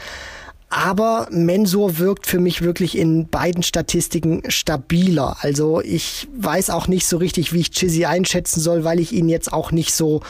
Aber 0.75 1.29
Mensur 1.31 1.99
wirkt 1.99 2.27
für 2.27 2.41
mich 2.41 2.63
wirklich 2.63 2.97
in 2.97 3.29
beiden 3.29 3.63
Statistiken 3.63 4.43
stabiler. 4.49 5.37
Also 5.41 5.83
ich 5.83 6.29
weiß 6.35 6.71
auch 6.71 6.89
nicht 6.89 7.07
so 7.07 7.19
richtig, 7.19 7.53
wie 7.53 7.61
ich 7.61 7.73
Chizzy 7.73 8.07
einschätzen 8.07 8.59
soll, 8.59 8.83
weil 8.83 8.99
ich 8.99 9.13
ihn 9.13 9.29
jetzt 9.29 9.53
auch 9.53 9.71
nicht 9.71 9.93
so, 9.93 10.23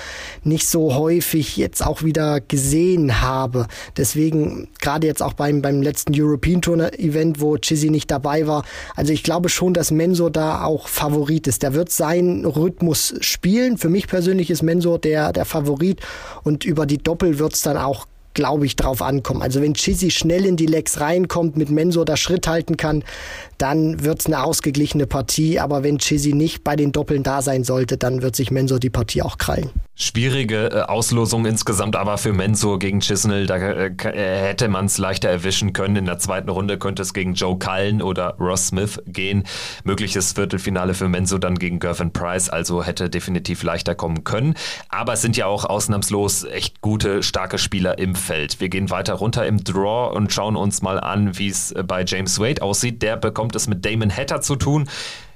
nicht 0.42 0.66
so 0.66 0.96
häufig 0.96 1.56
jetzt 1.56 1.86
auch 1.86 2.02
wieder 2.02 2.40
gesehen 2.40 3.20
habe. 3.20 3.68
Deswegen, 3.96 4.66
gerade 4.80 5.06
jetzt 5.06 5.22
auch 5.22 5.34
beim, 5.34 5.62
beim 5.62 5.80
letzten 5.80 6.12
European 6.12 6.60
Tour 6.60 6.92
Event, 6.98 7.40
wo 7.40 7.56
Chizzy 7.56 7.88
nicht 7.90 8.10
dabei 8.10 8.48
war. 8.48 8.64
Also 8.96 9.12
ich 9.12 9.22
glaube 9.22 9.48
schon, 9.48 9.74
dass 9.74 9.92
Mensur 9.92 10.32
da 10.32 10.64
auch 10.64 10.88
Favorit 10.88 11.46
ist. 11.46 11.62
Der 11.62 11.72
wird 11.72 11.92
seinen 11.92 12.44
Rhythmus 12.46 13.14
spielen. 13.20 13.78
Für 13.78 13.88
mich 13.88 14.08
persönlich 14.08 14.50
ist 14.50 14.62
Mensur 14.62 14.98
der, 14.98 15.32
der 15.32 15.44
Favorit 15.44 16.00
und 16.42 16.64
über 16.64 16.84
die 16.84 16.98
Doppel 16.98 17.38
wird's 17.38 17.62
dann 17.62 17.76
auch 17.76 18.06
glaube 18.34 18.66
ich, 18.66 18.76
drauf 18.76 19.02
ankommen. 19.02 19.42
Also 19.42 19.60
wenn 19.60 19.74
Chizzy 19.74 20.10
schnell 20.10 20.44
in 20.44 20.56
die 20.56 20.66
Legs 20.66 21.00
reinkommt, 21.00 21.56
mit 21.56 21.70
Mensur 21.70 22.04
da 22.04 22.16
Schritt 22.16 22.46
halten 22.46 22.76
kann, 22.76 23.04
dann 23.58 24.04
wird's 24.04 24.26
eine 24.26 24.42
ausgeglichene 24.42 25.06
Partie. 25.06 25.60
Aber 25.60 25.82
wenn 25.82 25.98
Chizzy 25.98 26.32
nicht 26.32 26.64
bei 26.64 26.76
den 26.76 26.92
Doppeln 26.92 27.22
da 27.22 27.42
sein 27.42 27.64
sollte, 27.64 27.96
dann 27.96 28.22
wird 28.22 28.36
sich 28.36 28.50
Mensur 28.50 28.78
die 28.78 28.90
Partie 28.90 29.22
auch 29.22 29.38
krallen. 29.38 29.70
Schwierige 30.02 30.66
äh, 30.72 30.80
Auslosung 30.80 31.46
insgesamt, 31.46 31.94
aber 31.94 32.18
für 32.18 32.32
Mensur 32.32 32.80
gegen 32.80 32.98
Chisnell, 32.98 33.46
da 33.46 33.56
äh, 33.56 33.86
äh 33.86 34.48
hätte 34.48 34.68
man 34.68 34.86
es 34.86 34.98
leichter 34.98 35.28
erwischen 35.28 35.72
können. 35.72 35.94
In 35.94 36.06
der 36.06 36.18
zweiten 36.18 36.48
Runde 36.48 36.76
könnte 36.76 37.02
es 37.02 37.14
gegen 37.14 37.34
Joe 37.34 37.56
Cullen 37.56 38.02
oder 38.02 38.34
Ross 38.40 38.68
Smith 38.68 39.00
gehen. 39.06 39.44
Mögliches 39.84 40.32
Viertelfinale 40.32 40.94
für 40.94 41.08
Mensur 41.08 41.38
dann 41.38 41.54
gegen 41.54 41.78
Gervin 41.78 42.12
Price, 42.12 42.48
also 42.48 42.82
hätte 42.82 43.10
definitiv 43.10 43.62
leichter 43.62 43.94
kommen 43.94 44.24
können. 44.24 44.54
Aber 44.88 45.12
es 45.12 45.22
sind 45.22 45.36
ja 45.36 45.46
auch 45.46 45.64
ausnahmslos 45.64 46.44
echt 46.44 46.80
gute, 46.80 47.22
starke 47.22 47.58
Spieler 47.58 47.98
im 47.98 48.16
Feld. 48.16 48.60
Wir 48.60 48.70
gehen 48.70 48.90
weiter 48.90 49.14
runter 49.14 49.46
im 49.46 49.62
Draw 49.62 50.16
und 50.16 50.32
schauen 50.32 50.56
uns 50.56 50.82
mal 50.82 50.98
an, 50.98 51.38
wie 51.38 51.48
es 51.48 51.74
bei 51.86 52.04
James 52.04 52.40
Wade 52.40 52.60
aussieht. 52.60 53.02
Der 53.02 53.16
bekommt 53.16 53.54
es 53.54 53.68
mit 53.68 53.86
Damon 53.86 54.10
Hatter 54.10 54.40
zu 54.40 54.56
tun. 54.56 54.88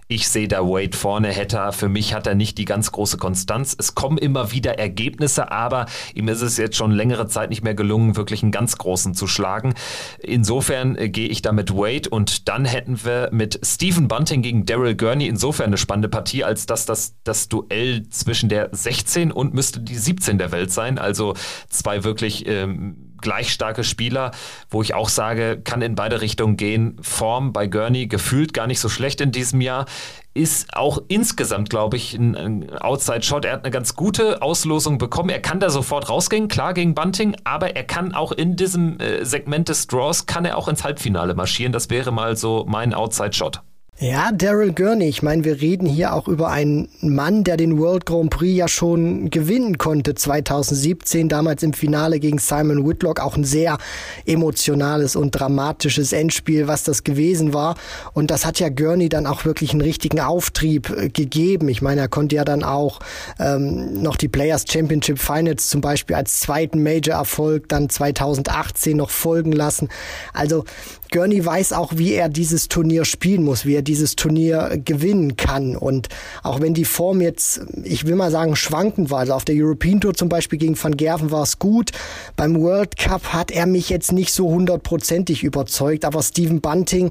Ich 0.09 0.28
sehe 0.28 0.46
da 0.46 0.61
Wade 0.61 0.96
vorne, 0.96 1.34
Hatter. 1.34 1.72
Für 1.72 1.88
mich 1.88 2.14
hat 2.14 2.28
er 2.28 2.36
nicht 2.36 2.59
die 2.59 2.64
ganz 2.64 2.92
große 2.92 3.16
Konstanz. 3.16 3.74
Es 3.76 3.96
kommen 3.96 4.18
immer 4.18 4.52
wieder 4.52 4.78
Ergebnisse, 4.78 5.50
aber 5.50 5.86
ihm 6.14 6.28
ist 6.28 6.42
es 6.42 6.57
jetzt 6.59 6.76
schon 6.76 6.92
längere 6.92 7.26
Zeit 7.26 7.50
nicht 7.50 7.64
mehr 7.64 7.74
gelungen, 7.74 8.14
wirklich 8.14 8.44
einen 8.44 8.52
ganz 8.52 8.78
großen 8.78 9.14
zu 9.14 9.26
schlagen. 9.26 9.74
Insofern 10.20 10.94
äh, 10.94 11.09
gehe 11.09 11.28
ich 11.28 11.42
da 11.42 11.50
mit 11.50 11.72
Wade 11.74 12.09
und 12.09 12.48
dann 12.48 12.64
hätten 12.64 13.04
wir 13.04 13.30
mit 13.32 13.59
Stephen 13.64 14.07
Bunting 14.07 14.42
gegen 14.42 14.64
Daryl 14.64 14.94
Gurney 14.94 15.26
insofern 15.26 15.66
eine 15.66 15.76
spannende 15.76 16.09
Partie, 16.09 16.44
als 16.44 16.66
dass 16.66 16.86
das, 16.86 17.16
das 17.24 17.48
Duell 17.48 18.09
zwischen 18.09 18.48
der 18.48 18.68
16 18.70 19.32
und 19.32 19.54
müsste 19.54 19.80
die 19.80 19.96
17 19.96 20.38
der 20.38 20.52
Welt 20.52 20.70
sein. 20.70 20.98
Also 20.98 21.34
zwei 21.68 22.04
wirklich 22.04 22.46
ähm, 22.46 23.05
gleich 23.26 23.52
starke 23.52 23.82
Spieler, 23.82 24.30
wo 24.70 24.82
ich 24.82 24.94
auch 24.94 25.08
sage, 25.08 25.60
kann 25.62 25.82
in 25.82 25.96
beide 25.96 26.20
Richtungen 26.20 26.56
gehen. 26.56 26.96
Form 27.02 27.52
bei 27.52 27.66
Gurney 27.66 28.06
gefühlt 28.06 28.54
gar 28.54 28.68
nicht 28.68 28.78
so 28.78 28.88
schlecht 28.88 29.20
in 29.20 29.32
diesem 29.32 29.60
Jahr. 29.60 29.86
Ist 30.32 30.76
auch 30.76 31.02
insgesamt, 31.08 31.68
glaube 31.68 31.96
ich, 31.96 32.14
ein, 32.14 32.36
ein 32.36 32.78
Outside-Shot. 32.78 33.44
Er 33.44 33.54
hat 33.54 33.64
eine 33.64 33.72
ganz 33.72 33.96
gute 33.96 34.42
Auslosung 34.42 34.98
bekommen. 34.98 35.30
Er 35.30 35.40
kann 35.40 35.58
da 35.58 35.70
sofort 35.70 36.08
rausgehen, 36.08 36.46
klar 36.46 36.72
gegen 36.72 36.94
Bunting, 36.94 37.34
aber 37.42 37.74
er 37.74 37.82
kann 37.82 38.14
auch 38.14 38.30
in 38.30 38.54
diesem 38.54 39.00
äh, 39.00 39.24
Segment 39.24 39.68
des 39.68 39.88
Draws, 39.88 40.26
kann 40.26 40.44
er 40.44 40.56
auch 40.56 40.68
ins 40.68 40.84
Halbfinale 40.84 41.34
marschieren. 41.34 41.72
Das 41.72 41.90
wäre 41.90 42.12
mal 42.12 42.36
so 42.36 42.64
mein 42.68 42.94
Outside-Shot. 42.94 43.60
Ja, 43.99 44.30
Daryl 44.30 44.74
Gurney. 44.74 45.09
Ich 45.09 45.22
meine, 45.22 45.44
wir 45.44 45.62
reden 45.62 45.86
hier 45.86 46.12
auch 46.12 46.28
über 46.28 46.51
einen 46.51 46.90
Mann, 47.01 47.44
der 47.44 47.57
den 47.57 47.78
World 47.78 48.05
Grand 48.05 48.28
Prix 48.28 48.55
ja 48.55 48.68
schon 48.68 49.30
gewinnen 49.30 49.78
konnte 49.78 50.14
2017, 50.14 51.30
damals 51.30 51.62
im 51.62 51.72
Finale 51.72 52.20
gegen 52.20 52.36
Simon 52.38 52.86
Whitlock. 52.86 53.20
Auch 53.20 53.38
ein 53.38 53.44
sehr 53.44 53.78
emotionales 54.26 55.16
und 55.16 55.30
dramatisches 55.30 56.12
Endspiel, 56.12 56.68
was 56.68 56.84
das 56.84 57.05
gewesen 57.05 57.55
war. 57.55 57.74
Und 58.12 58.30
das 58.30 58.44
hat 58.44 58.61
ja 58.61 58.68
Gurney 58.68 59.09
dann 59.09 59.26
auch 59.26 59.47
wirklich 59.47 59.70
einen 59.70 59.80
richtigen 59.80 60.20
Auftrieb 60.20 60.90
äh, 60.90 61.09
gegeben. 61.09 61.70
Ich 61.70 61.80
meine, 61.80 62.03
er 62.03 62.09
konnte 62.09 62.36
ja 62.36 62.44
dann 62.44 62.64
auch 62.64 63.01
ähm, 63.38 64.03
noch 64.03 64.16
die 64.16 64.28
Players 64.28 64.66
Championship 64.68 65.18
Finals 65.18 65.70
zum 65.70 65.80
Beispiel 65.80 66.16
als 66.16 66.40
zweiten 66.40 66.82
Major-Erfolg 66.82 67.70
dann 67.70 67.88
2018 67.88 68.94
noch 68.94 69.09
folgen 69.09 69.53
lassen. 69.53 69.88
Also 70.34 70.64
Gurney 71.11 71.44
weiß 71.44 71.72
auch, 71.72 71.92
wie 71.96 72.14
er 72.14 72.28
dieses 72.28 72.68
Turnier 72.68 73.04
spielen 73.04 73.42
muss, 73.42 73.64
wie 73.64 73.74
er 73.74 73.82
dieses 73.82 74.16
Turnier 74.16 74.80
gewinnen 74.84 75.36
kann. 75.36 75.76
Und 75.76 76.09
auch 76.42 76.61
wenn 76.61 76.74
die 76.74 76.84
Form 76.84 77.20
jetzt, 77.20 77.61
ich 77.84 78.07
will 78.07 78.16
mal 78.16 78.30
sagen, 78.30 78.57
schwankend 78.57 79.11
war, 79.11 79.20
also 79.20 79.34
auf 79.34 79.44
der 79.44 79.54
European 79.57 80.00
Tour 80.00 80.14
zum 80.14 80.28
Beispiel 80.28 80.59
gegen 80.59 80.82
Van 80.82 80.96
Gerven 80.96 81.30
war 81.30 81.42
es 81.42 81.59
gut. 81.59 81.92
Beim 82.36 82.61
World 82.61 82.96
Cup 82.96 83.32
hat 83.32 83.50
er 83.50 83.66
mich 83.66 83.88
jetzt 83.88 84.12
nicht 84.12 84.32
so 84.32 84.48
hundertprozentig 84.48 85.44
überzeugt, 85.44 86.04
aber 86.04 86.22
Stephen 86.22 86.61
Bunting 86.61 87.11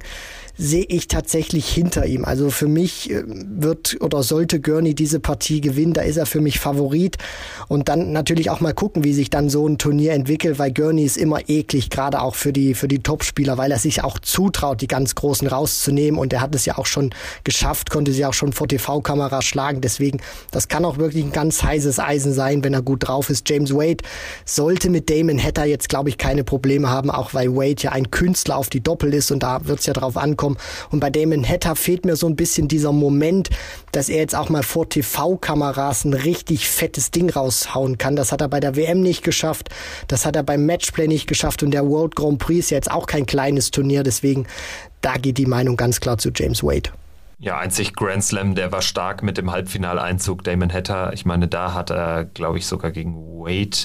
sehe 0.58 0.86
ich 0.88 1.08
tatsächlich 1.08 1.68
hinter 1.68 2.06
ihm. 2.06 2.26
Also 2.26 2.49
für 2.49 2.68
mich 2.68 3.12
äh, 3.12 3.24
wird 3.26 3.97
oder 4.01 4.24
sollte 4.24 4.62
Gurney 4.62 4.95
diese 4.95 5.20
Partie 5.20 5.62
gewinnen, 5.62 5.93
da 5.93 6.01
ist 6.01 6.18
er 6.18 6.26
für 6.26 6.41
mich 6.41 6.60
Favorit. 6.60 7.18
Und 7.68 7.89
dann 7.89 8.12
natürlich 8.12 8.49
auch 8.49 8.62
mal 8.62 8.74
gucken, 8.74 9.03
wie 9.03 9.14
sich 9.14 9.30
dann 9.30 9.49
so 9.49 9.68
ein 9.68 9.78
Turnier 9.78 10.14
entwickelt, 10.14 10.60
weil 10.60 10.72
Gurney 10.72 11.03
ist 11.03 11.18
immer 11.18 11.49
eklig, 11.49 11.89
gerade 11.89 12.22
auch 12.22 12.36
für 12.36 12.53
die, 12.53 12.74
für 12.74 12.88
die 12.88 12.99
Topspieler, 12.99 13.58
weil 13.58 13.72
er 13.72 13.80
sich 13.80 14.03
auch 14.03 14.20
zutraut, 14.20 14.82
die 14.82 14.88
ganz 14.88 15.16
Großen 15.16 15.47
rauszunehmen. 15.47 16.20
Und 16.20 16.32
er 16.32 16.41
hat 16.41 16.56
es 16.56 16.66
ja 16.66 16.78
auch 16.78 16.86
schon 16.86 17.10
geschafft, 17.43 17.89
konnte 17.89 18.12
sie 18.12 18.26
auch 18.26 18.34
schon 18.34 18.53
vor 18.53 18.68
TV-Kamera 18.68 19.41
schlagen. 19.41 19.82
Deswegen, 19.82 20.22
das 20.51 20.68
kann 20.68 20.86
auch 20.86 20.97
wirklich 20.97 21.24
ein 21.24 21.32
ganz 21.32 21.64
heißes 21.64 21.99
Eisen 21.99 22.34
sein, 22.34 22.64
wenn 22.64 22.74
er 22.74 22.82
gut 22.82 23.08
drauf 23.08 23.30
ist. 23.30 23.49
James 23.49 23.74
Wade 23.74 24.03
sollte 24.45 24.89
mit 24.89 25.10
Damon 25.10 25.41
Hatter 25.41 25.66
jetzt, 25.66 25.89
glaube 25.89 26.10
ich, 26.10 26.18
keine 26.18 26.43
Probleme 26.43 26.89
haben, 26.89 27.10
auch 27.10 27.34
weil 27.34 27.56
Wade 27.56 27.82
ja 27.82 27.91
ein 27.91 28.12
Künstler 28.12 28.58
auf 28.58 28.70
die 28.70 28.82
Doppel 28.82 29.14
ist 29.14 29.32
und 29.32 29.43
da 29.43 29.66
wird 29.66 29.80
es 29.80 29.86
ja 29.86 29.93
drauf 29.93 30.18
ankommen. 30.18 30.45
Und 30.46 31.00
bei 31.00 31.10
Damon 31.10 31.48
Hatter 31.48 31.76
fehlt 31.76 32.06
mir 32.06 32.16
so 32.16 32.28
ein 32.28 32.36
bisschen 32.36 32.68
dieser 32.68 32.91
Moment, 32.91 33.50
dass 33.91 34.10
er 34.10 34.18
jetzt 34.18 34.36
auch 34.36 34.50
mal 34.50 34.64
vor 34.64 34.88
TV-Kameras 34.89 36.06
ein 36.06 36.14
richtig 36.14 36.70
fettes 36.70 37.12
Ding 37.12 37.30
raushauen 37.30 37.98
kann. 37.98 38.16
Das 38.16 38.32
hat 38.32 38.41
er 38.41 38.48
bei 38.48 38.60
der 38.60 38.76
WM 38.76 39.02
nicht 39.02 39.24
geschafft. 39.24 39.70
Das 40.08 40.26
hat 40.26 40.36
er 40.36 40.43
beim 40.43 40.66
Matchplay 40.66 41.08
nicht 41.08 41.28
geschafft. 41.28 41.64
Und 41.64 41.72
der 41.72 41.88
World 41.88 42.16
Grand 42.16 42.39
Prix 42.39 42.66
ist 42.66 42.70
ja 42.72 42.78
jetzt 42.78 42.91
auch 42.91 43.08
kein 43.08 43.26
kleines 43.26 43.72
Turnier. 43.72 44.04
Deswegen, 44.04 44.46
da 45.02 45.18
geht 45.18 45.38
die 45.38 45.46
Meinung 45.46 45.78
ganz 45.78 46.00
klar 46.00 46.18
zu 46.18 46.30
James 46.34 46.64
Wade. 46.64 46.91
Ja, 47.38 47.58
einzig 47.58 47.96
Grand 47.96 48.24
Slam, 48.24 48.56
der 48.56 48.72
war 48.72 48.82
stark 48.82 49.22
mit 49.22 49.38
dem 49.38 49.52
Halbfinaleinzug. 49.52 50.43
Damon 50.43 50.72
Hatter, 50.72 51.12
ich 51.14 51.26
meine, 51.26 51.48
da 51.48 51.74
hat 51.74 51.89
er, 51.89 52.26
glaube 52.26 52.58
ich, 52.58 52.66
sogar 52.66 52.91
gegen 52.91 53.16
Wade 53.16 53.78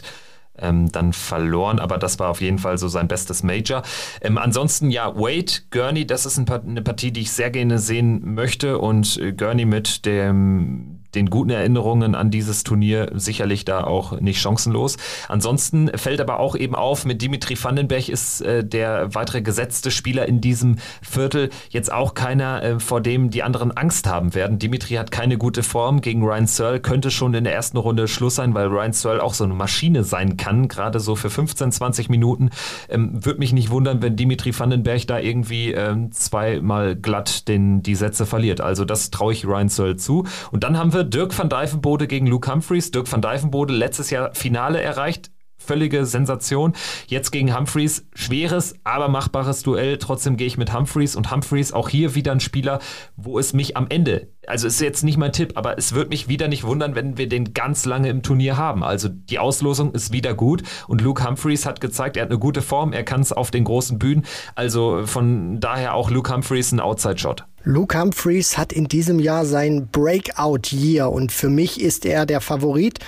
ähm, 0.60 0.90
dann 0.92 1.12
verloren, 1.12 1.78
aber 1.78 1.98
das 1.98 2.18
war 2.18 2.28
auf 2.28 2.40
jeden 2.40 2.58
Fall 2.58 2.78
so 2.78 2.88
sein 2.88 3.08
bestes 3.08 3.42
Major. 3.42 3.82
Ähm, 4.20 4.38
ansonsten 4.38 4.90
ja, 4.90 5.14
Wade, 5.16 5.52
Gurney, 5.70 6.06
das 6.06 6.26
ist 6.26 6.38
ein 6.38 6.48
eine 6.50 6.82
Partie, 6.82 7.12
die 7.12 7.20
ich 7.20 7.32
sehr 7.32 7.50
gerne 7.50 7.78
sehen 7.78 8.34
möchte 8.34 8.78
und 8.78 9.18
äh, 9.18 9.32
Gurney 9.32 9.64
mit 9.64 10.04
dem 10.06 11.00
den 11.14 11.30
guten 11.30 11.50
Erinnerungen 11.50 12.14
an 12.14 12.30
dieses 12.30 12.64
Turnier 12.64 13.10
sicherlich 13.14 13.64
da 13.64 13.84
auch 13.84 14.20
nicht 14.20 14.40
chancenlos. 14.40 14.96
Ansonsten 15.28 15.90
fällt 15.96 16.20
aber 16.20 16.40
auch 16.40 16.56
eben 16.56 16.74
auf, 16.74 17.04
mit 17.04 17.22
Dimitri 17.22 17.56
Vandenberg 17.62 18.08
ist 18.08 18.40
äh, 18.42 18.64
der 18.64 19.14
weitere 19.14 19.42
gesetzte 19.42 19.90
Spieler 19.90 20.26
in 20.26 20.40
diesem 20.40 20.76
Viertel 21.02 21.50
jetzt 21.70 21.92
auch 21.92 22.14
keiner, 22.14 22.62
äh, 22.62 22.80
vor 22.80 23.00
dem 23.00 23.30
die 23.30 23.42
anderen 23.42 23.72
Angst 23.72 24.06
haben 24.06 24.34
werden. 24.34 24.58
Dimitri 24.58 24.94
hat 24.94 25.10
keine 25.10 25.38
gute 25.38 25.62
Form 25.62 26.00
gegen 26.00 26.22
Ryan 26.22 26.46
Searle, 26.46 26.80
könnte 26.80 27.10
schon 27.10 27.34
in 27.34 27.44
der 27.44 27.54
ersten 27.54 27.76
Runde 27.76 28.08
Schluss 28.08 28.36
sein, 28.36 28.54
weil 28.54 28.66
Ryan 28.66 28.92
Searle 28.92 29.22
auch 29.22 29.34
so 29.34 29.44
eine 29.44 29.54
Maschine 29.54 30.04
sein 30.04 30.36
kann, 30.36 30.68
gerade 30.68 31.00
so 31.00 31.16
für 31.16 31.30
15, 31.30 31.72
20 31.72 32.08
Minuten. 32.08 32.50
Ähm, 32.88 33.24
Würde 33.24 33.38
mich 33.38 33.52
nicht 33.52 33.70
wundern, 33.70 34.02
wenn 34.02 34.16
Dimitri 34.16 34.58
Vandenberg 34.58 35.06
da 35.06 35.18
irgendwie 35.18 35.72
ähm, 35.72 36.12
zweimal 36.12 36.96
glatt 36.96 37.48
den, 37.48 37.82
die 37.82 37.94
Sätze 37.94 38.26
verliert. 38.26 38.60
Also 38.60 38.84
das 38.84 39.10
traue 39.10 39.32
ich 39.32 39.46
Ryan 39.46 39.68
Searle 39.68 39.96
zu. 39.96 40.24
Und 40.50 40.64
dann 40.64 40.78
haben 40.78 40.92
wir 40.92 40.99
Dirk 41.04 41.36
van 41.36 41.48
Dijvenbode 41.48 42.06
gegen 42.06 42.26
Luke 42.26 42.50
Humphreys. 42.50 42.90
Dirk 42.90 43.10
van 43.10 43.20
Dijvenbode 43.20 43.74
letztes 43.74 44.10
Jahr 44.10 44.34
Finale 44.34 44.80
erreicht. 44.80 45.30
Völlige 45.56 46.06
Sensation. 46.06 46.72
Jetzt 47.06 47.30
gegen 47.32 47.54
Humphreys. 47.54 48.06
Schweres, 48.14 48.74
aber 48.82 49.08
machbares 49.08 49.62
Duell. 49.62 49.98
Trotzdem 49.98 50.36
gehe 50.36 50.46
ich 50.46 50.56
mit 50.56 50.72
Humphreys. 50.72 51.16
Und 51.16 51.30
Humphreys 51.30 51.72
auch 51.72 51.88
hier 51.90 52.14
wieder 52.14 52.32
ein 52.32 52.40
Spieler, 52.40 52.80
wo 53.16 53.38
es 53.38 53.52
mich 53.52 53.76
am 53.76 53.86
Ende, 53.88 54.28
also 54.46 54.66
ist 54.66 54.80
jetzt 54.80 55.04
nicht 55.04 55.18
mein 55.18 55.32
Tipp, 55.32 55.52
aber 55.56 55.76
es 55.76 55.94
wird 55.94 56.08
mich 56.08 56.28
wieder 56.28 56.48
nicht 56.48 56.64
wundern, 56.64 56.94
wenn 56.94 57.18
wir 57.18 57.28
den 57.28 57.52
ganz 57.52 57.84
lange 57.84 58.08
im 58.08 58.22
Turnier 58.22 58.56
haben. 58.56 58.82
Also 58.82 59.08
die 59.08 59.38
Auslosung 59.38 59.92
ist 59.92 60.12
wieder 60.12 60.34
gut. 60.34 60.62
Und 60.88 61.02
Luke 61.02 61.24
Humphreys 61.24 61.66
hat 61.66 61.80
gezeigt, 61.80 62.16
er 62.16 62.22
hat 62.22 62.30
eine 62.30 62.38
gute 62.38 62.62
Form. 62.62 62.92
Er 62.92 63.04
kann 63.04 63.20
es 63.20 63.32
auf 63.32 63.50
den 63.50 63.64
großen 63.64 63.98
Bühnen. 63.98 64.24
Also 64.54 65.06
von 65.06 65.60
daher 65.60 65.94
auch 65.94 66.10
Luke 66.10 66.32
Humphreys 66.32 66.72
ein 66.72 66.80
Outside-Shot. 66.80 67.44
Luke 67.62 67.98
Humphreys 67.98 68.56
hat 68.56 68.72
in 68.72 68.88
diesem 68.88 69.18
Jahr 69.18 69.44
sein 69.44 69.88
Breakout-Year 69.92 71.12
und 71.12 71.30
für 71.30 71.50
mich 71.50 71.78
ist 71.78 72.06
er 72.06 72.24
der 72.24 72.40
Favorit 72.40 73.00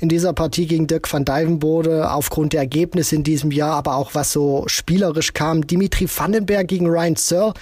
in 0.00 0.08
dieser 0.08 0.32
Partie 0.32 0.66
gegen 0.66 0.88
Dirk 0.88 1.12
van 1.12 1.24
Dijvenbode 1.24 2.10
aufgrund 2.10 2.52
der 2.52 2.60
Ergebnisse 2.60 3.14
in 3.14 3.22
diesem 3.22 3.52
Jahr, 3.52 3.74
aber 3.74 3.94
auch 3.94 4.14
was 4.14 4.32
so 4.32 4.64
spielerisch 4.66 5.32
kam. 5.32 5.64
Dimitri 5.64 6.08
Vandenberg 6.08 6.66
gegen 6.66 6.88
Ryan 6.88 7.14
Searle 7.14 7.54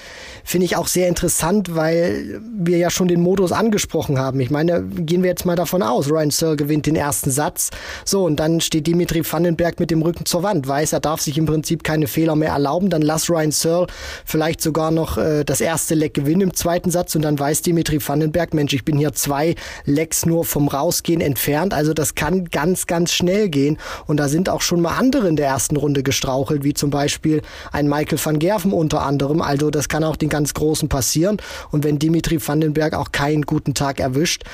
finde 0.42 0.64
ich 0.64 0.76
auch 0.76 0.86
sehr 0.86 1.09
interessant, 1.09 1.74
weil 1.76 2.40
wir 2.57 2.78
ja 2.78 2.88
schon 2.88 3.09
den 3.09 3.20
Modus 3.20 3.53
angesprochen 3.53 4.18
haben. 4.18 4.40
Ich 4.40 4.51
meine, 4.51 4.82
gehen 4.82 5.22
wir 5.22 5.28
jetzt 5.28 5.44
mal 5.44 5.57
davon 5.57 5.82
aus, 5.82 6.09
Ryan 6.11 6.30
Searle 6.30 6.57
gewinnt 6.57 6.86
den 6.86 6.96
ersten 6.96 7.30
Satz. 7.30 7.68
So, 8.07 8.24
und 8.24 8.36
dann 8.36 8.62
steht 8.62 8.86
Dimitri 8.86 9.22
Vandenberg 9.22 9.80
mit 9.80 9.90
dem 9.90 10.01
Rücken 10.01 10.24
zur 10.24 10.42
Wand, 10.42 10.66
weiß, 10.66 10.94
er 10.94 11.01
darf 11.01 11.20
sich 11.20 11.36
im 11.36 11.44
Prinzip 11.44 11.84
keine 11.84 12.07
Fehler 12.07 12.36
mehr 12.36 12.53
erlauben. 12.53 12.88
Dann 12.88 13.03
lass 13.03 13.28
Ryan 13.28 13.51
Searle 13.51 13.86
vielleicht 14.24 14.62
sogar 14.62 14.90
noch 14.90 15.18
äh, 15.18 15.44
das 15.44 15.61
erste 15.61 15.94
Leck 15.94 16.14
gewinnen 16.14 16.38
Gewinn 16.39 16.49
im 16.49 16.55
zweiten 16.55 16.91
Satz 16.91 17.14
und 17.16 17.22
dann 17.22 17.39
weiß 17.39 17.62
Dimitri 17.62 17.99
Vandenberg, 18.01 18.55
Mensch, 18.55 18.72
ich 18.72 18.84
bin 18.84 18.97
hier 18.97 19.12
zwei 19.12 19.55
Lecks 19.84 20.24
nur 20.24 20.45
vom 20.45 20.68
Rausgehen 20.68 21.20
entfernt. 21.20 21.74
Also 21.74 21.95
das 21.95 22.14
kann 22.14 22.47
ganz, 22.47 22.86
ganz 22.86 23.12
schnell 23.12 23.49
gehen. 23.49 23.78
Und 24.07 24.18
da 24.18 24.28
sind 24.28 24.49
auch 24.49 24.61
schon 24.61 24.80
mal 24.80 24.97
andere 24.97 25.28
in 25.28 25.36
der 25.36 25.47
ersten 25.47 25.76
Runde 25.76 26.03
gestrauchelt, 26.03 26.64
wie 26.64 26.74
zum 26.74 26.91
Beispiel 26.91 27.43
ein 27.72 27.89
Michael 27.89 28.18
van 28.22 28.39
Gerven 28.39 28.72
unter 28.72 29.03
anderem. 29.03 29.43
Also 29.43 29.70
das 29.70 29.89
kann 29.89 30.05
auch 30.05 30.16
den 30.16 30.28
ganz 30.28 30.55
Großen 30.55 30.89
passieren. 30.89 31.39
Und 31.70 31.84
wenn 31.84 31.99
Dimitri 31.99 32.39
Vandenberg 32.47 32.95
auch 32.95 33.11
keinen 33.12 33.43
guten 33.43 33.74
Tag 33.74 34.01
erwischt, 34.01 34.45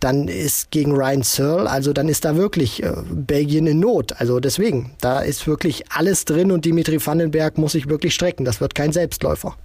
dann 0.00 0.28
ist 0.28 0.70
gegen 0.70 0.92
Ryan 0.92 1.22
Searle, 1.22 1.70
also 1.70 1.92
dann 1.92 2.08
ist 2.08 2.24
da 2.24 2.36
wirklich 2.36 2.82
äh, 2.82 2.92
Belgien 3.10 3.66
in 3.66 3.80
Not. 3.80 4.20
Also 4.20 4.40
deswegen, 4.40 4.92
da 5.00 5.20
ist 5.20 5.46
wirklich 5.46 5.84
alles 5.90 6.24
drin 6.24 6.50
und 6.50 6.64
Dimitri 6.64 7.04
Vandenberg 7.04 7.58
muss 7.58 7.72
sich 7.72 7.88
wirklich 7.88 8.14
strecken. 8.14 8.44
Das 8.44 8.60
wird 8.60 8.74
kein 8.74 8.92
Selbstläufer. 8.92 9.56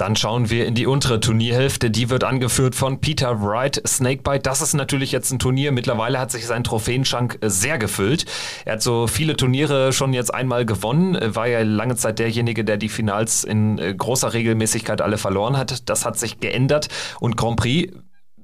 Dann 0.00 0.16
schauen 0.16 0.48
wir 0.48 0.64
in 0.64 0.74
die 0.74 0.86
untere 0.86 1.20
Turnierhälfte. 1.20 1.90
Die 1.90 2.08
wird 2.08 2.24
angeführt 2.24 2.74
von 2.74 3.02
Peter 3.02 3.42
Wright 3.42 3.82
Snakebite. 3.86 4.40
Das 4.40 4.62
ist 4.62 4.72
natürlich 4.72 5.12
jetzt 5.12 5.30
ein 5.30 5.38
Turnier. 5.38 5.72
Mittlerweile 5.72 6.18
hat 6.18 6.30
sich 6.30 6.46
sein 6.46 6.64
Trophäenschrank 6.64 7.36
äh, 7.42 7.50
sehr 7.50 7.76
gefüllt. 7.76 8.24
Er 8.64 8.72
hat 8.72 8.82
so 8.82 9.06
viele 9.06 9.36
Turniere 9.36 9.92
schon 9.92 10.14
jetzt 10.14 10.32
einmal 10.32 10.64
gewonnen. 10.64 11.18
War 11.34 11.48
ja 11.48 11.60
lange 11.60 11.96
Zeit 11.96 12.18
derjenige, 12.18 12.64
der 12.64 12.78
die 12.78 12.88
Finals 12.88 13.44
in 13.44 13.78
äh, 13.78 13.94
großer 13.94 14.32
Regelmäßigkeit 14.32 15.02
alle 15.02 15.18
verloren 15.18 15.58
hat. 15.58 15.90
Das 15.90 16.06
hat 16.06 16.18
sich 16.18 16.40
geändert. 16.40 16.88
Und 17.20 17.36
Grand 17.36 17.58
Prix 17.58 17.92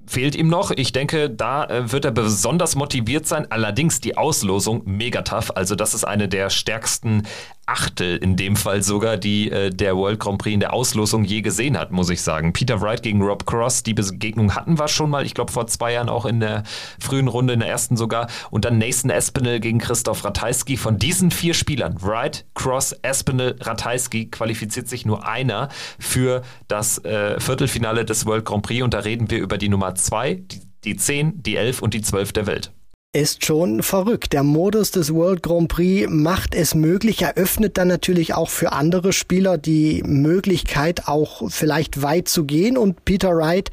fehlt 0.06 0.34
ihm 0.34 0.48
noch. 0.48 0.70
Ich 0.70 0.92
denke, 0.92 1.30
da 1.30 1.68
wird 1.90 2.04
er 2.04 2.10
besonders 2.10 2.76
motiviert 2.76 3.26
sein. 3.26 3.46
Allerdings 3.50 4.00
die 4.00 4.16
Auslosung 4.16 4.82
mega 4.84 5.22
tough. 5.22 5.56
Also 5.56 5.74
das 5.74 5.94
ist 5.94 6.04
eine 6.04 6.28
der 6.28 6.50
stärksten 6.50 7.24
Achtel 7.66 8.16
in 8.16 8.36
dem 8.36 8.54
Fall 8.54 8.82
sogar, 8.84 9.16
die 9.16 9.50
äh, 9.50 9.70
der 9.70 9.96
World 9.96 10.20
Grand 10.20 10.38
Prix 10.38 10.54
in 10.54 10.60
der 10.60 10.72
Auslosung 10.72 11.24
je 11.24 11.42
gesehen 11.42 11.76
hat, 11.76 11.90
muss 11.90 12.08
ich 12.10 12.22
sagen. 12.22 12.52
Peter 12.52 12.80
Wright 12.80 13.02
gegen 13.02 13.20
Rob 13.20 13.44
Cross, 13.44 13.82
die 13.82 13.92
Begegnung 13.92 14.54
hatten 14.54 14.78
wir 14.78 14.86
schon 14.86 15.10
mal, 15.10 15.26
ich 15.26 15.34
glaube 15.34 15.50
vor 15.50 15.66
zwei 15.66 15.92
Jahren 15.92 16.08
auch 16.08 16.26
in 16.26 16.38
der 16.38 16.62
frühen 17.00 17.26
Runde, 17.26 17.54
in 17.54 17.60
der 17.60 17.68
ersten 17.68 17.96
sogar. 17.96 18.28
Und 18.50 18.64
dann 18.64 18.78
Nathan 18.78 19.10
Espinel 19.10 19.58
gegen 19.58 19.80
Christoph 19.80 20.24
Ratajski. 20.24 20.76
Von 20.76 20.98
diesen 20.98 21.32
vier 21.32 21.54
Spielern, 21.54 21.96
Wright, 22.00 22.44
Cross, 22.54 22.92
Espinel, 23.02 23.56
Ratajski, 23.60 24.30
qualifiziert 24.30 24.88
sich 24.88 25.04
nur 25.04 25.26
einer 25.26 25.68
für 25.98 26.42
das 26.68 27.04
äh, 27.04 27.40
Viertelfinale 27.40 28.04
des 28.04 28.26
World 28.26 28.44
Grand 28.44 28.62
Prix. 28.62 28.84
Und 28.84 28.94
da 28.94 29.00
reden 29.00 29.28
wir 29.28 29.38
über 29.38 29.58
die 29.58 29.68
Nummer 29.68 29.95
zwei, 29.96 30.34
die, 30.34 30.62
die 30.84 30.96
10, 30.96 31.42
die 31.42 31.56
11 31.56 31.82
und 31.82 31.94
die 31.94 32.02
12 32.02 32.32
der 32.32 32.46
Welt. 32.46 32.72
Ist 33.16 33.46
schon 33.46 33.82
verrückt. 33.82 34.34
Der 34.34 34.42
Modus 34.42 34.90
des 34.90 35.12
World 35.12 35.42
Grand 35.42 35.68
Prix 35.68 36.06
macht 36.10 36.54
es 36.54 36.74
möglich, 36.74 37.22
eröffnet 37.22 37.78
dann 37.78 37.88
natürlich 37.88 38.34
auch 38.34 38.50
für 38.50 38.72
andere 38.72 39.14
Spieler 39.14 39.56
die 39.56 40.02
Möglichkeit, 40.04 41.08
auch 41.08 41.50
vielleicht 41.50 42.02
weit 42.02 42.28
zu 42.28 42.44
gehen. 42.44 42.76
Und 42.76 43.06
Peter 43.06 43.34
Wright, 43.34 43.70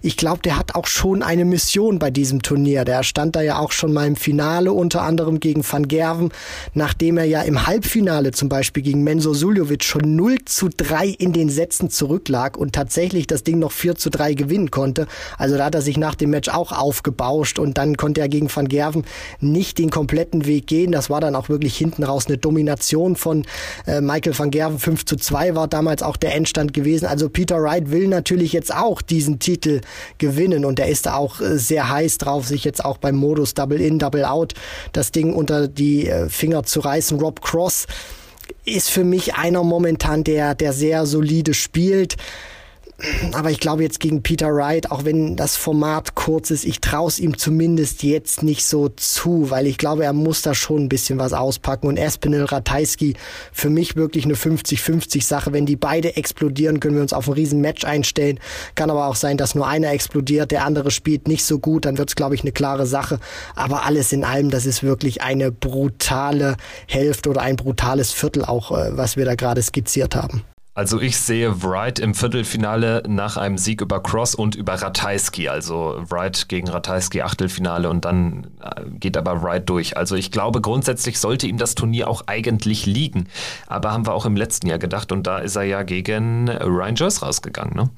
ich 0.00 0.16
glaube, 0.16 0.42
der 0.42 0.56
hat 0.56 0.76
auch 0.76 0.86
schon 0.86 1.24
eine 1.24 1.44
Mission 1.44 1.98
bei 1.98 2.12
diesem 2.12 2.42
Turnier. 2.42 2.84
Der 2.84 3.02
stand 3.02 3.34
da 3.34 3.42
ja 3.42 3.58
auch 3.58 3.72
schon 3.72 3.92
mal 3.92 4.06
im 4.06 4.14
Finale, 4.14 4.72
unter 4.72 5.02
anderem 5.02 5.40
gegen 5.40 5.64
Van 5.68 5.88
Gerven, 5.88 6.30
nachdem 6.72 7.18
er 7.18 7.24
ja 7.24 7.42
im 7.42 7.66
Halbfinale 7.66 8.30
zum 8.30 8.48
Beispiel 8.48 8.84
gegen 8.84 9.02
Menzo 9.02 9.34
Suljovic 9.34 9.82
schon 9.82 10.14
0 10.14 10.44
zu 10.44 10.68
3 10.68 11.08
in 11.08 11.32
den 11.32 11.48
Sätzen 11.48 11.90
zurücklag 11.90 12.56
und 12.56 12.74
tatsächlich 12.74 13.26
das 13.26 13.42
Ding 13.42 13.58
noch 13.58 13.72
4 13.72 13.96
zu 13.96 14.08
3 14.08 14.34
gewinnen 14.34 14.70
konnte. 14.70 15.08
Also 15.36 15.56
da 15.56 15.64
hat 15.64 15.74
er 15.74 15.82
sich 15.82 15.96
nach 15.96 16.14
dem 16.14 16.30
Match 16.30 16.48
auch 16.48 16.70
aufgebauscht 16.70 17.58
und 17.58 17.76
dann 17.76 17.96
konnte 17.96 18.20
er 18.20 18.28
gegen 18.28 18.54
Van 18.54 18.68
Gerven 18.68 18.83
Gerven 18.84 19.04
nicht 19.40 19.78
den 19.78 19.90
kompletten 19.90 20.44
Weg 20.46 20.66
gehen. 20.66 20.92
Das 20.92 21.08
war 21.08 21.20
dann 21.20 21.34
auch 21.34 21.48
wirklich 21.48 21.76
hinten 21.76 22.04
raus 22.04 22.26
eine 22.26 22.36
Domination 22.36 23.16
von 23.16 23.44
äh, 23.86 24.00
Michael 24.00 24.38
van 24.38 24.50
Gerven. 24.50 24.78
5 24.78 25.06
zu 25.06 25.16
2 25.16 25.54
war 25.54 25.68
damals 25.68 26.02
auch 26.02 26.16
der 26.16 26.34
Endstand 26.34 26.74
gewesen. 26.74 27.06
Also 27.06 27.30
Peter 27.30 27.62
Wright 27.62 27.90
will 27.90 28.08
natürlich 28.08 28.52
jetzt 28.52 28.74
auch 28.74 29.00
diesen 29.00 29.38
Titel 29.38 29.80
gewinnen 30.18 30.64
und 30.64 30.78
er 30.78 30.88
ist 30.88 31.06
da 31.06 31.14
auch 31.14 31.40
äh, 31.40 31.58
sehr 31.58 31.88
heiß 31.88 32.18
drauf, 32.18 32.46
sich 32.46 32.64
jetzt 32.64 32.84
auch 32.84 32.98
beim 32.98 33.16
Modus 33.16 33.54
Double 33.54 33.80
In, 33.80 33.98
Double 33.98 34.24
Out 34.24 34.54
das 34.92 35.12
Ding 35.12 35.32
unter 35.32 35.66
die 35.66 36.08
äh, 36.08 36.28
Finger 36.28 36.64
zu 36.64 36.80
reißen. 36.80 37.18
Rob 37.18 37.40
Cross 37.40 37.86
ist 38.66 38.90
für 38.90 39.04
mich 39.04 39.34
einer 39.34 39.62
momentan, 39.62 40.24
der, 40.24 40.54
der 40.54 40.74
sehr 40.74 41.06
solide 41.06 41.54
spielt 41.54 42.16
aber 43.32 43.50
ich 43.50 43.58
glaube 43.58 43.82
jetzt 43.82 43.98
gegen 43.98 44.22
Peter 44.22 44.54
Wright, 44.54 44.90
auch 44.90 45.04
wenn 45.04 45.36
das 45.36 45.56
Format 45.56 46.14
kurz 46.14 46.50
ist, 46.50 46.64
ich 46.64 46.80
traue 46.80 47.08
es 47.08 47.18
ihm 47.18 47.36
zumindest 47.36 48.02
jetzt 48.02 48.42
nicht 48.42 48.64
so 48.64 48.88
zu, 48.88 49.50
weil 49.50 49.66
ich 49.66 49.78
glaube, 49.78 50.04
er 50.04 50.12
muss 50.12 50.42
da 50.42 50.54
schon 50.54 50.84
ein 50.84 50.88
bisschen 50.88 51.18
was 51.18 51.32
auspacken. 51.32 51.88
Und 51.88 51.96
Espinel 51.96 52.44
Ratajski, 52.44 53.14
für 53.52 53.68
mich 53.68 53.96
wirklich 53.96 54.24
eine 54.24 54.34
50-50 54.34 55.24
Sache. 55.24 55.52
Wenn 55.52 55.66
die 55.66 55.76
beide 55.76 56.16
explodieren, 56.16 56.80
können 56.80 56.94
wir 56.94 57.02
uns 57.02 57.12
auf 57.12 57.26
ein 57.26 57.34
riesen 57.34 57.60
Match 57.60 57.84
einstellen. 57.84 58.38
Kann 58.74 58.90
aber 58.90 59.06
auch 59.06 59.16
sein, 59.16 59.36
dass 59.36 59.54
nur 59.54 59.66
einer 59.66 59.90
explodiert, 59.90 60.52
der 60.52 60.64
andere 60.64 60.90
spielt 60.90 61.26
nicht 61.26 61.44
so 61.44 61.58
gut, 61.58 61.84
dann 61.84 61.98
wird 61.98 62.10
es, 62.10 62.16
glaube 62.16 62.34
ich, 62.36 62.42
eine 62.42 62.52
klare 62.52 62.86
Sache. 62.86 63.18
Aber 63.56 63.84
alles 63.84 64.12
in 64.12 64.24
allem, 64.24 64.50
das 64.50 64.66
ist 64.66 64.82
wirklich 64.82 65.22
eine 65.22 65.50
brutale 65.50 66.56
Hälfte 66.86 67.30
oder 67.30 67.42
ein 67.42 67.56
brutales 67.56 68.12
Viertel 68.12 68.44
auch, 68.44 68.70
äh, 68.70 68.96
was 68.96 69.16
wir 69.16 69.24
da 69.24 69.34
gerade 69.34 69.62
skizziert 69.62 70.14
haben. 70.14 70.44
Also 70.76 71.00
ich 71.00 71.16
sehe 71.18 71.62
Wright 71.62 72.00
im 72.00 72.14
Viertelfinale 72.14 73.04
nach 73.06 73.36
einem 73.36 73.58
Sieg 73.58 73.80
über 73.80 74.02
Cross 74.02 74.34
und 74.34 74.56
über 74.56 74.74
Ratajski. 74.74 75.48
Also 75.48 76.02
Wright 76.08 76.48
gegen 76.48 76.68
Ratajski 76.68 77.22
Achtelfinale 77.22 77.88
und 77.88 78.04
dann 78.04 78.48
äh, 78.60 78.90
geht 78.90 79.16
aber 79.16 79.40
Wright 79.40 79.68
durch. 79.68 79.96
Also 79.96 80.16
ich 80.16 80.32
glaube 80.32 80.60
grundsätzlich 80.60 81.20
sollte 81.20 81.46
ihm 81.46 81.58
das 81.58 81.76
Turnier 81.76 82.08
auch 82.08 82.22
eigentlich 82.26 82.86
liegen. 82.86 83.28
Aber 83.68 83.92
haben 83.92 84.04
wir 84.04 84.14
auch 84.14 84.26
im 84.26 84.34
letzten 84.34 84.66
Jahr 84.66 84.80
gedacht 84.80 85.12
und 85.12 85.28
da 85.28 85.38
ist 85.38 85.54
er 85.54 85.62
ja 85.62 85.84
gegen 85.84 86.48
Ryan 86.48 86.96
Joyce 86.96 87.22
rausgegangen. 87.22 87.76
Ne? 87.76 87.90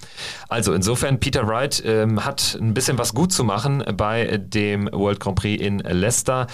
Also 0.50 0.74
insofern 0.74 1.18
Peter 1.18 1.48
Wright 1.48 1.82
ähm, 1.86 2.26
hat 2.26 2.58
ein 2.60 2.74
bisschen 2.74 2.98
was 2.98 3.14
gut 3.14 3.32
zu 3.32 3.42
machen 3.42 3.84
bei 3.96 4.36
dem 4.36 4.90
World 4.92 5.20
Grand 5.20 5.38
Prix 5.38 5.62
in 5.62 5.78
Leicester. 5.78 6.46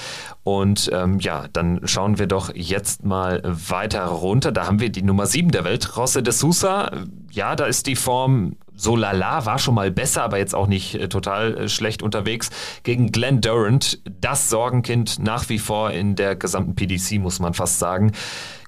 Und 0.44 0.88
ähm, 0.92 1.18
ja, 1.18 1.46
dann 1.52 1.80
schauen 1.84 2.20
wir 2.20 2.28
doch 2.28 2.54
jetzt 2.54 3.04
mal 3.04 3.42
weiter 3.44 4.04
runter. 4.04 4.52
Da 4.52 4.66
haben 4.66 4.78
wir 4.78 4.90
die 4.90 5.02
Nummer 5.02 5.26
7 5.26 5.50
der 5.50 5.64
Welt 5.64 5.96
raus 5.96 6.11
José 6.12 6.20
de 6.20 6.32
Sousa, 6.32 6.90
ja, 7.30 7.56
da 7.56 7.64
ist 7.64 7.86
die 7.86 7.96
Form 7.96 8.56
so 8.76 8.96
lala, 8.96 9.46
war 9.46 9.58
schon 9.58 9.74
mal 9.74 9.90
besser, 9.90 10.22
aber 10.22 10.36
jetzt 10.36 10.54
auch 10.54 10.66
nicht 10.66 10.94
äh, 10.94 11.08
total 11.08 11.56
äh, 11.56 11.68
schlecht 11.70 12.02
unterwegs. 12.02 12.50
Gegen 12.82 13.12
Glenn 13.12 13.40
Durant, 13.40 13.98
das 14.20 14.50
Sorgenkind 14.50 15.20
nach 15.20 15.48
wie 15.48 15.58
vor 15.58 15.90
in 15.92 16.14
der 16.14 16.36
gesamten 16.36 16.74
PDC, 16.74 17.18
muss 17.18 17.38
man 17.38 17.54
fast 17.54 17.78
sagen. 17.78 18.12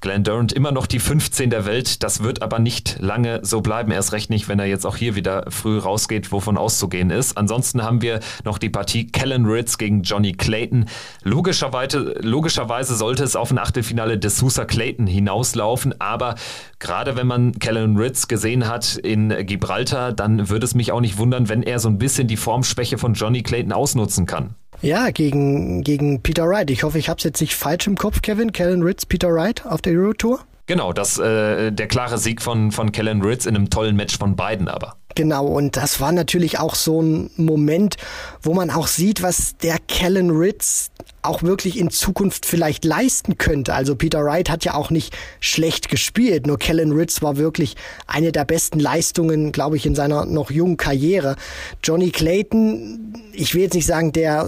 Glenn 0.00 0.24
Durant 0.24 0.52
immer 0.52 0.72
noch 0.72 0.86
die 0.86 0.98
15 0.98 1.50
der 1.50 1.66
Welt. 1.66 2.02
Das 2.02 2.22
wird 2.22 2.42
aber 2.42 2.58
nicht 2.58 2.96
lange 3.00 3.40
so 3.42 3.60
bleiben. 3.60 3.90
Erst 3.90 4.12
recht 4.12 4.30
nicht, 4.30 4.48
wenn 4.48 4.58
er 4.58 4.66
jetzt 4.66 4.86
auch 4.86 4.96
hier 4.96 5.14
wieder 5.14 5.44
früh 5.50 5.78
rausgeht, 5.78 6.32
wovon 6.32 6.56
auszugehen 6.58 7.10
ist. 7.10 7.36
Ansonsten 7.36 7.82
haben 7.82 8.02
wir 8.02 8.20
noch 8.44 8.58
die 8.58 8.70
Partie 8.70 9.06
Kellen 9.06 9.46
Ritz 9.46 9.78
gegen 9.78 10.02
Johnny 10.02 10.32
Clayton. 10.32 10.86
Logischerweise, 11.22 12.14
logischerweise 12.20 12.96
sollte 12.96 13.24
es 13.24 13.36
auf 13.36 13.50
ein 13.50 13.58
Achtelfinale 13.58 14.18
des 14.18 14.38
Sousa 14.38 14.64
Clayton 14.64 15.06
hinauslaufen, 15.06 16.00
aber 16.00 16.34
gerade 16.78 17.16
wenn 17.16 17.26
man 17.26 17.52
Kellen 17.58 17.96
Ritz 17.96 18.28
gesehen 18.28 18.68
hat 18.68 18.96
in 18.96 19.28
Gibraltar, 19.46 20.12
dann 20.12 20.48
würde 20.48 20.64
es 20.64 20.74
mich 20.74 20.92
auch 20.92 21.00
nicht 21.00 21.18
wundern, 21.18 21.48
wenn 21.48 21.62
er 21.62 21.78
so 21.78 21.88
ein 21.88 21.98
bisschen 21.98 22.28
die 22.28 22.36
Formschwäche 22.36 22.98
von 22.98 23.14
Johnny 23.14 23.42
Clayton 23.42 23.72
ausnutzen 23.72 24.26
kann. 24.26 24.54
Ja, 24.84 25.08
gegen, 25.08 25.82
gegen 25.82 26.20
Peter 26.20 26.46
Wright. 26.46 26.70
Ich 26.70 26.82
hoffe, 26.82 26.98
ich 26.98 27.08
habe 27.08 27.16
es 27.16 27.24
jetzt 27.24 27.40
nicht 27.40 27.54
falsch 27.54 27.86
im 27.86 27.96
Kopf, 27.96 28.20
Kevin. 28.20 28.52
Kellen 28.52 28.82
Ritz, 28.82 29.06
Peter 29.06 29.32
Wright 29.32 29.64
auf 29.64 29.80
der 29.80 29.94
Euro 29.94 30.12
Tour. 30.12 30.40
Genau, 30.66 30.92
das 30.92 31.18
äh, 31.18 31.72
der 31.72 31.88
klare 31.88 32.18
Sieg 32.18 32.42
von, 32.42 32.70
von 32.70 32.92
Kellen 32.92 33.22
Ritz 33.22 33.46
in 33.46 33.56
einem 33.56 33.70
tollen 33.70 33.96
Match 33.96 34.18
von 34.18 34.36
beiden 34.36 34.68
aber. 34.68 34.96
Genau, 35.14 35.46
und 35.46 35.78
das 35.78 36.00
war 36.00 36.12
natürlich 36.12 36.58
auch 36.58 36.74
so 36.74 37.00
ein 37.00 37.30
Moment, 37.36 37.96
wo 38.42 38.52
man 38.52 38.70
auch 38.70 38.86
sieht, 38.86 39.22
was 39.22 39.56
der 39.56 39.78
Kellen 39.78 40.30
Ritz 40.30 40.90
auch 41.24 41.42
wirklich 41.42 41.78
in 41.78 41.90
Zukunft 41.90 42.44
vielleicht 42.44 42.84
leisten 42.84 43.38
könnte. 43.38 43.74
Also 43.74 43.96
Peter 43.96 44.22
Wright 44.24 44.50
hat 44.50 44.64
ja 44.64 44.74
auch 44.74 44.90
nicht 44.90 45.16
schlecht 45.40 45.88
gespielt, 45.88 46.46
nur 46.46 46.58
Kellen 46.58 46.92
Ritz 46.92 47.22
war 47.22 47.38
wirklich 47.38 47.76
eine 48.06 48.30
der 48.30 48.44
besten 48.44 48.78
Leistungen, 48.78 49.50
glaube 49.50 49.76
ich, 49.76 49.86
in 49.86 49.94
seiner 49.94 50.26
noch 50.26 50.50
jungen 50.50 50.76
Karriere. 50.76 51.36
Johnny 51.82 52.10
Clayton, 52.10 53.14
ich 53.32 53.54
will 53.54 53.62
jetzt 53.62 53.74
nicht 53.74 53.86
sagen, 53.86 54.12
der 54.12 54.42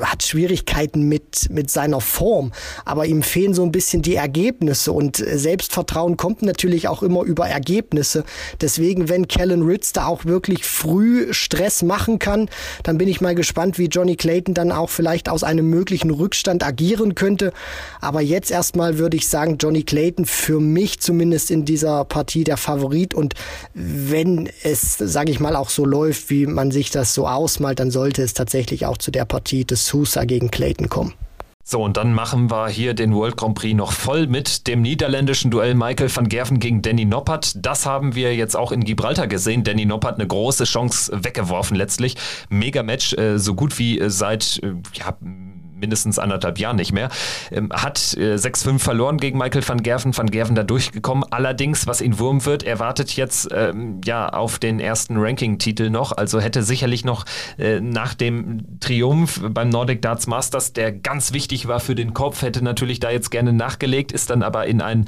äh, 0.00 0.04
hat 0.04 0.22
Schwierigkeiten 0.22 1.08
mit, 1.08 1.48
mit 1.50 1.70
seiner 1.70 2.00
Form, 2.00 2.52
aber 2.84 3.06
ihm 3.06 3.22
fehlen 3.22 3.54
so 3.54 3.62
ein 3.62 3.72
bisschen 3.72 4.02
die 4.02 4.16
Ergebnisse 4.16 4.92
und 4.92 5.16
Selbstvertrauen 5.16 6.18
kommt 6.18 6.42
natürlich 6.42 6.88
auch 6.88 7.02
immer 7.02 7.22
über 7.22 7.48
Ergebnisse. 7.48 8.24
Deswegen, 8.60 9.08
wenn 9.08 9.28
Kellen 9.28 9.62
Ritz 9.62 9.92
da 9.92 10.06
auch 10.06 10.26
wirklich 10.26 10.66
früh 10.66 11.32
Stress 11.32 11.82
machen 11.82 12.18
kann, 12.18 12.50
dann 12.82 12.98
bin 12.98 13.08
ich 13.08 13.22
mal 13.22 13.34
gespannt, 13.34 13.78
wie 13.78 13.86
Johnny 13.86 14.16
Clayton 14.16 14.52
dann 14.52 14.72
auch 14.72 14.90
vielleicht 14.90 15.30
aus 15.30 15.42
einem 15.42 15.70
möglichen 15.82 16.12
Rückstand 16.12 16.62
agieren 16.62 17.16
könnte. 17.16 17.52
Aber 18.00 18.20
jetzt 18.20 18.52
erstmal 18.52 18.98
würde 18.98 19.16
ich 19.16 19.28
sagen, 19.28 19.58
Johnny 19.58 19.82
Clayton 19.82 20.26
für 20.26 20.60
mich 20.60 21.00
zumindest 21.00 21.50
in 21.50 21.64
dieser 21.64 22.04
Partie 22.04 22.44
der 22.44 22.56
Favorit. 22.56 23.14
Und 23.14 23.34
wenn 23.74 24.48
es, 24.62 24.96
sage 24.98 25.32
ich 25.32 25.40
mal, 25.40 25.56
auch 25.56 25.70
so 25.70 25.84
läuft, 25.84 26.30
wie 26.30 26.46
man 26.46 26.70
sich 26.70 26.90
das 26.90 27.14
so 27.14 27.26
ausmalt, 27.26 27.80
dann 27.80 27.90
sollte 27.90 28.22
es 28.22 28.32
tatsächlich 28.32 28.86
auch 28.86 28.96
zu 28.96 29.10
der 29.10 29.24
Partie 29.24 29.64
des 29.64 29.86
Sousa 29.86 30.24
gegen 30.24 30.52
Clayton 30.52 30.88
kommen. 30.88 31.14
So, 31.64 31.80
und 31.80 31.96
dann 31.96 32.12
machen 32.12 32.50
wir 32.50 32.68
hier 32.68 32.92
den 32.92 33.14
World 33.14 33.36
Grand 33.36 33.54
Prix 33.54 33.74
noch 33.76 33.92
voll 33.92 34.26
mit 34.26 34.66
dem 34.66 34.82
niederländischen 34.82 35.50
Duell 35.50 35.74
Michael 35.74 36.14
van 36.14 36.28
Gerven 36.28 36.58
gegen 36.58 36.82
Danny 36.82 37.04
Noppert. 37.04 37.64
Das 37.64 37.86
haben 37.86 38.16
wir 38.16 38.34
jetzt 38.34 38.56
auch 38.56 38.72
in 38.72 38.82
Gibraltar 38.82 39.28
gesehen. 39.28 39.62
Danny 39.62 39.86
Noppert 39.86 40.16
eine 40.16 40.26
große 40.26 40.64
Chance 40.64 41.24
weggeworfen 41.24 41.76
letztlich. 41.76 42.16
Mega 42.48 42.82
Match, 42.82 43.14
äh, 43.14 43.38
so 43.38 43.54
gut 43.54 43.78
wie 43.78 44.00
äh, 44.00 44.10
seit 44.10 44.60
äh, 44.62 44.72
ja, 44.94 45.16
mindestens 45.82 46.18
anderthalb 46.18 46.58
Jahren 46.58 46.76
nicht 46.76 46.92
mehr. 46.92 47.10
Ähm, 47.50 47.68
hat 47.70 48.14
äh, 48.16 48.36
6-5 48.36 48.78
verloren 48.78 49.18
gegen 49.18 49.36
Michael 49.36 49.68
van 49.68 49.82
Gerven. 49.82 50.16
Van 50.16 50.30
Gerven 50.30 50.54
da 50.54 50.62
durchgekommen. 50.62 51.24
Allerdings, 51.30 51.86
was 51.86 52.00
ihn 52.00 52.18
wurm 52.18 52.46
wird, 52.46 52.62
er 52.62 52.78
wartet 52.78 53.12
jetzt 53.16 53.48
ähm, 53.52 54.00
ja 54.04 54.28
auf 54.30 54.58
den 54.58 54.80
ersten 54.80 55.18
Ranking-Titel 55.18 55.90
noch. 55.90 56.12
Also 56.12 56.40
hätte 56.40 56.62
sicherlich 56.62 57.04
noch 57.04 57.26
äh, 57.58 57.80
nach 57.80 58.14
dem 58.14 58.78
Triumph 58.80 59.40
beim 59.50 59.68
Nordic 59.68 60.00
Darts 60.00 60.26
Masters, 60.26 60.72
der 60.72 60.92
ganz 60.92 61.32
wichtig 61.32 61.68
war 61.68 61.80
für 61.80 61.94
den 61.94 62.14
Kopf, 62.14 62.42
hätte 62.42 62.64
natürlich 62.64 63.00
da 63.00 63.10
jetzt 63.10 63.30
gerne 63.30 63.52
nachgelegt, 63.52 64.12
ist 64.12 64.30
dann 64.30 64.42
aber 64.42 64.66
in 64.66 64.80
einen 64.80 65.06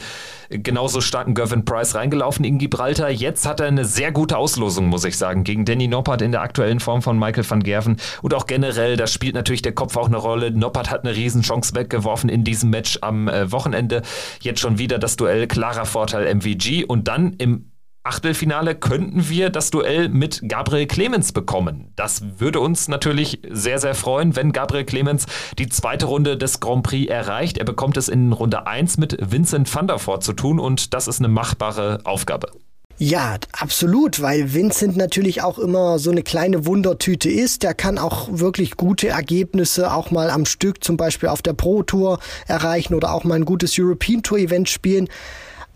genauso 0.51 1.01
starken 1.01 1.35
Gervin 1.35 1.64
Price 1.64 1.95
reingelaufen 1.95 2.45
in 2.45 2.59
Gibraltar. 2.59 3.11
Jetzt 3.11 3.47
hat 3.47 3.61
er 3.61 3.66
eine 3.66 3.85
sehr 3.85 4.12
gute 4.12 4.37
Auslosung, 4.37 4.87
muss 4.87 5.05
ich 5.05 5.16
sagen, 5.16 5.45
gegen 5.45 5.64
Danny 5.64 5.89
Noppert 5.89 6.22
in 6.22 6.33
der 6.33 6.43
aktuellen 6.43 6.81
Form 6.81 7.03
von 7.03 7.18
Michael 7.18 7.49
van 7.49 7.62
Gerven. 7.62 7.97
Und 8.22 8.35
auch 8.35 8.47
generell, 8.47 8.97
da 8.97 9.07
spielt 9.07 9.35
natürlich 9.35 9.62
der 9.62 9.72
Kopf 9.72 9.97
auch 9.97 10.07
eine 10.07 10.16
Rolle. 10.16 10.51
Noppert 10.64 10.90
hat 10.90 11.04
eine 11.04 11.14
Riesenchance 11.14 11.74
weggeworfen 11.74 12.30
in 12.30 12.42
diesem 12.42 12.70
Match 12.70 12.98
am 13.02 13.28
äh, 13.28 13.52
Wochenende. 13.52 14.00
Jetzt 14.40 14.60
schon 14.60 14.78
wieder 14.78 14.98
das 14.98 15.16
Duell, 15.16 15.46
klarer 15.46 15.84
Vorteil 15.84 16.34
MVG. 16.34 16.86
Und 16.86 17.06
dann 17.06 17.34
im 17.34 17.70
Achtelfinale 18.02 18.74
könnten 18.74 19.28
wir 19.28 19.50
das 19.50 19.70
Duell 19.70 20.08
mit 20.08 20.40
Gabriel 20.48 20.86
Clemens 20.86 21.32
bekommen. 21.32 21.92
Das 21.96 22.40
würde 22.40 22.60
uns 22.60 22.88
natürlich 22.88 23.40
sehr, 23.50 23.78
sehr 23.78 23.94
freuen, 23.94 24.36
wenn 24.36 24.52
Gabriel 24.52 24.84
Clemens 24.84 25.26
die 25.58 25.68
zweite 25.68 26.06
Runde 26.06 26.38
des 26.38 26.60
Grand 26.60 26.82
Prix 26.82 27.10
erreicht. 27.10 27.58
Er 27.58 27.66
bekommt 27.66 27.98
es 27.98 28.08
in 28.08 28.32
Runde 28.32 28.66
1 28.66 28.96
mit 28.96 29.18
Vincent 29.20 29.74
van 29.74 29.86
der 29.86 29.98
Voort 29.98 30.22
zu 30.22 30.32
tun 30.32 30.58
und 30.58 30.94
das 30.94 31.08
ist 31.08 31.18
eine 31.18 31.28
machbare 31.28 32.00
Aufgabe. 32.04 32.50
Ja, 32.97 33.38
absolut, 33.51 34.22
weil 34.22 34.55
Vincent 34.55 34.97
natürlich 34.97 35.42
auch 35.42 35.59
immer 35.59 35.99
so 35.99 36.12
eine 36.12 36.22
kleine 36.22 36.64
Wundertüte 36.64 37.28
ist. 37.28 37.64
Der 37.64 37.74
kann 37.74 37.99
auch 37.99 38.28
wirklich 38.30 38.76
gute 38.76 39.09
Ergebnisse 39.09 39.92
auch 39.92 40.12
mal 40.12 40.30
am 40.30 40.47
Stück, 40.47 40.84
zum 40.84 40.97
Beispiel 40.97 41.28
auf 41.28 41.42
der 41.42 41.55
Pro 41.55 41.82
Tour 41.82 42.20
erreichen 42.47 42.95
oder 42.95 43.12
auch 43.12 43.24
mal 43.24 43.34
ein 43.34 43.45
gutes 43.45 43.76
European 43.80 44.22
Tour 44.22 44.38
Event 44.38 44.68
spielen. 44.68 45.09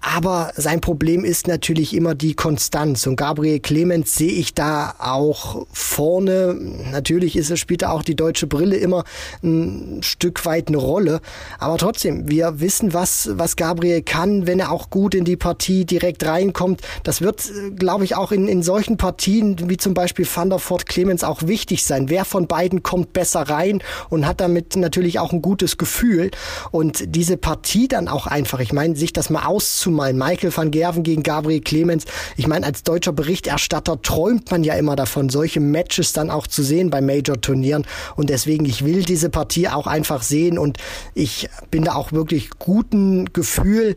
Aber 0.01 0.53
sein 0.57 0.81
Problem 0.81 1.25
ist 1.25 1.49
natürlich 1.49 1.93
immer 1.93 2.15
die 2.15 2.35
Konstanz. 2.35 3.07
Und 3.09 3.17
Gabriel 3.17 3.59
Clemens 3.59 4.15
sehe 4.15 4.31
ich 4.31 4.55
da 4.55 4.95
auch 4.99 5.67
vorne. 5.73 6.57
Natürlich 6.93 7.37
ist 7.37 7.51
er, 7.51 7.57
spielt 7.57 7.83
er 7.83 7.93
auch 7.93 8.05
die 8.05 8.15
deutsche 8.15 8.47
Brille 8.47 8.77
immer 8.77 9.03
ein 9.43 10.01
Stück 10.05 10.47
weit 10.47 10.69
eine 10.69 10.77
Rolle. 10.77 11.21
Aber 11.59 11.79
trotzdem, 11.79 12.31
wir 12.31 12.61
wissen, 12.61 12.95
was, 12.95 13.31
was 13.33 13.57
Gabriel 13.57 14.03
kann, 14.03 14.47
wenn 14.47 14.61
er 14.61 14.71
auch 14.71 14.89
gut 14.91 15.17
in 15.17 15.25
die 15.25 15.37
Partie 15.37 15.85
direkt 15.85 16.25
reinkommt. 16.25 16.81
Das 17.03 17.21
wird, 17.21 17.51
glaube 17.77 18.05
ich, 18.05 18.15
auch 18.15 18.31
in, 18.31 18.47
in 18.47 18.63
solchen 18.63 18.99
Partien 18.99 19.69
wie 19.69 19.79
zum 19.79 19.95
Beispiel 19.95 20.27
Van 20.33 20.49
der 20.49 20.61
Voort 20.61 20.87
Clemens 20.87 21.25
auch 21.25 21.43
wichtig 21.43 21.85
sein. 21.85 22.09
Wer 22.09 22.25
von 22.25 22.47
beiden 22.47 22.85
kommt 22.85 23.13
besser 23.13 23.43
rein 23.43 23.83
und 24.11 24.27
hat 24.27 24.41
damit 24.41 24.77
natürlich 24.77 25.19
auch 25.19 25.33
ein 25.33 25.43
gutes 25.43 25.77
Gefühl. 25.77 26.31
Und 26.71 27.17
diese 27.17 27.37
Partie 27.37 27.89
dann 27.89 28.07
auch 28.07 28.29
einfach, 28.29 28.61
ich 28.61 28.73
meine, 28.73 28.95
sich 28.95 29.13
das 29.13 29.29
mal 29.29 29.45
auszumachen, 29.45 29.88
ausmalen. 29.89 30.18
Michael 30.18 30.57
van 30.57 30.70
Gerven 30.70 31.03
gegen 31.03 31.22
Gabriel 31.22 31.61
Clemens. 31.61 32.05
Ich 32.36 32.47
meine, 32.47 32.66
als 32.66 32.82
deutscher 32.82 33.12
Berichterstatter 33.12 34.01
träumt 34.03 34.51
man 34.51 34.64
ja 34.64 34.74
immer 34.74 34.97
davon, 34.97 35.28
solche 35.28 35.61
Matches 35.61 36.12
dann 36.12 36.30
auch 36.30 36.47
zu 36.47 36.62
sehen 36.62 36.91
bei 36.91 37.01
Major-Turnieren. 37.01 37.86
Und 38.16 38.30
deswegen, 38.30 38.64
ich 38.64 38.84
will 38.84 39.03
diese 39.03 39.30
Partie 39.30 39.68
auch 39.68 39.86
einfach 39.86 40.22
sehen 40.22 40.59
und 40.59 40.78
ich 41.14 41.49
bin 41.70 41.84
da 41.84 41.95
auch 41.95 42.12
wirklich 42.12 42.51
guten 42.59 43.32
Gefühl, 43.32 43.95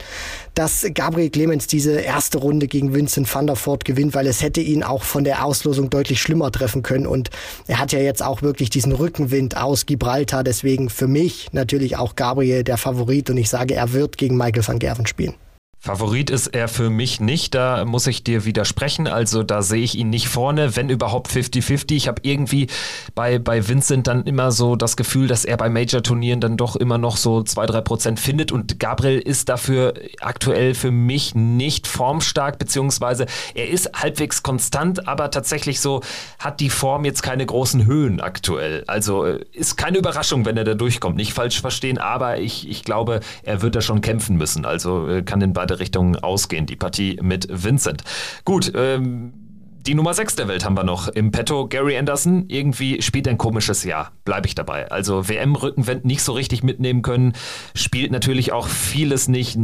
dass 0.54 0.86
Gabriel 0.94 1.30
Clemens 1.30 1.68
diese 1.68 1.94
erste 2.00 2.38
Runde 2.40 2.68
gegen 2.68 2.94
Vincent 2.94 3.34
van 3.34 3.48
der 3.48 3.56
Voort 3.56 3.86
gewinnt, 3.86 4.14
weil 4.14 4.28
es 4.28 4.42
hätte 4.42 4.62
ihn 4.62 4.84
auch 4.84 5.04
von 5.04 5.24
der 5.24 5.46
Auslosung 5.46 5.90
deutlich 5.90 6.22
schlimmer 6.22 6.52
treffen 6.52 6.84
können. 6.84 7.08
Und 7.08 7.30
er 7.68 7.80
hat 7.80 7.92
ja 7.92 8.00
jetzt 8.00 8.24
auch 8.24 8.42
wirklich 8.42 8.70
diesen 8.70 8.92
Rückenwind 8.92 9.58
aus 9.58 9.86
Gibraltar. 9.86 10.44
Deswegen 10.44 10.90
für 10.90 11.08
mich 11.08 11.50
natürlich 11.52 11.98
auch 11.98 12.16
Gabriel 12.16 12.64
der 12.64 12.78
Favorit 12.78 13.30
und 13.30 13.38
ich 13.38 13.50
sage, 13.50 13.76
er 13.76 13.94
wird 13.94 14.18
gegen 14.18 14.38
Michael 14.38 14.68
van 14.68 14.80
Gerven 14.80 15.06
spielen. 15.06 15.36
Favorit 15.84 16.30
ist 16.30 16.46
er 16.46 16.68
für 16.68 16.92
mich 16.92 17.20
nicht, 17.20 17.56
da 17.56 17.86
muss 17.86 18.06
ich 18.06 18.24
dir 18.24 18.46
widersprechen. 18.46 19.08
Also 19.08 19.42
da 19.42 19.64
sehe 19.64 19.82
ich 19.82 19.98
ihn 19.98 20.12
nicht 20.12 20.28
vorne, 20.28 20.76
wenn 20.76 20.90
überhaupt 20.90 21.32
50-50. 21.32 21.94
Ich 21.94 22.08
habe 22.08 22.22
irgendwie 22.24 22.68
bei, 23.16 23.40
bei 23.40 23.68
Vincent 23.68 24.06
dann 24.06 24.26
immer 24.26 24.52
so 24.52 24.76
das 24.76 24.96
Gefühl, 24.96 25.28
dass 25.28 25.44
er 25.44 25.58
bei 25.58 25.70
Major-Turnieren 25.70 26.40
dann 26.40 26.56
doch 26.56 26.76
immer 26.76 27.00
noch 27.00 27.18
so 27.18 27.40
2-3 27.40 27.82
Prozent 27.82 28.20
findet 28.20 28.52
und 28.52 28.80
Gabriel 28.80 29.18
ist 29.18 29.50
dafür 29.50 29.96
aktuell 30.20 30.76
für 30.76 30.92
mich 30.92 31.34
nicht 31.34 31.88
formstark, 31.88 32.60
beziehungsweise 32.60 33.26
er 33.56 33.68
ist 33.68 33.90
halbwegs 34.00 34.44
konstant, 34.44 35.08
aber 35.08 35.32
tatsächlich 35.32 35.80
so 35.80 36.02
hat 36.38 36.60
die 36.60 36.70
Form 36.70 37.06
jetzt 37.06 37.24
keine 37.24 37.48
großen 37.48 37.88
Höhen 37.88 38.22
aktuell. 38.22 38.84
Also 38.86 39.26
äh, 39.26 39.40
ist 39.52 39.78
keine 39.78 39.98
Überraschung, 39.98 40.46
wenn 40.46 40.58
er 40.58 40.64
da 40.64 40.76
durchkommt. 40.76 41.16
Nicht 41.16 41.34
falsch 41.34 41.60
verstehen, 41.60 41.98
aber 41.98 42.38
ich, 42.38 42.70
ich 42.70 42.84
glaube, 42.84 43.22
er 43.42 43.64
wird 43.64 43.76
da 43.76 43.82
schon 43.82 44.02
kämpfen 44.02 44.38
müssen. 44.38 44.64
Also 44.64 45.08
äh, 45.08 45.24
kann 45.24 45.42
in 45.42 45.54
beide 45.54 45.71
beide 45.72 45.80
Richtungen 45.80 46.18
ausgehen, 46.18 46.66
die 46.66 46.76
Partie 46.76 47.18
mit 47.22 47.48
Vincent. 47.50 48.04
Gut, 48.46 48.72
ähm, 48.76 49.34
die 49.88 49.96
Nummer 49.96 50.14
6 50.14 50.36
der 50.36 50.48
Welt 50.48 50.64
haben 50.64 50.78
wir 50.78 50.84
noch 50.84 51.08
im 51.08 51.32
Petto. 51.32 51.68
Gary 51.68 51.98
Anderson, 51.98 52.46
irgendwie 52.50 53.02
spielt 53.02 53.28
ein 53.28 53.38
komisches 53.38 53.84
Jahr. 53.84 54.12
Bleibe 54.26 54.48
ich 54.48 54.54
dabei. 54.54 54.92
Also 54.92 55.28
WM-Rückenwind 55.28 56.06
nicht 56.06 56.22
so 56.22 56.34
richtig 56.34 56.62
mitnehmen 56.62 57.02
können. 57.02 57.34
Spielt 57.74 58.12
natürlich 58.12 58.52
auch 58.52 58.68
vieles 58.68 59.28
nicht 59.28 59.58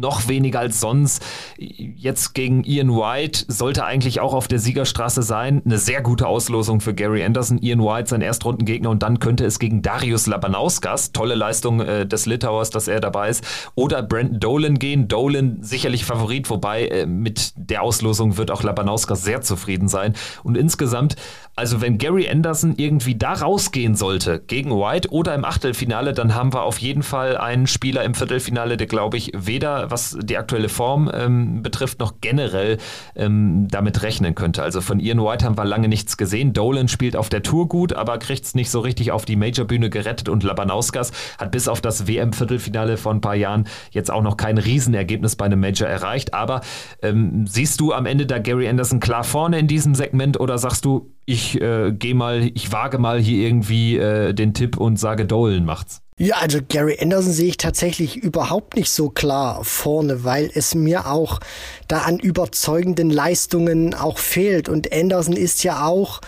noch 0.00 0.28
weniger 0.28 0.60
als 0.60 0.80
sonst. 0.80 1.24
Jetzt 1.56 2.34
gegen 2.34 2.64
Ian 2.64 2.90
White 2.90 3.44
sollte 3.48 3.84
eigentlich 3.84 4.20
auch 4.20 4.34
auf 4.34 4.48
der 4.48 4.58
Siegerstraße 4.58 5.22
sein. 5.22 5.62
Eine 5.64 5.78
sehr 5.78 6.02
gute 6.02 6.26
Auslosung 6.26 6.80
für 6.80 6.94
Gary 6.94 7.24
Anderson. 7.24 7.58
Ian 7.58 7.80
White 7.80 8.08
sein 8.08 8.22
Erstrundengegner 8.22 8.90
und 8.90 9.02
dann 9.02 9.18
könnte 9.18 9.44
es 9.44 9.58
gegen 9.58 9.82
Darius 9.82 10.26
Labanauskas, 10.26 11.12
tolle 11.12 11.34
Leistung 11.34 11.80
äh, 11.80 12.06
des 12.06 12.26
Litauers, 12.26 12.70
dass 12.70 12.88
er 12.88 13.00
dabei 13.00 13.30
ist, 13.30 13.44
oder 13.74 14.02
Brandon 14.02 14.40
Dolan 14.40 14.78
gehen. 14.78 15.08
Dolan 15.08 15.58
sicherlich 15.60 16.04
Favorit, 16.04 16.50
wobei 16.50 16.86
äh, 16.86 17.06
mit 17.06 17.52
der 17.56 17.82
Auslosung 17.82 18.36
wird 18.36 18.50
auch 18.50 18.62
Labanauskas 18.62 19.22
sehr 19.22 19.40
zufrieden 19.40 19.88
sein. 19.88 20.14
Und 20.42 20.56
insgesamt, 20.56 21.16
also 21.56 21.80
wenn 21.80 21.98
Gary 21.98 22.28
Anderson 22.28 22.74
irgendwie 22.76 23.16
da 23.16 23.32
rausgehen 23.32 23.94
sollte 23.94 24.40
gegen 24.46 24.70
White 24.70 25.10
oder 25.10 25.34
im 25.34 25.44
Achtelfinale, 25.44 26.12
dann 26.12 26.34
haben 26.34 26.52
wir 26.52 26.62
auf 26.62 26.78
jeden 26.78 27.02
Fall 27.02 27.36
einen 27.36 27.66
Spieler 27.66 28.04
im 28.04 28.14
Viertelfinale, 28.14 28.76
der 28.76 28.86
glaube 28.86 29.16
ich 29.16 29.32
weder 29.34 29.87
was 29.90 30.16
die 30.20 30.36
aktuelle 30.36 30.68
Form 30.68 31.10
ähm, 31.12 31.62
betrifft, 31.62 32.00
noch 32.00 32.14
generell 32.20 32.78
ähm, 33.16 33.68
damit 33.70 34.02
rechnen 34.02 34.34
könnte. 34.34 34.62
Also 34.62 34.80
von 34.80 35.00
Ian 35.00 35.22
White 35.22 35.44
haben 35.44 35.56
wir 35.56 35.64
lange 35.64 35.88
nichts 35.88 36.16
gesehen. 36.16 36.52
Dolan 36.52 36.88
spielt 36.88 37.16
auf 37.16 37.28
der 37.28 37.42
Tour 37.42 37.68
gut, 37.68 37.92
aber 37.92 38.18
kriegt 38.18 38.44
es 38.44 38.54
nicht 38.54 38.70
so 38.70 38.80
richtig 38.80 39.12
auf 39.12 39.24
die 39.24 39.36
Major-Bühne 39.36 39.90
gerettet 39.90 40.28
und 40.28 40.42
Labanauskas 40.42 41.12
hat 41.38 41.50
bis 41.50 41.68
auf 41.68 41.80
das 41.80 42.06
WM-Viertelfinale 42.06 42.96
vor 42.96 43.12
ein 43.12 43.20
paar 43.20 43.34
Jahren 43.34 43.66
jetzt 43.90 44.10
auch 44.10 44.22
noch 44.22 44.36
kein 44.36 44.58
Riesenergebnis 44.58 45.36
bei 45.36 45.46
einem 45.46 45.60
Major 45.60 45.88
erreicht. 45.88 46.34
Aber 46.34 46.60
ähm, 47.02 47.46
siehst 47.46 47.80
du 47.80 47.92
am 47.92 48.06
Ende 48.06 48.26
da 48.26 48.38
Gary 48.38 48.68
Anderson 48.68 49.00
klar 49.00 49.24
vorne 49.24 49.58
in 49.58 49.66
diesem 49.66 49.94
Segment 49.94 50.40
oder 50.40 50.58
sagst 50.58 50.84
du, 50.84 51.12
ich 51.24 51.60
äh, 51.60 51.92
gehe 51.92 52.14
mal, 52.14 52.50
ich 52.54 52.72
wage 52.72 52.98
mal 52.98 53.20
hier 53.20 53.46
irgendwie 53.46 53.96
äh, 53.98 54.32
den 54.32 54.54
Tipp 54.54 54.76
und 54.76 54.98
sage 54.98 55.26
Dolan 55.26 55.64
macht's? 55.64 56.02
Ja, 56.20 56.38
also 56.38 56.58
Gary 56.68 56.98
Anderson 57.00 57.32
sehe 57.32 57.46
ich 57.46 57.58
tatsächlich 57.58 58.16
überhaupt 58.16 58.74
nicht 58.74 58.90
so 58.90 59.08
klar 59.08 59.62
vorne, 59.62 60.24
weil 60.24 60.50
es 60.52 60.74
mir 60.74 61.06
auch 61.06 61.38
da 61.86 61.98
an 61.98 62.18
überzeugenden 62.18 63.08
Leistungen 63.08 63.94
auch 63.94 64.18
fehlt. 64.18 64.68
Und 64.68 64.92
Anderson 64.92 65.36
ist 65.36 65.62
ja 65.62 65.86
auch, 65.86 66.20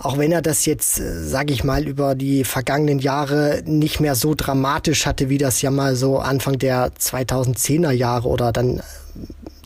auch 0.00 0.18
wenn 0.18 0.32
er 0.32 0.42
das 0.42 0.66
jetzt, 0.66 0.98
äh, 0.98 1.22
sage 1.22 1.52
ich 1.52 1.62
mal, 1.62 1.86
über 1.86 2.16
die 2.16 2.42
vergangenen 2.42 2.98
Jahre 2.98 3.62
nicht 3.64 4.00
mehr 4.00 4.16
so 4.16 4.34
dramatisch 4.34 5.06
hatte, 5.06 5.28
wie 5.28 5.38
das 5.38 5.62
ja 5.62 5.70
mal 5.70 5.94
so 5.94 6.18
Anfang 6.18 6.58
der 6.58 6.90
2010er 6.94 7.92
Jahre 7.92 8.26
oder 8.26 8.50
dann 8.50 8.82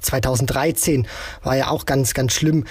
2013 0.03 1.07
war 1.43 1.57
ja 1.57 1.69
auch 1.69 1.86
ganz, 1.86 2.12
ganz 2.12 2.35
schlimm. 2.35 2.65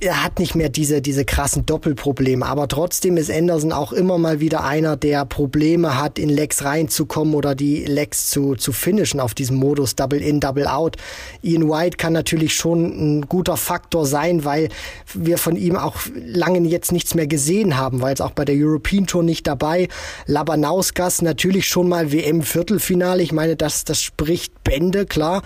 Er 0.00 0.22
hat 0.22 0.38
nicht 0.38 0.54
mehr 0.54 0.68
diese, 0.68 1.02
diese 1.02 1.24
krassen 1.24 1.66
Doppelprobleme, 1.66 2.44
aber 2.44 2.68
trotzdem 2.68 3.16
ist 3.16 3.30
Anderson 3.30 3.72
auch 3.72 3.92
immer 3.92 4.18
mal 4.18 4.40
wieder 4.40 4.64
einer, 4.64 4.96
der 4.96 5.24
Probleme 5.24 6.00
hat, 6.00 6.18
in 6.18 6.28
Legs 6.28 6.64
reinzukommen 6.64 7.34
oder 7.34 7.54
die 7.54 7.84
Legs 7.84 8.30
zu, 8.30 8.54
zu 8.54 8.72
finishen 8.72 9.20
auf 9.20 9.34
diesem 9.34 9.56
Modus 9.56 9.96
Double 9.96 10.20
In, 10.20 10.40
Double 10.40 10.66
Out. 10.66 10.96
Ian 11.42 11.68
White 11.68 11.96
kann 11.96 12.12
natürlich 12.12 12.54
schon 12.54 13.18
ein 13.18 13.28
guter 13.28 13.56
Faktor 13.56 14.06
sein, 14.06 14.44
weil 14.44 14.68
wir 15.12 15.38
von 15.38 15.56
ihm 15.56 15.76
auch 15.76 15.96
lange 16.14 16.60
jetzt 16.68 16.92
nichts 16.92 17.14
mehr 17.14 17.26
gesehen 17.26 17.76
haben, 17.76 18.00
weil 18.00 18.14
es 18.14 18.20
auch 18.20 18.32
bei 18.32 18.44
der 18.44 18.56
European 18.56 19.06
Tour 19.06 19.22
nicht 19.22 19.46
dabei. 19.46 19.88
Labanauskas 20.26 21.22
natürlich 21.22 21.68
schon 21.68 21.88
mal 21.88 22.12
WM-Viertelfinale. 22.12 23.22
Ich 23.22 23.32
meine, 23.32 23.56
das, 23.56 23.84
das 23.84 24.00
spricht 24.00 24.64
Bände, 24.64 25.06
klar. 25.06 25.42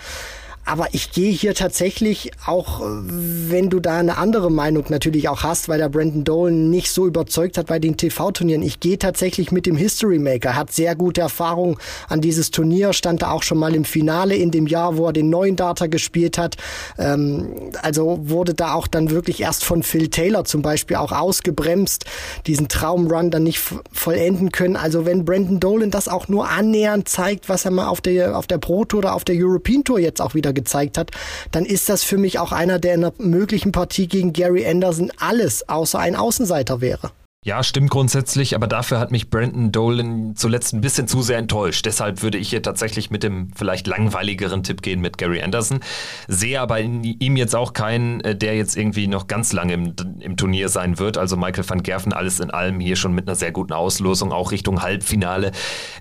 Aber 0.65 0.87
ich 0.91 1.11
gehe 1.11 1.31
hier 1.31 1.55
tatsächlich, 1.55 2.31
auch 2.45 2.81
wenn 2.83 3.71
du 3.71 3.79
da 3.79 3.97
eine 3.97 4.17
andere 4.17 4.51
Meinung 4.51 4.85
natürlich 4.89 5.27
auch 5.27 5.41
hast, 5.41 5.67
weil 5.67 5.79
der 5.79 5.89
Brandon 5.89 6.23
Dolan 6.23 6.69
nicht 6.69 6.91
so 6.91 7.07
überzeugt 7.07 7.57
hat 7.57 7.67
bei 7.67 7.79
den 7.79 7.97
TV-Turnieren, 7.97 8.61
ich 8.61 8.79
gehe 8.79 8.99
tatsächlich 8.99 9.51
mit 9.51 9.65
dem 9.65 9.75
History 9.75 10.19
Maker, 10.19 10.55
hat 10.55 10.71
sehr 10.71 10.95
gute 10.95 11.21
Erfahrung 11.21 11.79
an 12.07 12.21
dieses 12.21 12.51
Turnier, 12.51 12.93
stand 12.93 13.23
da 13.23 13.31
auch 13.31 13.41
schon 13.41 13.57
mal 13.57 13.73
im 13.73 13.83
Finale 13.83 14.35
in 14.35 14.51
dem 14.51 14.67
Jahr, 14.67 14.95
wo 14.95 15.07
er 15.07 15.13
den 15.13 15.31
neuen 15.31 15.55
Data 15.55 15.87
gespielt 15.87 16.37
hat. 16.37 16.57
Ähm, 16.99 17.71
also 17.81 18.19
wurde 18.23 18.53
da 18.53 18.73
auch 18.73 18.87
dann 18.87 19.09
wirklich 19.09 19.41
erst 19.41 19.63
von 19.63 19.81
Phil 19.81 20.09
Taylor 20.09 20.45
zum 20.45 20.61
Beispiel 20.61 20.97
auch 20.97 21.11
ausgebremst, 21.11 22.05
diesen 22.45 22.67
Traumrun 22.67 23.31
dann 23.31 23.43
nicht 23.43 23.59
vollenden 23.91 24.51
können. 24.51 24.75
Also 24.75 25.05
wenn 25.05 25.25
Brandon 25.25 25.59
Dolan 25.59 25.89
das 25.89 26.07
auch 26.07 26.27
nur 26.27 26.47
annähernd 26.47 27.09
zeigt, 27.09 27.49
was 27.49 27.65
er 27.65 27.71
mal 27.71 27.87
auf 27.87 28.01
der, 28.01 28.37
auf 28.37 28.45
der 28.45 28.59
Pro 28.59 28.85
Tour 28.85 28.99
oder 28.99 29.15
auf 29.15 29.23
der 29.23 29.35
European 29.35 29.83
Tour 29.83 29.99
jetzt 29.99 30.21
auch 30.21 30.35
wieder 30.35 30.48
gezeigt 30.53 30.97
hat, 30.97 31.11
dann 31.51 31.65
ist 31.65 31.89
das 31.89 32.03
für 32.03 32.17
mich 32.17 32.39
auch 32.39 32.51
einer, 32.51 32.79
der 32.79 32.95
in 32.95 33.03
einer 33.03 33.13
möglichen 33.17 33.71
Partie 33.71 34.07
gegen 34.07 34.33
Gary 34.33 34.67
Anderson 34.67 35.11
alles 35.19 35.67
außer 35.67 35.99
ein 35.99 36.15
Außenseiter 36.15 36.81
wäre. 36.81 37.11
Ja, 37.45 37.63
stimmt 37.63 37.89
grundsätzlich, 37.89 38.53
aber 38.53 38.67
dafür 38.67 38.99
hat 38.99 39.11
mich 39.11 39.29
Brandon 39.29 39.71
Dolan 39.71 40.35
zuletzt 40.35 40.73
ein 40.73 40.81
bisschen 40.81 41.07
zu 41.07 41.21
sehr 41.21 41.37
enttäuscht. 41.37 41.85
Deshalb 41.85 42.21
würde 42.21 42.37
ich 42.37 42.49
hier 42.49 42.61
tatsächlich 42.61 43.11
mit 43.11 43.23
dem 43.23 43.51
vielleicht 43.55 43.87
langweiligeren 43.87 44.61
Tipp 44.61 44.81
gehen 44.81 44.99
mit 44.99 45.17
Gary 45.17 45.41
Anderson. 45.41 45.79
Sehe 46.27 46.59
aber 46.59 46.81
in 46.81 47.01
ihm 47.01 47.37
jetzt 47.37 47.55
auch 47.55 47.71
keinen, 47.71 48.19
äh, 48.21 48.35
der 48.35 48.57
jetzt 48.57 48.75
irgendwie 48.75 49.07
noch 49.07 49.27
ganz 49.27 49.53
lange 49.53 49.71
im, 49.71 49.95
im 50.19 50.35
Turnier 50.35 50.67
sein 50.67 50.99
wird. 50.99 51.17
Also 51.17 51.37
Michael 51.37 51.63
van 51.65 51.81
Gerven, 51.81 52.11
alles 52.11 52.41
in 52.41 52.51
allem 52.51 52.81
hier 52.81 52.97
schon 52.97 53.13
mit 53.13 53.29
einer 53.29 53.35
sehr 53.35 53.53
guten 53.53 53.71
Auslosung, 53.71 54.33
auch 54.33 54.51
Richtung 54.51 54.81
Halbfinale. 54.81 55.53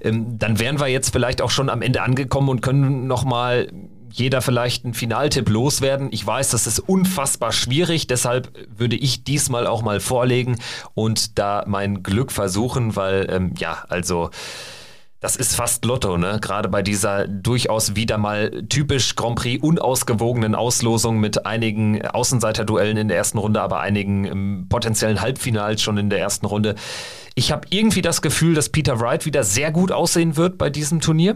Ähm, 0.03 0.39
dann 0.41 0.59
wären 0.59 0.81
wir 0.81 0.89
jetzt 0.89 1.11
vielleicht 1.11 1.41
auch 1.41 1.51
schon 1.51 1.71
am 1.71 1.83
Ende 1.83 2.03
angekommen 2.03 2.49
und 2.49 2.63
können 2.63 3.07
nochmal 3.07 3.69
jeder 4.13 4.43
vielleicht 4.43 4.85
einen 4.85 4.95
Finaltipp 4.95 5.49
loswerden. 5.49 6.09
Ich 6.11 6.27
weiß, 6.27 6.51
das 6.51 6.67
ist 6.67 6.81
unfassbar 6.81 7.53
schwierig, 7.53 8.07
deshalb 8.07 8.53
würde 8.77 8.97
ich 8.97 9.25
diesmal 9.25 9.67
auch 9.67 9.83
mal 9.83 10.01
vorlegen 10.01 10.59
und 10.95 11.39
da 11.39 11.65
mein 11.67 12.03
Glück 12.03 12.33
versuchen, 12.33 12.97
weil 12.97 13.27
ähm, 13.31 13.55
ja, 13.59 13.85
also 13.89 14.31
das 15.21 15.35
ist 15.35 15.57
fast 15.57 15.85
Lotto, 15.85 16.17
ne? 16.17 16.39
Gerade 16.41 16.69
bei 16.69 16.81
dieser 16.81 17.27
durchaus 17.27 17.97
wieder 17.97 18.19
mal 18.19 18.63
typisch 18.69 19.17
Grand 19.17 19.37
Prix 19.37 19.63
unausgewogenen 19.63 20.55
Auslosung 20.55 21.19
mit 21.19 21.45
einigen 21.45 22.07
Außenseiterduellen 22.07 22.97
in 22.97 23.09
der 23.09 23.17
ersten 23.17 23.39
Runde, 23.39 23.61
aber 23.61 23.81
einigen 23.81 24.25
ähm, 24.25 24.67
potenziellen 24.69 25.21
Halbfinals 25.21 25.83
schon 25.83 25.99
in 25.99 26.09
der 26.09 26.21
ersten 26.21 26.47
Runde. 26.47 26.77
Ich 27.35 27.51
habe 27.51 27.67
irgendwie 27.71 28.03
das 28.03 28.23
Gefühl, 28.23 28.55
dass 28.55 28.69
Peter 28.69 29.01
Wright 29.01 29.27
wieder 29.27 29.43
sehr 29.43 29.73
gut 29.73 29.91
aussehen 29.91 30.37
wird 30.37 30.57
bei 30.57 30.71
diesem 30.71 31.01
Turnier. 31.01 31.35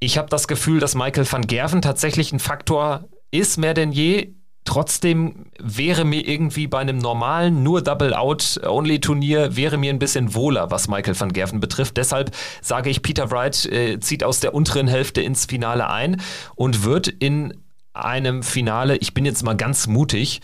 Ich 0.00 0.18
habe 0.18 0.28
das 0.28 0.48
Gefühl, 0.48 0.80
dass 0.80 0.94
Michael 0.94 1.30
van 1.30 1.46
Gerven 1.46 1.82
tatsächlich 1.82 2.32
ein 2.32 2.40
Faktor 2.40 3.08
ist, 3.30 3.58
mehr 3.58 3.74
denn 3.74 3.92
je. 3.92 4.34
Trotzdem 4.64 5.50
wäre 5.58 6.06
mir 6.06 6.26
irgendwie 6.26 6.66
bei 6.66 6.78
einem 6.78 6.96
normalen, 6.96 7.62
nur 7.62 7.82
Double-Out-Only-Turnier, 7.82 9.56
wäre 9.56 9.76
mir 9.76 9.92
ein 9.92 9.98
bisschen 9.98 10.34
wohler, 10.34 10.70
was 10.70 10.88
Michael 10.88 11.18
van 11.20 11.34
Gerven 11.34 11.60
betrifft. 11.60 11.98
Deshalb 11.98 12.34
sage 12.62 12.88
ich, 12.88 13.02
Peter 13.02 13.30
Wright 13.30 13.66
äh, 13.66 14.00
zieht 14.00 14.24
aus 14.24 14.40
der 14.40 14.54
unteren 14.54 14.88
Hälfte 14.88 15.20
ins 15.20 15.44
Finale 15.44 15.90
ein 15.90 16.20
und 16.54 16.84
wird 16.84 17.08
in 17.08 17.62
einem 17.92 18.42
Finale, 18.42 18.96
ich 18.96 19.12
bin 19.12 19.26
jetzt 19.26 19.42
mal 19.42 19.54
ganz 19.54 19.86
mutig, 19.86 20.40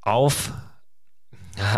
auf 0.00 0.52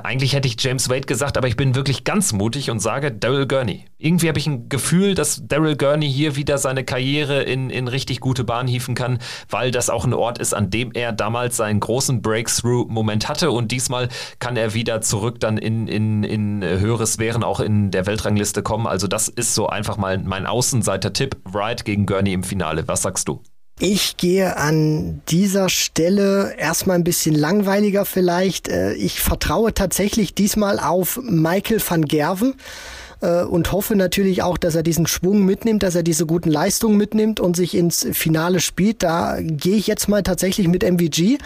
eigentlich 0.03 0.33
hätte 0.33 0.49
ich 0.49 0.57
James 0.59 0.89
Wade 0.89 1.03
gesagt, 1.03 1.37
aber 1.37 1.49
ich 1.49 1.57
bin 1.57 1.75
wirklich 1.75 2.05
ganz 2.05 2.33
mutig 2.33 2.71
und 2.71 2.81
sage 2.81 3.13
Daryl 3.13 3.47
Gurney. 3.47 3.85
Irgendwie 3.99 4.29
habe 4.29 4.39
ich 4.39 4.47
ein 4.47 4.69
Gefühl, 4.69 5.15
dass 5.15 5.43
Daryl 5.47 5.77
Gurney 5.77 6.11
hier 6.11 6.37
wieder 6.37 6.59
seine 6.59 6.85
Karriere 6.85 7.43
in, 7.43 7.71
in 7.71 7.89
richtig 7.89 8.21
gute 8.21 8.45
Bahn 8.45 8.67
hieven 8.67 8.95
kann, 8.95 9.19
weil 9.49 9.71
das 9.71 9.91
auch 9.91 10.05
ein 10.05 10.15
Ort 10.15 10.39
ist, 10.39 10.53
an 10.55 10.71
dem 10.71 10.93
er 10.93 11.13
damals 11.13 11.57
seinen 11.57 11.81
großen 11.81 12.23
Breakthrough-Moment 12.23 13.29
hatte 13.29 13.51
und 13.51 13.71
diesmal 13.71 14.09
kann 14.39 14.57
er 14.57 14.75
wieder 14.75 15.01
zurück 15.01 15.41
dann 15.41 15.59
in, 15.59 15.87
in, 15.87 16.25
in 16.25 16.63
höhere 16.65 17.07
Sphären 17.07 17.45
auch 17.45 17.61
in 17.61 17.91
der 17.91 18.07
Weltrangliste 18.07 18.63
kommen. 18.63 18.87
Also 18.87 19.07
das 19.07 19.29
ist 19.29 19.55
so 19.55 19.69
einfach 19.69 19.97
mal 19.97 20.19
mein 20.19 20.47
Außenseiter-Tipp. 20.47 21.37
Wright 21.45 21.85
gegen 21.85 22.07
Gurney 22.07 22.33
im 22.33 22.43
Finale. 22.43 22.87
Was 22.89 23.03
sagst 23.03 23.29
du? 23.29 23.43
Ich 23.81 24.17
gehe 24.17 24.57
an 24.57 25.23
dieser 25.29 25.69
Stelle 25.69 26.55
erstmal 26.59 26.97
ein 26.97 27.05
bisschen 27.05 27.37
langweiliger 27.37 28.05
vielleicht. 28.05 28.69
Äh, 28.69 28.95
ich 28.95 29.21
vertraue 29.21 29.73
tatsächlich 29.73 30.35
diesmal 30.35 30.81
auf 30.81 31.21
Michael 31.23 31.81
van 31.87 32.05
Gerven 32.05 32.55
äh, 33.21 33.43
und 33.43 33.73
hoffe 33.73 33.97
natürlich 33.97 34.43
auch, 34.43 34.59
dass 34.59 34.75
er 34.75 34.83
diesen 34.83 35.07
Schwung 35.07 35.45
mitnimmt, 35.45 35.83
dass 35.83 35.95
er 35.95 36.03
diese 36.03 36.27
guten 36.27 36.51
Leistungen 36.51 36.97
mitnimmt 36.97 37.41
und 37.41 37.57
sich 37.57 37.75
ins 37.75 38.07
Finale 38.13 38.61
spielt. 38.61 39.03
Da 39.03 39.39
gehe 39.41 39.77
ich 39.77 39.87
jetzt 39.87 40.09
mal 40.09 40.23
tatsächlich 40.23 40.69
mit 40.69 40.83
MVG 40.83 41.39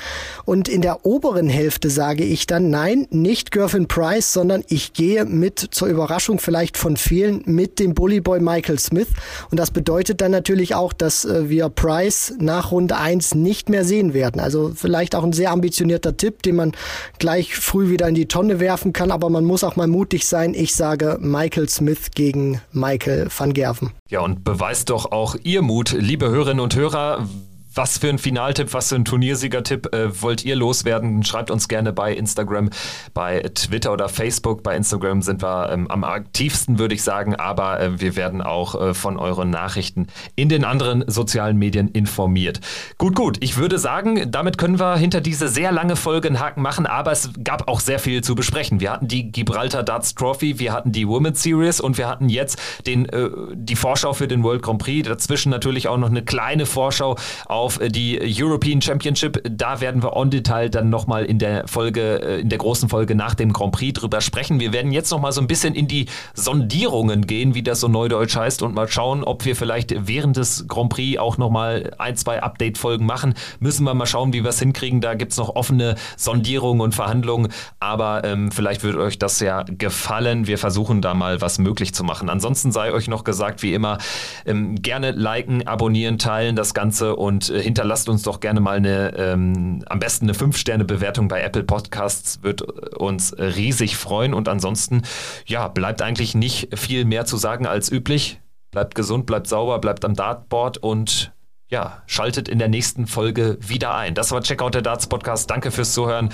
und 0.44 0.68
in 0.68 0.82
der 0.82 1.04
oberen 1.06 1.48
Hälfte 1.48 1.90
sage 1.90 2.24
ich 2.24 2.46
dann 2.46 2.70
nein, 2.70 3.06
nicht 3.10 3.50
Gervin 3.50 3.88
Price, 3.88 4.32
sondern 4.32 4.64
ich 4.68 4.92
gehe 4.92 5.24
mit 5.24 5.58
zur 5.58 5.88
Überraschung 5.88 6.38
vielleicht 6.38 6.76
von 6.76 6.96
vielen 6.96 7.42
mit 7.46 7.78
dem 7.78 7.94
Bullyboy 7.94 8.40
Michael 8.40 8.78
Smith 8.78 9.08
und 9.50 9.58
das 9.58 9.70
bedeutet 9.70 10.20
dann 10.20 10.30
natürlich 10.30 10.74
auch, 10.74 10.92
dass 10.92 11.24
äh, 11.24 11.48
wir 11.48 11.68
Price 11.68 12.34
nach 12.38 12.70
Runde 12.70 12.96
1 12.96 13.34
nicht 13.34 13.68
mehr 13.68 13.84
sehen 13.84 14.14
werden. 14.14 14.40
Also 14.40 14.72
vielleicht 14.74 15.14
auch 15.14 15.24
ein 15.24 15.32
sehr 15.32 15.50
ambitionierter 15.50 16.16
Tipp, 16.16 16.42
den 16.42 16.56
man 16.56 16.72
gleich 17.18 17.56
früh 17.56 17.88
wieder 17.90 18.08
in 18.08 18.14
die 18.14 18.26
Tonne 18.26 18.60
werfen 18.60 18.92
kann, 18.92 19.10
aber 19.10 19.30
man 19.30 19.44
muss 19.44 19.64
auch 19.64 19.76
mal 19.76 19.86
mutig 19.86 20.26
sein. 20.26 20.54
Ich 20.54 20.74
sage 20.74 21.18
Michael 21.20 21.61
Michael 21.62 21.68
Smith 21.68 22.10
gegen 22.12 22.60
Michael 22.72 23.28
van 23.36 23.52
Gerven. 23.52 23.92
Ja, 24.10 24.20
und 24.20 24.42
beweist 24.42 24.90
doch 24.90 25.12
auch 25.12 25.36
Ihr 25.44 25.62
Mut, 25.62 25.92
liebe 25.92 26.28
Hörerinnen 26.28 26.58
und 26.58 26.74
Hörer. 26.74 27.28
Was 27.74 27.96
für 27.96 28.10
ein 28.10 28.18
Finaltipp, 28.18 28.74
was 28.74 28.90
für 28.90 28.96
ein 28.96 29.06
Turniersiegertipp 29.06 29.94
äh, 29.94 30.20
wollt 30.20 30.44
ihr 30.44 30.56
loswerden? 30.56 31.22
Schreibt 31.24 31.50
uns 31.50 31.68
gerne 31.68 31.94
bei 31.94 32.12
Instagram, 32.12 32.68
bei 33.14 33.40
Twitter 33.54 33.94
oder 33.94 34.10
Facebook. 34.10 34.62
Bei 34.62 34.76
Instagram 34.76 35.22
sind 35.22 35.42
wir 35.42 35.70
ähm, 35.72 35.90
am 35.90 36.04
aktivsten, 36.04 36.78
würde 36.78 36.94
ich 36.94 37.02
sagen, 37.02 37.34
aber 37.34 37.80
äh, 37.80 37.98
wir 37.98 38.14
werden 38.14 38.42
auch 38.42 38.78
äh, 38.78 38.92
von 38.92 39.16
euren 39.16 39.48
Nachrichten 39.48 40.08
in 40.36 40.50
den 40.50 40.66
anderen 40.66 41.02
sozialen 41.06 41.56
Medien 41.56 41.88
informiert. 41.88 42.60
Gut, 42.98 43.14
gut. 43.14 43.38
Ich 43.40 43.56
würde 43.56 43.78
sagen, 43.78 44.30
damit 44.30 44.58
können 44.58 44.78
wir 44.78 44.96
hinter 44.96 45.22
diese 45.22 45.48
sehr 45.48 45.72
lange 45.72 45.96
Folge 45.96 46.28
einen 46.28 46.40
Haken 46.40 46.60
machen, 46.60 46.84
aber 46.84 47.12
es 47.12 47.30
gab 47.42 47.68
auch 47.68 47.80
sehr 47.80 47.98
viel 47.98 48.22
zu 48.22 48.34
besprechen. 48.34 48.80
Wir 48.80 48.92
hatten 48.92 49.08
die 49.08 49.32
Gibraltar 49.32 49.82
Darts 49.82 50.14
Trophy, 50.14 50.58
wir 50.58 50.74
hatten 50.74 50.92
die 50.92 51.08
Women's 51.08 51.42
Series 51.42 51.80
und 51.80 51.96
wir 51.96 52.06
hatten 52.06 52.28
jetzt 52.28 52.60
den, 52.86 53.08
äh, 53.08 53.30
die 53.54 53.76
Vorschau 53.76 54.12
für 54.12 54.28
den 54.28 54.42
World 54.42 54.60
Grand 54.60 54.82
Prix. 54.82 55.08
Dazwischen 55.08 55.48
natürlich 55.48 55.88
auch 55.88 55.96
noch 55.96 56.10
eine 56.10 56.22
kleine 56.22 56.66
Vorschau 56.66 57.16
auf 57.46 57.61
auf 57.62 57.78
die 57.78 58.18
European 58.20 58.82
Championship. 58.82 59.40
Da 59.48 59.80
werden 59.80 60.02
wir 60.02 60.16
on 60.16 60.30
Detail 60.30 60.68
dann 60.68 60.90
nochmal 60.90 61.24
in 61.24 61.38
der 61.38 61.68
Folge, 61.68 62.20
äh, 62.20 62.40
in 62.40 62.48
der 62.48 62.58
großen 62.58 62.88
Folge 62.88 63.14
nach 63.14 63.36
dem 63.36 63.52
Grand 63.52 63.70
Prix 63.70 64.00
drüber 64.00 64.20
sprechen. 64.20 64.58
Wir 64.58 64.72
werden 64.72 64.90
jetzt 64.90 65.12
nochmal 65.12 65.30
so 65.30 65.40
ein 65.40 65.46
bisschen 65.46 65.76
in 65.76 65.86
die 65.86 66.06
Sondierungen 66.34 67.24
gehen, 67.24 67.54
wie 67.54 67.62
das 67.62 67.78
so 67.78 67.86
neudeutsch 67.86 68.34
heißt, 68.34 68.62
und 68.62 68.74
mal 68.74 68.88
schauen, 68.88 69.22
ob 69.22 69.44
wir 69.44 69.54
vielleicht 69.54 69.94
während 70.08 70.36
des 70.36 70.66
Grand 70.66 70.90
Prix 70.90 71.20
auch 71.20 71.38
nochmal 71.38 71.92
ein, 71.98 72.16
zwei 72.16 72.42
Update-Folgen 72.42 73.06
machen. 73.06 73.34
Müssen 73.60 73.84
wir 73.84 73.94
mal 73.94 74.06
schauen, 74.06 74.32
wie 74.32 74.42
wir 74.42 74.50
es 74.50 74.58
hinkriegen. 74.58 75.00
Da 75.00 75.14
gibt 75.14 75.30
es 75.30 75.38
noch 75.38 75.54
offene 75.54 75.94
Sondierungen 76.16 76.80
und 76.80 76.96
Verhandlungen, 76.96 77.52
aber 77.78 78.24
ähm, 78.24 78.50
vielleicht 78.50 78.82
wird 78.82 78.96
euch 78.96 79.20
das 79.20 79.38
ja 79.38 79.62
gefallen. 79.62 80.48
Wir 80.48 80.58
versuchen 80.58 81.00
da 81.00 81.14
mal 81.14 81.40
was 81.40 81.60
möglich 81.60 81.94
zu 81.94 82.02
machen. 82.02 82.28
Ansonsten 82.28 82.72
sei 82.72 82.92
euch 82.92 83.06
noch 83.06 83.22
gesagt, 83.22 83.62
wie 83.62 83.72
immer, 83.72 83.98
ähm, 84.46 84.82
gerne 84.82 85.12
liken, 85.12 85.64
abonnieren, 85.68 86.18
teilen 86.18 86.56
das 86.56 86.74
Ganze 86.74 87.14
und 87.14 87.51
äh, 87.52 87.62
hinterlasst 87.62 88.08
uns 88.08 88.22
doch 88.22 88.40
gerne 88.40 88.60
mal 88.60 88.76
eine, 88.76 89.14
ähm, 89.16 89.84
am 89.86 89.98
besten 89.98 90.26
eine 90.26 90.34
5-Sterne-Bewertung 90.36 91.28
bei 91.28 91.40
Apple 91.42 91.64
Podcasts, 91.64 92.42
wird 92.42 92.62
uns 92.96 93.36
riesig 93.38 93.96
freuen. 93.96 94.34
Und 94.34 94.48
ansonsten, 94.48 95.02
ja, 95.46 95.68
bleibt 95.68 96.02
eigentlich 96.02 96.34
nicht 96.34 96.76
viel 96.78 97.04
mehr 97.04 97.24
zu 97.24 97.36
sagen 97.36 97.66
als 97.66 97.90
üblich. 97.90 98.40
Bleibt 98.70 98.94
gesund, 98.94 99.26
bleibt 99.26 99.46
sauber, 99.46 99.78
bleibt 99.78 100.04
am 100.04 100.14
Dartboard 100.14 100.78
und 100.78 101.32
ja, 101.68 102.02
schaltet 102.06 102.48
in 102.48 102.58
der 102.58 102.68
nächsten 102.68 103.06
Folge 103.06 103.58
wieder 103.60 103.94
ein. 103.94 104.14
Das 104.14 104.30
war 104.30 104.42
Checkout 104.42 104.74
der 104.74 104.82
Darts 104.82 105.06
Podcast. 105.06 105.50
Danke 105.50 105.70
fürs 105.70 105.92
Zuhören. 105.92 106.30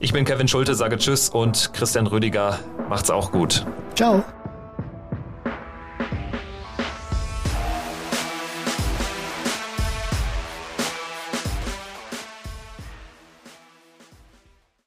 Ich 0.00 0.12
bin 0.12 0.24
Kevin 0.24 0.46
Schulte, 0.46 0.74
sage 0.74 0.96
Tschüss 0.96 1.28
und 1.28 1.72
Christian 1.72 2.06
Rüdiger 2.06 2.58
macht's 2.88 3.10
auch 3.10 3.32
gut. 3.32 3.66
Ciao. 3.96 4.24